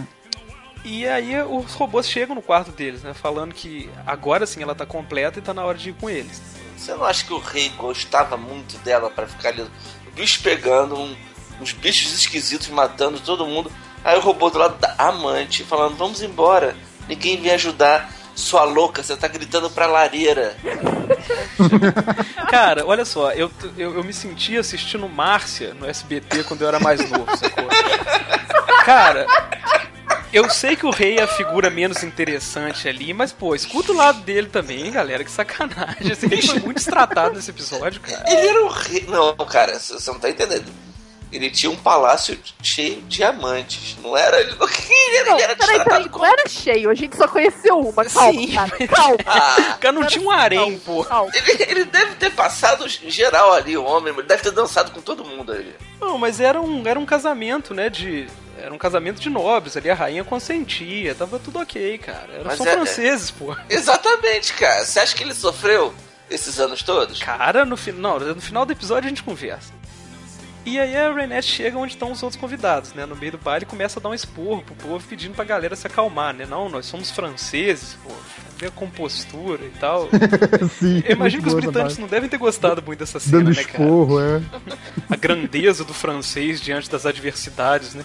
e 0.85 1.07
aí 1.07 1.41
os 1.43 1.73
robôs 1.75 2.09
chegam 2.09 2.35
no 2.35 2.43
quarto 2.43 2.73
deles, 2.73 3.03
né? 3.03 3.15
Falando 3.15 3.55
que 3.55 3.89
agora 4.07 4.45
sim 4.45 4.63
ela 4.63 4.75
tá 4.75 4.85
completa 4.85 5.39
e 5.39 5.43
tá 5.43 5.55
na 5.55 5.65
hora 5.65 5.79
de 5.79 5.91
ir 5.91 5.95
com 5.95 6.11
eles. 6.11 6.43
Você 6.77 6.93
não 6.95 7.05
acha 7.05 7.25
que 7.25 7.33
o 7.33 7.39
rei 7.39 7.71
gostava 7.71 8.37
muito 8.37 8.77
dela 8.79 9.09
pra 9.09 9.27
ficar 9.27 9.51
ali, 9.51 9.63
o 9.63 10.11
bicho 10.15 10.43
pegando, 10.43 10.99
um, 10.99 11.17
uns 11.61 11.73
bichos 11.73 12.13
esquisitos 12.13 12.69
matando 12.69 13.21
todo 13.21 13.47
mundo. 13.47 13.71
Aí 14.05 14.19
o 14.19 14.21
robô 14.21 14.51
do 14.51 14.59
lado 14.59 14.77
da 14.79 14.95
amante 14.99 15.63
falando: 15.63 15.97
Vamos 15.97 16.21
embora, 16.21 16.77
ninguém 17.09 17.41
vem 17.41 17.53
ajudar. 17.53 18.11
Sua 18.35 18.65
louca, 18.65 19.03
você 19.03 19.15
tá 19.15 19.29
gritando 19.29 19.69
pra 19.69 19.87
lareira. 19.87 20.57
Cara, 22.49 22.87
olha 22.87 23.05
só, 23.05 23.31
eu, 23.33 23.51
eu, 23.77 23.95
eu 23.95 24.03
me 24.03 24.13
senti 24.13 24.57
assistindo 24.57 25.07
Márcia 25.07 25.75
no 25.75 25.87
SBT 25.87 26.45
quando 26.45 26.63
eu 26.63 26.69
era 26.69 26.81
mais 26.81 27.11
novo, 27.11 27.27
sacou? 27.37 27.69
Cara, 28.87 29.27
eu 30.33 30.49
sei 30.49 30.75
que 30.75 30.87
o 30.87 30.91
rei 30.91 31.19
é 31.19 31.23
a 31.23 31.27
figura 31.27 31.69
menos 31.69 32.03
interessante 32.03 32.89
ali, 32.89 33.13
mas, 33.13 33.33
pô, 33.33 33.55
escuta 33.55 33.93
o 33.93 33.97
lado 33.97 34.23
dele 34.23 34.49
também, 34.49 34.87
hein, 34.87 34.93
galera, 34.93 35.23
que 35.23 35.31
sacanagem. 35.31 36.11
Esse 36.11 36.27
rei 36.27 36.41
foi 36.41 36.59
muito 36.61 36.77
destratado 36.77 37.35
nesse 37.35 37.51
episódio, 37.51 38.01
cara. 38.01 38.25
Ele 38.27 38.49
era 38.49 38.65
o 38.65 38.69
rei. 38.69 39.05
Não, 39.07 39.37
cara, 39.47 39.79
você 39.79 40.11
não 40.11 40.19
tá 40.19 40.31
entendendo. 40.31 40.65
Ele 41.33 41.51
tinha 41.51 41.71
um 41.73 41.77
palácio 41.77 42.39
cheio 42.63 42.97
de 43.03 43.17
diamantes. 43.17 43.97
Não 44.03 44.15
era. 44.17 44.41
Ele 44.41 44.55
não 44.61 44.67
queria, 44.69 45.25
Não, 45.25 45.33
ele 45.35 45.43
era 45.43 45.57
peraí, 45.57 45.83
peraí, 45.83 46.03
não 46.03 46.09
como. 46.11 46.27
era 46.27 46.47
cheio, 46.49 46.91
a 46.91 46.95
gente 46.95 47.17
só 47.17 47.27
conheceu 47.27 47.79
uma. 47.81 48.05
Calma, 48.05 48.33
Sim. 48.41 48.53
cara, 48.55 48.89
calma. 48.89 49.17
Ah, 49.27 49.75
O 49.77 49.79
cara 49.79 49.93
não 49.93 50.07
tinha 50.07 50.25
um 50.25 50.31
harém, 50.31 50.79
pô. 50.81 51.07
ele, 51.35 51.63
ele 51.69 51.85
deve 51.87 52.15
ter 52.17 52.31
passado 52.33 52.87
geral 52.89 53.53
ali, 53.55 53.77
o 53.77 53.85
homem. 53.85 54.13
Ele 54.13 54.23
deve 54.25 54.43
ter 54.43 54.51
dançado 54.51 54.91
com 54.91 55.01
todo 55.01 55.25
mundo 55.25 55.53
ali. 55.53 55.75
Não, 56.01 56.19
mas 56.19 56.39
era 56.41 56.61
um, 56.61 56.87
era 56.87 56.99
um 57.01 57.07
casamento, 57.07 57.73
né, 57.73 57.89
de... 57.89 58.27
Era 58.59 58.73
um 58.73 58.79
casamento 58.79 59.21
de 59.21 59.29
nobres 59.31 59.77
ali, 59.77 59.91
a 59.91 59.95
rainha 59.95 60.23
consentia, 60.23 61.15
tava 61.15 61.39
tudo 61.39 61.59
ok, 61.59 61.99
cara. 61.99 62.29
Era, 62.33 62.45
Mas 62.45 62.59
são 62.59 62.67
é- 62.67 62.73
franceses, 62.73 63.31
pô. 63.31 63.57
Exatamente, 63.69 64.53
cara. 64.53 64.85
Você 64.85 65.01
acha 65.01 65.17
que 65.17 65.23
ele 65.25 65.35
sofreu 65.35 65.93
esses 66.31 66.61
anos 66.61 66.83
todos? 66.83 67.19
Cara, 67.23 67.65
no, 67.65 67.77
fi- 67.77 67.91
não, 67.93 68.19
no 68.21 68.41
final 68.41 68.65
do 68.65 68.73
episódio 68.73 69.07
a 69.07 69.09
gente 69.09 69.23
conversa. 69.23 69.73
E 70.65 70.79
aí 70.79 70.97
a 70.97 71.13
Renette 71.13 71.49
chega 71.49 71.77
onde 71.77 71.93
estão 71.95 72.13
os 72.13 72.23
outros 72.23 72.41
convidados, 72.41 72.93
né? 72.95 73.05
No 73.05 73.17
meio 73.17 73.33
do 73.33 73.39
baile 73.39 73.67
começa 73.67 73.99
a 73.99 74.03
dar 74.03 74.11
um 74.11 74.15
esporro 74.15 74.63
pro 74.63 74.75
povo 74.77 75.05
pedindo 75.09 75.35
pra 75.35 75.45
galera 75.45 75.75
se 75.75 75.87
acalmar, 75.87 76.33
né? 76.33 76.47
Não, 76.47 76.69
nós 76.69 76.87
somos 76.87 77.11
franceses, 77.11 77.99
pô. 78.03 78.11
Vê 78.59 78.67
a 78.69 78.71
compostura 78.71 79.65
e 79.65 79.71
tal. 79.81 80.09
Sim, 80.79 81.03
Eu 81.05 81.17
imagino 81.17 81.43
que 81.43 81.49
os 81.49 81.55
britânicos 81.55 81.99
não 81.99 82.07
devem 82.07 82.29
ter 82.29 82.39
gostado 82.39 82.81
muito 82.81 83.01
dessa 83.01 83.19
cena, 83.19 83.39
Dando 83.39 83.57
né, 83.57 83.65
cara? 83.65 83.83
esporro, 83.83 84.21
é. 84.21 84.41
a 85.11 85.17
grandeza 85.17 85.85
do 85.85 85.93
francês 85.93 86.61
diante 86.61 86.89
das 86.89 87.05
adversidades, 87.05 87.95
né? 87.95 88.05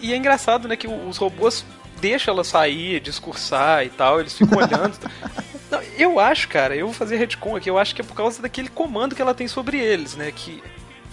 E 0.00 0.14
é 0.14 0.16
engraçado, 0.16 0.66
né, 0.66 0.76
que 0.76 0.88
os 0.88 1.18
robôs 1.18 1.66
deixam 2.00 2.32
ela 2.32 2.44
sair, 2.44 2.98
discursar 3.00 3.84
e 3.84 3.90
tal, 3.90 4.20
eles 4.20 4.32
ficam 4.36 4.56
olhando. 4.58 4.96
Não, 5.70 5.82
eu 5.98 6.18
acho, 6.18 6.48
cara, 6.48 6.74
eu 6.74 6.86
vou 6.86 6.94
fazer 6.94 7.16
retcon 7.16 7.56
aqui, 7.56 7.68
eu 7.68 7.76
acho 7.78 7.94
que 7.94 8.00
é 8.00 8.04
por 8.04 8.14
causa 8.14 8.40
daquele 8.40 8.68
comando 8.68 9.14
que 9.14 9.20
ela 9.20 9.34
tem 9.34 9.48
sobre 9.48 9.78
eles, 9.78 10.14
né, 10.14 10.32
que 10.32 10.62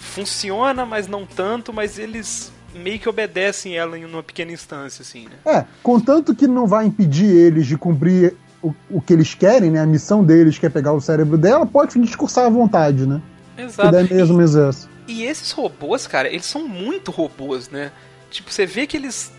funciona, 0.02 0.84
mas 0.84 1.06
não 1.06 1.24
tanto, 1.24 1.72
mas 1.72 1.98
eles 1.98 2.52
meio 2.74 2.98
que 2.98 3.08
obedecem 3.08 3.76
ela 3.76 3.98
em 3.98 4.04
uma 4.04 4.22
pequena 4.22 4.52
instância, 4.52 5.02
assim, 5.02 5.26
né? 5.26 5.36
É, 5.44 5.64
contanto 5.82 6.34
que 6.34 6.46
não 6.46 6.66
vai 6.66 6.86
impedir 6.86 7.26
eles 7.26 7.66
de 7.66 7.76
cumprir 7.76 8.34
o, 8.62 8.74
o 8.90 9.00
que 9.00 9.12
eles 9.12 9.34
querem, 9.34 9.70
né? 9.70 9.80
A 9.80 9.86
missão 9.86 10.24
deles, 10.24 10.58
que 10.58 10.66
é 10.66 10.70
pegar 10.70 10.92
o 10.92 11.00
cérebro 11.00 11.36
dela, 11.36 11.66
pode 11.66 11.98
discursar 11.98 12.46
à 12.46 12.50
vontade, 12.50 13.06
né? 13.06 13.20
Exato. 13.56 13.88
ideia 13.88 14.08
mesmo 14.10 14.40
é 14.40 14.68
essa. 14.68 14.88
E 15.06 15.24
esses 15.24 15.50
robôs, 15.50 16.06
cara, 16.06 16.28
eles 16.28 16.46
são 16.46 16.66
muito 16.66 17.10
robôs, 17.10 17.68
né? 17.68 17.92
Tipo, 18.30 18.50
você 18.50 18.64
vê 18.64 18.86
que 18.86 18.96
eles. 18.96 19.32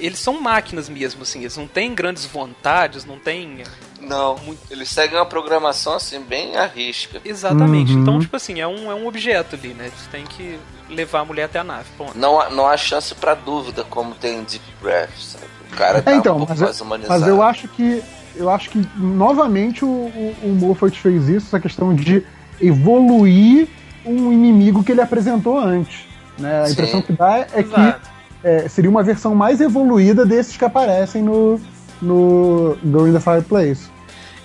Eles 0.00 0.18
são 0.18 0.40
máquinas 0.40 0.88
mesmo, 0.88 1.22
assim. 1.22 1.40
Eles 1.40 1.56
não 1.56 1.66
têm 1.66 1.94
grandes 1.94 2.24
vontades, 2.24 3.04
não 3.04 3.18
têm. 3.18 3.62
Não. 4.08 4.36
Eles 4.70 4.88
seguem 4.88 5.18
uma 5.18 5.26
programação 5.26 5.94
assim, 5.94 6.20
bem 6.20 6.56
à 6.56 6.66
risca. 6.66 7.20
Exatamente. 7.24 7.92
Uhum. 7.92 8.02
Então, 8.02 8.18
tipo 8.20 8.36
assim, 8.36 8.60
é 8.60 8.66
um, 8.66 8.90
é 8.90 8.94
um 8.94 9.06
objeto 9.06 9.56
ali, 9.56 9.68
né? 9.74 9.86
Eles 9.86 10.06
têm 10.10 10.24
que 10.24 10.58
levar 10.88 11.20
a 11.20 11.24
mulher 11.24 11.44
até 11.44 11.58
a 11.58 11.64
nave. 11.64 11.86
Ponto. 11.98 12.16
Não, 12.16 12.40
há- 12.40 12.50
não 12.50 12.66
há 12.66 12.76
chance 12.76 13.14
pra 13.14 13.34
dúvida, 13.34 13.84
como 13.84 14.14
tem 14.14 14.38
em 14.38 14.44
Deep 14.44 14.64
Breath, 14.80 15.10
sabe? 15.18 15.44
O 15.72 15.76
cara 15.76 16.00
tá 16.00 16.12
É, 16.12 16.14
então, 16.14 16.36
um 16.36 16.38
pouco 16.38 16.52
mas, 16.52 16.60
eu- 16.60 16.66
mais 16.66 16.80
humanizado. 16.80 17.20
mas 17.20 17.28
eu 17.28 17.42
acho 17.42 17.68
que 17.68 18.02
eu 18.36 18.50
acho 18.50 18.68
que 18.68 18.86
novamente 18.96 19.82
o, 19.84 19.88
o, 19.88 20.36
o 20.44 20.48
Moffat 20.50 21.00
fez 21.00 21.26
isso, 21.28 21.46
essa 21.46 21.58
questão 21.58 21.94
de 21.94 22.22
evoluir 22.60 23.66
um 24.04 24.30
inimigo 24.32 24.84
que 24.84 24.92
ele 24.92 25.00
apresentou 25.00 25.58
antes. 25.58 26.04
Né? 26.38 26.60
A 26.60 26.66
Sim. 26.66 26.72
impressão 26.72 27.02
que 27.02 27.12
dá 27.12 27.38
é 27.38 27.44
que 27.44 27.60
Exato. 27.60 28.10
é, 28.44 28.68
seria 28.68 28.90
uma 28.90 29.02
versão 29.02 29.34
mais 29.34 29.60
evoluída 29.60 30.24
desses 30.26 30.56
que 30.56 30.64
aparecem 30.64 31.22
no, 31.22 31.58
no 32.00 32.76
Go 32.84 33.08
in 33.08 33.12
the 33.14 33.20
Fireplace. 33.20 33.88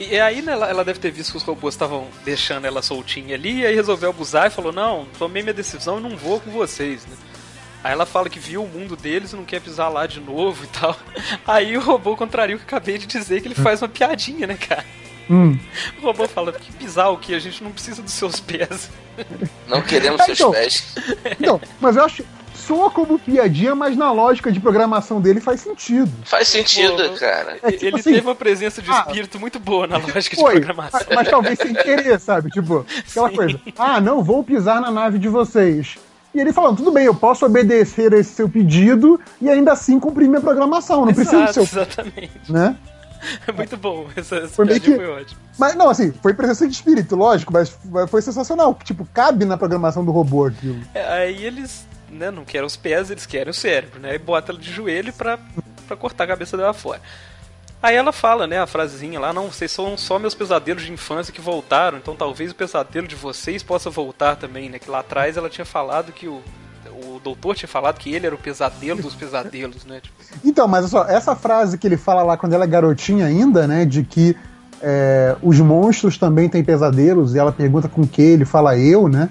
E 0.10 0.20
aí, 0.20 0.41
né, 0.41 0.54
ela, 0.54 0.70
ela 0.70 0.84
deve 0.86 0.99
ter 0.99 1.12
visto 1.12 1.32
que 1.32 1.38
os 1.38 1.43
robôs 1.43 1.74
estavam 1.74 2.08
deixando 2.24 2.66
ela 2.66 2.82
soltinha 2.82 3.36
ali, 3.36 3.60
e 3.60 3.66
aí 3.66 3.76
resolveu 3.76 4.10
abusar 4.10 4.47
e 4.47 4.49
falou: 4.49 4.72
Não, 4.72 5.06
tomei 5.20 5.43
minha 5.43 5.54
decisão 5.54 5.99
e 5.99 6.02
não 6.02 6.16
vou 6.18 6.39
com 6.39 6.52
vocês, 6.52 7.06
né? 7.06 7.16
Aí 7.84 7.91
ela 7.93 8.06
fala 8.06 8.30
que 8.30 8.39
viu 8.39 8.64
o 8.64 8.68
mundo 8.68 8.95
deles 8.95 9.34
e 9.34 9.36
não 9.36 9.43
quer 9.43 9.60
pisar 9.60 9.89
lá 9.89 10.06
de 10.06 10.20
novo 10.20 10.64
e 10.64 10.68
tal. 10.68 10.95
Aí 11.47 11.76
o 11.76 11.82
robô 11.82 12.16
contraria 12.16 12.56
o 12.56 12.60
que 12.60 12.64
eu 12.64 12.78
acabei 12.78 12.97
de 12.97 13.08
dizer, 13.08 13.41
que 13.41 13.47
ele 13.47 13.56
faz 13.56 13.82
uma 13.82 13.89
piadinha, 13.89 14.45
né, 14.45 14.56
cara? 14.56 14.86
Hum. 15.30 15.58
O 15.99 16.06
robô 16.06 16.28
fala 16.28 16.52
que 16.52 16.72
pisar 16.74 17.10
o 17.10 17.18
que? 17.18 17.34
A 17.34 17.39
gente 17.39 17.64
não 17.64 17.72
precisa 17.72 18.02
dos 18.02 18.14
seus 18.14 18.39
pés. 18.39 18.89
Não 19.68 19.82
queremos 19.82 20.20
Ah, 20.22 20.26
seus 20.26 20.39
então. 20.39 20.52
pés. 20.52 20.95
Então, 21.39 21.62
mas 21.80 21.95
eu 21.95 22.04
acho. 22.06 22.24
Soa 22.66 22.91
como 22.91 23.18
piadinha, 23.18 23.74
mas 23.74 23.97
na 23.97 24.12
lógica 24.12 24.51
de 24.51 24.59
programação 24.59 25.20
dele 25.20 25.41
faz 25.41 25.62
sentido. 25.62 26.12
Faz 26.24 26.47
sentido, 26.47 27.09
Pô, 27.09 27.16
cara. 27.18 27.57
É 27.64 27.72
tipo 27.72 27.86
ele 27.86 27.95
assim, 27.99 28.14
teve 28.14 28.28
uma 28.28 28.36
presença 28.36 28.82
de 28.82 28.91
ah, 28.91 29.03
espírito 29.07 29.39
muito 29.39 29.59
boa 29.59 29.88
na 29.88 29.97
lógica 29.97 30.36
de 30.36 30.41
Foi, 30.41 30.53
programação. 30.53 30.99
mas, 31.07 31.16
mas 31.16 31.30
talvez 31.30 31.57
sem 31.59 31.74
querer, 31.74 32.20
sabe? 32.20 32.49
Tipo, 32.51 32.86
aquela 33.09 33.30
Sim. 33.30 33.36
coisa. 33.36 33.62
Ah, 33.78 33.99
não 33.99 34.24
vou 34.24 34.43
pisar 34.43 34.80
na 34.80 34.91
nave 34.91 35.18
de 35.18 35.28
vocês. 35.28 35.97
E 36.34 36.39
ele 36.39 36.53
falando, 36.53 36.78
tudo 36.78 36.91
bem, 36.91 37.05
eu 37.05 37.16
posso 37.16 37.45
obedecer 37.45 38.14
a 38.14 38.18
esse 38.18 38.34
seu 38.34 38.47
pedido 38.47 39.20
e 39.41 39.49
ainda 39.49 39.74
assim 39.74 39.99
cumprir 39.99 40.30
minha 40.30 40.39
programação. 40.39 41.05
Não 41.05 41.14
preciso 41.14 41.38
do 41.38 41.43
Exato, 41.43 41.53
seu. 41.53 41.82
exatamente. 41.84 42.32
Né? 42.49 42.76
Muito 43.55 43.78
bom. 43.78 44.07
Essa, 44.16 44.38
essa 44.38 44.47
Foi 44.49 44.68
que- 44.80 44.95
foi 44.95 45.07
ótima. 45.07 45.39
Mas 45.59 45.76
não, 45.76 45.89
assim, 45.89 46.12
foi 46.22 46.34
presença 46.34 46.68
de 46.68 46.74
espírito, 46.74 47.16
lógico, 47.16 47.51
mas 47.53 47.78
mas 47.86 48.09
foi 48.09 48.22
sensacional. 48.22 48.78
Tipo, 48.84 49.05
cabe 49.14 49.45
na 49.45 49.57
programação 49.57 50.03
do 50.03 50.12
robô 50.12 50.45
aquilo. 50.45 50.80
É, 50.93 51.05
aí 51.14 51.43
eles 51.45 51.86
né, 52.12 52.30
não 52.30 52.45
querem 52.45 52.68
os 52.68 52.76
pés, 52.76 53.09
eles 53.09 53.26
querem 53.26 53.49
o 53.49 53.53
cérebro, 53.53 53.99
né? 53.99 54.16
E 54.16 54.20
bota 54.20 54.51
ela 54.51 54.59
de 54.59 54.72
joelho 54.72 55.14
pra, 55.14 55.39
pra 55.88 55.97
cortar 55.97 56.26
a 56.26 56.28
cabeça 56.28 56.57
dela 56.57 56.74
fora. 56.74 57.01
Aí 57.82 57.95
ela 57.95 58.12
fala, 58.12 58.45
né, 58.45 58.59
a 58.59 58.68
frasezinha 58.68 59.20
lá, 59.20 59.34
não, 59.34 59.47
vocês 59.47 59.72
são 59.72 59.97
só 59.97 60.20
meus 60.20 60.36
pesadelos 60.36 60.84
de 60.84 60.91
infância 60.91 61.34
que 61.34 61.41
voltaram, 61.41 61.97
então 61.97 62.16
talvez 62.16 62.51
o 62.51 62.55
pesadelo 62.55 63.07
de 63.07 63.16
vocês 63.16 63.64
possa 63.64 63.89
voltar 63.89 64.36
também, 64.36 64.70
né? 64.70 64.78
Que 64.78 64.89
lá 64.89 64.99
atrás 64.99 65.36
ela 65.36 65.49
tinha 65.49 65.66
falado 65.66 66.12
que 66.12 66.28
o, 66.28 66.41
o 66.91 67.20
doutor 67.24 67.55
tinha 67.55 67.68
falado 67.68 67.97
que 67.97 68.14
ele 68.14 68.28
era 68.28 68.36
o 68.36 68.38
pesadelo 68.38 69.01
dos 69.01 69.16
pesadelos, 69.16 69.84
né? 69.86 69.99
Tipo, 69.99 70.16
Então, 70.45 70.68
mas 70.68 70.88
só, 70.91 71.05
essa 71.05 71.36
frase 71.36 71.78
que 71.78 71.88
ele 71.88 71.97
fala 71.97 72.22
lá 72.22 72.38
quando 72.38 72.53
ela 72.53 72.66
é 72.66 72.68
garotinha 72.68 73.26
ainda, 73.26 73.66
né? 73.66 73.84
De 73.84 74.03
que 74.03 74.36
é, 74.80 75.36
os 75.41 75.59
monstros 75.59 76.20
também 76.20 76.49
têm 76.49 76.64
pesadelos, 76.64 77.34
e 77.34 77.39
ela 77.39 77.51
pergunta 77.51 77.88
com 77.88 78.05
que 78.05 78.22
ele 78.22 78.45
fala 78.45 78.78
eu, 78.78 79.07
né? 79.07 79.30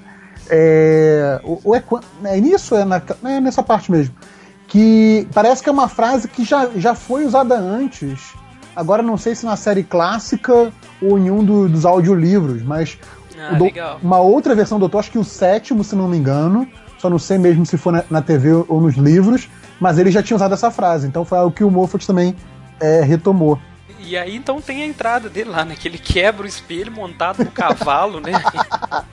É, 0.51 1.41
ou 1.45 1.75
é, 1.77 1.83
é 2.25 2.41
nisso, 2.41 2.75
é, 2.75 2.85
na, 2.85 3.01
é 3.25 3.41
nessa 3.41 3.63
parte 3.63 3.91
mesmo. 3.91 4.15
Que 4.67 5.27
parece 5.35 5.63
que 5.63 5.69
é 5.69 5.73
uma 5.73 5.89
frase 5.89 6.29
que 6.29 6.45
já, 6.45 6.69
já 6.77 6.95
foi 6.95 7.25
usada 7.25 7.57
antes. 7.57 8.33
Agora 8.75 9.03
não 9.03 9.17
sei 9.17 9.35
se 9.35 9.45
na 9.45 9.57
série 9.57 9.83
clássica 9.83 10.73
ou 11.03 11.19
em 11.19 11.31
um 11.31 11.45
do- 11.45 11.69
dos 11.69 11.85
audiolivros, 11.85 12.63
mas 12.63 12.99
ah, 13.39 13.55
do- 13.55 13.65
uma 14.03 14.19
outra 14.19 14.55
versão 14.55 14.79
do 14.79 14.83
Doutor, 14.83 14.99
acho 14.99 15.11
que 15.11 15.19
o 15.19 15.25
sétimo, 15.25 15.83
se 15.83 15.95
não 15.97 16.09
me 16.09 16.17
engano. 16.17 16.67
Só 16.99 17.09
não 17.09 17.19
sei 17.19 17.39
mesmo 17.39 17.65
se 17.65 17.79
for 17.79 17.93
na, 17.93 18.05
na 18.11 18.21
TV 18.21 18.53
ou 18.69 18.81
nos 18.81 18.95
livros, 18.95 19.49
mas 19.81 19.99
ele 19.99 20.11
já 20.11 20.23
tinha 20.23 20.37
usado 20.37 20.53
essa 20.53 20.71
frase, 20.71 21.07
então 21.07 21.25
foi 21.25 21.39
algo 21.39 21.51
que 21.51 21.65
o 21.65 21.71
Moffat 21.71 22.07
também 22.07 22.37
é, 22.79 23.01
retomou. 23.01 23.59
E 24.03 24.17
aí 24.17 24.35
então 24.35 24.61
tem 24.61 24.83
a 24.83 24.87
entrada 24.87 25.29
dele 25.29 25.51
lá, 25.51 25.65
né? 25.65 25.77
Que 25.79 25.87
ele 25.87 25.99
quebra 25.99 26.45
o 26.45 26.49
espelho 26.49 26.91
montado 26.91 27.45
no 27.45 27.51
cavalo, 27.51 28.21
né? 28.21 28.33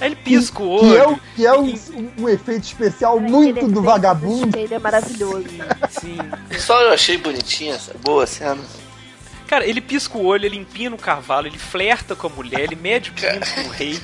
Aí 0.00 0.08
ele 0.08 0.16
pisca 0.16 0.62
o 0.62 0.68
olho. 0.68 1.20
Que 1.34 1.44
é, 1.46 1.52
o, 1.52 1.64
que 1.64 1.74
é 1.94 1.98
um, 1.98 1.98
um- 1.98 2.12
um 2.24 2.28
efeito 2.28 2.62
especial 2.64 3.18
muito 3.18 3.66
do 3.68 3.82
vagabundo. 3.82 4.56
Ele 4.56 4.72
é 4.74 4.78
maravilhoso. 4.78 5.44
Sim. 5.90 6.16
Só 6.58 6.80
eu 6.82 6.92
achei 6.92 7.16
bonitinha 7.18 7.74
essa 7.74 7.92
boa 8.02 8.24
cena. 8.26 8.60
Cara, 9.48 9.66
ele 9.66 9.80
pisca 9.80 10.16
o 10.16 10.24
olho, 10.24 10.46
ele 10.46 10.56
empina 10.56 10.94
o 10.94 10.98
cavalo, 10.98 11.46
ele 11.46 11.58
flerta 11.58 12.14
com 12.16 12.28
a 12.28 12.30
mulher, 12.30 12.60
ele 12.60 12.76
mede 12.76 13.10
pontos 13.10 13.50
com 13.52 13.60
o 13.62 13.68
rei. 13.68 14.00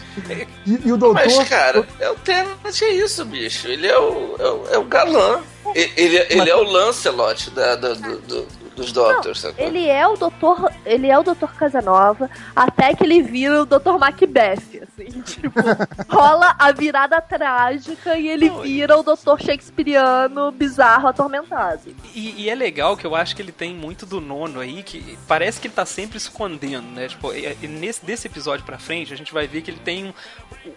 E, 0.67 0.81
e 0.89 0.93
o 0.93 0.97
doutor. 0.97 1.15
Mas, 1.25 1.49
cara, 1.49 1.87
é 1.99 2.11
o 2.11 2.15
Tenant, 2.17 2.83
é 2.83 2.89
isso, 2.91 3.25
bicho. 3.25 3.67
Ele 3.69 3.87
é 3.87 3.99
o, 3.99 4.37
é 4.39 4.49
o, 4.51 4.69
é 4.75 4.79
o 4.79 4.85
galã. 4.85 5.41
E- 5.75 5.91
Ele, 5.97 6.17
ele 6.29 6.51
é 6.51 6.57
o 6.57 6.63
Lancelot 6.65 7.51
da, 7.51 7.75
da- 7.77 7.95
do, 7.95 8.19
do- 8.21 8.49
dos 8.81 8.93
Doctors, 8.93 9.41
sacou? 9.41 9.65
Ele 9.65 9.87
é 9.87 10.07
o 10.07 10.17
doutor, 10.17 10.73
ele 10.87 11.09
é 11.09 11.19
o 11.19 11.23
doutor 11.23 11.55
Casanova, 11.55 12.31
até 12.57 12.95
que 12.95 13.05
ele 13.05 13.23
vira 13.23 13.63
o 13.63 13.67
doutor 13.67 13.99
Macbeth, 13.99 14.83
assim, 14.83 15.21
tipo, 15.23 15.61
rola 16.09 16.55
a 16.59 16.73
virada 16.73 17.21
trágica 17.21 18.17
e 18.17 18.29
ele 18.29 18.49
Não, 18.49 18.63
vira 18.63 18.97
o 18.97 19.03
doutor 19.03 19.41
shakespeariano 19.41 20.51
bizarro 20.51 21.09
atormentado. 21.09 21.95
E, 22.15 22.43
e 22.43 22.49
é 22.49 22.55
legal 22.55 22.97
que 22.97 23.07
eu 23.07 23.15
acho 23.15 23.37
que 23.37 23.43
ele 23.43 23.53
tem 23.53 23.75
muito 23.75 24.07
do 24.07 24.21
nono 24.21 24.61
aí, 24.61 24.83
que 24.83 25.19
parece 25.29 25.61
que 25.61 25.67
ele 25.67 25.75
tá 25.75 25.85
sempre 25.85 26.17
escondendo, 26.17 26.89
né? 26.89 27.09
Tipo, 27.09 27.33
nesse, 27.63 28.05
desse 28.05 28.27
episódio 28.27 28.65
pra 28.65 28.79
frente, 28.79 29.13
a 29.13 29.17
gente 29.17 29.33
vai 29.33 29.47
ver 29.47 29.63
que 29.63 29.71
ele 29.71 29.81
tem 29.81 30.07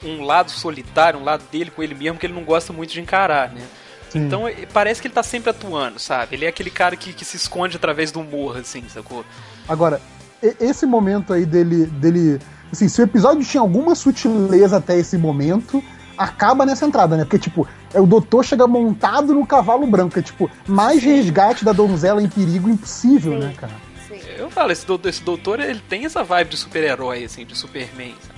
um, 0.03 0.09
um 0.09 0.23
lado 0.23 0.51
solitário, 0.51 1.19
um 1.19 1.23
lado 1.23 1.43
dele 1.51 1.71
com 1.71 1.81
ele 1.81 1.95
mesmo, 1.95 2.19
que 2.19 2.25
ele 2.25 2.33
não 2.33 2.43
gosta 2.43 2.73
muito 2.73 2.91
de 2.91 2.99
encarar, 2.99 3.49
né? 3.49 3.65
Sim. 4.13 4.27
Então 4.27 4.43
parece 4.71 5.01
que 5.01 5.07
ele 5.07 5.15
tá 5.15 5.23
sempre 5.23 5.49
atuando, 5.49 5.97
sabe? 5.97 6.35
Ele 6.35 6.45
é 6.45 6.47
aquele 6.47 6.69
cara 6.69 6.95
que, 6.95 7.11
que 7.11 7.25
se 7.25 7.35
esconde 7.35 7.77
através 7.77 8.11
do 8.11 8.19
humor, 8.19 8.57
assim, 8.57 8.83
sacou? 8.87 9.25
Agora, 9.67 9.99
esse 10.59 10.85
momento 10.85 11.33
aí 11.33 11.45
dele, 11.45 11.87
dele. 11.87 12.39
Assim, 12.71 12.87
se 12.87 13.01
o 13.01 13.03
episódio 13.03 13.43
tinha 13.43 13.61
alguma 13.61 13.95
sutileza 13.95 14.77
até 14.77 14.97
esse 14.97 15.17
momento, 15.17 15.83
acaba 16.15 16.63
nessa 16.63 16.85
entrada, 16.85 17.17
né? 17.17 17.23
Porque, 17.23 17.39
tipo, 17.39 17.67
é 17.91 17.99
o 17.99 18.05
doutor 18.05 18.45
chega 18.45 18.67
montado 18.67 19.33
no 19.33 19.47
cavalo 19.47 19.87
branco. 19.87 20.19
É 20.19 20.21
tipo, 20.21 20.49
mais 20.67 21.01
resgate 21.01 21.65
da 21.65 21.71
donzela 21.71 22.21
em 22.21 22.29
perigo 22.29 22.69
impossível, 22.69 23.33
Sim. 23.33 23.39
né, 23.39 23.53
cara? 23.57 23.73
Sim. 24.07 24.19
Eu 24.37 24.51
falo, 24.51 24.71
esse 24.71 24.85
doutor, 24.85 25.09
esse 25.09 25.23
doutor 25.23 25.59
ele 25.59 25.81
tem 25.89 26.05
essa 26.05 26.23
vibe 26.23 26.49
de 26.49 26.57
super-herói, 26.57 27.23
assim, 27.23 27.45
de 27.45 27.57
Superman, 27.57 28.13
sabe? 28.21 28.32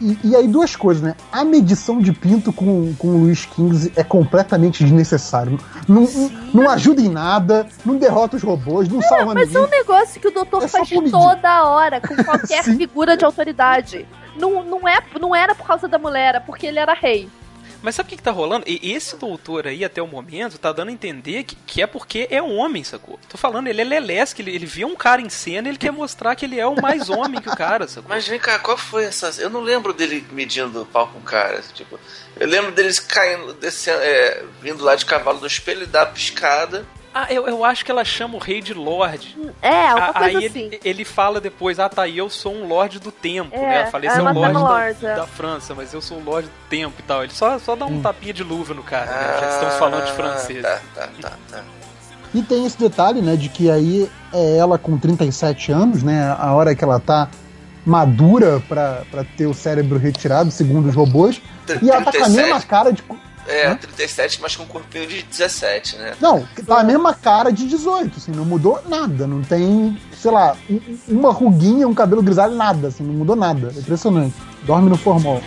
E, 0.00 0.18
e 0.24 0.36
aí, 0.36 0.48
duas 0.48 0.74
coisas, 0.74 1.02
né? 1.02 1.14
A 1.30 1.44
medição 1.44 2.00
de 2.00 2.12
pinto 2.12 2.52
com, 2.52 2.94
com 2.94 3.08
o 3.08 3.18
Luiz 3.18 3.44
Kings 3.44 3.92
é 3.94 4.02
completamente 4.02 4.82
desnecessário. 4.82 5.58
Não, 5.86 6.02
não, 6.02 6.30
não 6.54 6.70
ajuda 6.70 7.02
em 7.02 7.08
nada, 7.08 7.66
não 7.84 7.96
derrota 7.96 8.36
os 8.36 8.42
robôs, 8.42 8.88
não 8.88 9.02
salva 9.02 9.34
Mas 9.34 9.54
é 9.54 9.58
ninguém. 9.58 9.62
um 9.62 9.70
negócio 9.70 10.20
que 10.20 10.28
o 10.28 10.30
doutor 10.30 10.62
É 10.62 10.68
faz 10.68 10.88
toda 11.10 11.64
hora 11.64 12.00
com 12.00 12.16
qualquer 12.24 12.64
figura 12.76 13.16
de 13.16 13.24
autoridade. 13.24 14.06
Não, 14.36 14.62
não, 14.64 14.88
é, 14.88 15.02
não 15.20 15.34
era 15.36 15.54
por 15.54 15.66
causa 15.66 15.86
da 15.86 15.98
mulher, 15.98 16.30
era 16.30 16.40
porque 16.40 16.66
ele 16.66 16.78
era 16.78 16.94
rei. 16.94 17.28
Mas 17.82 17.94
sabe 17.94 18.06
o 18.06 18.10
que, 18.10 18.16
que 18.16 18.22
tá 18.22 18.30
rolando? 18.30 18.64
E 18.66 18.92
esse 18.92 19.16
doutor 19.16 19.66
aí, 19.66 19.84
até 19.84 20.02
o 20.02 20.06
momento, 20.06 20.58
tá 20.58 20.72
dando 20.72 20.88
a 20.88 20.92
entender 20.92 21.44
que, 21.44 21.56
que 21.66 21.82
é 21.82 21.86
porque 21.86 22.28
é 22.30 22.42
um 22.42 22.56
homem, 22.56 22.84
sacou? 22.84 23.18
Tô 23.28 23.38
falando, 23.38 23.68
ele 23.68 23.80
é 23.80 23.84
lelesque, 23.84 24.42
ele, 24.42 24.54
ele 24.54 24.66
vê 24.66 24.84
um 24.84 24.94
cara 24.94 25.20
em 25.20 25.30
cena 25.30 25.68
e 25.68 25.70
ele 25.70 25.78
quer 25.78 25.92
mostrar 25.92 26.34
que 26.34 26.44
ele 26.44 26.58
é 26.58 26.66
o 26.66 26.80
mais 26.80 27.08
homem 27.08 27.40
que 27.40 27.48
o 27.48 27.56
cara, 27.56 27.88
sacou? 27.88 28.08
Mas 28.08 28.26
vem 28.26 28.38
cá, 28.38 28.58
qual 28.58 28.76
foi 28.76 29.04
essa. 29.04 29.34
Eu 29.40 29.50
não 29.50 29.60
lembro 29.60 29.92
dele 29.92 30.24
medindo 30.32 30.82
o 30.82 30.86
pau 30.86 31.08
com 31.08 31.18
o 31.18 31.22
cara. 31.22 31.62
Tipo, 31.74 31.98
eu 32.36 32.46
lembro 32.46 32.72
deles 32.72 32.98
caindo, 32.98 33.54
descendo, 33.54 34.00
é, 34.02 34.44
vindo 34.60 34.84
lá 34.84 34.94
de 34.94 35.06
cavalo 35.06 35.40
do 35.40 35.46
espelho 35.46 35.84
e 35.84 35.86
dar 35.86 36.02
a 36.02 36.06
piscada. 36.06 36.86
Ah, 37.12 37.26
eu, 37.32 37.48
eu 37.48 37.64
acho 37.64 37.84
que 37.84 37.90
ela 37.90 38.04
chama 38.04 38.36
o 38.36 38.38
rei 38.38 38.60
de 38.60 38.72
Lorde. 38.72 39.36
É, 39.60 39.92
uma 39.94 40.06
Ah, 40.06 40.12
coisa 40.12 40.38
aí 40.38 40.46
assim. 40.46 40.60
ele, 40.66 40.80
ele 40.84 41.04
fala 41.04 41.40
depois, 41.40 41.80
ah 41.80 41.88
tá, 41.88 42.06
e 42.06 42.16
eu 42.16 42.30
sou 42.30 42.54
um 42.54 42.68
Lorde 42.68 43.00
do 43.00 43.10
Tempo, 43.10 43.54
É, 43.56 43.60
né? 43.60 43.82
Eu 43.86 43.90
falei, 43.90 44.08
esse 44.08 44.16
é 44.16 44.22
chama 44.22 44.30
Lorde 44.32 45.00
da, 45.00 45.08
é. 45.10 45.16
da 45.16 45.26
França, 45.26 45.74
mas 45.74 45.92
eu 45.92 46.00
sou 46.00 46.18
o 46.18 46.22
Lorde 46.24 46.46
do 46.48 46.68
Tempo 46.68 46.94
e 46.98 47.02
tal. 47.02 47.24
Ele 47.24 47.32
só, 47.32 47.58
só 47.58 47.74
dá 47.74 47.84
um 47.84 47.96
Hum. 47.96 48.00
tapinha 48.02 48.32
de 48.32 48.44
luva 48.44 48.74
no 48.74 48.82
cara, 48.84 49.06
né? 49.06 49.36
Já 49.40 49.46
que 49.46 49.52
estamos 49.54 49.74
falando 49.74 50.04
de 50.06 50.12
francês. 50.12 50.62
Tá, 50.62 50.80
tá, 50.94 51.08
tá, 51.20 51.32
tá. 51.50 51.64
E 52.32 52.42
tem 52.42 52.64
esse 52.64 52.78
detalhe, 52.78 53.20
né, 53.20 53.34
de 53.34 53.48
que 53.48 53.68
aí 53.68 54.08
é 54.32 54.56
ela 54.56 54.78
com 54.78 54.96
37 54.96 55.72
anos, 55.72 56.04
né, 56.04 56.32
a 56.38 56.54
hora 56.54 56.76
que 56.76 56.84
ela 56.84 57.00
tá 57.00 57.28
madura 57.84 58.62
pra, 58.68 59.02
pra 59.10 59.24
ter 59.24 59.46
o 59.46 59.54
cérebro 59.54 59.98
retirado, 59.98 60.50
segundo 60.50 60.88
os 60.88 60.94
robôs, 60.94 61.40
e 61.82 61.90
ela 61.90 62.02
tá 62.02 62.12
com 62.12 62.18
a 62.18 62.22
37. 62.26 62.30
mesma 62.36 62.62
cara 62.62 62.92
de... 62.92 63.02
É, 63.46 63.66
Hã? 63.68 63.74
37, 63.76 64.40
mas 64.40 64.54
com 64.54 64.62
um 64.62 64.66
corpinho 64.66 65.06
de 65.06 65.22
17, 65.22 65.96
né? 65.96 66.12
Não, 66.20 66.46
tá 66.66 66.80
a 66.80 66.84
mesma 66.84 67.12
cara 67.14 67.50
de 67.50 67.66
18, 67.66 68.18
assim, 68.18 68.30
não 68.32 68.44
mudou 68.44 68.80
nada, 68.88 69.26
não 69.26 69.42
tem, 69.42 69.98
sei 70.16 70.30
lá, 70.30 70.56
um- 70.68 70.80
uma 71.08 71.32
ruguinha, 71.32 71.88
um 71.88 71.94
cabelo 71.94 72.22
grisalho, 72.22 72.54
nada, 72.54 72.88
assim, 72.88 73.02
não 73.02 73.14
mudou 73.14 73.34
nada, 73.34 73.72
é 73.74 73.78
impressionante. 73.78 74.34
Dorme 74.62 74.88
no 74.90 74.96
formol. 74.96 75.42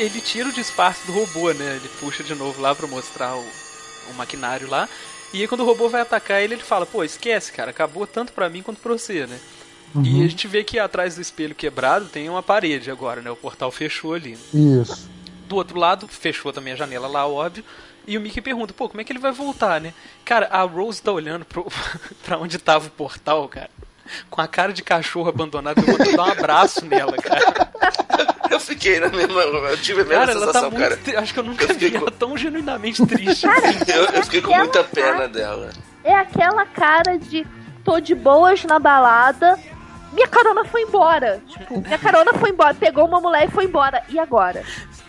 Ele, 0.00 0.20
tira 0.20 0.48
o 0.48 0.52
disfarce 0.52 1.06
do 1.06 1.12
robô, 1.12 1.52
né? 1.52 1.76
Ele 1.76 1.88
puxa 2.00 2.22
de 2.22 2.34
novo 2.34 2.60
lá 2.60 2.74
pra 2.74 2.86
mostrar 2.86 3.36
o, 3.36 3.44
o 4.10 4.14
maquinário 4.14 4.68
lá. 4.68 4.88
E 5.32 5.40
aí 5.40 5.48
quando 5.48 5.60
o 5.60 5.66
robô 5.66 5.88
vai 5.88 6.00
atacar 6.00 6.42
ele, 6.42 6.54
ele 6.54 6.62
fala, 6.62 6.84
pô, 6.86 7.04
esquece, 7.04 7.52
cara, 7.52 7.70
acabou 7.70 8.06
tanto 8.06 8.32
pra 8.32 8.48
mim 8.48 8.62
quanto 8.62 8.80
pra 8.80 8.92
você, 8.92 9.26
né? 9.26 9.38
E 10.04 10.24
a 10.24 10.28
gente 10.28 10.46
vê 10.46 10.62
que 10.62 10.78
atrás 10.78 11.16
do 11.16 11.20
espelho 11.20 11.54
quebrado 11.54 12.06
tem 12.06 12.28
uma 12.28 12.42
parede 12.42 12.90
agora, 12.90 13.20
né? 13.20 13.30
O 13.30 13.36
portal 13.36 13.72
fechou 13.72 14.14
ali. 14.14 14.38
Isso. 14.54 15.10
Do 15.48 15.56
outro 15.56 15.78
lado, 15.78 16.06
fechou 16.06 16.52
também 16.52 16.72
a 16.72 16.76
janela 16.76 17.08
lá, 17.08 17.26
óbvio. 17.26 17.64
E 18.06 18.16
o 18.16 18.20
Mickey 18.20 18.40
pergunta, 18.40 18.72
pô, 18.72 18.88
como 18.88 19.00
é 19.00 19.04
que 19.04 19.12
ele 19.12 19.18
vai 19.18 19.32
voltar, 19.32 19.80
né? 19.80 19.92
Cara, 20.24 20.46
a 20.46 20.62
Rose 20.62 21.02
tá 21.02 21.10
olhando 21.10 21.44
pro, 21.44 21.66
pra 22.24 22.38
onde 22.38 22.56
tava 22.58 22.86
o 22.86 22.90
portal, 22.90 23.48
cara. 23.48 23.70
Com 24.28 24.40
a 24.40 24.46
cara 24.46 24.72
de 24.72 24.82
cachorro 24.82 25.28
abandonado, 25.28 25.78
eu 25.78 25.86
vou 25.86 26.16
dar 26.16 26.22
um 26.22 26.32
abraço 26.32 26.84
nela, 26.84 27.16
cara. 27.16 27.70
Eu 28.54 28.60
fiquei 28.60 28.98
na 29.00 29.08
mesma. 29.08 29.40
Eu 29.42 29.76
tive 29.78 30.00
a 30.00 30.04
mesma 30.04 30.18
Cara, 30.26 30.32
ela 30.32 30.40
tá 30.40 30.46
sensação, 30.48 30.70
muito. 30.70 30.82
cara. 30.82 30.96
tri- 30.96 31.16
Acho 31.16 31.32
que 31.34 31.38
eu 31.40 31.44
nunca 31.44 31.64
Eu 31.64 31.68
fiquei 31.68 31.90
vi 31.90 31.96
ela 31.96 32.04
com- 32.10 32.16
tão 32.18 32.36
genuinamente 32.36 33.06
triste. 33.06 33.46
assim. 33.46 33.78
Eu, 33.92 34.04
eu 34.06 34.22
fiquei 34.24 34.42
com 34.42 34.54
muita 34.56 34.82
pena 34.84 35.28
dela. 35.28 35.70
É 36.02 36.14
aquela 36.14 36.66
cara 36.66 37.16
de 37.18 37.46
tô 37.84 38.00
de 38.00 38.14
boas 38.14 38.64
na 38.64 38.78
balada, 38.78 39.58
minha 40.12 40.26
carona 40.26 40.64
foi 40.64 40.82
embora. 40.82 41.40
Tipo, 41.46 41.80
minha 41.80 41.98
carona 41.98 42.32
foi 42.34 42.50
embora, 42.50 42.74
pegou 42.74 43.06
uma 43.06 43.20
mulher 43.20 43.46
e 43.46 43.50
foi 43.50 43.64
embora. 43.64 44.02
E 44.08 44.18
agora? 44.18 44.62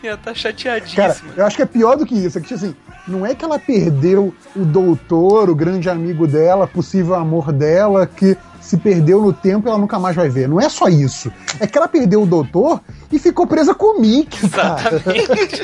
ela 0.04 0.18
tá 0.18 0.24
Cara, 0.26 0.36
chateadíssima. 0.36 1.34
eu 1.38 1.46
acho 1.46 1.56
que 1.56 1.62
é 1.62 1.66
pior 1.66 1.96
do 1.96 2.06
que 2.06 2.16
isso. 2.16 2.38
É 2.38 2.42
que, 2.42 2.54
assim, 2.54 2.76
não 3.08 3.24
é 3.26 3.36
que 3.36 3.46
ela 3.46 3.60
perdeu 3.60 4.34
o 4.56 4.66
doutor, 4.66 5.50
o 5.50 5.56
grande 5.56 5.90
amigo 5.90 6.26
dela, 6.28 6.66
possível 6.68 7.14
amor 7.16 7.52
dela, 7.52 8.06
que 8.08 8.36
se 8.62 8.78
perdeu 8.78 9.22
no 9.22 9.34
tempo 9.34 9.68
e 9.68 9.70
ela 9.70 9.78
nunca 9.78 10.00
mais 10.00 10.16
vai 10.16 10.30
ver. 10.30 10.48
Não 10.48 10.62
é 10.62 10.70
só 10.70 10.88
isso. 10.88 11.32
É 11.60 11.68
que 11.68 11.78
ela 11.78 11.88
perdeu 11.88 12.22
o 12.24 12.26
doutor 12.26 12.80
e 13.12 13.20
ficou 13.20 13.48
presa 13.48 13.74
com 13.74 13.98
o 13.98 14.00
Mickey. 14.00 14.46
Exatamente. 14.46 15.64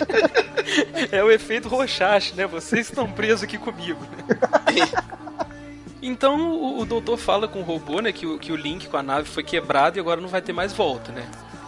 é 1.11 1.23
o 1.23 1.31
efeito 1.31 1.69
Rochache, 1.69 2.33
né? 2.35 2.47
Vocês 2.47 2.87
estão 2.87 3.07
presos 3.07 3.43
aqui 3.43 3.57
comigo. 3.57 3.99
né? 4.01 4.87
Então 5.99 6.51
o, 6.51 6.79
o 6.79 6.85
doutor 6.85 7.17
fala 7.17 7.47
com 7.47 7.59
o 7.59 7.63
robô, 7.63 7.99
né, 7.99 8.11
que 8.11 8.25
o, 8.25 8.37
que 8.37 8.51
o 8.51 8.55
link 8.55 8.87
com 8.87 8.97
a 8.97 9.03
nave 9.03 9.27
foi 9.27 9.43
quebrado 9.43 9.97
e 9.97 9.99
agora 9.99 10.21
não 10.21 10.29
vai 10.29 10.41
ter 10.41 10.53
mais 10.53 10.71
volta, 10.71 11.11
né? 11.11 11.23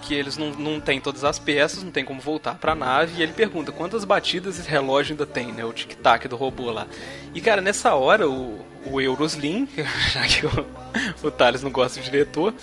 Que 0.09 0.15
eles 0.15 0.37
não, 0.37 0.49
não 0.49 0.79
têm 0.79 0.99
todas 0.99 1.23
as 1.23 1.37
peças, 1.37 1.83
não 1.83 1.91
tem 1.91 2.03
como 2.03 2.19
voltar 2.19 2.55
pra 2.55 2.73
nave. 2.73 3.19
E 3.19 3.21
ele 3.21 3.31
pergunta 3.31 3.71
quantas 3.71 4.03
batidas 4.03 4.57
esse 4.57 4.67
relógio 4.67 5.13
ainda 5.13 5.27
tem, 5.27 5.51
né? 5.51 5.63
O 5.63 5.71
tic-tac 5.71 6.27
do 6.27 6.35
robô 6.35 6.71
lá. 6.71 6.87
E 7.31 7.39
cara, 7.39 7.61
nessa 7.61 7.93
hora 7.93 8.27
o, 8.27 8.59
o 8.87 8.99
Euroslim, 8.99 9.67
já 10.11 10.25
que 10.25 10.47
o, 10.47 10.65
o 11.21 11.29
Thales 11.29 11.61
não 11.61 11.69
gosta 11.69 11.99
do 11.99 12.03
diretor, 12.03 12.55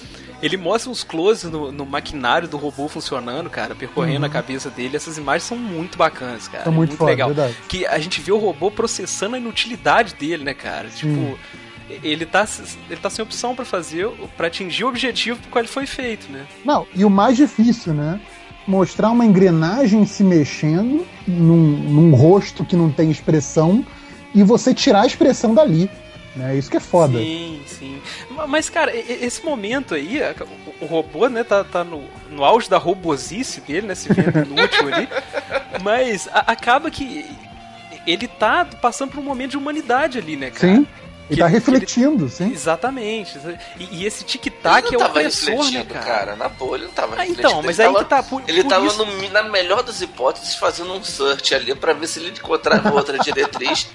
ele 0.42 0.56
mostra 0.56 0.90
uns 0.90 1.04
closes 1.04 1.48
no, 1.48 1.70
no 1.70 1.86
maquinário 1.86 2.48
do 2.48 2.56
robô 2.56 2.88
funcionando, 2.88 3.48
cara, 3.48 3.76
percorrendo 3.76 4.26
a 4.26 4.28
cabeça 4.28 4.68
dele. 4.68 4.96
Essas 4.96 5.16
imagens 5.16 5.44
são 5.44 5.56
muito 5.56 5.96
bacanas, 5.96 6.48
cara. 6.48 6.64
São 6.64 6.72
É 6.72 6.76
muito 6.76 6.96
foda, 6.96 7.10
legal. 7.12 7.28
verdade. 7.28 7.56
Que 7.68 7.86
a 7.86 7.98
gente 8.00 8.20
vê 8.20 8.32
o 8.32 8.38
robô 8.38 8.72
processando 8.72 9.36
a 9.36 9.38
inutilidade 9.38 10.14
dele, 10.16 10.42
né, 10.42 10.52
cara? 10.52 10.88
Tipo, 10.88 11.38
ele 12.02 12.26
tá, 12.26 12.46
ele 12.90 13.00
tá 13.00 13.08
sem 13.10 13.22
opção 13.22 13.54
pra 13.54 13.64
fazer, 13.64 14.08
pra 14.36 14.46
atingir 14.48 14.84
o 14.84 14.88
objetivo 14.88 15.40
pro 15.40 15.50
qual 15.50 15.60
ele 15.62 15.68
foi 15.72 15.86
feito, 15.86 16.30
né? 16.30 16.44
Não, 16.64 16.86
e 16.94 17.04
o 17.04 17.10
mais 17.10 17.36
difícil, 17.36 17.94
né? 17.94 18.20
Mostrar 18.66 19.10
uma 19.10 19.24
engrenagem 19.24 20.04
se 20.04 20.24
mexendo 20.24 21.06
num, 21.26 21.56
num 21.56 22.14
rosto 22.14 22.64
que 22.64 22.74
não 22.74 22.90
tem 22.90 23.10
expressão 23.10 23.84
e 24.34 24.42
você 24.42 24.74
tirar 24.74 25.02
a 25.02 25.06
expressão 25.06 25.54
dali. 25.54 25.88
Né? 26.34 26.56
Isso 26.56 26.70
que 26.70 26.76
é 26.76 26.80
foda. 26.80 27.18
Sim, 27.18 27.60
sim. 27.66 27.98
Ma- 28.30 28.46
Mas, 28.46 28.68
cara, 28.68 28.94
esse 28.94 29.42
momento 29.44 29.94
aí, 29.94 30.20
o 30.82 30.84
robô, 30.84 31.28
né, 31.28 31.42
tá, 31.44 31.64
tá 31.64 31.82
no, 31.82 32.02
no 32.30 32.44
auge 32.44 32.68
da 32.68 32.76
robosice 32.76 33.60
dele, 33.62 33.86
né, 33.86 33.94
se 33.94 34.12
vendo 34.12 34.44
inútil 34.44 34.92
ali. 34.92 35.08
Mas 35.82 36.28
a- 36.32 36.40
acaba 36.52 36.90
que 36.90 37.24
ele 38.06 38.28
tá 38.28 38.64
passando 38.82 39.12
por 39.12 39.20
um 39.20 39.24
momento 39.24 39.52
de 39.52 39.56
humanidade 39.56 40.18
ali, 40.18 40.36
né, 40.36 40.50
cara? 40.50 40.74
Sim. 40.76 40.86
E 41.28 41.36
tá 41.36 41.46
ele- 41.46 41.54
refletindo, 41.54 42.28
sim. 42.28 42.52
Exatamente. 42.52 43.36
E, 43.80 43.96
e 44.02 44.06
esse 44.06 44.22
Ele 44.22 44.28
tic-tac 44.30 44.86
é 44.92 44.96
o 44.96 45.00
tava 45.00 45.10
opressor, 45.10 45.50
né, 45.50 45.56
refletindo, 45.56 45.94
cara? 45.94 46.04
cara. 46.06 46.36
Na 46.36 46.48
boa, 46.48 46.76
ele 46.76 46.84
não 46.86 46.92
tava 46.92 47.14
Ah, 47.16 47.18
refletindo. 47.22 47.48
então, 47.48 47.62
mas 47.62 47.78
ele 47.78 47.88
aí 47.88 47.94
tava, 47.94 48.04
que 48.04 48.10
tá. 48.10 48.22
Por, 48.22 48.42
Ele 48.46 48.62
por 48.62 48.68
tava, 48.68 48.86
isso- 48.86 49.04
no- 49.04 49.28
na 49.30 49.42
melhor 49.42 49.82
das 49.82 50.00
hipóteses, 50.00 50.54
fazendo 50.54 50.92
um 50.92 51.02
search 51.02 51.54
ali 51.54 51.74
pra 51.74 51.92
ver 51.92 52.06
se 52.06 52.20
ele 52.20 52.30
encontrava 52.30 52.92
outra 52.92 53.18
diretriz 53.18 53.88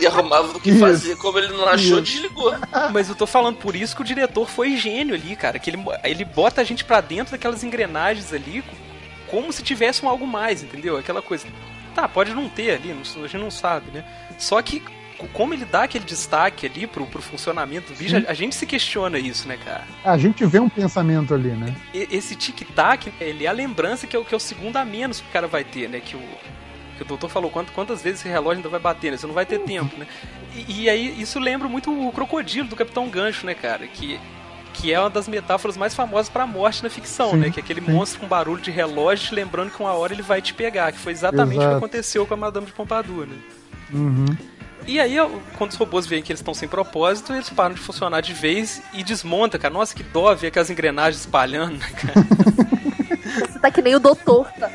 e 0.00 0.06
arrumava 0.06 0.56
o 0.56 0.60
que 0.60 0.70
Isso. 0.70 0.80
fazer. 0.80 1.16
Como 1.16 1.38
ele 1.38 1.48
não 1.48 1.64
achou, 1.68 1.98
Isso. 1.98 2.02
desligou. 2.02 2.54
Mas 2.92 3.08
eu 3.08 3.14
tô 3.16 3.26
falando 3.26 3.56
por 3.56 3.74
isso 3.74 3.96
que 3.96 4.02
o 4.02 4.04
diretor 4.04 4.48
foi 4.48 4.76
gênio 4.76 5.14
ali, 5.16 5.34
cara. 5.34 5.58
Que 5.58 5.70
ele, 5.70 5.78
ele 6.04 6.24
bota 6.24 6.60
a 6.60 6.64
gente 6.64 6.84
pra 6.84 7.00
dentro 7.00 7.32
daquelas 7.32 7.64
engrenagens 7.64 8.32
ali, 8.32 8.62
como 9.28 9.52
se 9.52 9.62
tivesse 9.62 10.04
um 10.04 10.08
algo 10.08 10.26
mais, 10.26 10.62
entendeu? 10.62 10.96
Aquela 10.96 11.20
coisa. 11.20 11.46
tá, 11.94 12.06
pode 12.08 12.32
não 12.32 12.48
ter 12.48 12.70
ali, 12.76 12.94
não- 12.94 13.24
a 13.24 13.26
gente 13.26 13.38
não 13.42 13.50
sabe, 13.50 13.90
né? 13.90 14.04
Só 14.38 14.62
que 14.62 14.80
como 15.26 15.52
ele 15.54 15.64
dá 15.64 15.82
aquele 15.82 16.04
destaque 16.04 16.66
ali 16.66 16.86
pro, 16.86 17.04
pro 17.06 17.20
funcionamento 17.20 17.92
do 17.92 17.96
bicho, 17.98 18.16
a, 18.16 18.30
a 18.30 18.34
gente 18.34 18.54
se 18.54 18.64
questiona 18.66 19.18
isso, 19.18 19.48
né, 19.48 19.58
cara? 19.64 19.84
A 20.04 20.16
gente 20.16 20.44
vê 20.46 20.60
um 20.60 20.68
pensamento 20.68 21.34
ali, 21.34 21.50
né? 21.50 21.74
E- 21.92 22.08
esse 22.10 22.36
tic-tac, 22.36 23.12
ele 23.20 23.44
é 23.44 23.48
a 23.48 23.52
lembrança 23.52 24.06
que 24.06 24.14
é, 24.14 24.18
o, 24.18 24.24
que 24.24 24.32
é 24.34 24.36
o 24.36 24.40
segundo 24.40 24.76
a 24.76 24.84
menos 24.84 25.20
que 25.20 25.28
o 25.28 25.32
cara 25.32 25.46
vai 25.46 25.64
ter, 25.64 25.88
né? 25.88 26.00
Que 26.00 26.16
o, 26.16 26.20
que 26.96 27.02
o 27.02 27.06
doutor 27.06 27.28
falou, 27.28 27.50
quantas, 27.50 27.74
quantas 27.74 28.02
vezes 28.02 28.20
esse 28.20 28.28
relógio 28.28 28.58
ainda 28.58 28.68
vai 28.68 28.80
bater, 28.80 29.10
né? 29.10 29.16
Você 29.16 29.26
não 29.26 29.34
vai 29.34 29.46
ter 29.46 29.58
tempo, 29.60 29.96
né? 29.98 30.06
E, 30.54 30.82
e 30.82 30.90
aí, 30.90 31.20
isso 31.20 31.38
lembra 31.38 31.68
muito 31.68 31.90
o 31.90 32.12
crocodilo 32.12 32.68
do 32.68 32.76
Capitão 32.76 33.08
Gancho, 33.08 33.44
né, 33.46 33.54
cara? 33.54 33.86
Que, 33.86 34.18
que 34.74 34.92
é 34.92 35.00
uma 35.00 35.10
das 35.10 35.26
metáforas 35.28 35.76
mais 35.76 35.94
famosas 35.94 36.28
pra 36.28 36.46
morte 36.46 36.82
na 36.82 36.90
ficção, 36.90 37.30
Sim, 37.32 37.36
né? 37.38 37.50
Que 37.50 37.58
é 37.60 37.62
aquele 37.62 37.80
sim. 37.80 37.90
monstro 37.90 38.20
com 38.20 38.26
barulho 38.26 38.60
de 38.62 38.70
relógio 38.70 39.28
te 39.28 39.34
lembrando 39.34 39.70
que 39.70 39.80
uma 39.80 39.92
hora 39.92 40.12
ele 40.12 40.22
vai 40.22 40.40
te 40.40 40.54
pegar, 40.54 40.92
que 40.92 40.98
foi 40.98 41.12
exatamente 41.12 41.58
o 41.58 41.62
Exato. 41.62 41.70
que 41.70 41.76
aconteceu 41.84 42.26
com 42.26 42.34
a 42.34 42.36
Madame 42.36 42.66
de 42.66 42.72
Pompadour, 42.72 43.26
né? 43.26 43.36
Uhum. 43.92 44.26
E 44.88 44.98
aí, 44.98 45.16
quando 45.58 45.72
os 45.72 45.76
robôs 45.76 46.06
veem 46.06 46.22
que 46.22 46.32
eles 46.32 46.40
estão 46.40 46.54
sem 46.54 46.66
propósito, 46.66 47.34
eles 47.34 47.50
param 47.50 47.74
de 47.74 47.80
funcionar 47.80 48.22
de 48.22 48.32
vez 48.32 48.80
e 48.94 49.04
desmonta, 49.04 49.58
cara. 49.58 49.74
Nossa, 49.74 49.94
que 49.94 50.02
dó 50.02 50.34
ver 50.34 50.46
aquelas 50.46 50.70
engrenagens 50.70 51.20
espalhando, 51.20 51.76
né, 51.76 51.90
cara? 51.90 52.26
Você 53.46 53.58
tá 53.58 53.70
que 53.70 53.82
nem 53.82 53.94
o 53.94 54.00
doutor, 54.00 54.50
tá? 54.58 54.70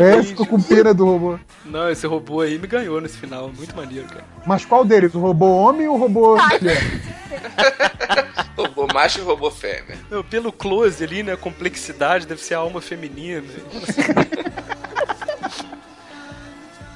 É, 0.00 0.22
ficou 0.22 0.46
com 0.46 0.62
pena 0.62 0.94
do 0.94 1.04
robô. 1.04 1.38
Não, 1.64 1.90
esse 1.90 2.06
robô 2.06 2.40
aí 2.40 2.56
me 2.56 2.68
ganhou 2.68 3.00
nesse 3.00 3.18
final. 3.18 3.50
Muito 3.50 3.74
maneiro, 3.74 4.06
cara. 4.06 4.24
Mas 4.46 4.64
qual 4.64 4.84
deles? 4.84 5.12
O 5.16 5.18
robô 5.18 5.46
homem 5.56 5.88
ou 5.88 5.96
o 5.96 5.98
robô 5.98 6.36
mulher? 6.36 6.78
Robô 8.56 8.88
macho 8.92 9.20
e 9.20 9.22
robô 9.22 9.50
fêmea. 9.50 9.98
Não, 10.10 10.22
pelo 10.22 10.50
close 10.50 11.02
ali, 11.02 11.22
né? 11.22 11.32
A 11.32 11.36
complexidade 11.36 12.26
deve 12.26 12.40
ser 12.42 12.54
a 12.54 12.58
alma 12.58 12.80
feminina. 12.80 13.44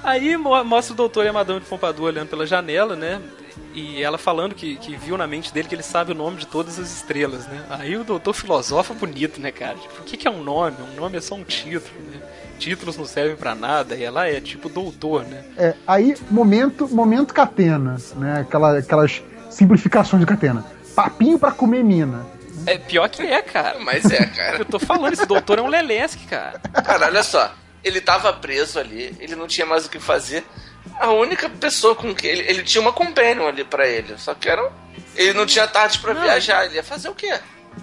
Aí 0.03 0.37
mo- 0.37 0.63
mostra 0.65 0.93
o 0.95 0.97
doutor 0.97 1.25
e 1.25 1.29
a 1.29 1.33
Madame 1.33 1.61
de 1.61 1.67
Pompadour 1.67 2.07
olhando 2.07 2.29
pela 2.29 2.47
janela, 2.47 2.97
né? 2.97 3.21
E 3.75 4.03
ela 4.03 4.19
falando 4.19 4.55
que, 4.55 4.77
que 4.77 4.97
viu 4.97 5.17
na 5.17 5.27
mente 5.27 5.53
dele 5.53 5.69
que 5.69 5.75
ele 5.75 5.83
sabe 5.83 6.13
o 6.13 6.15
nome 6.15 6.37
de 6.39 6.47
todas 6.47 6.79
as 6.79 6.91
estrelas, 6.91 7.47
né? 7.47 7.63
Aí 7.71 7.97
o 7.97 8.05
doutor 8.05 8.35
filosofa 8.35 8.93
bonito, 8.95 9.41
né, 9.41 9.51
cara? 9.51 9.77
Tipo, 9.77 10.01
o 10.03 10.05
que, 10.05 10.17
que 10.17 10.29
é 10.29 10.31
um 10.31 10.43
nome? 10.43 10.77
Um 10.93 11.01
nome 11.01 11.17
é 11.17 11.21
só 11.21 11.35
um 11.35 11.45
título, 11.45 11.95
né? 12.11 12.21
Títulos 12.59 12.97
não 12.97 13.05
servem 13.05 13.37
pra 13.37 13.55
nada, 13.55 13.95
e 13.97 14.05
ela 14.05 14.29
é 14.29 14.41
tipo 14.41 14.69
doutor, 14.69 15.25
né? 15.25 15.43
É, 15.57 15.75
aí, 15.87 16.15
momento, 16.31 16.87
momento 16.89 17.33
catena, 17.35 17.97
né? 18.17 18.41
Aquela, 18.43 18.79
aquelas 18.79 19.23
simplificações 19.51 20.21
de 20.21 20.27
catena. 20.27 20.65
Papinho 20.95 21.39
pra 21.39 21.51
comer 21.51 21.83
mina. 21.83 22.27
É 22.67 22.79
pior 22.79 23.09
que 23.09 23.23
é, 23.23 23.41
cara. 23.43 23.79
Mas 23.81 24.05
é, 24.11 24.25
cara. 24.27 24.59
Eu 24.59 24.65
tô 24.65 24.79
falando, 24.79 25.13
esse 25.15 25.27
doutor 25.27 25.59
é 25.59 25.63
um 25.63 25.67
lelesque, 25.69 26.27
cara. 26.27 26.59
Cara, 26.85 27.07
olha 27.07 27.23
só. 27.23 27.51
Ele 27.85 28.01
tava 28.01 28.33
preso 28.33 28.79
ali, 28.79 29.17
ele 29.19 29.35
não 29.35 29.47
tinha 29.47 29.67
mais 29.67 29.87
o 29.87 29.91
que 29.91 29.99
fazer. 29.99 30.45
A 30.99 31.11
única 31.11 31.49
pessoa 31.49 31.95
com 31.95 32.15
que 32.15 32.27
ele, 32.27 32.43
ele 32.49 32.63
tinha 32.63 32.81
uma 32.81 32.93
companion 32.93 33.47
ali 33.49 33.65
pra 33.65 33.87
ele, 33.87 34.17
só 34.19 34.35
que 34.35 34.49
era 34.49 34.71
ele 35.17 35.33
não 35.33 35.47
tinha 35.47 35.67
tarde 35.67 35.99
pra 35.99 36.15
Não. 36.15 36.23
viajar, 36.23 36.65
ele 36.65 36.77
ia 36.77 36.83
fazer 36.85 37.09
o 37.09 37.15
quê? 37.15 37.39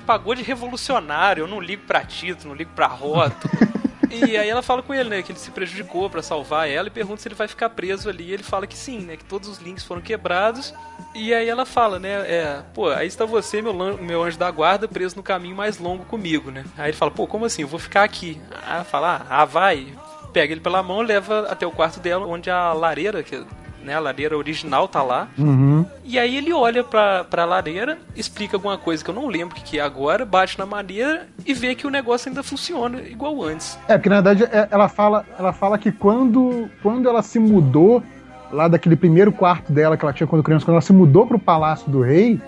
pagou 0.06 0.36
de 0.36 0.44
revolucionário, 0.44 1.44
eu 1.44 1.48
não 1.48 1.60
ligo 1.60 1.84
pra 1.88 2.04
título, 2.04 2.50
não 2.50 2.56
ligo 2.56 2.72
pra 2.76 2.86
rótulo. 2.88 3.52
e 4.10 4.38
aí 4.38 4.50
ela 4.50 4.62
fala 4.62 4.82
com 4.82 4.94
ele, 4.94 5.10
né, 5.10 5.22
que 5.22 5.32
ele 5.32 5.40
se 5.40 5.52
prejudicou 5.52 6.10
pra 6.10 6.22
salvar 6.22 6.70
ela 6.70 6.88
e 6.88 6.92
pergunta 6.92 7.22
se 7.22 7.28
ele 7.28 7.36
vai 7.36 7.48
ficar 7.48 7.70
preso 7.70 8.10
ali. 8.10 8.26
E 8.26 8.34
ele 8.34 8.44
fala 8.44 8.68
que 8.68 8.78
sim, 8.78 9.00
né, 9.00 9.18
que 9.18 9.24
todos 9.24 9.48
os 9.48 9.60
links 9.60 9.84
foram 9.84 10.02
quebrados. 10.02 10.74
E 11.14 11.34
aí 11.34 11.48
ela 11.48 11.66
fala, 11.66 12.00
né, 12.00 12.10
é, 12.30 12.64
pô, 12.74 12.90
aí 12.90 13.08
está 13.08 13.26
você, 13.26 13.62
meu, 13.62 13.74
meu 13.74 14.24
anjo 14.24 14.38
da 14.38 14.50
guarda, 14.52 14.88
preso 14.88 15.16
no 15.16 15.24
caminho 15.24 15.56
mais 15.56 15.78
longo 15.78 16.06
comigo, 16.06 16.52
né. 16.52 16.64
Aí 16.78 16.90
ele 16.90 16.98
fala, 16.98 17.12
pô, 17.12 17.28
como 17.28 17.46
assim? 17.46 17.64
Eu 17.64 17.68
vou 17.68 17.80
ficar 17.80 18.04
aqui. 18.04 18.40
Aí 18.66 18.76
ela 18.76 18.84
fala, 18.84 19.26
ah, 19.30 19.46
vai. 19.46 19.88
Pega 20.34 20.54
ele 20.54 20.62
pela 20.62 20.84
mão, 20.84 21.02
leva 21.02 21.48
até 21.50 21.66
o 21.66 21.72
quarto 21.72 22.00
dela, 22.00 22.28
onde 22.28 22.52
a 22.52 22.72
lareira, 22.74 23.24
que, 23.24 23.44
né, 23.84 23.94
a 23.96 24.00
lareira 24.00 24.38
original 24.38 24.88
tá 24.88 25.02
lá. 25.02 25.28
Uhum. 25.38 25.86
E 26.04 26.18
aí 26.20 26.36
ele 26.36 26.52
olha 26.54 26.84
pra, 26.84 27.24
pra 27.24 27.46
lareira, 27.46 27.98
explica 28.16 28.58
alguma 28.58 28.78
coisa 28.78 29.04
que 29.04 29.10
eu 29.10 29.16
não 29.16 29.28
lembro 29.28 29.56
o 29.56 29.60
que, 29.60 29.64
que 29.64 29.80
é 29.80 29.82
agora, 29.82 30.26
bate 30.26 30.58
na 30.58 30.66
madeira 30.66 31.28
e 31.46 31.54
vê 31.54 31.76
que 31.76 31.88
o 31.88 31.90
negócio 31.90 32.30
ainda 32.30 32.44
funciona 32.44 33.02
igual 33.02 33.42
antes. 33.44 33.78
É, 33.88 33.98
porque 33.98 34.10
na 34.10 34.22
verdade 34.22 34.44
é- 34.44 34.68
ela 34.72 34.88
fala, 34.90 35.26
ela 35.38 35.54
fala 35.54 35.78
que 35.78 35.92
quando, 35.92 36.70
quando 36.84 37.08
ela 37.08 37.22
se 37.22 37.40
mudou 37.40 38.04
lá 38.52 38.68
daquele 38.68 38.96
primeiro 38.96 39.32
quarto 39.32 39.72
dela 39.72 39.96
que 39.96 40.04
ela 40.04 40.14
tinha 40.14 40.28
quando 40.28 40.44
criança, 40.44 40.66
quando 40.66 40.76
ela 40.76 40.82
se 40.82 40.94
mudou 40.94 41.28
pro 41.28 41.38
palácio 41.40 41.90
do 41.90 42.02
rei, 42.02 42.40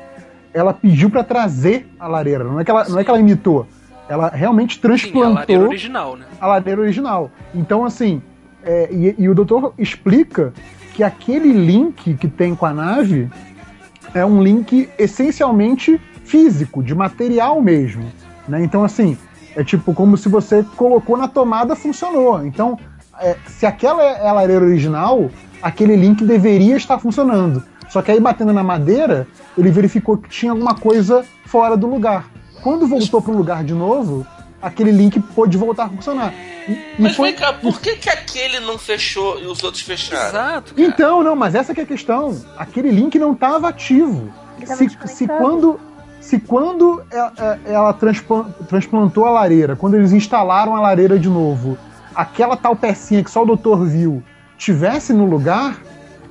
ela 0.54 0.74
pediu 0.74 1.10
pra 1.10 1.24
trazer 1.24 1.88
a 2.00 2.08
lareira. 2.08 2.44
Não 2.44 2.60
é 2.60 2.66
que 2.66 2.72
ela, 2.72 2.88
não 2.90 3.00
é 3.00 3.04
que 3.04 3.10
ela 3.10 3.20
imitou. 3.20 3.68
Ela 4.10 4.30
realmente 4.30 4.74
Sim, 4.74 4.80
a 4.80 4.82
transplantou 4.82 5.34
lareira 5.34 5.64
original, 5.64 6.18
né? 6.18 6.26
a 6.40 6.48
lareira 6.48 6.82
original. 6.82 7.32
Então, 7.56 7.86
assim, 7.86 8.22
é, 8.64 8.90
e, 8.92 9.16
e 9.18 9.30
o 9.30 9.34
doutor 9.36 9.74
explica 9.78 10.54
que 10.94 11.04
aquele 11.04 11.52
link 11.52 12.14
que 12.16 12.28
tem 12.28 12.56
com 12.56 12.66
a 12.66 12.74
nave 12.74 13.30
é 14.14 14.26
um 14.26 14.42
link 14.42 14.90
essencialmente 14.98 16.00
físico, 16.24 16.84
de 16.84 16.94
material 16.94 17.62
mesmo. 17.62 18.12
Né? 18.48 18.64
Então, 18.64 18.84
assim, 18.84 19.18
é 19.56 19.64
tipo 19.64 19.94
como 19.94 20.18
se 20.18 20.30
você 20.30 20.64
colocou 20.76 21.18
na 21.18 21.28
tomada, 21.28 21.76
funcionou. 21.76 22.46
Então, 22.46 22.78
é, 23.20 23.36
se 23.48 23.66
aquela 23.66 24.04
é 24.04 24.28
a 24.28 24.34
lareira 24.34 24.66
original, 24.66 25.30
aquele 25.62 25.96
link 25.96 26.24
deveria 26.24 26.76
estar 26.76 27.00
funcionando. 27.00 27.64
Só 27.90 28.02
que 28.02 28.12
aí, 28.12 28.20
batendo 28.20 28.54
na 28.54 28.64
madeira, 28.64 29.28
ele 29.58 29.70
verificou 29.70 30.18
que 30.18 30.30
tinha 30.30 30.52
alguma 30.52 30.76
coisa 30.76 31.26
fora 31.46 31.76
do 31.76 31.88
lugar. 31.88 32.30
Quando 32.62 32.88
voltou 32.88 33.22
para 33.22 33.34
o 33.34 33.38
lugar 33.38 33.64
de 33.64 33.74
novo, 33.74 34.26
aquele 34.62 34.92
link 34.92 35.20
pôde 35.20 35.58
voltar 35.58 35.86
a 35.86 35.90
funcionar. 35.90 36.34
E- 36.68 36.72
e 36.72 36.96
Mas 37.00 37.16
foi- 37.16 37.30
vem 37.32 37.40
cá, 37.40 37.54
por 37.54 37.82
que, 37.82 37.96
que 37.96 38.10
aquele 38.10 38.60
não 38.60 38.78
fechou 38.78 39.40
e 39.40 39.46
os 39.48 39.64
outros 39.64 39.82
fecharam? 39.84 40.28
Exato, 40.30 40.74
cara. 40.76 40.88
Então, 40.88 41.24
não, 41.24 41.36
mas 41.36 41.56
essa 41.56 41.74
que 41.74 41.80
é 41.80 41.84
a 41.84 41.88
questão. 41.88 42.40
Aquele 42.58 42.92
link 42.92 43.18
não 43.18 43.34
estava 43.34 43.70
ativo. 43.70 44.30
Se, 44.66 44.90
se 45.08 45.28
quando, 45.28 45.80
se 46.20 46.40
quando 46.40 47.02
ela, 47.12 47.60
ela 47.66 47.94
transplan- 47.94 48.54
transplantou 48.70 49.26
a 49.26 49.32
lareira, 49.32 49.76
quando 49.76 49.96
eles 49.96 50.12
instalaram 50.12 50.76
a 50.76 50.80
lareira 50.80 51.18
de 51.18 51.28
novo, 51.30 51.78
aquela 52.14 52.56
tal 52.56 52.76
pecinha 52.76 53.24
que 53.24 53.32
só 53.32 53.42
o 53.42 53.46
doutor 53.46 53.84
viu 53.86 54.22
tivesse 54.58 55.12
no 55.14 55.26
lugar, 55.26 55.82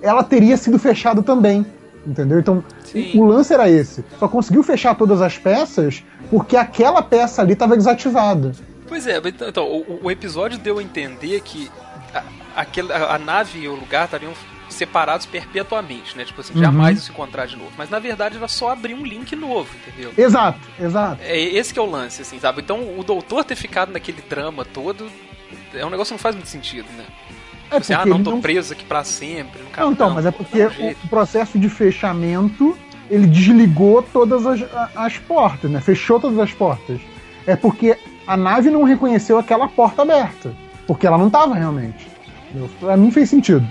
ela 0.01 0.23
teria 0.23 0.57
sido 0.57 0.79
fechada 0.79 1.23
também. 1.23 1.67
Entendeu? 2.07 2.39
Então, 2.39 2.65
Sim. 2.85 3.11
o 3.19 3.25
lance 3.25 3.53
era 3.53 3.69
esse. 3.69 4.03
Só 4.19 4.27
conseguiu 4.29 4.63
fechar 4.63 4.95
todas 4.95 5.21
as 5.21 5.37
peças 5.37 6.03
porque 6.31 6.57
aquela 6.57 7.03
peça 7.03 7.43
ali 7.43 7.53
estava 7.55 7.77
desativada. 7.77 8.53
Pois 8.89 9.07
é, 9.07 9.19
então, 9.25 9.49
então, 9.49 9.65
o, 9.67 10.01
o 10.05 10.11
episódio 10.11 10.59
deu 10.59 10.79
a 10.79 10.83
entender 10.83 11.41
que 11.43 11.71
a, 12.15 12.23
aquele- 12.63 12.93
a- 12.93 13.15
a 13.15 13.19
nave 13.19 13.61
e 13.61 13.69
o 13.69 13.75
lugar 13.75 14.05
estariam 14.07 14.33
separados 14.69 15.27
perpetuamente, 15.27 16.17
né? 16.17 16.25
Tipo 16.25 16.41
assim, 16.41 16.55
Uhum. 16.55 16.61
jamais 16.61 17.03
se 17.03 17.11
encontrar 17.11 17.47
de 17.47 17.57
novo. 17.57 17.71
Mas 17.77 17.91
na 17.91 17.99
verdade 17.99 18.37
era 18.37 18.49
só 18.49 18.71
abrir 18.71 18.95
um 18.95 19.05
link 19.05 19.35
novo, 19.35 19.69
entendeu? 19.87 20.13
Exato, 20.17 20.59
exato. 20.79 21.21
É 21.23 21.39
esse 21.39 21.73
que 21.75 21.79
é 21.79 21.83
o 21.83 21.91
lance, 21.91 22.23
assim, 22.23 22.39
sabe? 22.39 22.63
Então 22.63 22.99
o 22.99 23.03
doutor 23.03 23.45
ter 23.45 23.57
ficado 23.57 23.93
naquele 23.93 24.23
drama 24.23 24.65
todo 24.65 25.11
é 25.75 25.85
um 25.85 25.91
negócio 25.91 26.13
que 26.13 26.15
não 26.15 26.19
faz 26.23 26.35
muito 26.37 26.49
sentido, 26.49 26.87
né? 26.97 27.05
É 27.73 27.75
Tipo 27.75 27.77
assim, 27.79 27.95
ah, 27.95 28.05
não, 28.07 28.23
tô 28.23 28.31
não 28.33 28.41
preso 28.41 28.73
aqui 28.73 28.85
pra 28.85 29.05
sempre. 29.05 29.63
Nunca, 29.63 29.81
Não, 29.83 29.93
então, 29.93 30.11
mas 30.11 30.27
é 30.27 30.31
porque 30.33 30.65
o 30.65 31.09
processo 31.09 31.59
de 31.59 31.69
fechamento 31.69 32.77
ele 33.11 33.27
desligou 33.27 34.03
todas 34.03 34.47
as, 34.47 34.61
as 34.95 35.19
portas, 35.19 35.71
né? 35.71 35.81
Fechou 35.81 36.21
todas 36.21 36.39
as 36.39 36.53
portas. 36.53 37.01
É 37.47 37.57
porque 37.57 37.99
a 38.27 38.37
nave 38.37 38.71
não 38.71 38.85
reconheceu 38.85 39.37
aquela 39.37 39.69
porta 39.69 40.03
aberta. 40.03 40.55
Porque 40.87 41.07
ela 41.07 41.19
não 41.19 41.27
estava 41.27 41.55
realmente. 41.55 42.09
Pra 42.79 42.97
mim 42.97 43.11
fez 43.11 43.29
sentido. 43.29 43.67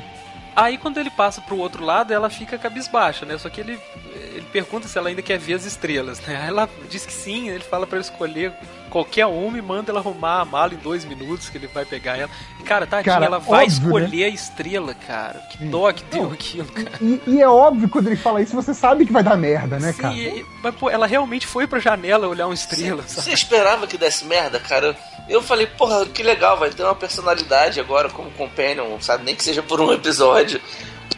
Aí 0.55 0.77
quando 0.77 0.97
ele 0.97 1.09
passa 1.09 1.39
pro 1.39 1.57
outro 1.57 1.85
lado, 1.85 2.13
ela 2.13 2.29
fica 2.29 2.57
cabisbaixa, 2.57 3.25
né? 3.25 3.37
Só 3.37 3.49
que 3.49 3.61
ele, 3.61 3.79
ele 4.33 4.45
pergunta 4.51 4.89
se 4.89 4.97
ela 4.97 5.07
ainda 5.07 5.21
quer 5.21 5.39
ver 5.39 5.53
as 5.53 5.65
estrelas, 5.65 6.19
né? 6.21 6.35
Aí 6.35 6.49
ela 6.49 6.69
diz 6.89 7.05
que 7.05 7.13
sim, 7.13 7.49
ele 7.49 7.63
fala 7.63 7.87
pra 7.87 7.97
ela 7.97 8.03
escolher 8.03 8.53
qualquer 8.89 9.25
uma 9.27 9.57
e 9.57 9.61
manda 9.61 9.91
ela 9.91 9.99
arrumar 9.99 10.41
a 10.41 10.45
mala 10.45 10.73
em 10.73 10.77
dois 10.77 11.05
minutos 11.05 11.47
que 11.49 11.57
ele 11.57 11.67
vai 11.67 11.85
pegar 11.85 12.17
ela. 12.17 12.29
E, 12.59 12.63
cara, 12.63 12.85
tadinha, 12.87 13.13
Cara, 13.13 13.25
ela 13.25 13.39
vai 13.39 13.65
óbvio, 13.65 13.83
escolher 13.85 14.23
a 14.25 14.29
estrela, 14.29 14.93
cara. 14.93 15.39
Que 15.51 15.65
dó 15.65 15.91
que 15.91 16.03
deu 16.05 16.23
Não. 16.23 16.31
aquilo, 16.33 16.65
cara. 16.71 16.91
E, 17.01 17.21
e 17.27 17.41
é 17.41 17.47
óbvio 17.47 17.87
quando 17.87 18.07
ele 18.07 18.15
fala 18.17 18.41
isso, 18.41 18.55
você 18.55 18.73
sabe 18.73 19.05
que 19.05 19.13
vai 19.13 19.23
dar 19.23 19.37
merda, 19.37 19.79
né, 19.79 19.93
Sim, 19.93 20.01
cara? 20.01 20.13
e- 20.15 20.45
mas 20.61 20.75
pô, 20.75 20.89
ela 20.89 21.07
realmente 21.07 21.47
foi 21.47 21.65
pra 21.67 21.79
janela 21.79 22.27
olhar 22.27 22.47
uma 22.47 22.53
estrela, 22.53 23.03
Você 23.03 23.21
sabe? 23.21 23.33
esperava 23.33 23.87
que 23.87 23.97
desse 23.97 24.25
merda, 24.25 24.59
cara? 24.59 24.95
Eu 25.29 25.41
falei, 25.43 25.67
porra, 25.67 26.05
que 26.07 26.23
legal, 26.23 26.57
vai 26.57 26.69
ter 26.71 26.83
uma 26.83 26.95
personalidade 26.95 27.79
agora 27.79 28.09
como 28.09 28.31
companion, 28.31 28.99
sabe? 28.99 29.23
Nem 29.23 29.35
que 29.35 29.43
seja 29.43 29.61
por 29.61 29.79
um 29.79 29.93
episódio. 29.93 30.59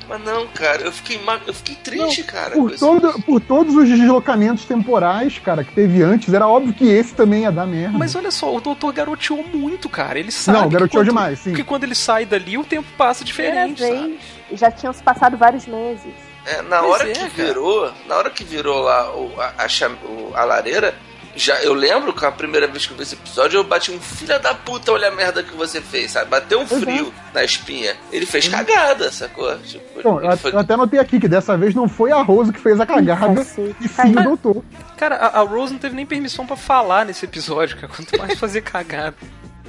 Mas 0.08 0.22
não, 0.24 0.46
cara, 0.48 0.82
eu 0.82 0.92
fiquei, 0.92 1.18
ma- 1.24 1.40
eu 1.48 1.54
fiquei 1.54 1.76
triste, 1.76 2.24
cara. 2.24 2.52
com 2.52 2.68
Por, 2.68 2.78
todo, 2.78 3.22
por 3.24 3.40
todos 3.40 3.76
os 3.76 3.88
deslocamentos 3.88 4.66
temporais, 4.66 5.40
cara, 5.40 5.64
que 5.64 5.72
teve 5.74 6.02
antes, 6.04 6.34
era 6.34 6.48
óbvio 6.48 6.74
que 6.74 6.86
esse 6.90 7.14
também 7.14 7.44
ia 7.44 7.52
dar 7.52 7.66
merda. 7.66 7.98
Mas 7.98 8.14
olha 8.16 8.32
só, 8.32 8.54
o 8.54 8.60
doutor 8.60 8.92
garoteou 8.94 9.44
muito, 9.54 9.88
cara. 9.88 10.20
Ele 10.20 10.32
sabe. 10.32 10.58
Não, 10.58 10.68
que 10.68 10.74
garoteou 10.74 11.02
quando- 11.02 11.08
demais, 11.10 11.40
sim. 11.40 11.52
Porque 11.52 11.64
quando 11.64 11.84
ele 11.86 11.96
sai 11.96 12.26
dali, 12.26 12.58
o 12.58 12.64
tempo 12.64 12.88
passa 12.98 13.24
diferente, 13.24 13.80
vez. 13.82 14.20
Já 14.54 14.70
tinham 14.70 14.92
se 14.92 15.02
passado 15.02 15.38
vários 15.38 15.66
meses. 15.66 16.14
É, 16.46 16.62
na 16.64 16.80
Pois 16.80 16.92
hora 16.92 17.10
é, 17.10 17.14
que 17.14 17.20
cara. 17.20 17.30
virou, 17.48 17.92
na 18.08 18.16
hora 18.16 18.30
que 18.30 18.44
virou 18.44 18.82
lá 18.82 19.16
o, 19.16 19.32
a, 19.40 19.54
a 19.64 20.08
o- 20.08 20.32
a 20.36 20.44
lareira, 20.44 20.96
já, 21.36 21.62
eu 21.62 21.74
lembro 21.74 22.14
que 22.14 22.26
a 22.26 22.32
primeira 22.32 22.68
vez 22.68 22.86
que 22.86 22.94
eu 22.94 22.98
vi 22.98 23.04
esse 23.04 23.16
episódio, 23.16 23.58
eu 23.60 23.64
bati 23.64 23.92
um 23.92 24.00
filho 24.00 24.40
da 24.40 24.54
puta, 24.54 24.92
olha 24.92 25.08
a 25.08 25.12
merda 25.12 25.42
que 25.44 25.54
você 25.56 25.80
fez, 25.82 26.12
sabe? 26.12 26.30
Bateu 26.30 26.60
um 26.62 26.68
frio 26.68 27.14
na 27.34 27.44
espinha. 27.44 27.96
Ele 28.12 28.26
fez 28.26 28.48
cagada, 28.48 29.12
sacou? 29.12 29.58
Tipo, 29.60 30.02
Bom, 30.04 30.22
eu, 30.22 30.38
foi- 30.38 30.52
eu 30.54 30.60
até 30.60 30.76
notei 30.76 31.00
aqui 31.00 31.20
que 31.20 31.28
dessa 31.28 31.58
vez 31.58 31.74
não 31.76 31.88
foi 31.88 32.12
a 32.12 32.22
Rose 32.22 32.52
que 32.52 32.60
fez 32.60 32.80
a 32.80 32.86
cagada 32.86 33.42
e 33.82 33.88
sim 33.88 34.12
o 34.18 34.24
doutor. 34.24 34.64
Cara, 34.98 35.16
a, 35.16 35.40
a 35.40 35.42
Rose 35.42 35.74
não 35.74 35.80
teve 35.80 35.96
nem 35.96 36.06
permissão 36.06 36.46
pra 36.46 36.56
falar 36.56 37.06
nesse 37.06 37.26
episódio, 37.26 37.76
cara. 37.78 37.88
Quanto 37.88 38.18
mais 38.18 38.38
fazer 38.40 38.62
cagada. 38.62 39.16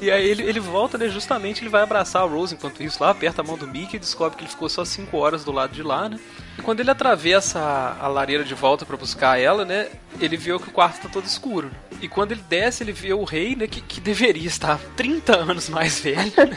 E 0.00 0.10
aí 0.10 0.26
ele, 0.28 0.42
ele 0.42 0.58
volta, 0.58 0.98
né? 0.98 1.08
Justamente 1.08 1.62
ele 1.62 1.68
vai 1.70 1.82
abraçar 1.82 2.22
a 2.22 2.26
Rose 2.26 2.54
enquanto 2.54 2.82
isso 2.82 3.02
lá, 3.02 3.10
aperta 3.10 3.40
a 3.42 3.44
mão 3.44 3.56
do 3.56 3.66
Mickey 3.68 3.96
e 3.96 4.00
descobre 4.00 4.36
que 4.36 4.42
ele 4.42 4.50
ficou 4.50 4.68
só 4.68 4.84
5 4.84 5.16
horas 5.16 5.44
do 5.44 5.52
lado 5.52 5.72
de 5.72 5.82
lá, 5.82 6.08
né? 6.08 6.18
E 6.58 6.62
quando 6.62 6.80
ele 6.80 6.90
atravessa 6.90 7.58
a, 7.60 8.04
a 8.04 8.08
lareira 8.08 8.42
de 8.44 8.54
volta 8.54 8.84
pra 8.84 8.96
buscar 8.96 9.38
ela, 9.40 9.64
né? 9.64 9.88
Ele 10.20 10.36
vê 10.36 10.58
que 10.58 10.68
o 10.68 10.72
quarto 10.72 11.02
tá 11.02 11.08
todo 11.08 11.24
escuro. 11.24 11.70
E 12.00 12.08
quando 12.08 12.32
ele 12.32 12.42
desce, 12.48 12.82
ele 12.82 12.92
vê 12.92 13.12
o 13.14 13.22
rei, 13.22 13.54
né? 13.54 13.66
Que, 13.68 13.80
que 13.80 14.00
deveria 14.00 14.46
estar 14.48 14.78
30 14.96 15.36
anos 15.36 15.68
mais 15.68 16.00
velho, 16.00 16.32
né? 16.36 16.56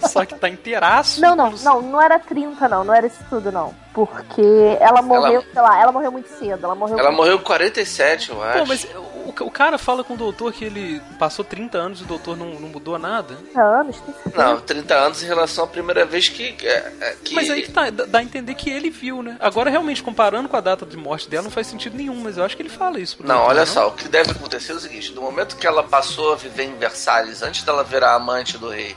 Só 0.08 0.24
que 0.24 0.34
tá 0.34 0.48
inteiraço. 0.48 1.20
Não, 1.20 1.36
não, 1.36 1.50
não, 1.50 1.82
não 1.82 2.00
era 2.00 2.18
30, 2.18 2.66
não, 2.68 2.82
não 2.82 2.94
era 2.94 3.06
isso 3.06 3.22
tudo, 3.28 3.52
não. 3.52 3.74
Porque 3.92 4.42
ela 4.80 5.02
morreu, 5.02 5.42
sei 5.52 5.62
lá, 5.62 5.80
ela 5.80 5.92
morreu 5.92 6.10
muito 6.10 6.28
cedo. 6.38 6.64
Ela 6.64 6.74
morreu 6.74 6.98
Ela 6.98 7.10
com- 7.10 7.16
morreu 7.16 7.38
com 7.38 7.44
47, 7.44 8.30
eu 8.30 8.42
acho. 8.42 8.58
Pô, 8.60 8.66
mas 8.66 8.86
o, 9.42 9.50
cara 9.50 9.78
fala 9.78 10.04
com 10.04 10.14
o 10.14 10.16
doutor 10.16 10.52
que 10.52 10.64
ele 10.64 11.00
passou 11.18 11.44
30 11.44 11.78
anos 11.78 12.00
e 12.00 12.04
o 12.04 12.06
doutor 12.06 12.36
não, 12.36 12.60
não 12.60 12.68
mudou 12.68 12.98
nada. 12.98 13.34
30 13.34 13.62
anos? 13.62 13.96
Não, 14.34 14.60
30 14.60 14.94
anos 14.94 15.22
em 15.22 15.26
relação 15.26 15.64
à 15.64 15.66
primeira 15.66 16.04
vez 16.04 16.28
que. 16.28 16.54
é, 16.62 16.92
é, 17.00 17.16
que... 17.22 17.34
Mas 17.34 17.50
aí 17.50 17.62
que 17.62 17.72
tá, 17.72 17.90
dá 17.90 18.18
a 18.18 18.22
entender 18.22 18.54
que 18.54 18.70
ele 18.70 18.90
viu, 18.90 19.22
né? 19.22 19.36
Agora, 19.40 19.70
realmente, 19.70 20.02
comparando 20.02 20.48
com 20.48 20.56
a 20.56 20.60
data 20.60 20.84
de 20.84 20.96
morte 20.96 21.28
dela, 21.28 21.44
não 21.44 21.50
faz 21.50 21.66
sentido 21.66 21.96
nenhum, 21.96 22.16
mas 22.16 22.36
eu 22.36 22.44
acho 22.44 22.56
que 22.56 22.62
ele 22.62 22.68
fala 22.68 23.00
isso 23.00 23.16
Não, 23.20 23.36
doutor, 23.36 23.50
olha 23.50 23.66
só, 23.66 23.88
o 23.88 23.92
que 23.92 24.08
deve 24.08 24.30
acontecer 24.30 24.72
é 24.72 24.74
o 24.76 24.80
seguinte: 24.80 25.12
do 25.12 25.22
momento 25.22 25.56
que 25.56 25.66
ela 25.66 25.82
passou 25.82 26.32
a 26.32 26.36
viver 26.36 26.64
em 26.64 26.76
Versalhes, 26.76 27.42
antes 27.42 27.62
dela 27.62 27.82
virar 27.82 28.14
amante 28.14 28.58
do 28.58 28.68
rei, 28.68 28.96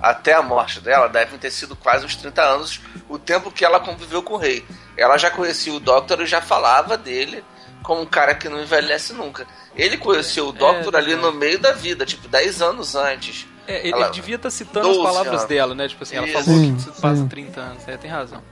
até 0.00 0.32
a 0.32 0.42
morte 0.42 0.80
dela, 0.80 1.08
devem 1.08 1.38
ter 1.38 1.50
sido 1.50 1.76
quase 1.76 2.04
uns 2.04 2.16
30 2.16 2.42
anos 2.42 2.80
o 3.08 3.18
tempo 3.18 3.52
que 3.52 3.64
ela 3.64 3.78
conviveu 3.78 4.22
com 4.22 4.34
o 4.34 4.38
rei. 4.38 4.64
Ela 4.96 5.16
já 5.16 5.30
conhecia 5.30 5.72
o 5.72 5.80
Doctor 5.80 6.20
e 6.20 6.26
já 6.26 6.40
falava 6.40 6.96
dele 6.96 7.44
como 7.82 8.00
um 8.02 8.06
cara 8.06 8.34
que 8.34 8.48
não 8.48 8.60
envelhece 8.62 9.12
nunca. 9.12 9.46
Ele 9.76 9.96
conheceu 9.96 10.48
o 10.48 10.52
Doctor 10.52 10.94
ali 10.96 11.06
verdade. 11.14 11.32
no 11.32 11.32
meio 11.32 11.58
da 11.58 11.72
vida, 11.72 12.04
tipo 12.06 12.28
10 12.28 12.62
anos 12.62 12.94
antes. 12.94 13.46
É, 13.66 13.80
ele, 13.86 13.92
Ela- 13.96 14.08
devia 14.10 14.36
estar 14.36 14.50
citando 14.50 14.88
as 14.88 14.96
12 14.96 15.02
palavras 15.08 15.34
anos. 15.34 15.44
dela, 15.48 15.74
né? 15.74 15.88
Tipo 15.88 16.02
assim, 16.02 16.16
ela 16.16 16.26
Isso. 16.26 16.42
falou 16.44 16.60
Sim, 16.60 16.76
que 16.76 17.00
passa 17.00 17.16
sim. 17.22 17.28
30 17.28 17.60
anos. 17.60 17.88
É, 17.88 17.96
tem 17.96 18.10
razão. 18.10 18.42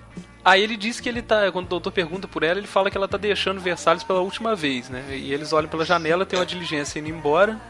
Aí 0.45 0.63
ele 0.63 0.77
diz 0.77 1.01
que 1.01 1.09
ele 1.09 1.21
tá. 1.21 1.51
Quando 1.53 1.67
o 1.67 1.69
doutor 1.69 1.91
pergunta 1.93 2.27
por 2.27 2.43
ela, 2.43 2.59
ele 2.59 2.67
fala 2.67 2.91
que 2.91 2.97
ela 2.97 3.07
tá 3.09 3.19
deixando 3.19 3.61
Versalhes 3.61 4.03
pela 4.03 4.21
última 4.21 4.55
vez, 4.57 4.89
né? 4.89 5.05
E 5.11 5.33
eles 5.35 5.53
olham 5.53 5.69
pela 5.69 5.85
janela, 5.85 6.25
tem 6.25 6.39
uma 6.39 6.47
diligência 6.47 6.99
indo 6.99 7.09
embora. 7.11 7.61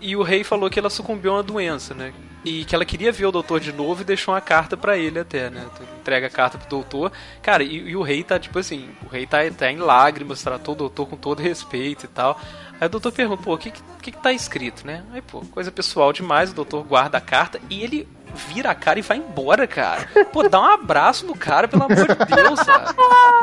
E 0.00 0.16
o 0.16 0.22
rei 0.22 0.44
falou 0.44 0.70
que 0.70 0.78
ela 0.78 0.90
sucumbiu 0.90 1.32
a 1.32 1.36
uma 1.36 1.42
doença, 1.42 1.94
né? 1.94 2.12
E 2.44 2.64
que 2.64 2.74
ela 2.74 2.84
queria 2.84 3.10
ver 3.10 3.26
o 3.26 3.32
doutor 3.32 3.60
de 3.60 3.72
novo 3.72 4.02
e 4.02 4.04
deixou 4.04 4.32
uma 4.32 4.40
carta 4.40 4.76
pra 4.76 4.96
ele 4.96 5.18
até, 5.18 5.50
né? 5.50 5.66
Entrega 6.00 6.28
a 6.28 6.30
carta 6.30 6.56
pro 6.56 6.68
doutor. 6.68 7.12
Cara, 7.42 7.62
e, 7.64 7.76
e 7.76 7.96
o 7.96 8.02
rei 8.02 8.22
tá, 8.22 8.38
tipo 8.38 8.58
assim, 8.58 8.88
o 9.04 9.08
rei 9.08 9.26
tá, 9.26 9.38
tá 9.56 9.70
em 9.70 9.78
lágrimas, 9.78 10.42
tratou 10.42 10.74
o 10.74 10.78
doutor 10.78 11.06
com 11.06 11.16
todo 11.16 11.42
respeito 11.42 12.04
e 12.04 12.08
tal. 12.08 12.40
Aí 12.80 12.86
o 12.86 12.90
doutor 12.90 13.12
pergunta, 13.12 13.42
pô, 13.42 13.54
o 13.54 13.58
que, 13.58 13.72
que 13.72 14.12
que 14.12 14.12
tá 14.12 14.32
escrito, 14.32 14.86
né? 14.86 15.04
Aí, 15.12 15.20
pô, 15.20 15.40
coisa 15.46 15.70
pessoal 15.70 16.12
demais, 16.12 16.50
o 16.50 16.54
doutor 16.54 16.84
guarda 16.84 17.18
a 17.18 17.20
carta 17.20 17.60
e 17.68 17.82
ele 17.82 18.08
vira 18.34 18.70
a 18.70 18.74
cara 18.74 18.98
e 18.98 19.02
vai 19.02 19.16
embora, 19.18 19.66
cara. 19.66 20.08
Pô, 20.32 20.48
dá 20.48 20.60
um 20.60 20.64
abraço 20.72 21.26
no 21.26 21.34
cara, 21.36 21.66
pelo 21.68 21.84
amor 21.84 21.96
de 21.96 22.34
Deus, 22.34 22.60
sabe? 22.60 22.94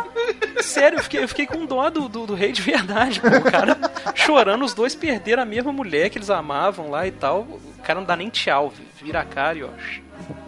Sério, 0.64 0.98
eu 1.00 1.04
fiquei, 1.04 1.24
eu 1.24 1.28
fiquei 1.28 1.46
com 1.46 1.66
dó 1.66 1.90
do, 1.90 2.08
do, 2.10 2.26
do 2.28 2.34
rei 2.36 2.52
de 2.52 2.62
verdade, 2.62 3.20
pô. 3.22 3.28
O 3.28 3.52
cara 3.52 3.78
chorando, 4.14 4.64
os 4.66 4.74
dois 4.74 4.96
perderam 4.96 5.44
a 5.44 5.46
mesma 5.46 5.72
mulher 5.72 6.10
que 6.10 6.18
eles 6.18 6.30
amavam 6.30 6.90
lá 6.90 7.06
e 7.06 7.12
tal. 7.12 7.42
O 7.42 7.82
cara 7.84 8.00
não 8.00 8.06
dá 8.08 8.16
nem 8.16 8.30
tchau, 8.30 8.74
vira 9.02 9.22
a 9.22 9.26
cara 9.26 9.58
e 9.58 9.64
ó. 9.64 9.70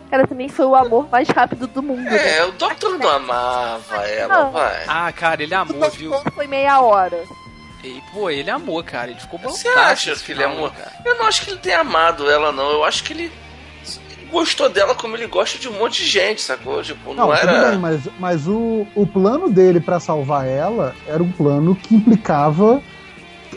Cara, 0.09 0.25
também 0.25 0.47
foi 0.47 0.65
o 0.65 0.73
amor 0.73 1.09
mais 1.11 1.27
rápido 1.27 1.67
do 1.67 1.83
mundo. 1.83 2.01
né? 2.03 2.37
É, 2.37 2.45
o 2.45 2.51
Doctor 2.53 2.97
não 2.97 3.09
amava 3.09 4.07
ela, 4.07 4.43
Não. 4.45 4.51
vai. 4.51 4.83
Ah, 4.87 5.11
cara, 5.11 5.43
ele 5.43 5.53
O 5.53 5.57
amou, 5.59 5.89
viu? 5.91 6.13
foi 6.33 6.47
meia 6.47 6.79
hora. 6.79 7.21
E, 7.83 8.01
pô, 8.13 8.29
ele 8.29 8.49
amou, 8.49 8.81
cara. 8.83 9.11
Ele 9.11 9.19
ficou 9.19 9.37
Você 9.39 9.67
boladaço 9.69 10.09
acha 10.11 10.23
que 10.23 10.31
ele 10.31 10.43
amou? 10.45 10.69
né, 10.69 10.75
cara. 10.77 10.91
Eu 11.05 11.15
não 11.17 11.25
acho 11.25 11.41
que 11.43 11.51
ele 11.51 11.59
tenha 11.59 11.81
amado 11.81 12.29
ela, 12.29 12.51
não. 12.53 12.71
Eu 12.71 12.85
acho 12.85 13.03
que 13.03 13.11
ele 13.13 13.31
gostou 14.31 14.69
dela 14.69 14.93
como 14.95 15.15
ele 15.15 15.27
gosta 15.27 15.57
de 15.57 15.67
um 15.69 15.73
monte 15.79 16.03
de 16.03 16.09
gente, 16.09 16.41
sacou? 16.41 16.81
Tipo, 16.83 17.13
não, 17.13 17.27
Não, 17.27 17.35
tudo 17.35 17.49
era. 17.49 17.69
bem, 17.71 17.79
mas, 17.79 18.01
mas 18.19 18.47
o, 18.47 18.85
o 18.95 19.05
plano 19.07 19.49
dele 19.49 19.79
pra 19.79 19.99
salvar 19.99 20.45
ela 20.47 20.95
era 21.07 21.21
um 21.23 21.31
plano 21.31 21.75
que 21.75 21.95
implicava, 21.95 22.81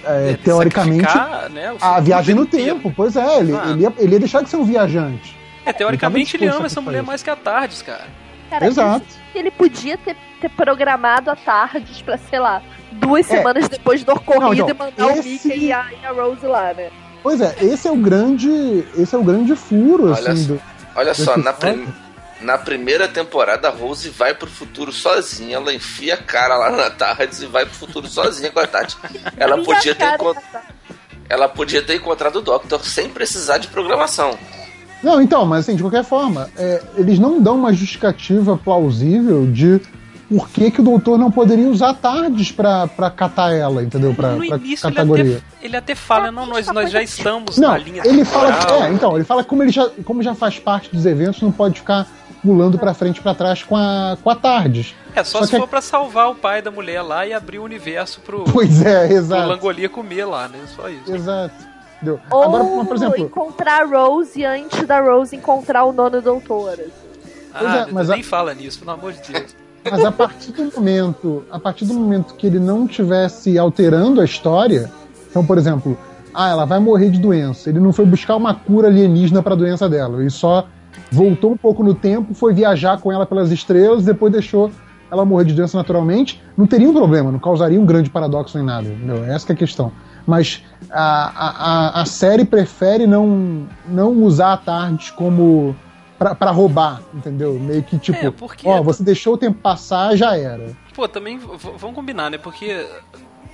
é, 0.05 0.37
teoricamente, 0.43 1.15
né, 1.51 1.75
a 1.81 2.01
viagem 2.01 2.35
no 2.35 2.43
inteiro. 2.43 2.75
tempo. 2.77 2.93
Pois 2.97 3.17
é, 3.17 3.39
ele, 3.39 3.53
Ah. 3.55 3.71
ele, 3.71 3.83
ia, 3.83 3.93
ele 3.99 4.13
ia 4.15 4.19
deixar 4.21 4.43
de 4.43 4.49
ser 4.51 4.57
um 4.57 4.65
viajante. 4.65 5.37
É, 5.65 5.73
teoricamente 5.73 6.37
ele, 6.37 6.47
Ele 6.47 6.55
ama 6.55 6.67
essa 6.67 6.81
mulher 6.81 7.03
mais 7.03 7.23
que 7.23 7.29
a 7.31 7.37
Tardes, 7.37 7.83
cara. 7.83 8.07
Cara, 8.49 8.67
Exato. 8.67 9.05
ele 9.35 9.51
podia 9.51 9.97
ter, 9.99 10.17
ter 10.41 10.49
programado 10.51 11.31
a 11.31 11.37
tardes 11.37 12.03
pra, 12.03 12.19
sei 12.19 12.39
lá, 12.41 12.61
duas 12.93 13.31
É. 13.31 13.37
semanas 13.37 13.69
depois 13.69 14.03
do 14.03 14.13
ocorrido 14.13 14.41
Não, 14.67 14.71
então, 14.71 14.71
e 14.71 14.75
mandar 14.75 15.07
o 15.07 15.11
esse- 15.21 15.29
Mickey 15.49 15.67
e 15.67 15.73
a, 15.73 15.87
e 16.03 16.05
a 16.05 16.11
Rose 16.11 16.45
lá, 16.47 16.73
né? 16.75 16.91
Pois 17.23 17.41
é, 17.41 17.55
esse 17.61 17.87
é 17.87 17.91
o 17.91 17.97
grande, 17.97 18.85
esse 18.97 19.15
é 19.15 19.19
o 19.19 19.23
grande 19.23 19.55
furo, 19.55 20.13
Olha 20.13 20.33
assim, 20.33 20.47
só. 20.47 20.53
do, 20.55 20.63
Olha 20.97 21.15
só, 21.15 21.37
na, 21.37 21.53
prim- 21.53 21.87
na 22.41 22.57
primeira 22.59 23.07
temporada 23.07 23.69
a 23.69 23.71
Rose 23.71 24.09
vai 24.09 24.35
pro 24.35 24.49
futuro 24.49 24.91
sozinha, 24.91 25.57
ela 25.57 25.73
enfia 25.75 26.15
a 26.15 26.17
cara 26.17 26.57
lá 26.57 26.71
na 26.71 26.91
Tardes 26.91 27.43
e 27.43 27.47
vai 27.47 27.65
pro 27.67 27.75
futuro 27.75 28.09
sozinha 28.09 28.51
com 28.51 28.59
a 28.61 28.67
Tati. 28.67 28.97
Ela 29.37 29.63
podia 29.63 29.95
ter, 29.95 30.17
ela 31.29 31.49
podia 31.49 31.83
ter 31.83 31.97
encontrado 31.97 32.37
o 32.37 32.43
Doctor 32.43 32.85
sem 32.85 33.09
precisar 33.09 33.59
de 33.59 33.69
programação. 33.69 34.37
Não, 35.03 35.21
então, 35.21 35.47
mas 35.47 35.61
assim, 35.61 35.77
de 35.77 35.83
qualquer 35.83 36.05
forma, 36.05 36.51
é, 36.57 36.83
eles 36.97 37.19
não 37.19 37.41
dão 37.41 37.55
uma 37.57 37.73
justificativa 37.73 38.57
plausível 38.57 39.47
de 39.47 39.81
por 40.31 40.49
que, 40.49 40.71
que 40.71 40.81
o 40.81 40.85
doutor 40.85 41.19
não 41.19 41.31
poderia 41.31 41.69
usar 41.69 41.93
tardes 41.95 42.53
pra, 42.53 42.87
pra 42.87 43.11
catar 43.11 43.53
ela, 43.53 43.83
entendeu? 43.83 44.15
Pra, 44.15 44.31
no 44.31 44.47
pra 44.47 44.57
início 44.57 44.87
ele 44.87 44.95
categoria. 44.95 45.37
até, 45.59 45.67
ele 45.67 45.77
até 45.77 45.95
fala, 45.97 46.31
não, 46.31 46.47
nós, 46.47 46.67
nós 46.69 46.91
já 46.91 47.03
estamos 47.03 47.59
Não, 47.59 47.71
na 47.71 47.79
linha 47.79 48.03
ele 48.05 48.25
fala. 48.25 48.87
É, 48.87 48.93
então, 48.93 49.17
ele 49.17 49.25
fala 49.25 49.43
que 49.43 49.49
como 49.49 49.63
ele 49.65 49.73
já, 49.73 49.91
como 50.05 50.23
já 50.23 50.35
faz 50.35 50.59
parte 50.59 50.89
dos 50.95 51.05
eventos, 51.05 51.43
não 51.43 51.51
pode 51.51 51.81
ficar 51.81 52.07
pulando 52.43 52.79
pra 52.79 52.95
frente 52.95 53.19
e 53.19 53.21
pra 53.21 53.35
trás 53.35 53.63
com 53.65 53.77
a, 53.77 54.17
com 54.23 54.31
a 54.31 54.37
tardes. 54.37 54.95
É, 55.15 55.25
só, 55.25 55.41
Só 55.41 55.45
se 55.47 55.51
que- 55.51 55.59
for 55.59 55.67
pra 55.69 55.81
salvar 55.81 56.31
o 56.31 56.35
pai 56.37 56.63
da 56.63 56.71
mulher 56.71 57.03
lá 57.03 57.27
e 57.27 57.33
abrir 57.33 57.59
o 57.59 57.65
universo 57.65 58.21
pro, 58.21 58.45
Pois 58.45 58.81
é, 58.87 59.09
pro 59.09 59.17
exato. 59.17 59.49
Langolia 59.49 59.89
comer 59.89 60.25
lá, 60.25 60.47
né? 60.49 60.61
Só 60.75 60.89
isso. 60.89 61.13
Exato. 61.15 61.55
Entendeu? 61.97 62.19
Ou 62.31 62.43
Agora, 62.45 62.65
por 62.87 62.97
exemplo, 62.97 63.19
encontrar 63.19 63.83
a 63.83 63.85
Rose 63.85 64.43
antes 64.45 64.87
da 64.87 65.01
Rose 65.01 65.35
encontrar 65.37 65.85
o 65.85 65.93
nono 65.93 66.23
doutor. 66.23 66.71
assim. 66.75 66.91
Ah, 67.53 67.87
é, 67.89 67.93
mas 67.93 68.09
nem 68.09 68.21
a- 68.21 68.25
fala 68.25 68.55
nisso, 68.55 68.79
pelo 68.79 68.93
amor 68.93 69.13
de 69.13 69.21
Deus. 69.33 69.55
Mas 69.89 70.05
a 70.05 70.13
partir 70.13 70.53
do 70.53 70.65
momento, 70.75 71.43
a 71.51 71.59
partir 71.59 71.85
do 71.85 71.95
momento 71.95 72.35
que 72.35 72.47
ele 72.47 72.59
não 72.59 72.87
tivesse 72.87 73.59
alterando 73.59 74.21
a 74.21 74.25
história, 74.25 74.91
então, 75.31 75.45
por 75.45 75.57
exemplo, 75.59 75.97
ah, 76.35 76.49
ela 76.51 76.65
vai 76.65 76.79
morrer 76.79 77.11
de 77.11 77.19
doença. 77.19 77.71
Ele 77.71 77.81
não 77.81 77.93
foi 77.93 78.05
buscar 78.05 78.37
uma 78.37 78.55
cura 78.55 78.89
alienígena 78.89 79.43
para 79.43 79.55
a 79.55 79.57
doença 79.57 79.89
dela. 79.89 80.21
Ele 80.21 80.31
só 80.31 80.67
voltou 81.11 81.53
um 81.53 81.57
pouco 81.57 81.83
no 81.83 81.95
tempo, 81.95 82.35
foi 82.35 82.53
viajar 82.53 82.99
com 83.01 83.11
ela 83.13 83.25
pelas 83.27 83.51
estrelas, 83.51 84.05
depois 84.05 84.33
deixou 84.33 84.71
ela 85.11 85.25
morrer 85.25 85.45
de 85.47 85.55
doença 85.55 85.77
naturalmente. 85.77 86.41
Não 86.57 86.67
teria 86.67 86.89
um 86.89 86.93
problema, 86.95 87.33
não 87.33 87.39
causaria 87.39 87.81
um 87.81 87.87
grande 87.87 88.11
paradoxo 88.11 88.57
nem 88.59 88.67
nada. 88.67 88.87
Entendeu? 88.87 89.25
Essa 89.25 89.51
é 89.51 89.55
a 89.55 89.57
questão. 89.57 89.91
Mas 90.27 90.63
a, 90.91 91.03
a, 91.35 91.49
a- 91.99 92.03
a 92.03 92.05
série 92.05 92.45
prefere 92.45 93.07
não, 93.07 93.67
não 93.89 94.13
usar 94.23 94.53
a 94.53 94.57
Tardes 94.57 95.11
como 95.11 95.75
pra, 96.21 96.35
pra 96.35 96.51
roubar, 96.51 97.01
entendeu? 97.15 97.55
Meio 97.55 97.83
que 97.83 97.99
tipo, 97.99 98.27
É, 98.27 98.31
porque- 98.31 98.69
ó, 98.69 98.83
você 98.83 99.03
deixou 99.03 99.35
o 99.35 99.39
tempo 99.39 99.59
passar, 99.59 100.15
já 100.15 100.37
era. 100.37 100.73
Pô, 100.95 101.09
também 101.09 101.39
vamos 101.39 101.95
combinar, 101.95 102.31
né? 102.31 102.37
Porque 102.37 102.87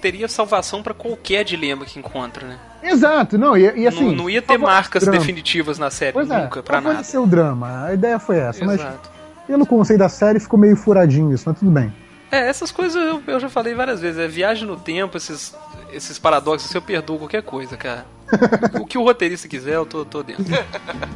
teria 0.02 0.26
salvação 0.26 0.82
pra 0.82 0.92
qualquer 0.92 1.44
dilema 1.44 1.84
que 1.84 1.96
encontra, 2.00 2.44
né? 2.44 2.58
Exato, 2.82 3.38
não, 3.38 3.56
e, 3.56 3.82
e 3.82 3.86
assim. 3.86 4.06
não, 4.06 4.24
não 4.24 4.30
ia 4.30 4.42
ter 4.42 4.58
marcas 4.58 5.04
drama? 5.04 5.16
definitivas 5.18 5.78
na 5.78 5.90
série, 5.90 6.12
Pois 6.12 6.28
é, 6.28 6.42
nunca, 6.42 6.60
pra 6.60 6.78
qual 6.78 6.82
foi 6.82 6.92
nada. 6.94 7.04
ser 7.04 7.18
o 7.18 7.26
drama? 7.26 7.84
A 7.86 7.94
ideia 7.94 8.18
foi 8.18 8.38
essa, 8.38 8.64
mas 8.64 8.80
Exato. 8.80 9.10
pelo 9.46 9.64
conceito 9.64 10.00
da 10.00 10.08
série 10.08 10.40
ficou 10.40 10.58
meio 10.58 10.76
furadinho 10.76 11.32
isso, 11.32 11.44
mas 11.46 11.58
tudo 11.60 11.70
bem. 11.70 11.92
É, 12.32 12.48
essas 12.48 12.72
coisas 12.72 13.00
eu, 13.00 13.22
eu 13.28 13.38
já 13.38 13.48
falei 13.48 13.74
várias 13.74 14.00
vezes. 14.00 14.18
É 14.18 14.26
viagem 14.26 14.66
no 14.66 14.76
tempo, 14.76 15.16
esses, 15.16 15.54
esses 15.92 16.18
paradoxos, 16.18 16.74
eu 16.74 16.82
perdoo 16.82 17.18
qualquer 17.18 17.42
coisa, 17.44 17.76
cara. 17.76 18.04
o 18.80 18.84
que 18.84 18.98
o 18.98 19.04
roteirista 19.04 19.46
quiser, 19.46 19.76
eu 19.76 19.86
tô, 19.86 20.04
tô 20.04 20.24
dentro. 20.24 20.44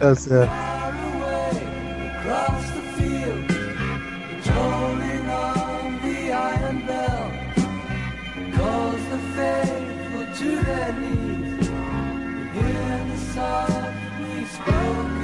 É 0.00 0.14
certo. 0.14 0.52
Across 2.20 2.70
the 2.72 2.82
field, 2.96 3.48
tolling 4.44 5.26
on 5.30 6.02
the 6.02 6.32
iron 6.32 6.86
bell, 6.86 7.32
calls 8.52 9.04
the 9.08 9.18
faithful 9.36 10.26
to 10.40 10.50
their 10.64 10.92
knees. 11.00 11.68
You 12.54 12.62
hear 12.62 13.06
the 13.10 13.18
softly 13.32 14.44
spoken 14.44 15.19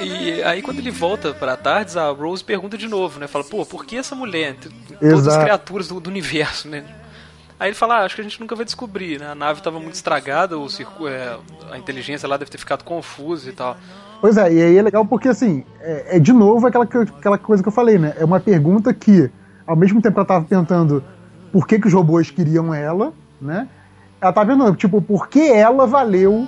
E 0.00 0.42
aí 0.42 0.62
quando 0.62 0.78
ele 0.78 0.90
volta 0.90 1.32
pra 1.32 1.56
Tardes, 1.56 1.96
a 1.96 2.10
Rose 2.10 2.42
pergunta 2.44 2.76
de 2.76 2.88
novo, 2.88 3.18
né? 3.20 3.26
Fala, 3.26 3.44
pô, 3.44 3.64
por 3.64 3.84
que 3.84 3.96
essa 3.96 4.14
mulher? 4.14 4.56
Todas 4.98 5.26
as 5.28 5.34
criaturas 5.42 5.88
do, 5.88 6.00
do 6.00 6.10
universo, 6.10 6.68
né? 6.68 6.84
Aí 7.58 7.68
ele 7.68 7.74
fala, 7.76 7.96
ah, 7.98 8.04
acho 8.04 8.14
que 8.14 8.20
a 8.22 8.24
gente 8.24 8.40
nunca 8.40 8.56
vai 8.56 8.64
descobrir, 8.64 9.20
né? 9.20 9.26
A 9.26 9.34
nave 9.34 9.60
tava 9.60 9.78
muito 9.78 9.94
estragada, 9.94 10.58
o 10.58 10.68
circu... 10.68 11.06
é, 11.06 11.36
a 11.70 11.76
inteligência 11.76 12.26
lá 12.26 12.36
deve 12.38 12.50
ter 12.50 12.56
ficado 12.58 12.84
confusa 12.84 13.50
e 13.50 13.52
tal. 13.52 13.76
Pois 14.20 14.36
é, 14.38 14.52
e 14.52 14.62
aí 14.62 14.76
é 14.78 14.82
legal 14.82 15.04
porque, 15.04 15.28
assim, 15.28 15.64
é, 15.80 16.16
é 16.16 16.18
de 16.18 16.32
novo 16.32 16.66
aquela, 16.66 16.86
que- 16.86 16.96
aquela 16.96 17.36
coisa 17.36 17.62
que 17.62 17.68
eu 17.68 17.72
falei, 17.72 17.98
né? 17.98 18.14
É 18.18 18.24
uma 18.24 18.40
pergunta 18.40 18.94
que, 18.94 19.30
ao 19.66 19.76
mesmo 19.76 20.00
tempo 20.00 20.18
ela 20.18 20.26
tava 20.26 20.44
perguntando 20.44 21.04
por 21.52 21.66
que, 21.66 21.78
que 21.78 21.86
os 21.86 21.92
robôs 21.92 22.30
queriam 22.30 22.72
ela, 22.72 23.12
né? 23.40 23.68
Ela 24.20 24.32
tava 24.32 24.46
perguntando, 24.46 24.76
tipo, 24.76 25.02
por 25.02 25.28
que 25.28 25.50
ela 25.50 25.86
valeu 25.86 26.46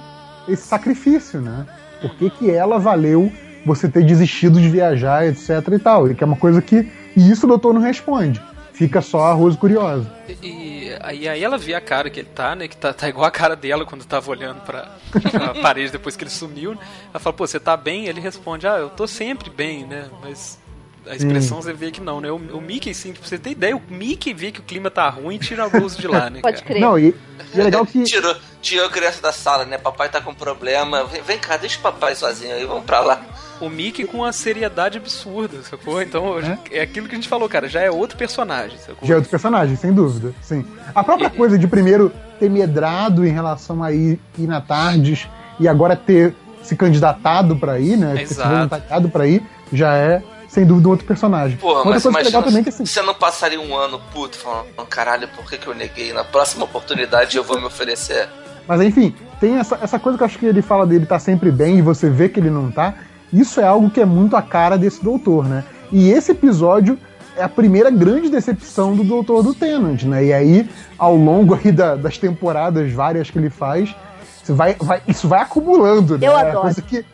esse 0.48 0.62
sacrifício, 0.66 1.40
né? 1.43 1.66
Por 2.03 2.15
que, 2.16 2.31
que 2.31 2.51
ela 2.51 2.79
valeu 2.79 3.33
você 3.65 3.89
ter 3.89 4.05
desistido 4.05 4.61
de 4.61 4.69
viajar, 4.69 5.27
etc 5.27 5.51
e 5.73 5.79
tal? 5.79 6.11
E 6.11 6.15
que 6.15 6.23
é 6.23 6.27
uma 6.27 6.37
coisa 6.37 6.61
que. 6.61 6.91
E 7.16 7.31
isso 7.31 7.47
o 7.47 7.49
doutor 7.49 7.73
não 7.73 7.81
responde. 7.81 8.43
Fica 8.73 9.01
só 9.01 9.27
a 9.27 9.33
Rose 9.33 9.57
curiosa. 9.57 10.11
E, 10.43 10.89
e 10.89 10.97
aí, 11.01 11.29
aí 11.29 11.45
ela 11.45 11.59
vê 11.59 11.74
a 11.74 11.81
cara 11.81 12.09
que 12.09 12.20
ele 12.20 12.29
tá, 12.35 12.57
né? 12.57 12.66
Que 12.66 12.77
tá, 12.77 12.93
tá 12.93 13.09
igual 13.09 13.27
a 13.27 13.31
cara 13.31 13.55
dela 13.55 13.85
quando 13.85 14.05
tava 14.05 14.31
olhando 14.31 14.61
pra, 14.62 14.89
pra 15.11 15.55
parede 15.61 15.93
depois 15.93 16.16
que 16.16 16.24
ele 16.24 16.31
sumiu. 16.31 16.73
né? 16.73 16.79
Ela 17.11 17.20
fala, 17.20 17.37
pô, 17.37 17.47
você 17.47 17.61
tá 17.61 17.77
bem? 17.77 18.07
Ele 18.07 18.20
responde, 18.20 18.66
ah, 18.66 18.79
eu 18.79 18.89
tô 18.89 19.07
sempre 19.07 19.51
bem, 19.51 19.87
né? 19.87 20.07
Mas 20.23 20.59
a 21.07 21.16
expressão 21.16 21.61
você 21.61 21.73
vê 21.73 21.91
que 21.91 22.01
não, 22.01 22.20
né? 22.20 22.31
O, 22.31 22.37
o 22.37 22.61
Mickey, 22.61 22.95
sim, 22.95 23.12
pra 23.12 23.27
você 23.27 23.39
ter 23.39 23.51
ideia, 23.51 23.77
o 23.77 23.83
Mickey 23.91 24.33
vê 24.33 24.53
que 24.53 24.61
o 24.61 24.62
clima 24.62 24.91
tá 24.91 25.09
ruim 25.09 25.37
e 25.37 25.39
tira 25.39 25.65
a 25.65 25.66
Rose 25.66 25.99
de 25.99 26.07
lá, 26.07 26.31
né? 26.31 26.41
Pode 26.41 26.62
cara? 26.62 26.66
crer. 26.66 26.81
Não, 26.81 26.99
e, 26.99 27.15
e 27.55 27.61
é 27.61 27.65
legal 27.65 27.85
que. 27.85 28.03
Tirou, 28.05 28.37
tirou 28.61 28.87
a 28.87 28.91
criança 28.91 29.20
da 29.20 29.33
sala, 29.33 29.65
né? 29.65 29.79
Papai 29.79 30.09
tá 30.09 30.20
com 30.20 30.35
problema. 30.35 31.05
Vem, 31.05 31.23
vem 31.23 31.39
cá, 31.39 31.57
deixa 31.57 31.79
o 31.79 31.83
papai 31.83 32.15
sozinho 32.15 32.55
aí, 32.55 32.65
vamos 32.65 32.85
pra 32.85 33.01
lá. 33.01 33.23
O 33.61 33.69
Mickey 33.69 34.05
com 34.05 34.19
uma 34.19 34.33
seriedade 34.33 34.99
absurda, 34.99 35.62
sacou? 35.62 36.03
Então 36.03 36.35
é 36.70 36.81
aquilo 36.81 37.07
que 37.07 37.15
a 37.15 37.16
gente 37.16 37.29
falou, 37.29 37.49
cara, 37.49 37.69
já 37.69 37.81
é 37.81 37.91
outro 37.91 38.16
personagem, 38.16 38.77
sacou? 38.79 39.07
Já 39.07 39.15
é 39.15 39.16
outro 39.16 39.31
personagem, 39.31 39.77
sem 39.77 39.93
dúvida. 39.93 40.35
Sim. 40.43 40.65
A 40.95 41.05
própria 41.05 41.31
coisa 41.31 41.57
de 41.59 41.69
primeiro 41.69 42.12
ter 42.41 42.51
medrado 42.51 43.24
em 43.24 43.31
relação 43.31 43.83
a 43.83 43.93
ir, 43.93 44.19
ir 44.37 44.47
na 44.47 44.61
Tardes 44.61 45.29
e 45.61 45.69
agora 45.69 45.95
ter 45.95 46.35
se 46.62 46.77
candidatado 46.77 47.57
pra 47.57 47.79
ir, 47.79 47.97
né? 47.97 48.15
Ter 48.16 48.27
se 48.27 48.35
Exato. 48.35 48.51
voluntariado 48.51 49.09
pra 49.09 49.27
ir, 49.27 49.43
já 49.73 49.95
é, 49.97 50.23
sem 50.53 50.66
dúvida, 50.66 50.89
um 50.89 50.91
outro 50.91 51.07
personagem. 51.07 51.57
Porra, 51.57 51.77
Outra 51.79 51.91
mas 51.93 52.03
coisa 52.03 52.19
é 52.19 52.23
legal 52.23 52.41
imagina 52.43 52.47
também 52.51 52.61
é 52.61 52.62
que 52.65 52.69
assim. 52.69 52.85
você 52.85 53.01
não 53.03 53.15
passaria 53.15 53.59
um 53.61 53.74
ano 53.74 53.99
puto 54.12 54.37
falando, 54.37 54.66
caralho, 54.89 55.27
por 55.29 55.49
que, 55.49 55.57
que 55.57 55.66
eu 55.66 55.74
neguei? 55.74 56.12
Na 56.12 56.24
próxima 56.24 56.65
oportunidade 56.65 57.37
eu 57.37 57.43
vou 57.43 57.59
me 57.59 57.65
oferecer. 57.66 58.29
Mas 58.69 58.81
enfim, 58.83 59.15
tem 59.41 59.57
essa, 59.57 59.79
essa 59.83 59.99
coisa 59.99 60.19
que 60.19 60.23
eu 60.23 60.27
acho 60.27 60.39
que 60.39 60.45
ele 60.47 60.61
fala 60.61 60.87
dele 60.87 61.07
tá 61.07 61.19
sempre 61.19 61.51
bem 61.51 61.79
e 61.79 61.83
você 61.83 62.11
vê 62.11 62.29
que 62.29 62.39
ele 62.39 62.51
não 62.51 62.70
tá. 62.70 62.95
Isso 63.33 63.61
é 63.61 63.65
algo 63.65 63.89
que 63.91 64.01
é 64.01 64.05
muito 64.05 64.37
a 64.37 64.43
cara 64.43 64.77
desse 64.77 65.03
doutor, 65.03 65.49
né? 65.49 65.65
E 65.91 66.11
esse 66.11 66.33
episódio 66.33 66.99
é 67.35 67.43
a 67.43 67.49
primeira 67.49 67.91
grande 67.91 68.29
decepção 68.29 68.95
do 68.95 69.03
doutor 69.03 69.43
do 69.43 69.55
Tennant, 69.55 70.03
né? 70.03 70.23
E 70.27 70.33
aí, 70.35 70.69
ao 70.99 71.16
longo 71.16 71.55
aí 71.55 71.73
da- 71.73 71.97
das 71.97 72.19
temporadas 72.19 72.93
várias 72.93 73.31
que 73.31 73.39
ele 73.39 73.49
faz, 73.49 73.95
isso 74.43 74.55
vai, 74.55 74.77
vai- 74.79 75.01
isso 75.09 75.27
vai 75.27 75.41
acumulando, 75.41 76.19
né? 76.19 76.27
Eu 76.29 76.33
É 76.33 76.37
a 76.37 76.41
adoro. 76.51 76.61
coisa 76.61 76.83
que, 76.83 77.05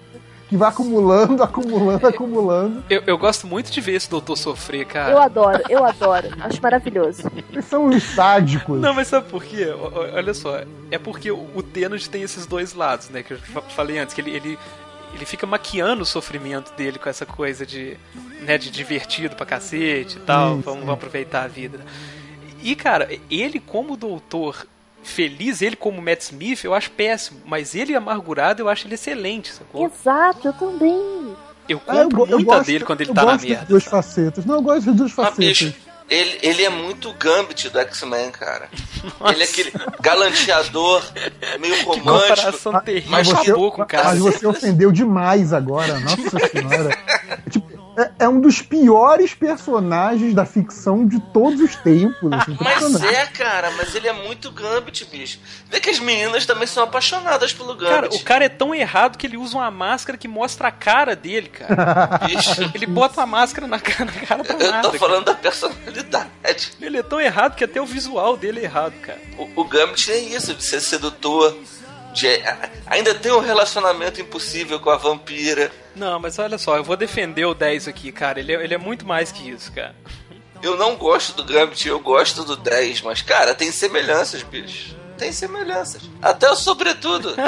que 0.49 0.57
vai 0.57 0.69
acumulando, 0.70 1.43
acumulando, 1.45 2.07
acumulando. 2.07 2.85
Eu, 2.89 3.03
eu 3.07 3.19
gosto 3.19 3.47
muito 3.47 3.70
de 3.70 3.81
ver 3.81 3.93
esse 3.95 4.09
doutor 4.09 4.37
sofrer, 4.37 4.87
cara. 4.87 5.12
Eu 5.12 5.19
adoro, 5.19 5.62
eu 5.69 5.85
adoro. 5.85 6.29
Acho 6.41 6.61
maravilhoso. 6.62 7.31
Eles 7.53 7.65
são 7.66 7.87
uns 7.87 8.03
sádicos. 8.03 8.81
Não, 8.81 8.95
mas 8.95 9.09
sabe 9.09 9.29
por 9.29 9.45
quê? 9.45 9.66
Olha 10.15 10.33
só, 10.35 10.61
é 10.91 10.99
porque 10.99 11.31
o 11.31 11.62
Tennant 11.62 12.07
tem 12.07 12.23
esses 12.23 12.47
dois 12.47 12.75
lados, 12.75 13.11
né? 13.11 13.23
Que 13.23 13.35
eu 13.35 13.39
fa- 13.39 13.62
falei 13.62 13.99
antes, 13.99 14.15
que 14.15 14.20
ele, 14.20 14.31
ele, 14.31 14.59
ele 15.15 15.25
fica 15.27 15.47
maquiando 15.47 16.03
o 16.03 16.07
sofrimento 16.07 16.73
dele 16.77 16.99
com 16.99 17.09
essa 17.09 17.27
coisa 17.27 17.66
de, 17.66 17.97
né, 18.43 18.57
de 18.57 18.70
divertido 18.70 19.37
pra 19.37 19.45
cacete 19.47 20.16
e 20.16 20.20
tal, 20.20 20.57
Sim, 20.57 20.61
vamos, 20.62 20.81
sim. 20.81 20.87
vamos 20.87 20.95
aproveitar 20.95 21.45
a 21.45 21.49
vida. 21.49 21.81
E, 22.62 22.75
cara, 22.75 23.09
ele 23.31 23.61
como 23.61 23.97
doutor 23.97 24.66
feliz, 25.03 25.62
ele 25.62 25.77
como 25.77 26.01
Matt 26.03 26.20
Smith, 26.23 26.65
eu 26.65 26.75
acho 26.75 26.91
péssimo, 26.91 27.41
mas 27.47 27.75
ele 27.75 27.95
amargurado, 27.95 28.62
eu 28.62 28.69
acho 28.69 28.87
ele 28.87 28.95
excelente, 28.95 29.53
sacou? 29.53 29.87
Exato, 29.87 30.49
eu 30.49 30.53
também. 30.53 31.37
Eu 31.69 31.81
Ah, 31.87 31.97
eu 31.97 32.03
compro 32.05 32.19
go- 32.19 32.27
eu 32.33 32.37
muito 32.39 32.51
a 32.51 32.57
gosto- 32.57 32.66
dele 32.66 32.85
quando 32.85 33.01
ele 33.03 33.11
eu 33.11 33.15
tá 33.15 33.25
na 33.25 33.33
gosto 33.33 33.41
das 33.43 33.51
merda. 33.51 33.66
duas 33.66 33.85
sabe? 33.85 33.97
facetas. 33.97 34.45
Não, 34.47 34.55
eu 34.57 34.62
gosto 34.62 34.87
das 34.87 34.95
duas 34.97 35.12
Mas, 35.15 35.27
facetas. 35.29 35.47
bicho, 35.47 35.75
ele, 36.09 36.39
ele 36.43 36.62
é 36.65 36.70
muito 36.70 37.12
Gambit 37.12 37.69
do 37.69 37.79
X-Men, 37.81 38.31
cara. 38.31 38.69
Nossa. 39.20 39.33
Ele 39.35 39.43
é 39.43 39.47
aquele 39.47 39.73
galanteador, 40.01 41.03
meio 41.61 41.75
Que 41.75 41.83
romântico. 41.85 42.11
comparação 42.20 42.81
terrível, 42.81 43.11
mas 43.11 43.29
você, 43.29 43.51
acabou 43.51 43.73
com 43.73 43.83
o 43.83 43.87
cara. 43.87 44.05
mas 44.09 44.19
você 44.19 44.47
ofendeu 44.47 44.91
demais 44.91 45.53
agora, 45.53 46.01
nossa 46.01 46.16
senhora. 46.49 46.99
É, 47.29 47.51
tipo, 47.51 47.68
é- 47.99 48.11
é 48.20 48.29
um 48.29 48.41
dos 48.41 48.62
piores 48.62 49.35
personagens 49.35 50.33
da 50.35 50.47
ficção 50.47 51.07
de 51.07 51.20
todos 51.33 51.61
os 51.61 51.75
tempos. 51.77 52.33
Assim, 52.33 52.57
Mas 52.61 53.03
é, 53.03 53.27
cara, 53.27 53.70
mas 53.73 53.95
ele 53.95 54.09
é 54.09 54.12
muito 54.12 54.51
Gambit, 54.51 55.05
bicho. 55.07 55.39
Vê 55.70 55.81
que 55.81 55.91
as 55.91 55.99
meninas 55.99 56.47
também 56.47 56.66
são 56.66 56.85
apaixonadas 56.85 57.53
pelo 57.53 57.77
Cara, 57.77 58.03
Gambit. 58.03 58.16
o 58.23 58.25
cara 58.25 58.45
é 58.45 58.49
tão 58.49 58.75
errado 58.75 59.16
que 59.19 59.27
ele 59.27 59.37
usa 59.37 59.57
uma 59.59 59.70
máscara 59.70 60.16
que 60.16 60.29
mostra 60.29 60.69
a 60.69 60.73
cara 60.73 61.15
dele, 61.16 61.49
cara. 61.49 62.19
Bicho, 62.27 62.70
Ele 62.75 62.87
bota 62.87 63.20
uma 63.20 63.27
máscara 63.27 63.66
na 63.66 63.79
cara, 63.81 64.05
na 64.05 64.12
cara 64.27 64.45
pra 64.45 64.55
eu 64.57 64.70
nada. 64.70 64.83
tô 64.83 64.89
cara. 64.91 64.99
falando 64.99 65.25
da 65.25 65.35
personalidade. 65.35 66.73
Ele 66.81 66.99
é 66.99 67.03
tão 67.03 67.20
errado 67.20 67.55
que 67.57 67.65
até 67.65 67.81
o 67.81 67.87
visual 67.87 68.37
dele 68.37 68.61
é 68.61 68.65
errado, 68.65 68.95
cara. 69.03 69.19
O, 69.37 69.62
o 69.62 69.65
Gambit 69.65 70.11
é 70.11 70.19
isso, 70.19 70.55
de 70.55 70.65
ser 70.65 70.81
sedutor. 70.81 71.57
De, 72.15 72.27
a- 72.29 72.70
ainda 72.87 73.15
tem 73.15 73.33
um 73.33 73.41
relacionamento 73.41 74.20
impossível 74.20 74.81
com 74.81 74.91
a 74.91 74.97
vampira. 74.97 75.70
Não, 75.99 76.19
mas 76.20 76.39
olha 76.39 76.57
só, 76.59 76.77
eu 76.77 76.85
vou 76.85 76.97
defender 76.97 77.45
o 77.45 77.55
10 77.55 77.89
aqui, 77.89 78.12
cara. 78.12 78.39
Ele 78.39 78.53
é, 78.53 78.65
ele 78.65 78.75
é 78.75 78.79
muito 78.79 79.07
mais 79.07 79.33
que 79.33 79.51
isso, 79.51 79.73
cara. 79.73 79.95
Eu 80.62 80.77
não 80.77 80.97
gosto 80.97 81.37
do 81.37 81.45
Gambit, 81.45 81.87
eu 81.87 82.01
gosto 82.01 82.45
do 82.45 82.57
10, 82.57 83.03
mas, 83.03 83.23
cara, 83.23 83.55
tem 83.55 83.70
semelhanças, 83.70 84.43
bicho. 84.43 84.97
Tem 85.16 85.33
semelhanças. 85.33 86.09
Até 86.23 86.51
o 86.51 86.57
sobretudo. 86.57 87.35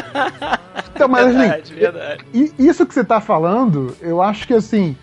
Então, 0.92 1.08
mas 1.08 1.28
assim, 1.28 1.38
verdade, 1.38 1.74
verdade. 1.74 2.24
E 2.34 2.52
isso 2.58 2.84
que 2.84 2.92
você 2.92 3.02
tá 3.02 3.22
falando, 3.22 3.96
eu 4.02 4.20
acho 4.20 4.46
que 4.46 4.52
assim, 4.52 4.94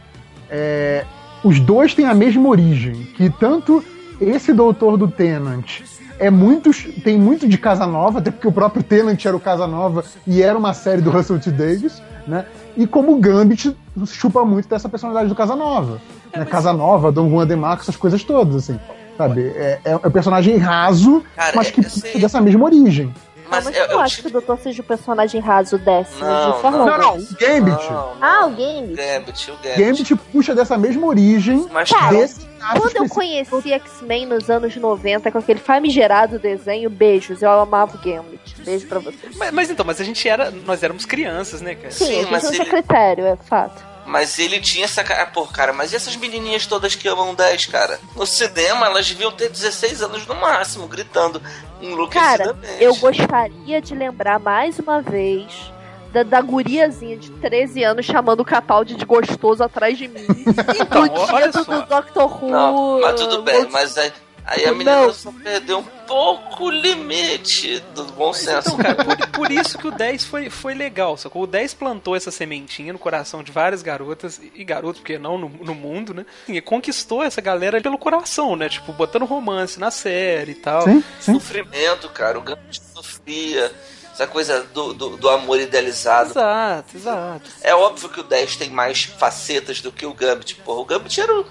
é, 0.48 1.03
os 1.44 1.60
dois 1.60 1.95
têm 1.95 2.06
a 2.06 2.14
mesma 2.14 2.48
origem. 2.48 3.03
Que 3.15 3.32
tanto 3.32 3.84
esse 4.22 4.53
doutor 4.53 4.95
do 4.95 5.07
Tenant 5.07 5.82
é 6.19 6.30
muito, 6.30 6.72
tem 7.02 7.18
muito 7.18 7.48
de 7.48 7.57
Casanova, 7.57 8.19
até 8.19 8.30
porque 8.30 8.48
o 8.48 8.52
próprio 8.52 8.84
Tenant 8.84 9.24
era 9.26 9.36
o 9.36 9.40
Casanova 9.40 10.03
e 10.28 10.41
era 10.41 10.56
uma 10.57 10.74
série 10.74 11.02
do 11.02 11.10
Russell 11.10 11.40
T. 11.40 11.49
Davis, 11.49 12.02
né? 12.28 12.45
E 12.77 12.85
como 12.85 13.13
o 13.13 13.19
Gambit 13.19 13.75
chupa 14.05 14.45
muito 14.45 14.69
dessa 14.69 14.87
personalidade 14.87 15.27
do 15.29 15.35
Casanova. 15.35 15.99
né? 16.33 16.45
Casanova, 16.45 17.11
Dom 17.11 17.29
Juan 17.29 17.47
de 17.47 17.55
Marco, 17.55 17.81
essas 17.81 17.95
coisas 17.97 18.23
todas, 18.23 18.55
assim. 18.55 18.79
Sabe? 19.17 19.47
É, 19.55 19.79
é 19.83 19.95
um 19.95 20.11
personagem 20.11 20.57
raso, 20.57 21.23
Cara, 21.35 21.53
mas 21.55 21.71
que 21.71 21.81
é- 21.81 21.85
assim- 21.87 22.19
dessa 22.19 22.39
mesma 22.39 22.63
origem. 22.63 23.11
Mas, 23.49 23.68
é, 23.68 23.82
eu 23.82 23.88
não 23.88 23.94
é 23.94 23.98
o 23.98 23.99
acho 24.02 24.15
que 24.18 24.22
tipo. 24.24 24.38
o 24.38 24.41
doutor 24.41 24.60
seja 24.64 24.82
o 24.82 24.86
personagem 24.86 25.40
raso 25.41 25.78
décimo 25.78 26.26
Não, 26.26 26.52
de 26.52 26.61
forma 26.61 26.78
não. 26.86 26.98
Não, 26.98 27.18
o 27.18 27.28
Gambit. 27.40 27.90
Não, 27.91 28.14
Ah, 28.22 28.41
não. 28.41 28.52
o 28.52 28.56
game. 28.56 28.95
Gambit, 28.95 29.52
o 29.52 29.56
Gambit. 29.57 29.78
Gambit 29.84 30.15
puxa 30.32 30.56
dessa 30.56 30.78
mesma 30.78 31.06
origem 31.07 31.68
Mas, 31.72 31.90
Cara, 31.90 32.11
desse 32.18 32.48
Quando 32.80 32.95
eu 32.98 33.10
conheci 33.10 33.72
X-Men 33.74 34.26
nos 34.26 34.49
anos 34.49 34.76
90, 34.76 35.32
com 35.32 35.38
aquele 35.38 35.60
famigerado 35.60 36.40
desenho, 36.40 36.90
beijos, 36.90 37.41
eu 37.41 37.49
amava 37.52 37.95
o 37.95 37.99
Gambit. 37.99 38.56
Beijo 38.64 38.88
pra 38.88 38.99
você. 38.99 39.18
Mas, 39.38 39.52
mas 39.52 39.69
então, 39.69 39.86
mas 39.86 40.02
a 40.02 40.03
gente 40.03 40.28
era. 40.28 40.52
Nós 40.52 40.82
éramos 40.84 41.06
crianças, 41.06 41.61
né, 41.61 41.76
cara? 41.76 41.91
Sim, 41.91 42.24
Sim, 42.24 42.28
mas 42.32 42.44
não 42.44 42.52
tinha 42.52 42.64
ele- 42.64 42.72
critério, 42.72 43.26
é 43.26 43.36
fato. 43.38 43.86
Mas 44.07 44.39
ele 44.39 44.61
tinha 44.61 44.85
essa 44.85 45.03
cara. 45.03 45.25
Pô, 45.27 45.45
cara, 45.45 45.73
mas 45.73 45.91
e 45.91 45.97
essas 45.97 46.15
menininhas 46.15 46.65
todas 46.65 46.95
que 46.95 47.07
amam 47.09 47.35
10, 47.35 47.65
cara? 47.65 47.99
No 48.15 48.25
cinema, 48.25 48.85
elas 48.85 49.05
deviam 49.07 49.31
ter 49.34 49.49
16 49.49 50.01
anos 50.01 50.25
no 50.25 50.34
máximo, 50.35 50.88
gritando 50.88 51.41
Cara, 51.41 51.81
enlouquecidamente. 51.81 52.84
eu 52.84 52.95
gostaria 52.95 53.81
de 53.81 53.93
lembrar 53.93 54.39
mais 54.39 54.79
uma 54.79 55.01
vez 55.01 55.71
da, 56.13 56.23
da 56.23 56.41
guriazinha 56.41 57.17
de 57.17 57.29
13 57.31 57.84
anos 57.84 58.05
chamando 58.05 58.39
o 58.39 58.45
Capaldi 58.45 58.95
de 58.95 59.05
gostoso 59.05 59.61
atrás 59.61 59.97
de 59.97 60.07
mim. 60.07 60.25
Então, 60.79 61.07
dia 61.07 61.35
olha 61.35 61.51
do, 61.51 61.63
só. 61.65 61.81
do 61.81 61.85
Doctor 61.88 62.43
Who. 62.43 62.49
Não, 62.49 63.01
mas 63.01 63.19
tudo 63.19 63.41
bem, 63.41 63.67
mas 63.69 63.97
aí, 63.97 64.11
aí 64.48 64.64
a 64.64 64.69
Não. 64.69 64.78
menina 64.78 65.14
só 65.14 65.32
perdeu 65.32 65.80
um 65.80 65.84
pouco 65.84 66.65
o 66.65 66.69
limite 66.72 67.80
do 67.94 68.06
bom 68.06 68.34
senso. 68.34 68.69
Então, 68.69 68.78
cara, 68.78 68.95
por, 68.95 69.28
por 69.30 69.52
isso 69.53 69.78
que 69.78 69.88
o 69.88 69.91
10 69.91 70.26
foi, 70.26 70.49
foi 70.49 70.74
legal, 70.74 71.18
sacou? 71.18 71.44
O 71.44 71.48
10 71.48 71.74
plantou 71.74 72.15
essa 72.15 72.32
sementinha 72.32 72.94
no 72.94 72.99
coração 72.99 73.44
de 73.44 73.52
várias 73.52 73.82
garotas, 73.82 74.40
e 74.56 74.64
garotos, 74.64 75.02
porque 75.02 75.18
não, 75.19 75.38
no, 75.38 75.49
no 75.49 75.76
mundo, 75.76 76.14
né? 76.14 76.26
E 76.48 76.60
conquistou 76.61 77.22
essa 77.22 77.41
galera 77.41 77.82
pelo 77.82 77.98
coração, 77.98 78.56
né? 78.56 78.69
Tipo, 78.69 78.94
botando 78.94 79.26
romance 79.26 79.80
na 79.80 79.91
série 79.91 80.53
e 80.53 80.56
tal. 80.56 80.84
Sim, 80.84 81.03
sim. 81.19 81.34
Sofrimento, 81.34 82.10
cara. 82.10 82.40
O 82.40 82.41
Gambit 82.41 82.82
sofria. 82.94 83.72
Essa 84.14 84.26
coisa 84.26 84.64
do, 84.74 84.94
do, 84.95 85.18
do 85.18 85.30
amor 85.30 85.60
idealizado. 85.60 86.32
Exato, 86.32 86.98
exato. 86.98 87.49
É 87.61 87.76
óbvio 87.76 88.10
que 88.10 88.19
o 88.19 88.24
10 88.24 88.56
tem 88.56 88.69
mais 88.72 89.03
facetas 89.03 89.80
do 89.80 89.91
que 89.91 90.07
o 90.07 90.14
Gambit. 90.14 90.56
Porra, 90.56 90.80
o 90.80 90.86
Gambit 90.86 91.22
era 91.22 91.40
o, 91.40 91.45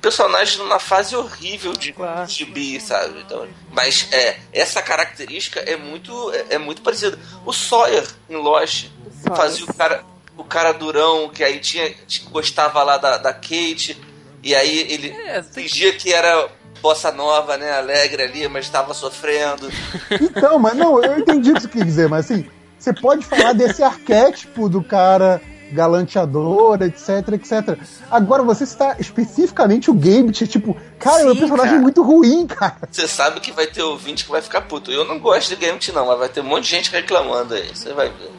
personagem 0.00 0.58
numa 0.58 0.78
fase 0.78 1.14
horrível 1.14 1.72
de 1.72 1.92
Claro. 1.92 2.28
gibi, 2.28 2.80
sabe? 2.80 3.20
Então, 3.20 3.46
mas 3.72 4.08
é, 4.12 4.38
essa 4.52 4.80
característica 4.82 5.60
é 5.60 5.76
muito, 5.76 6.32
é, 6.32 6.54
é 6.54 6.58
muito 6.58 6.82
parecida. 6.82 7.18
O 7.44 7.52
Sawyer 7.52 8.06
em 8.28 8.36
Lost 8.36 8.86
Sawyer. 9.22 9.36
fazia 9.36 9.64
o 9.64 9.74
cara, 9.74 10.04
o 10.36 10.44
cara 10.44 10.72
durão, 10.72 11.28
que 11.28 11.44
aí 11.44 11.58
tinha, 11.60 11.92
gostava 12.30 12.82
lá 12.82 12.96
da, 12.96 13.18
da 13.18 13.32
Kate, 13.32 14.00
e 14.42 14.54
aí 14.54 14.78
ele 14.90 15.10
É, 15.10 15.42
fingia 15.42 15.92
que 15.92 16.12
era 16.12 16.48
bossa 16.80 17.12
nova, 17.12 17.58
né? 17.58 17.72
Alegre 17.72 18.22
ali, 18.22 18.48
mas 18.48 18.64
estava 18.64 18.94
sofrendo. 18.94 19.70
Então, 20.20 20.58
mas 20.58 20.74
não, 20.74 21.02
eu 21.04 21.18
entendi 21.18 21.50
o 21.50 21.54
que 21.54 21.60
você 21.60 21.68
quis 21.68 21.84
dizer, 21.84 22.08
mas 22.08 22.24
assim, 22.30 22.48
você 22.78 22.92
pode 22.94 23.24
falar 23.26 23.52
desse 23.52 23.82
arquétipo 23.82 24.66
do 24.68 24.82
cara 24.82 25.42
galanteador, 25.72 26.82
etc, 26.82 27.28
etc. 27.32 27.78
Agora, 28.10 28.42
você 28.42 28.64
está 28.64 28.96
especificamente 28.98 29.90
o 29.90 29.94
Gambit, 29.94 30.46
tipo, 30.46 30.76
cara, 30.98 31.22
é 31.22 31.26
um 31.26 31.34
Sim, 31.34 31.40
personagem 31.40 31.72
cara. 31.72 31.82
muito 31.82 32.02
ruim, 32.02 32.46
cara. 32.46 32.88
Você 32.90 33.06
sabe 33.06 33.40
que 33.40 33.52
vai 33.52 33.66
ter 33.66 33.82
ouvinte 33.82 34.24
que 34.24 34.30
vai 34.30 34.42
ficar 34.42 34.62
puto. 34.62 34.90
Eu 34.90 35.04
não 35.04 35.18
gosto 35.18 35.48
de 35.48 35.56
Gambit, 35.56 35.92
não, 35.92 36.06
mas 36.06 36.18
vai 36.18 36.28
ter 36.28 36.40
um 36.40 36.44
monte 36.44 36.64
de 36.64 36.70
gente 36.70 36.90
reclamando 36.90 37.54
aí. 37.54 37.68
Você 37.74 37.92
vai 37.92 38.08
ver. 38.08 38.30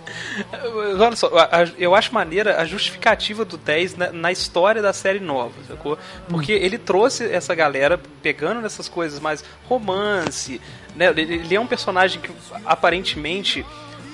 Olha 1.00 1.16
só, 1.16 1.30
eu 1.78 1.96
acho 1.96 2.14
maneira 2.14 2.62
a 2.62 2.66
justificativa 2.66 3.46
do 3.46 3.58
10 3.58 3.96
na, 3.96 4.12
na 4.12 4.32
história 4.32 4.82
da 4.82 4.94
série 4.94 5.20
nova, 5.20 5.54
sacou? 5.68 5.98
Porque 6.30 6.52
ele 6.52 6.78
trouxe 6.78 7.26
essa 7.26 7.54
galera 7.56 8.00
pegando 8.22 8.62
nessas 8.62 8.88
coisas 8.88 9.20
mais 9.20 9.44
romance, 9.68 10.62
né? 10.96 11.08
Ele 11.16 11.56
é 11.56 11.60
um 11.60 11.68
personagem 11.68 12.22
que 12.22 12.32
aparentemente 12.66 13.66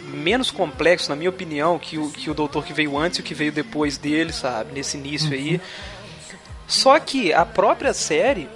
menos 0.07 0.49
complexo, 0.51 1.09
na 1.09 1.15
minha 1.15 1.29
opinião, 1.29 1.77
que 1.77 1.97
o, 1.97 2.09
que 2.09 2.29
o 2.29 2.33
doutor 2.33 2.65
que 2.65 2.73
veio 2.73 2.97
antes 2.97 3.19
e 3.19 3.21
o 3.21 3.23
que 3.23 3.33
veio 3.33 3.51
depois 3.51 3.97
dele, 3.97 4.31
sabe? 4.31 4.73
Nesse 4.73 4.97
início 4.97 5.33
aí. 5.33 5.61
Só 6.67 6.99
que 6.99 7.33
a 7.33 7.45
própria 7.45 7.93
série 7.93 8.49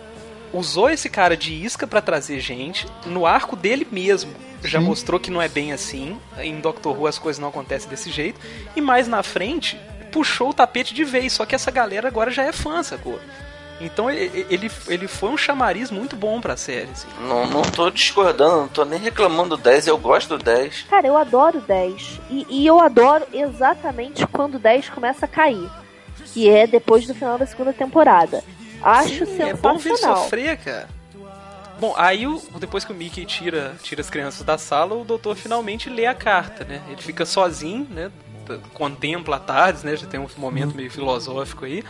usou 0.54 0.90
esse 0.90 1.10
cara 1.10 1.38
de 1.38 1.54
isca 1.54 1.88
pra 1.88 2.02
trazer 2.02 2.40
gente 2.40 2.86
no 3.06 3.26
arco 3.26 3.56
dele 3.56 3.88
mesmo. 3.90 4.34
Já 4.64 4.80
Sim. 4.80 4.86
mostrou 4.86 5.20
que 5.20 5.32
não 5.32 5.42
é 5.42 5.48
bem 5.48 5.72
assim. 5.72 6.20
Em 6.38 6.60
Doctor 6.60 6.98
Who 6.98 7.08
as 7.08 7.18
coisas 7.18 7.40
não 7.40 7.50
acontecem 7.50 7.90
desse 7.90 8.12
jeito. 8.12 8.40
E 8.76 8.82
mais 8.82 9.08
na 9.08 9.24
frente, 9.24 9.80
puxou 10.12 10.50
o 10.50 10.54
tapete 10.54 10.94
de 10.94 11.04
vez. 11.04 11.34
Só 11.34 11.46
que 11.46 11.56
essa 11.56 11.72
galera 11.72 12.08
agora 12.08 12.30
já 12.30 12.44
é 12.44 12.52
fã, 12.52 12.84
sacou? 12.84 13.20
Então 13.86 14.10
ele, 14.10 14.46
ele, 14.50 14.72
ele 14.88 15.08
foi 15.08 15.30
um 15.30 15.38
chamariz 15.38 15.90
muito 15.92 16.16
bom 16.16 16.40
pra 16.40 16.56
série. 16.58 16.90
Assim. 16.92 17.08
Não, 17.22 17.46
não 17.48 17.62
tô 17.62 17.90
discordando, 17.90 18.58
não 18.62 18.68
tô 18.68 18.86
nem 18.86 19.00
reclamando 19.00 19.56
do 19.58 19.64
10, 19.64 19.88
eu 19.88 19.98
gosto 19.98 20.38
do 20.38 20.44
10. 20.44 20.84
Cara, 20.90 21.08
eu 21.08 21.18
adoro 21.18 21.58
o 21.60 21.62
10. 21.62 22.20
E, 22.30 22.46
e 22.50 22.68
eu 22.68 22.80
adoro 22.80 23.26
exatamente 23.34 24.26
quando 24.28 24.56
o 24.56 24.60
10 24.60 24.90
começa 24.90 25.26
a 25.26 25.28
cair. 25.28 25.70
Que 26.34 26.50
é 26.50 26.66
depois 26.68 27.06
do 27.08 27.14
final 27.16 27.38
da 27.38 27.46
segunda 27.46 27.74
temporada. 27.74 28.44
Acho 28.82 29.26
Sim, 29.26 29.42
é 29.44 29.54
bom 29.54 29.78
ver 29.78 29.90
ele 29.90 29.98
sensacional. 29.98 30.24
sofrer, 30.24 30.58
cara. 30.58 30.90
Bom, 31.80 31.94
aí 31.98 32.28
o- 32.28 32.42
depois 32.60 32.86
que 32.86 32.92
o 32.92 32.96
Mickey 32.96 33.26
tira, 33.26 33.76
tira 33.82 34.02
as 34.02 34.10
crianças 34.10 34.44
da 34.46 34.58
sala, 34.58 34.96
o 34.96 35.04
doutor 35.04 35.36
finalmente 35.36 35.90
lê 35.90 36.06
a 36.06 36.14
carta, 36.14 36.64
né? 36.64 36.82
Ele 36.88 37.02
fica 37.02 37.26
sozinho, 37.26 37.88
né? 37.90 38.12
Contempla 38.74 39.38
a 39.38 39.40
tarde, 39.40 39.86
né? 39.86 39.96
Já 39.96 40.06
tem 40.08 40.20
um 40.20 40.28
momento 40.38 40.76
meio 40.76 40.92
filosófico 40.92 41.66
aí. 41.66 41.84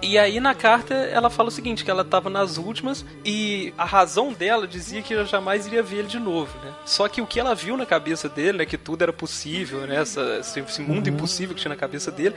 E 0.00 0.16
aí 0.16 0.38
na 0.38 0.54
carta 0.54 0.94
ela 0.94 1.28
fala 1.28 1.48
o 1.48 1.52
seguinte, 1.52 1.84
que 1.84 1.90
ela 1.90 2.04
tava 2.04 2.30
nas 2.30 2.56
últimas 2.56 3.04
e 3.24 3.74
a 3.76 3.84
razão 3.84 4.32
dela 4.32 4.66
dizia 4.66 5.02
que 5.02 5.12
ela 5.12 5.24
jamais 5.24 5.66
iria 5.66 5.82
ver 5.82 5.98
ele 5.98 6.08
de 6.08 6.18
novo, 6.18 6.56
né? 6.64 6.72
Só 6.86 7.08
que 7.08 7.20
o 7.20 7.26
que 7.26 7.40
ela 7.40 7.54
viu 7.54 7.76
na 7.76 7.84
cabeça 7.84 8.28
dele, 8.28 8.58
né, 8.58 8.66
que 8.66 8.78
tudo 8.78 9.02
era 9.02 9.12
possível, 9.12 9.80
né, 9.86 9.96
essa, 9.96 10.38
esse, 10.40 10.60
esse 10.60 10.82
mundo 10.82 11.08
impossível 11.08 11.54
que 11.54 11.60
tinha 11.60 11.70
na 11.70 11.76
cabeça 11.76 12.12
dele, 12.12 12.36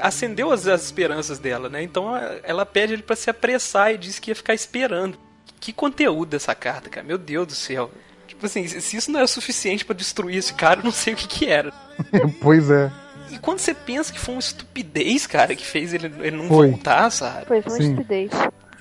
acendeu 0.00 0.50
as, 0.50 0.66
as 0.66 0.84
esperanças 0.84 1.38
dela, 1.38 1.68
né? 1.68 1.82
Então 1.82 2.16
ela 2.42 2.64
pede 2.64 2.94
ele 2.94 3.02
pra 3.02 3.16
se 3.16 3.28
apressar 3.28 3.92
e 3.92 3.98
diz 3.98 4.18
que 4.18 4.30
ia 4.30 4.36
ficar 4.36 4.54
esperando. 4.54 5.18
Que 5.58 5.72
conteúdo 5.72 6.30
dessa 6.30 6.54
carta, 6.54 6.88
cara? 6.88 7.06
Meu 7.06 7.18
Deus 7.18 7.46
do 7.46 7.54
céu. 7.54 7.90
Tipo 8.26 8.46
assim, 8.46 8.66
se 8.66 8.96
isso 8.96 9.10
não 9.10 9.18
era 9.18 9.26
suficiente 9.26 9.84
pra 9.84 9.94
destruir 9.94 10.38
esse 10.38 10.54
cara, 10.54 10.80
eu 10.80 10.84
não 10.84 10.92
sei 10.92 11.12
o 11.12 11.16
que 11.16 11.28
que 11.28 11.46
era. 11.46 11.72
pois 12.40 12.70
é. 12.70 12.90
E 13.30 13.38
quando 13.38 13.58
você 13.58 13.72
pensa 13.74 14.12
que 14.12 14.18
foi 14.18 14.34
uma 14.34 14.40
estupidez, 14.40 15.26
cara, 15.26 15.54
que 15.54 15.64
fez 15.64 15.94
ele, 15.94 16.12
ele 16.20 16.36
não 16.36 16.48
Foi. 16.48 16.70
voltar, 16.70 17.10
sabe? 17.10 17.46
Foi 17.46 17.60
uma 17.60 17.70
Sim. 17.70 17.90
estupidez. 17.90 18.30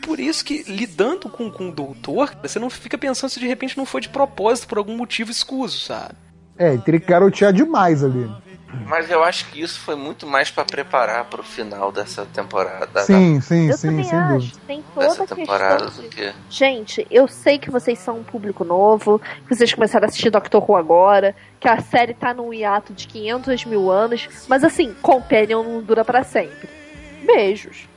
Por 0.01 0.19
isso 0.19 0.43
que, 0.43 0.63
lidando 0.63 1.29
com, 1.29 1.51
com 1.51 1.69
o 1.69 1.71
doutor, 1.71 2.35
você 2.41 2.57
não 2.57 2.69
fica 2.69 2.97
pensando 2.97 3.29
se 3.29 3.39
de 3.39 3.47
repente 3.47 3.77
não 3.77 3.85
foi 3.85 4.01
de 4.01 4.09
propósito, 4.09 4.67
por 4.67 4.77
algum 4.77 4.95
motivo 4.95 5.29
escuso, 5.29 5.79
sabe? 5.79 6.15
É, 6.57 6.73
ele 6.73 6.81
teria 6.81 6.99
que 6.99 7.07
garotear 7.07 7.53
demais 7.53 8.03
ali. 8.03 8.29
Mas 8.85 9.09
eu 9.09 9.23
acho 9.23 9.45
que 9.47 9.61
isso 9.61 9.79
foi 9.79 9.95
muito 9.95 10.27
mais 10.27 10.51
pra 10.51 10.63
preparar 10.63 11.25
pro 11.25 11.41
final 11.43 11.91
dessa 11.91 12.25
temporada. 12.25 12.85
da- 12.87 13.01
Sim, 13.01 13.41
sim, 13.41 13.67
Eu 13.69 13.77
sim, 13.77 13.87
também 13.89 14.03
sem 14.03 14.17
acho. 14.19 14.33
dúvida. 14.33 14.59
Tem 14.67 14.83
toda 14.93 15.07
dessa 15.07 15.35
temporada 15.35 15.85
questão 15.85 16.03
do 16.03 16.09
de... 16.09 16.15
que. 16.15 16.33
Gente, 16.49 17.07
eu 17.09 17.27
sei 17.27 17.57
que 17.57 17.71
vocês 17.71 17.97
são 17.99 18.17
um 18.17 18.23
público 18.23 18.63
novo, 18.63 19.19
que 19.47 19.55
vocês 19.55 19.73
começaram 19.73 20.05
a 20.05 20.07
assistir 20.09 20.29
Doctor 20.29 20.63
Who 20.69 20.75
agora, 20.77 21.35
que 21.59 21.67
a 21.67 21.79
série 21.81 22.13
tá 22.13 22.33
num 22.33 22.53
hiato 22.53 22.93
de 22.93 23.07
500 23.07 23.65
mil 23.65 23.89
anos, 23.91 24.27
mas 24.47 24.63
assim, 24.63 24.93
Companion 25.01 25.63
não 25.63 25.81
dura 25.81 26.05
pra 26.05 26.23
sempre. 26.23 26.69
Beijos. 27.25 27.87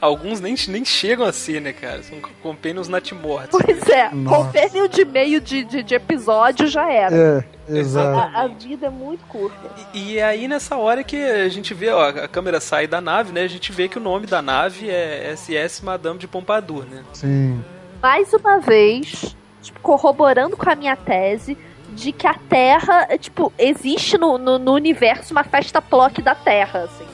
Alguns 0.00 0.40
nem, 0.40 0.54
nem 0.68 0.84
chegam 0.84 1.26
a 1.26 1.32
ser, 1.32 1.60
né, 1.60 1.72
cara? 1.72 2.02
São 2.02 2.20
companions 2.42 2.88
natimortos. 2.88 3.60
Pois 3.60 3.88
é. 3.88 4.08
Companion 4.08 4.86
de 4.86 5.04
meio 5.04 5.40
de, 5.40 5.64
de, 5.64 5.82
de 5.82 5.94
episódio 5.94 6.66
já 6.66 6.90
era. 6.90 7.44
É, 7.68 7.78
exato. 7.78 8.18
A, 8.18 8.42
a 8.42 8.46
vida 8.48 8.86
é 8.86 8.90
muito 8.90 9.24
curta. 9.26 9.56
E, 9.94 10.14
e 10.14 10.20
aí 10.20 10.46
nessa 10.46 10.76
hora 10.76 11.02
que 11.02 11.16
a 11.16 11.48
gente 11.48 11.74
vê, 11.74 11.90
ó, 11.90 12.08
a 12.08 12.28
câmera 12.28 12.60
sai 12.60 12.86
da 12.86 13.00
nave, 13.00 13.32
né? 13.32 13.42
A 13.42 13.48
gente 13.48 13.72
vê 13.72 13.88
que 13.88 13.98
o 13.98 14.02
nome 14.02 14.26
da 14.26 14.42
nave 14.42 14.88
é 14.90 15.34
SS 15.34 15.84
Madame 15.84 16.18
de 16.18 16.28
Pompadour, 16.28 16.84
né? 16.84 17.02
Sim. 17.12 17.62
mais 18.00 18.32
uma 18.32 18.58
vez, 18.58 19.34
tipo, 19.62 19.80
corroborando 19.80 20.56
com 20.56 20.68
a 20.68 20.74
minha 20.74 20.96
tese 20.96 21.56
de 21.94 22.12
que 22.12 22.26
a 22.26 22.34
Terra, 22.34 23.06
é, 23.08 23.18
tipo, 23.18 23.52
existe 23.58 24.16
no, 24.16 24.38
no, 24.38 24.58
no 24.58 24.72
universo 24.72 25.32
uma 25.32 25.44
festa 25.44 25.80
plock 25.80 26.20
da 26.22 26.34
Terra, 26.34 26.84
assim. 26.84 27.06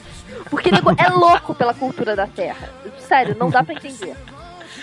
Porque 0.49 0.71
nego 0.71 0.91
é 0.97 1.09
louco 1.09 1.53
pela 1.53 1.73
cultura 1.73 2.15
da 2.15 2.25
Terra. 2.27 2.69
Sério, 3.07 3.35
não 3.39 3.49
dá 3.49 3.63
pra 3.63 3.73
entender. 3.75 4.15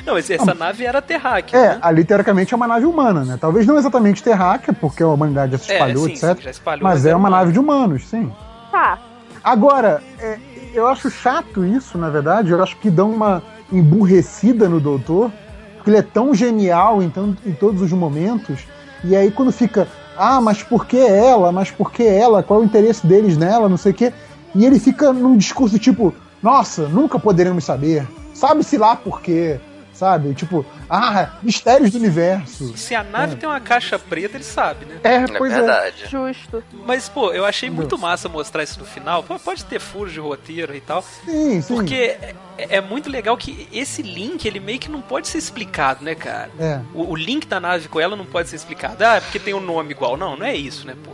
Não, 0.05 0.15
mas 0.15 0.31
essa 0.31 0.55
nave 0.55 0.85
era 0.85 1.01
terráquea, 1.03 1.57
É, 1.59 1.69
né? 1.71 1.79
ali 1.83 2.05
teoricamente 2.05 2.53
é 2.53 2.57
uma 2.57 2.69
nave 2.69 2.85
humana, 2.87 3.25
né? 3.25 3.39
Talvez 3.41 3.67
não 3.67 3.77
exatamente 3.79 4.23
terráquea, 4.23 4.73
porque 4.75 5.03
a 5.03 5.09
humanidade 5.09 5.53
já 5.53 5.59
se 5.59 5.73
espalhou, 5.73 6.05
sim, 6.05 6.13
etc. 6.13 6.37
sim, 6.37 6.43
já 6.43 6.51
espalhou, 6.51 6.85
mas 6.85 7.05
é 7.05 7.09
era 7.09 7.17
uma 7.19 7.29
humana. 7.29 7.41
nave 7.43 7.53
de 7.53 7.59
humanos, 7.59 8.07
sim. 8.09 8.31
Tá, 8.71 8.99
Agora, 9.43 10.03
é, 10.21 10.39
eu 10.75 10.89
acho 10.89 11.09
chato 11.09 11.65
isso, 11.65 11.97
na 11.97 12.09
verdade. 12.11 12.51
Eu 12.51 12.61
acho 12.63 12.77
que 12.79 12.91
dão 12.91 13.11
uma 13.11 13.43
emburrecida 13.73 14.69
no 14.69 14.81
doutor, 14.81 15.31
porque 15.77 15.89
ele 15.91 15.99
é 15.99 16.03
tão 16.03 16.35
genial 16.35 17.01
em, 17.03 17.13
em 17.45 17.53
todos 17.53 17.81
os 17.81 17.93
momentos. 17.93 18.61
E 19.05 19.15
aí 19.15 19.31
quando 19.31 19.53
fica, 19.53 19.87
ah, 20.17 20.41
mas 20.41 20.63
por 20.65 20.85
que 20.85 20.99
ela? 20.99 21.53
Mas 21.53 21.71
por 21.71 21.93
que 21.93 22.03
ela? 22.05 22.43
Qual 22.43 22.59
é 22.61 22.63
o 22.63 22.67
interesse 22.67 23.07
deles 23.07 23.37
nela? 23.37 23.69
Não 23.69 23.77
sei 23.77 23.93
o 23.93 23.95
quê. 23.95 24.13
E 24.57 24.65
ele 24.65 24.79
fica 24.81 25.13
num 25.13 25.37
discurso 25.37 25.79
tipo, 25.79 26.15
nossa, 26.43 26.89
nunca 26.89 27.19
poderemos 27.19 27.65
saber. 27.65 28.07
Sabe-se 28.35 28.77
lá 28.79 28.97
por 28.97 29.21
quê. 29.21 29.61
Sabe? 29.93 30.35
Tipo, 30.35 30.65
ah, 30.91 31.31
mistérios 31.43 31.91
do 31.91 31.97
universo. 31.97 32.77
Se 32.77 32.95
a 32.95 33.03
nave 33.03 33.37
tem 33.37 33.49
uma 33.49 33.61
caixa 33.61 33.99
preta, 33.99 34.37
ele 34.37 34.45
sabe, 34.45 34.85
né? 34.85 35.01
É, 35.03 35.15
É 35.15 35.27
pois 35.27 35.51
é. 35.51 35.57
verdade. 35.57 36.05
justo. 36.07 36.63
Mas, 36.85 37.09
pô, 37.09 37.33
eu 37.33 37.47
achei 37.47 37.71
muito 37.71 37.97
massa 37.97 38.29
mostrar 38.29 38.63
isso 38.63 38.79
no 38.79 38.85
final. 38.85 39.23
Pô, 39.23 39.39
Pode 39.39 39.65
ter 39.65 39.81
furos 39.81 40.13
de 40.13 40.21
roteiro 40.21 40.77
e 40.77 40.83
tal. 40.83 41.03
Sim, 41.25 41.63
sim. 41.63 41.75
Porque 41.75 41.95
é, 41.95 42.35
é 42.59 42.81
muito 42.83 43.09
legal 43.09 43.39
que 43.39 43.67
esse 43.73 44.03
link, 44.03 44.45
ele 44.45 44.61
meio 44.61 44.79
que 44.79 44.91
não 44.91 45.01
pode 45.01 45.29
ser 45.29 45.39
explicado, 45.39 46.05
né, 46.05 46.15
cara? 46.15 46.51
É. 46.61 46.81
O, 46.93 47.13
o 47.13 47.17
link 47.17 47.47
da 47.47 47.59
nave 47.59 47.89
com 47.89 47.99
ela 47.99 48.15
não 48.15 48.27
pode 48.27 48.51
ser 48.51 48.57
explicado. 48.57 49.03
Ah, 49.03 49.17
é 49.17 49.21
porque 49.21 49.39
tem 49.39 49.55
um 49.55 49.61
nome 49.61 49.93
igual. 49.93 50.19
Não, 50.19 50.37
não 50.37 50.45
é 50.45 50.55
isso, 50.55 50.87
né, 50.87 50.95
pô? 51.03 51.13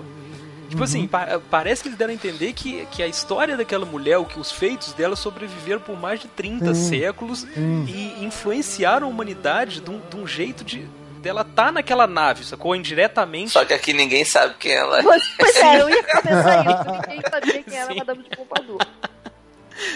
Tipo 0.72 0.84
assim, 0.84 1.06
pa- 1.06 1.38
parece 1.50 1.82
que 1.82 1.88
eles 1.88 1.98
deram 1.98 2.12
a 2.12 2.14
entender 2.14 2.52
que, 2.54 2.86
que 2.90 3.02
a 3.02 3.06
história 3.06 3.56
daquela 3.58 3.84
mulher, 3.84 4.16
o 4.16 4.24
que 4.24 4.40
os 4.40 4.50
feitos 4.50 4.94
dela 4.94 5.14
sobreviveram 5.14 5.80
por 5.80 5.98
mais 6.00 6.18
de 6.20 6.28
30 6.28 6.74
Sim. 6.74 6.88
séculos 6.88 7.40
Sim. 7.54 7.84
e 7.86 8.24
influenciaram 8.24 9.06
a 9.06 9.10
humanidade 9.10 9.80
de 9.82 9.90
um, 9.90 10.00
de 10.08 10.16
um 10.16 10.26
jeito 10.26 10.64
de 10.64 10.86
dela 11.20 11.44
tá 11.44 11.70
naquela 11.70 12.06
nave, 12.06 12.42
sacou? 12.44 12.74
Indiretamente. 12.74 13.50
Só 13.50 13.64
que 13.64 13.72
aqui 13.74 13.92
ninguém 13.92 14.24
sabe 14.24 14.54
quem 14.58 14.72
ela 14.72 14.98
é. 14.98 15.02
Pois, 15.02 15.56
é, 15.56 15.80
eu 15.82 15.88
ia 15.90 16.02
começar 16.20 16.64
isso. 16.66 16.92
Ninguém 17.08 17.22
sabia 17.30 17.62
quem 17.62 17.76
era 17.78 17.92
Sim. 17.92 17.98
Madame 17.98 18.22
de 18.24 18.30
Pompadour. 18.36 18.78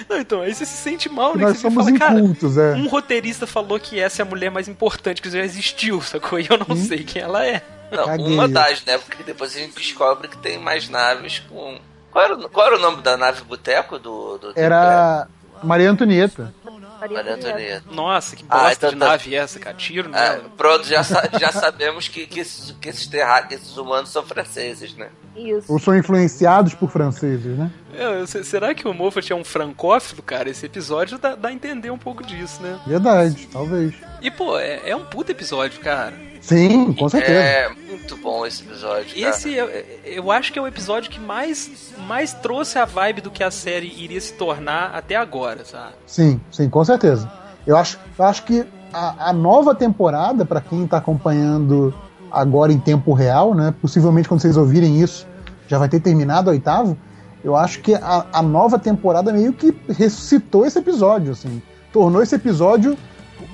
Não, 0.09 0.19
então, 0.21 0.41
aí 0.43 0.55
você 0.55 0.65
se 0.67 0.77
sente 0.77 1.09
mal, 1.09 1.37
né? 1.37 1.45
Nós 1.45 1.53
que 1.53 1.59
você 1.59 1.63
somos 1.71 1.85
fala, 1.85 1.99
cara, 1.99 2.21
incultos, 2.21 2.57
é. 2.59 2.75
um 2.75 2.87
roteirista 2.87 3.47
falou 3.47 3.79
que 3.81 3.99
essa 3.99 4.21
é 4.21 4.25
a 4.25 4.27
mulher 4.27 4.51
mais 4.51 4.69
importante 4.69 5.23
que 5.23 5.31
já 5.31 5.41
existiu, 5.41 6.01
sacou? 6.03 6.39
E 6.39 6.47
eu 6.49 6.59
não 6.59 6.77
sei 6.77 7.03
quem 7.03 7.23
ela 7.23 7.45
é. 7.47 7.63
Não, 7.91 8.05
Caguei. 8.07 8.27
uma 8.35 8.49
das, 8.49 8.85
né? 8.85 8.99
Porque 8.99 9.23
depois 9.23 9.55
a 9.55 9.59
gente 9.59 9.75
descobre 9.77 10.29
que 10.29 10.37
tem 10.39 10.59
mais 10.59 10.89
naves 10.89 11.41
com. 11.49 11.79
Qual 12.11 12.25
era, 12.25 12.35
o- 12.35 12.49
qual 12.49 12.67
era 12.67 12.77
o 12.77 12.81
nome 12.81 13.03
da 13.03 13.17
nave 13.17 13.43
boteco 13.45 13.99
do. 13.99 14.39
do 14.39 14.53
Era 14.57 15.29
Maria 15.63 15.91
Antonieta. 15.91 16.53
Maria 16.99 17.35
Antonieta. 17.35 17.85
Nossa, 17.93 18.35
que 18.35 18.45
Ah, 18.49 18.57
bosta 18.59 18.73
então 18.75 18.91
de 18.91 18.97
tá. 18.97 19.07
nave 19.09 19.35
é 19.35 19.39
essa, 19.39 19.59
cara? 19.59 19.77
Tiro 19.77 20.09
Ah, 20.09 20.13
nela. 20.33 20.45
pronto, 20.57 20.85
já, 20.87 21.03
já 21.39 21.53
sabemos 21.53 22.09
que, 22.09 22.27
que, 22.27 22.41
esses, 22.41 22.71
que 22.81 22.89
esses 22.89 23.07
terráqueos, 23.07 23.61
esses 23.63 23.77
humanos 23.77 24.09
são 24.11 24.23
franceses, 24.23 24.95
né? 24.95 25.11
Isso. 25.37 25.71
Ou 25.71 25.79
são 25.79 25.95
influenciados 25.95 26.73
por 26.75 26.91
franceses, 26.91 27.57
né? 27.57 27.71
É, 27.95 28.25
se- 28.27 28.43
será 28.45 28.75
que 28.75 28.89
o 28.89 28.95
Moffat 28.95 29.31
é 29.31 29.37
um 29.37 29.45
francófilo, 29.45 30.23
cara? 30.23 30.49
Esse 30.49 30.65
episódio 30.65 31.19
dá, 31.19 31.35
dá 31.35 31.51
a 31.51 31.53
entender 31.53 31.91
um 31.91 31.99
pouco 31.99 32.23
disso, 32.25 32.63
né? 32.63 32.81
Verdade, 32.87 33.47
talvez. 33.53 33.95
E, 34.23 34.31
pô, 34.31 34.59
é, 34.59 34.81
é 34.89 34.97
um 34.97 35.05
puta 35.05 35.33
episódio, 35.33 35.79
cara. 35.81 36.15
Sim, 36.47 36.93
com 36.93 37.09
certeza. 37.09 37.39
É 37.41 37.69
muito 37.89 38.17
bom 38.19 38.47
esse 38.47 38.63
episódio. 38.63 39.07
cara. 39.15 39.31
Esse, 39.31 39.59
é- 39.59 39.87
eu 40.05 40.31
acho 40.31 40.53
que 40.53 40.59
é 40.59 40.63
o 40.63 40.67
episódio 40.67 41.11
que 41.11 41.19
mais, 41.19 41.93
mais 42.07 42.33
trouxe 42.33 42.79
a 42.79 42.85
vibe 42.85 43.21
do 43.21 43.31
que 43.31 43.43
a 43.43 43.51
série 43.51 43.87
iria 43.89 44.21
se 44.21 44.33
tornar 44.35 44.93
até 44.95 45.17
agora, 45.17 45.65
sabe? 45.65 45.95
Sim, 46.07 46.41
sim, 46.51 46.69
com 46.69 46.85
certeza. 46.85 47.31
Eu 47.67 47.77
acho, 47.77 47.99
eu 48.19 48.25
acho 48.25 48.45
que 48.45 48.65
a, 48.93 49.31
a 49.31 49.33
nova 49.33 49.75
temporada, 49.75 50.45
pra 50.45 50.61
quem 50.61 50.87
tá 50.87 50.99
acompanhando 50.99 51.93
agora 52.31 52.73
em 52.73 52.79
tempo 52.79 53.13
real, 53.13 53.55
né? 53.55 53.75
Possivelmente 53.83 54.29
quando 54.29 54.41
vocês 54.41 54.57
ouvirem 54.57 55.01
isso, 55.01 55.27
já 55.67 55.79
vai 55.79 55.89
ter 55.89 55.99
terminado 56.01 56.49
o 56.49 56.53
oitavo. 56.53 56.97
Eu 57.43 57.57
acho 57.57 57.81
que 57.81 57.95
a, 57.95 58.25
a 58.33 58.43
nova 58.43 58.79
temporada 58.79 59.33
meio 59.33 59.53
que 59.53 59.75
ressuscitou 59.89 60.65
esse 60.65 60.79
episódio, 60.79 61.33
assim. 61.33 61.61
Tornou 61.93 62.23
esse 62.23 62.35
episódio 62.35 62.97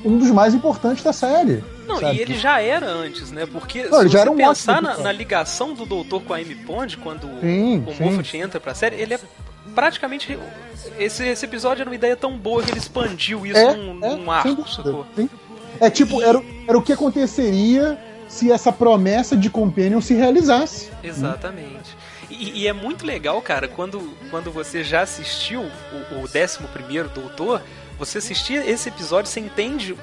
um 0.05 0.19
dos 0.19 0.31
mais 0.31 0.53
importantes 0.55 1.03
da 1.03 1.13
série. 1.13 1.63
Não, 1.87 1.99
sabe? 2.01 2.17
e 2.17 2.21
ele 2.21 2.35
já 2.39 2.61
era 2.61 2.87
antes, 2.87 3.31
né? 3.33 3.47
Porque 3.47 3.85
Não, 3.85 4.01
se 4.03 4.09
já 4.09 4.11
você 4.11 4.19
era 4.19 4.31
um 4.31 4.37
pensar 4.37 4.81
na, 4.83 4.99
na 4.99 5.13
ligação 5.13 5.75
do 5.75 5.85
Doutor 5.85 6.23
com 6.23 6.33
a 6.33 6.37
Amy 6.39 6.55
Pond, 6.55 6.97
quando 6.99 7.27
Sim, 7.41 7.85
o. 7.87 8.03
Moffat 8.05 8.37
entra 8.37 8.61
pra 8.61 8.75
série, 8.75 8.97
ele 8.97 9.15
é 9.15 9.21
praticamente... 9.75 10.39
Esse, 10.99 11.25
esse 11.27 11.45
episódio 11.45 11.83
era 11.83 11.89
uma 11.91 11.95
ideia 11.95 12.17
tão 12.17 12.37
boa 12.37 12.63
que 12.63 12.71
ele 12.71 12.79
expandiu 12.79 13.47
isso 13.47 13.57
É, 13.59 13.75
num, 13.77 14.05
é, 14.05 14.17
num 14.17 14.31
arco, 14.31 14.69
sacou? 14.69 15.07
sim. 15.15 15.29
É 15.81 15.89
tipo, 15.91 16.21
era, 16.23 16.39
o- 16.39 16.45
era 16.69 16.77
o 16.79 16.83
que 16.83 16.93
aconteceria 16.93 17.99
se 18.29 18.51
essa 18.51 18.73
promessa 18.73 19.37
de 19.37 19.51
Companion 19.51 20.01
se 20.01 20.15
realizasse. 20.15 20.91
Exatamente. 21.03 21.97
E, 22.31 22.63
e 22.63 22.67
é 22.69 22.73
muito 22.73 23.05
legal, 23.05 23.41
cara, 23.43 23.69
quando, 23.69 24.15
quando 24.31 24.51
você 24.51 24.83
já 24.83 25.03
assistiu 25.03 25.61
o, 25.63 26.15
o 26.15 26.23
11 26.25 26.59
Doutor, 27.15 27.63
você 27.99 28.19
assistir 28.19 28.67
esse 28.67 28.89
episódio, 28.89 29.31
você 29.31 29.41
entende 29.41 29.95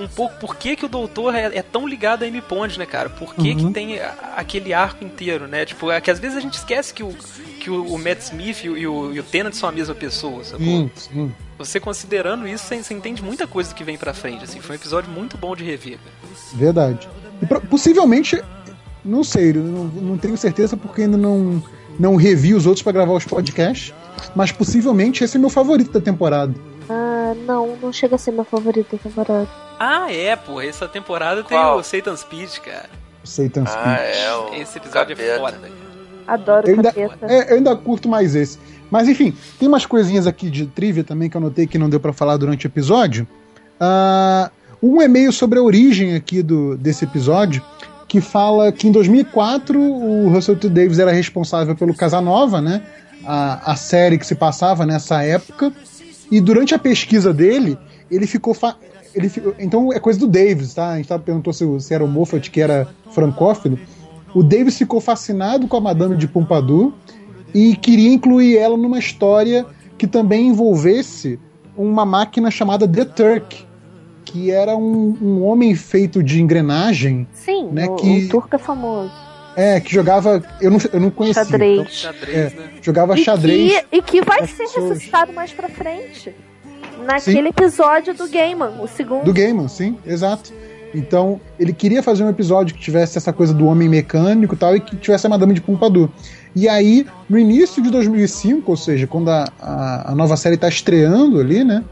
um 0.00 0.08
pouco 0.08 0.34
por 0.40 0.56
que, 0.56 0.74
que 0.76 0.84
o 0.84 0.88
Doutor 0.88 1.34
é, 1.34 1.58
é 1.58 1.62
tão 1.62 1.86
ligado 1.86 2.22
a 2.22 2.26
Amy 2.26 2.40
Pond, 2.40 2.78
né, 2.78 2.86
cara? 2.86 3.08
Por 3.10 3.34
que, 3.34 3.50
Uhum. 3.50 3.68
que 3.68 3.72
tem 3.72 3.98
a- 4.00 4.34
aquele 4.36 4.72
arco 4.72 5.04
inteiro, 5.04 5.46
né? 5.46 5.64
Tipo, 5.64 5.90
é 5.90 6.00
que 6.00 6.10
às 6.10 6.18
vezes 6.18 6.36
a 6.36 6.40
gente 6.40 6.54
esquece 6.54 6.92
que 6.94 7.02
o, 7.02 7.14
que 7.60 7.70
o, 7.70 7.84
o 7.94 7.98
Matt 7.98 8.20
Smith 8.20 8.64
e 8.64 8.68
o, 8.70 8.76
e 8.76 8.86
o, 8.86 9.14
e 9.14 9.20
o 9.20 9.22
Tennant 9.22 9.54
são 9.54 9.68
a 9.68 9.72
mesma 9.72 9.94
pessoa, 9.94 10.42
sacou? 10.44 10.64
Sim, 10.66 10.90
sim. 10.96 11.32
Você 11.58 11.78
considerando 11.78 12.48
isso, 12.48 12.64
você, 12.64 12.82
você 12.82 12.94
entende 12.94 13.22
muita 13.22 13.46
coisa 13.46 13.68
do 13.68 13.74
que 13.74 13.84
vem 13.84 13.98
pra 13.98 14.14
frente, 14.14 14.44
assim. 14.44 14.60
Foi 14.60 14.76
um 14.76 14.78
episódio 14.78 15.10
muito 15.10 15.36
bom 15.36 15.54
de 15.54 15.62
rever, 15.64 15.98
cara. 15.98 16.34
Verdade. 16.54 17.08
E 17.42 17.46
pro- 17.46 17.60
possivelmente, 17.60 18.42
não 19.04 19.22
sei, 19.22 19.52
não, 19.52 19.84
não 19.84 20.18
tenho 20.18 20.36
certeza 20.38 20.76
porque 20.76 21.02
ainda 21.02 21.16
não, 21.18 21.62
não 21.98 22.16
revi 22.16 22.54
os 22.54 22.64
outros 22.66 22.82
pra 22.82 22.92
gravar 22.92 23.12
os 23.12 23.24
podcasts, 23.26 23.92
mas 24.34 24.50
possivelmente 24.52 25.22
esse 25.22 25.36
é 25.36 25.40
meu 25.40 25.50
favorito 25.50 25.90
da 25.92 26.00
temporada. 26.00 26.54
Ah, 26.88 27.34
não, 27.46 27.76
não 27.76 27.92
chega 27.92 28.14
a 28.16 28.18
ser 28.18 28.32
meu 28.32 28.44
favorito 28.44 28.96
da 28.96 29.02
temporada. 29.02 29.48
Ah, 29.82 30.12
é, 30.12 30.36
pô. 30.36 30.60
Essa 30.60 30.86
temporada 30.86 31.42
Qual? 31.42 31.72
tem 31.72 31.80
o 31.80 31.82
Satan 31.82 32.14
Speed, 32.16 32.58
cara. 32.58 32.90
Satan 33.24 33.64
Ah, 33.66 33.96
Speed. 33.96 34.16
é. 34.24 34.34
O 34.34 34.54
Esse 34.54 34.76
episódio 34.78 35.12
é 35.14 35.16
capeta. 35.16 35.38
foda, 35.40 35.52
cara. 35.56 35.72
Adoro 36.26 36.68
Eu 36.68 36.74
ainda, 36.76 36.92
é, 37.22 37.50
eu 37.52 37.56
ainda 37.56 37.74
curto 37.74 38.08
mais 38.08 38.34
esse. 38.34 38.58
Mas 38.90 39.08
enfim, 39.08 39.34
tem 39.58 39.66
umas 39.66 39.86
coisinhas 39.86 40.26
aqui 40.26 40.50
de 40.50 40.66
trivia 40.66 41.02
também 41.02 41.30
que 41.30 41.36
eu 41.36 41.40
notei 41.40 41.66
que 41.66 41.78
não 41.78 41.88
deu 41.88 41.98
pra 41.98 42.12
falar 42.12 42.36
durante 42.36 42.66
o 42.66 42.68
episódio. 42.68 43.26
Ah, 43.80 44.50
um 44.82 45.00
e-mail 45.00 45.32
sobre 45.32 45.58
a 45.58 45.62
origem 45.62 46.14
aqui 46.14 46.42
do, 46.42 46.76
desse 46.76 47.04
episódio, 47.04 47.62
que 48.06 48.20
fala 48.20 48.70
que 48.72 48.86
em 48.88 48.92
2004 48.92 49.80
o 49.80 50.28
Russell 50.28 50.56
T. 50.56 50.68
Davis 50.68 50.98
era 50.98 51.10
responsável 51.12 51.74
pelo 51.74 51.94
Casanova, 51.94 52.60
né? 52.60 52.82
A, 53.24 53.72
a 53.72 53.76
série 53.76 54.18
que 54.18 54.26
se 54.26 54.34
passava 54.34 54.84
nessa 54.86 55.22
época. 55.22 55.72
E 56.30 56.40
durante 56.40 56.74
a 56.74 56.78
pesquisa 56.78 57.32
dele, 57.32 57.76
ele 58.10 58.26
ficou. 58.26 58.54
Ele, 59.14 59.30
então 59.58 59.92
é 59.92 59.98
coisa 59.98 60.18
do 60.18 60.26
Davis, 60.28 60.74
tá? 60.74 60.90
A 60.90 60.96
gente 60.96 61.08
tava 61.08 61.22
perguntou 61.22 61.52
se, 61.52 61.64
o- 61.64 61.80
se 61.80 61.92
era 61.92 62.04
o 62.04 62.08
Moffat 62.08 62.50
que 62.50 62.60
era 62.60 62.88
francófilo. 63.12 63.78
O 64.34 64.42
Davis 64.42 64.78
ficou 64.78 65.00
fascinado 65.00 65.66
com 65.66 65.76
a 65.76 65.80
Madame 65.80 66.16
de 66.16 66.28
Pompadour 66.28 66.92
e 67.52 67.74
queria 67.74 68.12
incluir 68.12 68.56
ela 68.56 68.76
numa 68.76 68.98
história 68.98 69.66
que 69.98 70.06
também 70.06 70.46
envolvesse 70.48 71.38
uma 71.76 72.04
máquina 72.06 72.50
chamada 72.50 72.86
The 72.86 73.04
Turk, 73.04 73.64
que 74.24 74.50
era 74.50 74.76
um, 74.76 75.16
um 75.20 75.42
homem 75.44 75.74
feito 75.74 76.22
de 76.22 76.40
engrenagem, 76.40 77.26
Sim, 77.32 77.68
né, 77.72 77.86
o, 77.88 77.96
que- 77.96 78.26
o 78.26 78.28
turco 78.28 78.54
é 78.54 78.58
famoso. 78.58 79.10
é, 79.56 79.80
que 79.80 79.92
jogava. 79.92 80.42
Eu 80.60 80.70
não, 80.70 80.78
eu 80.92 81.00
não 81.00 81.10
conhecia. 81.10 81.44
Xadrez. 81.44 81.80
então, 81.80 81.90
Xadrez, 81.90 82.36
É. 82.36 82.56
né? 82.56 82.70
jogava 82.80 83.18
E 83.18 83.24
xadrez. 83.24 83.72
que, 83.90 83.96
e 83.96 84.02
que 84.02 84.22
vai 84.22 84.46
ser 84.46 84.62
pessoas. 84.64 84.90
ressuscitado 84.90 85.32
mais 85.32 85.52
pra 85.52 85.68
frente. 85.68 86.32
Naquele 87.12 87.48
episódio 87.48 88.14
do 88.14 88.28
Gaiman, 88.28 88.80
o 88.80 88.86
segundo. 88.86 89.24
Do 89.24 89.32
Gaiman, 89.32 89.68
sim, 89.68 89.98
exato. 90.06 90.52
Então, 90.94 91.40
ele 91.58 91.72
queria 91.72 92.02
fazer 92.02 92.24
um 92.24 92.28
episódio 92.28 92.74
que 92.74 92.80
tivesse 92.80 93.16
essa 93.16 93.32
coisa 93.32 93.54
do 93.54 93.66
homem 93.66 93.88
mecânico 93.88 94.54
e 94.54 94.58
tal, 94.58 94.76
e 94.76 94.80
que 94.80 94.96
tivesse 94.96 95.26
a 95.26 95.30
Madame 95.30 95.54
de 95.54 95.60
Pompadour. 95.60 96.08
E 96.54 96.68
aí, 96.68 97.06
no 97.28 97.38
início 97.38 97.82
de 97.82 97.90
2005, 97.90 98.70
ou 98.70 98.76
seja, 98.76 99.06
quando 99.06 99.30
a, 99.30 99.44
a, 99.60 100.12
a 100.12 100.14
nova 100.14 100.36
série 100.36 100.56
está 100.56 100.68
estreando 100.68 101.38
ali, 101.38 101.62
né? 101.62 101.84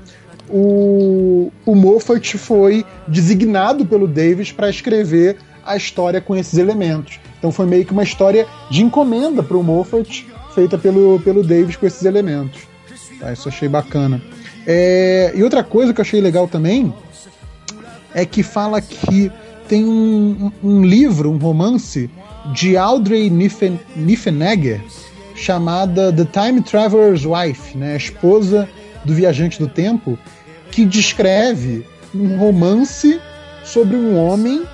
O, 0.51 1.53
o 1.67 1.75
Moffat 1.75 2.39
foi 2.39 2.85
designado 3.07 3.85
pelo 3.85 4.09
Davis 4.09 4.51
para 4.51 4.71
escrever 4.71 5.37
a 5.65 5.77
história 5.77 6.21
com 6.21 6.35
esses 6.35 6.59
elementos. 6.59 7.21
Então 7.39 7.53
foi 7.53 7.67
meio 7.67 7.85
que 7.85 7.93
uma 7.93 8.03
história 8.03 8.47
de 8.71 8.83
encomenda 8.83 9.43
para 9.43 9.57
o 9.57 9.63
Moffat, 9.63 10.27
feita 10.55 10.79
pelo, 10.79 11.21
pelo 11.21 11.45
Davis 11.45 11.77
com 11.77 11.87
esses 11.87 12.05
elementos. 12.05 12.63
Tá, 13.21 13.33
isso 13.33 13.49
achei 13.49 13.69
bacana. 13.69 14.23
É, 14.71 15.33
e 15.35 15.43
outra 15.43 15.65
coisa 15.65 15.95
que 15.95 16.01
eu 16.01 16.03
achei 16.03 16.21
legal 16.21 16.47
também 16.47 16.93
é 18.15 18.27
que 18.27 18.43
fala 18.43 18.83
que 18.83 19.33
tem 19.67 19.83
um, 19.83 20.53
um 20.63 20.85
livro, 20.85 21.31
um 21.31 21.39
romance 21.39 22.11
de 22.53 22.77
Audrey 22.77 23.31
Niffen, 23.31 23.81
Niffenegger 23.97 24.83
chamada 25.35 26.13
The 26.13 26.27
Time 26.27 26.61
Traveler's 26.61 27.25
Wife, 27.25 27.79
né, 27.79 27.95
a 27.95 27.97
esposa 27.97 28.69
do 29.07 29.15
viajante 29.15 29.59
do 29.59 29.69
tempo, 29.69 30.19
que 30.71 30.85
descreve 30.85 31.87
um 32.15 32.37
romance 32.37 33.19
sobre 33.65 33.97
um 33.97 34.19
homem 34.19 34.65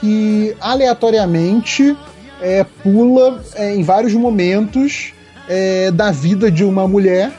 que 0.00 0.56
aleatoriamente 0.60 1.96
é, 2.40 2.64
pula 2.64 3.44
é, 3.54 3.76
em 3.76 3.82
vários 3.84 4.12
momentos 4.14 5.12
é, 5.48 5.92
da 5.92 6.10
vida 6.10 6.50
de 6.50 6.64
uma 6.64 6.88
mulher, 6.88 7.32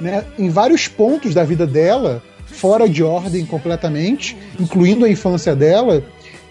né, 0.00 0.24
em 0.38 0.48
vários 0.48 0.88
pontos 0.88 1.34
da 1.34 1.44
vida 1.44 1.66
dela, 1.66 2.22
fora 2.46 2.88
de 2.88 3.02
ordem 3.02 3.44
completamente, 3.46 4.36
incluindo 4.58 5.04
a 5.04 5.08
infância 5.10 5.54
dela, 5.54 6.02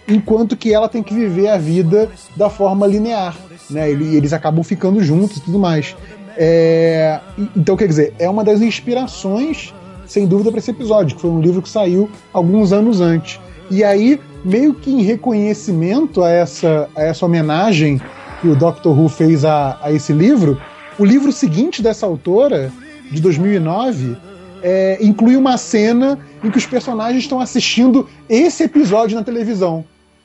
enquanto 0.07 0.55
que 0.57 0.73
ela 0.73 0.87
tem 0.89 1.03
que 1.03 1.13
viver 1.13 1.49
a 1.49 1.57
vida 1.57 2.09
da 2.35 2.49
forma 2.49 2.87
linear. 2.87 3.35
Né? 3.69 3.91
Ele- 3.91 4.15
Eles 4.15 4.33
acabam 4.33 4.63
ficando 4.63 5.03
juntos 5.03 5.37
e 5.37 5.41
tudo 5.41 5.59
mais. 5.59 5.95
É, 6.37 7.19
e- 7.37 7.49
então, 7.55 7.75
quer 7.75 7.87
dizer, 7.87 8.13
é 8.17 8.29
uma 8.29 8.43
das 8.43 8.61
inspirações, 8.61 9.73
sem 10.07 10.25
dúvida, 10.25 10.49
para 10.51 10.59
esse 10.59 10.71
episódio, 10.71 11.15
que 11.15 11.21
foi 11.21 11.29
um 11.29 11.41
livro 11.41 11.61
que 11.61 11.69
saiu 11.69 12.09
alguns 12.33 12.71
anos 12.71 13.01
antes. 13.01 13.39
E 13.69 13.83
aí, 13.83 14.19
meio 14.43 14.73
que 14.73 14.89
em 14.89 15.01
reconhecimento 15.03 16.23
a 16.23 16.29
essa, 16.31 16.89
a 16.95 17.03
essa 17.03 17.25
homenagem 17.25 18.01
que 18.41 18.47
o 18.47 18.55
Doctor 18.55 18.97
Who 18.97 19.09
fez 19.09 19.43
a, 19.43 19.77
a 19.81 19.91
esse 19.91 20.13
livro, 20.13 20.59
o 20.97 21.05
livro 21.05 21.31
seguinte 21.31 21.81
dessa 21.83 22.05
autora, 22.05 22.71
de 23.11 23.21
2009, 23.21 24.15
é, 24.61 24.97
inclui 25.01 25.35
uma 25.35 25.57
cena 25.57 26.19
em 26.43 26.49
que 26.51 26.57
os 26.57 26.65
personagens 26.65 27.23
estão 27.23 27.39
assistindo 27.39 28.07
esse 28.29 28.63
episódio 28.63 29.15
na 29.17 29.23
televisão. 29.23 29.83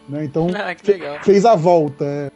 né? 0.08 0.24
Então, 0.24 0.48
Ah, 0.54 0.74
fez 1.22 1.44
a 1.46 1.54
volta. 1.54 2.04
é. 2.04 2.30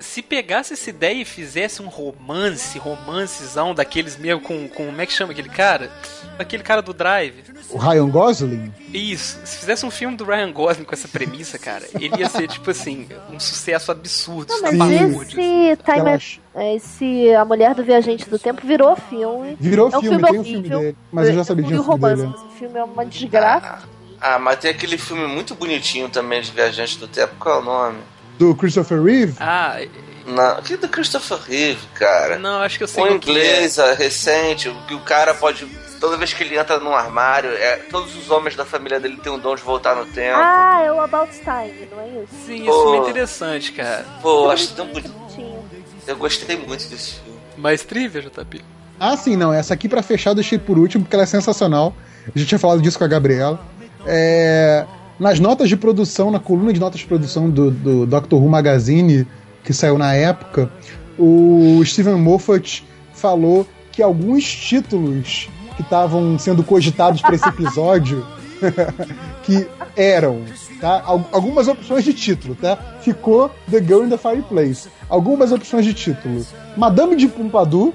Se 0.00 0.22
pegasse 0.22 0.72
essa 0.72 0.88
ideia 0.90 1.20
e 1.20 1.24
fizesse 1.26 1.82
um 1.82 1.88
romance, 1.88 2.78
romancezão 2.78 3.74
daqueles 3.74 4.16
mesmo 4.16 4.40
com, 4.40 4.66
com. 4.68 4.86
Como 4.86 5.00
é 5.00 5.04
que 5.06 5.12
chama 5.12 5.32
aquele 5.32 5.48
cara? 5.50 5.90
Aquele 6.38 6.62
cara 6.62 6.80
do 6.80 6.92
Drive. 6.94 7.44
O 7.68 7.78
Ryan 7.78 8.08
Gosling, 8.08 8.74
Isso. 8.92 9.38
Se 9.44 9.58
fizesse 9.58 9.84
um 9.86 9.90
filme 9.90 10.16
do 10.16 10.24
Ryan 10.24 10.50
Gosling 10.52 10.84
com 10.84 10.94
essa 10.94 11.06
premissa, 11.06 11.58
cara, 11.58 11.86
ele 12.00 12.16
ia 12.18 12.28
ser, 12.28 12.48
tipo 12.48 12.70
assim, 12.70 13.06
um 13.30 13.38
sucesso 13.38 13.92
absurdo. 13.92 14.52
Não, 14.60 14.72
mas 14.72 14.90
esse 14.90 15.24
Time 15.26 15.72
Aquelas- 15.72 16.40
esse 16.74 17.32
A 17.34 17.44
Mulher 17.44 17.74
do 17.74 17.84
Viajante 17.84 18.28
do 18.28 18.38
Tempo 18.38 18.66
virou 18.66 18.96
filme. 18.96 19.56
virou 19.60 19.90
É 19.92 19.98
um 19.98 20.00
filme, 20.00 20.16
filme 20.16 20.30
tem 20.32 20.40
um 20.40 20.44
filme 20.44 20.58
horrível. 20.60 20.78
dele. 20.80 20.96
Mas 21.12 21.28
eu 21.28 21.34
já 21.34 21.44
sabia 21.44 21.64
e 21.64 21.68
de 21.68 21.74
o 21.74 21.80
um 21.80 21.84
filme 21.84 21.92
romance 22.00 22.22
dele. 22.22 22.32
desse 22.32 22.58
filme 22.58 22.78
é 22.78 22.84
uma 22.84 23.06
desgraça. 23.06 23.78
Ah, 24.20 24.38
mas 24.38 24.58
tem 24.58 24.70
aquele 24.70 24.98
filme 24.98 25.26
muito 25.26 25.54
bonitinho 25.54 26.08
também 26.08 26.40
de 26.42 26.50
Viajante 26.50 26.98
do 26.98 27.06
Tempo. 27.06 27.34
Qual 27.38 27.58
é 27.58 27.62
o 27.62 27.64
nome? 27.64 27.98
Do 28.40 28.54
Christopher 28.54 29.02
Reeve? 29.02 29.34
Ah, 29.38 29.82
Não, 30.26 30.52
aquele 30.52 30.78
do 30.78 30.88
Christopher 30.88 31.36
Reeve, 31.46 31.86
cara. 31.94 32.38
Não, 32.38 32.62
acho 32.62 32.78
que 32.78 32.84
eu 32.84 32.88
sei 32.88 33.04
que 33.04 33.10
é. 33.10 33.14
inglês 33.16 33.76
é 33.76 33.92
recente, 33.92 34.70
o 34.70 34.74
que 34.86 34.94
o 34.94 35.00
cara 35.00 35.34
pode. 35.34 35.66
Toda 36.00 36.16
vez 36.16 36.32
que 36.32 36.42
ele 36.42 36.56
entra 36.56 36.80
num 36.80 36.94
armário, 36.94 37.50
é, 37.50 37.76
todos 37.90 38.16
os 38.16 38.30
homens 38.30 38.56
da 38.56 38.64
família 38.64 38.98
dele 38.98 39.18
têm 39.18 39.30
o 39.30 39.36
dom 39.36 39.54
de 39.54 39.60
voltar 39.60 39.94
no 39.94 40.06
tempo. 40.06 40.38
Ah, 40.38 40.80
é 40.82 40.90
o 40.90 40.98
About 41.02 41.30
Time, 41.34 41.86
não 41.92 42.00
é 42.00 42.22
isso? 42.22 42.46
Sim, 42.46 42.64
Pô. 42.64 42.70
isso 42.70 42.80
é 42.80 42.96
muito 42.96 43.10
interessante, 43.10 43.72
cara. 43.72 44.06
Pô, 44.22 44.48
acho 44.50 44.72
tão 44.74 44.86
bonito. 44.86 45.10
Bonitinho. 45.12 45.62
Eu 46.06 46.16
gostei 46.16 46.56
muito 46.56 46.88
desse 46.88 47.16
filme. 47.16 47.38
Mais 47.58 47.84
trivia, 47.84 48.22
JP? 48.22 48.64
Ah, 48.98 49.18
sim, 49.18 49.36
não. 49.36 49.52
Essa 49.52 49.74
aqui 49.74 49.86
pra 49.86 50.02
fechar 50.02 50.30
eu 50.30 50.34
deixei 50.36 50.58
por 50.58 50.78
último 50.78 51.04
porque 51.04 51.14
ela 51.14 51.24
é 51.24 51.26
sensacional. 51.26 51.94
A 52.34 52.38
gente 52.38 52.48
tinha 52.48 52.58
falado 52.58 52.80
disso 52.80 52.96
com 52.96 53.04
a 53.04 53.08
Gabriela. 53.08 53.60
É, 54.06 54.86
nas 55.20 55.38
notas 55.38 55.68
de 55.68 55.76
produção, 55.76 56.30
na 56.30 56.40
coluna 56.40 56.72
de 56.72 56.80
notas 56.80 57.00
de 57.00 57.06
produção 57.06 57.48
do, 57.50 57.70
do 57.70 58.06
Doctor 58.06 58.42
Who 58.42 58.48
Magazine, 58.48 59.26
que 59.62 59.72
saiu 59.72 59.96
na 59.98 60.14
época, 60.14 60.70
o 61.18 61.80
Steven 61.84 62.14
Moffat 62.16 62.82
falou 63.12 63.66
que 63.92 64.02
alguns 64.02 64.44
títulos 64.44 65.48
que 65.76 65.82
estavam 65.82 66.38
sendo 66.38 66.64
cogitados 66.64 67.20
para 67.20 67.34
esse 67.34 67.46
episódio 67.48 68.26
que 69.44 69.66
eram 69.96 70.42
tá? 70.80 71.02
Al- 71.04 71.28
algumas 71.32 71.68
opções 71.68 72.04
de 72.04 72.14
título, 72.14 72.54
tá? 72.54 72.76
Ficou 73.02 73.50
The 73.70 73.78
Girl 73.82 74.04
in 74.04 74.08
the 74.08 74.16
Fireplace. 74.16 74.88
Algumas 75.08 75.52
opções 75.52 75.84
de 75.84 75.92
título. 75.92 76.44
Madame 76.76 77.16
de 77.16 77.28
Pompadour, 77.28 77.92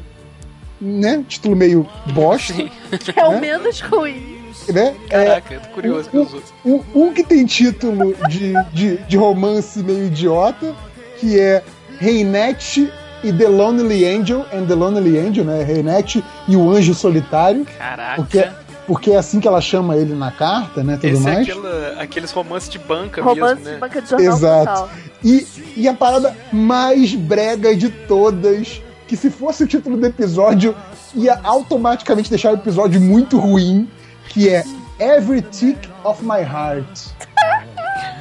né? 0.80 1.24
Título 1.28 1.56
meio 1.56 1.88
bosta, 2.14 2.54
Que 2.54 2.70
é 3.20 3.26
o 3.28 3.32
Né? 3.34 3.40
menos 3.42 3.80
ruim. 3.82 4.35
Né? 4.72 4.96
Caraca, 5.10 5.54
eu 5.54 5.62
tô 5.62 5.68
curioso 5.70 6.10
um, 6.14 6.20
outros. 6.20 6.54
um, 6.66 6.82
um 6.94 7.14
que 7.14 7.24
tem 7.24 7.46
título 7.46 8.16
de, 8.28 8.54
de, 8.74 8.98
de 8.98 9.18
romance 9.18 9.82
meio 9.82 10.06
idiota, 10.06 10.74
que 11.20 11.40
é 11.40 11.64
Reinette 12.00 12.92
e 13.24 13.34
The 13.34 13.48
Lonely 13.48 14.06
Angel, 14.06 14.46
and 14.54 14.66
The 14.66 14.76
Lonely 14.76 15.18
Angel, 15.18 15.44
né? 15.46 15.64
Reinette 15.64 16.24
e 16.48 16.56
o 16.56 16.72
Anjo 16.72 16.94
Solitário, 16.94 17.66
Caraca. 17.78 18.16
porque, 18.16 18.48
porque 18.86 19.12
é 19.12 19.18
assim 19.18 19.40
que 19.40 19.48
ela 19.48 19.62
chama 19.62 19.96
ele 19.96 20.14
na 20.14 20.32
carta, 20.32 20.84
né? 20.84 20.96
Tudo 20.96 21.08
Esse 21.08 21.28
é 21.28 21.34
mais. 21.34 21.50
aquela, 21.50 22.02
aqueles 22.02 22.32
romances 22.32 22.70
de 22.70 22.78
banca 22.78 23.22
Romance 23.22 23.56
mesmo, 23.56 23.64
de 23.64 23.72
né? 23.72 23.78
banca 23.80 24.02
de 24.02 24.10
jornal 24.10 24.34
Exato. 24.34 24.90
E, 25.24 25.48
e 25.76 25.88
a 25.88 25.94
parada 25.94 26.36
mais 26.52 27.16
brega 27.16 27.76
de 27.76 27.90
todas, 27.90 28.82
que 29.08 29.18
se 29.18 29.30
fosse 29.30 29.64
o 29.64 29.68
título 29.68 29.98
do 29.98 30.06
episódio, 30.06 30.76
ia 31.16 31.40
automaticamente 31.44 32.30
deixar 32.30 32.52
o 32.52 32.56
episódio 32.56 33.02
muito 33.02 33.40
ruim, 33.40 33.90
que 34.30 34.50
é 34.50 34.64
Every 35.00 35.42
Tick 35.42 35.90
of 36.04 36.24
My 36.24 36.42
Heart. 36.42 37.10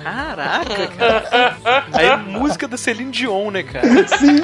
Caraca, 0.02 0.86
cara. 0.88 1.56
Aí 1.92 2.06
é 2.06 2.16
música 2.16 2.68
da 2.68 2.76
Celine 2.76 3.10
Dion, 3.10 3.50
né, 3.50 3.62
cara? 3.62 3.86
Sim, 4.08 4.40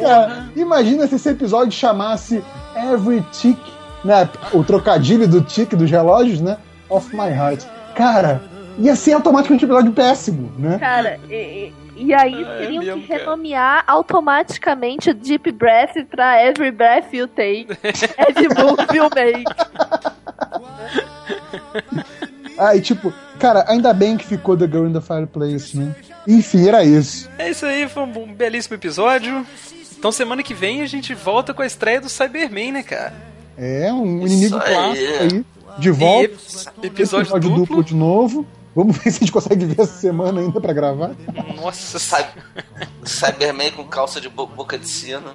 cara, 0.00 0.48
imagina 0.56 1.06
se 1.06 1.14
esse 1.16 1.28
episódio 1.28 1.72
chamasse 1.72 2.42
Every 2.74 3.24
Tick, 3.32 3.58
né, 4.04 4.28
o 4.52 4.64
trocadilho 4.64 5.28
do 5.28 5.42
tick 5.42 5.74
dos 5.74 5.90
relógios, 5.90 6.40
né, 6.40 6.56
of 6.88 7.14
My 7.14 7.28
Heart. 7.28 7.64
Cara, 7.94 8.42
ia 8.78 8.96
ser 8.96 9.12
automaticamente 9.12 9.64
um 9.64 9.68
episódio 9.68 9.92
péssimo, 9.92 10.50
né? 10.58 10.78
Cara, 10.78 11.18
e, 11.28 11.72
e- 12.00 12.06
e 12.06 12.14
aí 12.14 12.42
É 12.42 12.58
teriam 12.58 12.82
mesmo, 12.84 13.02
que 13.02 13.08
cara. 13.08 13.20
renomear 13.20 13.84
automaticamente 13.86 15.12
Deep 15.12 15.52
Breath 15.52 15.96
pra 16.10 16.44
Every 16.44 16.70
Breath 16.70 17.12
You 17.12 17.26
Take. 17.28 17.66
Every 18.28 18.48
Move 18.48 18.96
You 18.96 19.04
Make. 19.14 19.44
Ah, 22.58 22.76
e 22.76 22.80
tipo, 22.80 23.12
cara, 23.38 23.64
ainda 23.68 23.92
bem 23.94 24.16
que 24.16 24.26
ficou 24.26 24.56
The 24.56 24.66
Girl 24.66 24.86
in 24.86 24.92
the 24.92 25.00
Fireplace, 25.00 25.76
né? 25.76 25.94
Enfim, 26.28 26.68
era 26.68 26.84
isso. 26.84 27.28
É 27.38 27.50
isso 27.50 27.64
aí, 27.64 27.88
foi 27.88 28.02
um 28.02 28.32
belíssimo 28.34 28.76
episódio. 28.76 29.46
Então 29.98 30.12
semana 30.12 30.42
que 30.42 30.52
vem 30.54 30.82
a 30.82 30.86
gente 30.86 31.14
volta 31.14 31.52
com 31.54 31.62
a 31.62 31.66
estreia 31.66 32.00
do 32.00 32.08
Cyberman, 32.08 32.72
né, 32.72 32.82
cara? 32.82 33.12
É, 33.56 33.92
um 33.92 34.24
Isso 34.24 34.34
inimigo 34.34 34.58
aí. 34.58 34.74
clássico 34.74 35.22
aí. 35.22 35.44
De 35.78 35.88
E 35.88 35.92
volta. 35.92 36.24
ep- 36.24 36.84
episódio, 36.86 37.38
duplo. 37.40 37.84
de 37.84 37.94
novo. 37.94 38.46
Vamos 38.74 38.96
ver 38.98 39.10
se 39.10 39.16
a 39.16 39.20
gente 39.20 39.32
consegue 39.32 39.64
ver 39.64 39.80
essa 39.82 39.98
semana 39.98 40.40
ainda 40.40 40.60
pra 40.60 40.72
gravar. 40.72 41.10
Nossa, 41.56 41.98
Cy- 41.98 42.26
Cyberman 43.04 43.72
com 43.72 43.84
calça 43.84 44.20
de 44.20 44.28
bo- 44.28 44.46
boca 44.46 44.78
de 44.78 44.86
sino. 44.86 45.32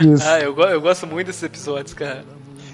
Isso. 0.00 0.22
Ah, 0.26 0.38
eu, 0.40 0.54
go- 0.54 0.64
eu 0.64 0.80
gosto 0.80 1.06
muito 1.06 1.26
desses 1.28 1.42
episódios, 1.42 1.94
cara. 1.94 2.24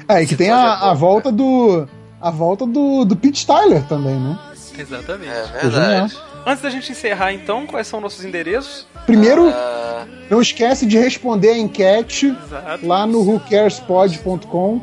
Ah, 0.08 0.20
e 0.20 0.26
que 0.26 0.36
tem 0.36 0.50
a, 0.50 0.54
é 0.56 0.60
bom, 0.80 0.84
a 0.86 0.94
volta 0.94 1.32
do. 1.32 1.88
A 2.20 2.30
volta 2.30 2.66
do, 2.66 3.04
do 3.04 3.14
Pete 3.16 3.46
Tyler 3.46 3.82
também, 3.86 4.14
né? 4.18 4.38
Exatamente. 4.78 5.30
É 5.30 5.60
verdade. 5.68 6.16
Antes 6.46 6.62
da 6.62 6.70
gente 6.70 6.90
encerrar, 6.92 7.32
então, 7.32 7.66
quais 7.66 7.86
são 7.86 8.00
nossos 8.00 8.24
endereços? 8.24 8.86
Primeiro, 9.06 9.48
Ah, 9.48 10.06
não 10.30 10.40
esquece 10.42 10.86
de 10.86 10.98
responder 10.98 11.50
a 11.50 11.58
enquete 11.58 12.26
Exato. 12.46 12.86
lá 12.86 13.06
no 13.06 13.20
whocarespod.com. 13.22 14.80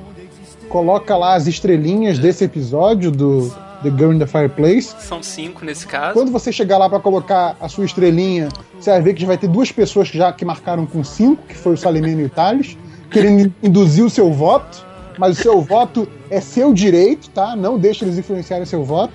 Coloca 0.70 1.18
lá 1.18 1.36
as 1.36 1.48
estrelinhas 1.48 2.18
desse 2.18 2.44
episódio 2.46 3.12
do 3.12 3.54
The 3.84 3.90
Girl 3.90 4.14
in 4.14 4.20
the 4.20 4.28
Fireplace. 4.28 4.96
São 5.00 5.22
cinco 5.24 5.66
nesse 5.66 5.88
caso. 5.88 6.14
Quando 6.14 6.32
você 6.32 6.52
chegar 6.52 6.78
lá 6.78 6.90
pra 6.90 7.00
colocar 7.00 7.56
a 7.60 7.68
sua 7.68 7.86
estrelinha, 7.86 8.50
você 8.80 8.92
vai 8.92 9.02
ver 9.02 9.14
que 9.14 9.26
vai 9.26 9.38
ter 9.38 9.48
duas 9.48 9.72
pessoas 9.72 10.10
que 10.10 10.18
já 10.18 10.32
que 10.32 10.46
marcaram 10.46 10.86
com 10.86 11.04
cinco, 11.04 11.44
que 11.48 11.56
foi 11.56 11.74
o 11.74 11.78
Salimeno 11.78 12.22
e 12.22 12.26
o 12.26 12.30
Thales, 12.30 12.78
querendo 13.10 13.54
induzir 13.62 14.06
o 14.06 14.10
seu 14.10 14.32
voto, 14.32 14.86
mas 15.18 15.38
o 15.38 15.42
seu 15.42 15.62
voto 15.62 16.08
é 16.30 16.40
seu 16.40 16.74
direito, 16.74 17.30
tá? 17.30 17.56
Não 17.56 17.78
deixe 17.78 18.06
eles 18.06 18.18
influenciarem 18.18 18.66
seu 18.66 18.84
voto. 18.84 19.14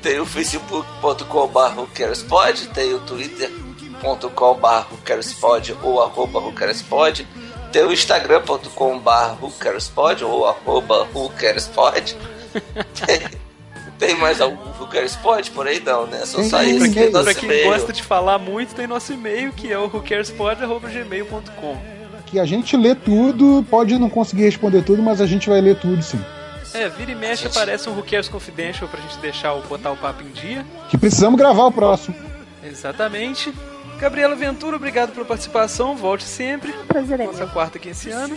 tem 0.00 0.18
o 0.18 0.26
facebook.com.br 0.26 1.78
whocarespod, 1.78 2.68
tem 2.68 2.94
o 2.94 3.00
twitter.com.br 3.00 4.92
whocarespod 4.92 5.76
ou 5.82 6.02
arroba 6.02 6.38
whocarespod, 6.40 7.26
tem 7.72 7.84
o 7.84 7.92
instagram.com.br 7.92 9.42
whocarespod 9.42 10.24
ou 10.24 10.46
arroba 10.46 11.06
whocarespod. 11.14 12.16
tem, 14.06 14.16
mais 14.16 14.40
algum 14.40 14.56
whocarespod 14.80 15.50
por 15.52 15.66
aí? 15.68 15.78
Não, 15.80 16.06
né? 16.06 16.26
Só 16.26 16.38
Tem 16.38 16.48
só 16.48 16.62
esse 16.62 16.78
Pra 16.78 16.88
quem, 16.88 17.10
nosso 17.10 17.24
pra 17.24 17.34
quem 17.34 17.44
e-mail. 17.48 17.64
gosta 17.70 17.92
de 17.92 18.02
falar 18.02 18.38
muito, 18.38 18.74
tem 18.74 18.86
nosso 18.86 19.12
e-mail, 19.12 19.52
que 19.52 19.70
é 19.72 19.78
o 19.78 19.84
whocarespod.gmail.com. 19.84 21.76
Que 22.26 22.40
a 22.40 22.44
gente 22.44 22.76
lê 22.76 22.94
tudo, 22.94 23.64
pode 23.70 23.96
não 23.98 24.10
conseguir 24.10 24.42
responder 24.42 24.82
tudo, 24.82 25.02
mas 25.02 25.20
a 25.20 25.26
gente 25.26 25.48
vai 25.48 25.60
ler 25.60 25.76
tudo 25.76 26.02
sim. 26.02 26.20
É, 26.74 26.88
vira 26.88 27.12
e 27.12 27.14
mexe 27.14 27.44
Gente. 27.44 27.52
aparece 27.56 27.88
um 27.88 27.92
Who 27.92 28.02
Cares 28.02 28.28
Confidential 28.28 28.88
pra 28.88 29.00
gente 29.00 29.18
deixar 29.18 29.52
o, 29.52 29.60
botar 29.62 29.90
o 29.92 29.96
papo 29.96 30.22
em 30.22 30.30
dia. 30.30 30.64
Que 30.88 30.96
precisamos 30.98 31.38
gravar 31.38 31.66
o 31.66 31.72
próximo. 31.72 32.16
Exatamente. 32.64 33.52
Gabriela 34.00 34.34
Ventura, 34.34 34.76
obrigado 34.76 35.12
pela 35.12 35.26
participação. 35.26 35.94
Volte 35.94 36.24
sempre. 36.24 36.72
Prazer 36.88 37.20
é 37.20 37.26
Nossa 37.26 37.46
quarta 37.46 37.78
aqui 37.78 37.90
esse 37.90 38.10
ano. 38.10 38.36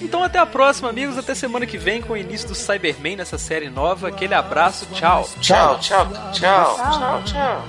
Então 0.00 0.22
até 0.22 0.38
a 0.38 0.46
próxima, 0.46 0.88
amigos. 0.88 1.16
Até 1.18 1.34
semana 1.34 1.66
que 1.66 1.78
vem 1.78 2.02
com 2.02 2.12
o 2.12 2.16
início 2.16 2.48
do 2.48 2.54
Cyberman 2.54 3.16
nessa 3.16 3.38
série 3.38 3.70
nova. 3.70 4.08
Aquele 4.08 4.34
abraço, 4.34 4.86
tchau. 4.92 5.28
Tchau, 5.40 5.78
tchau, 5.78 6.06
tchau, 6.32 6.76
tchau, 6.92 7.22
tchau. 7.24 7.64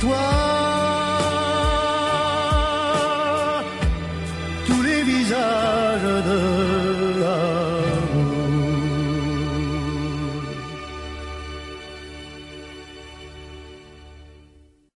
Toi, 0.00 0.16
tous 4.66 4.82
les 4.82 5.02
visages 5.02 5.79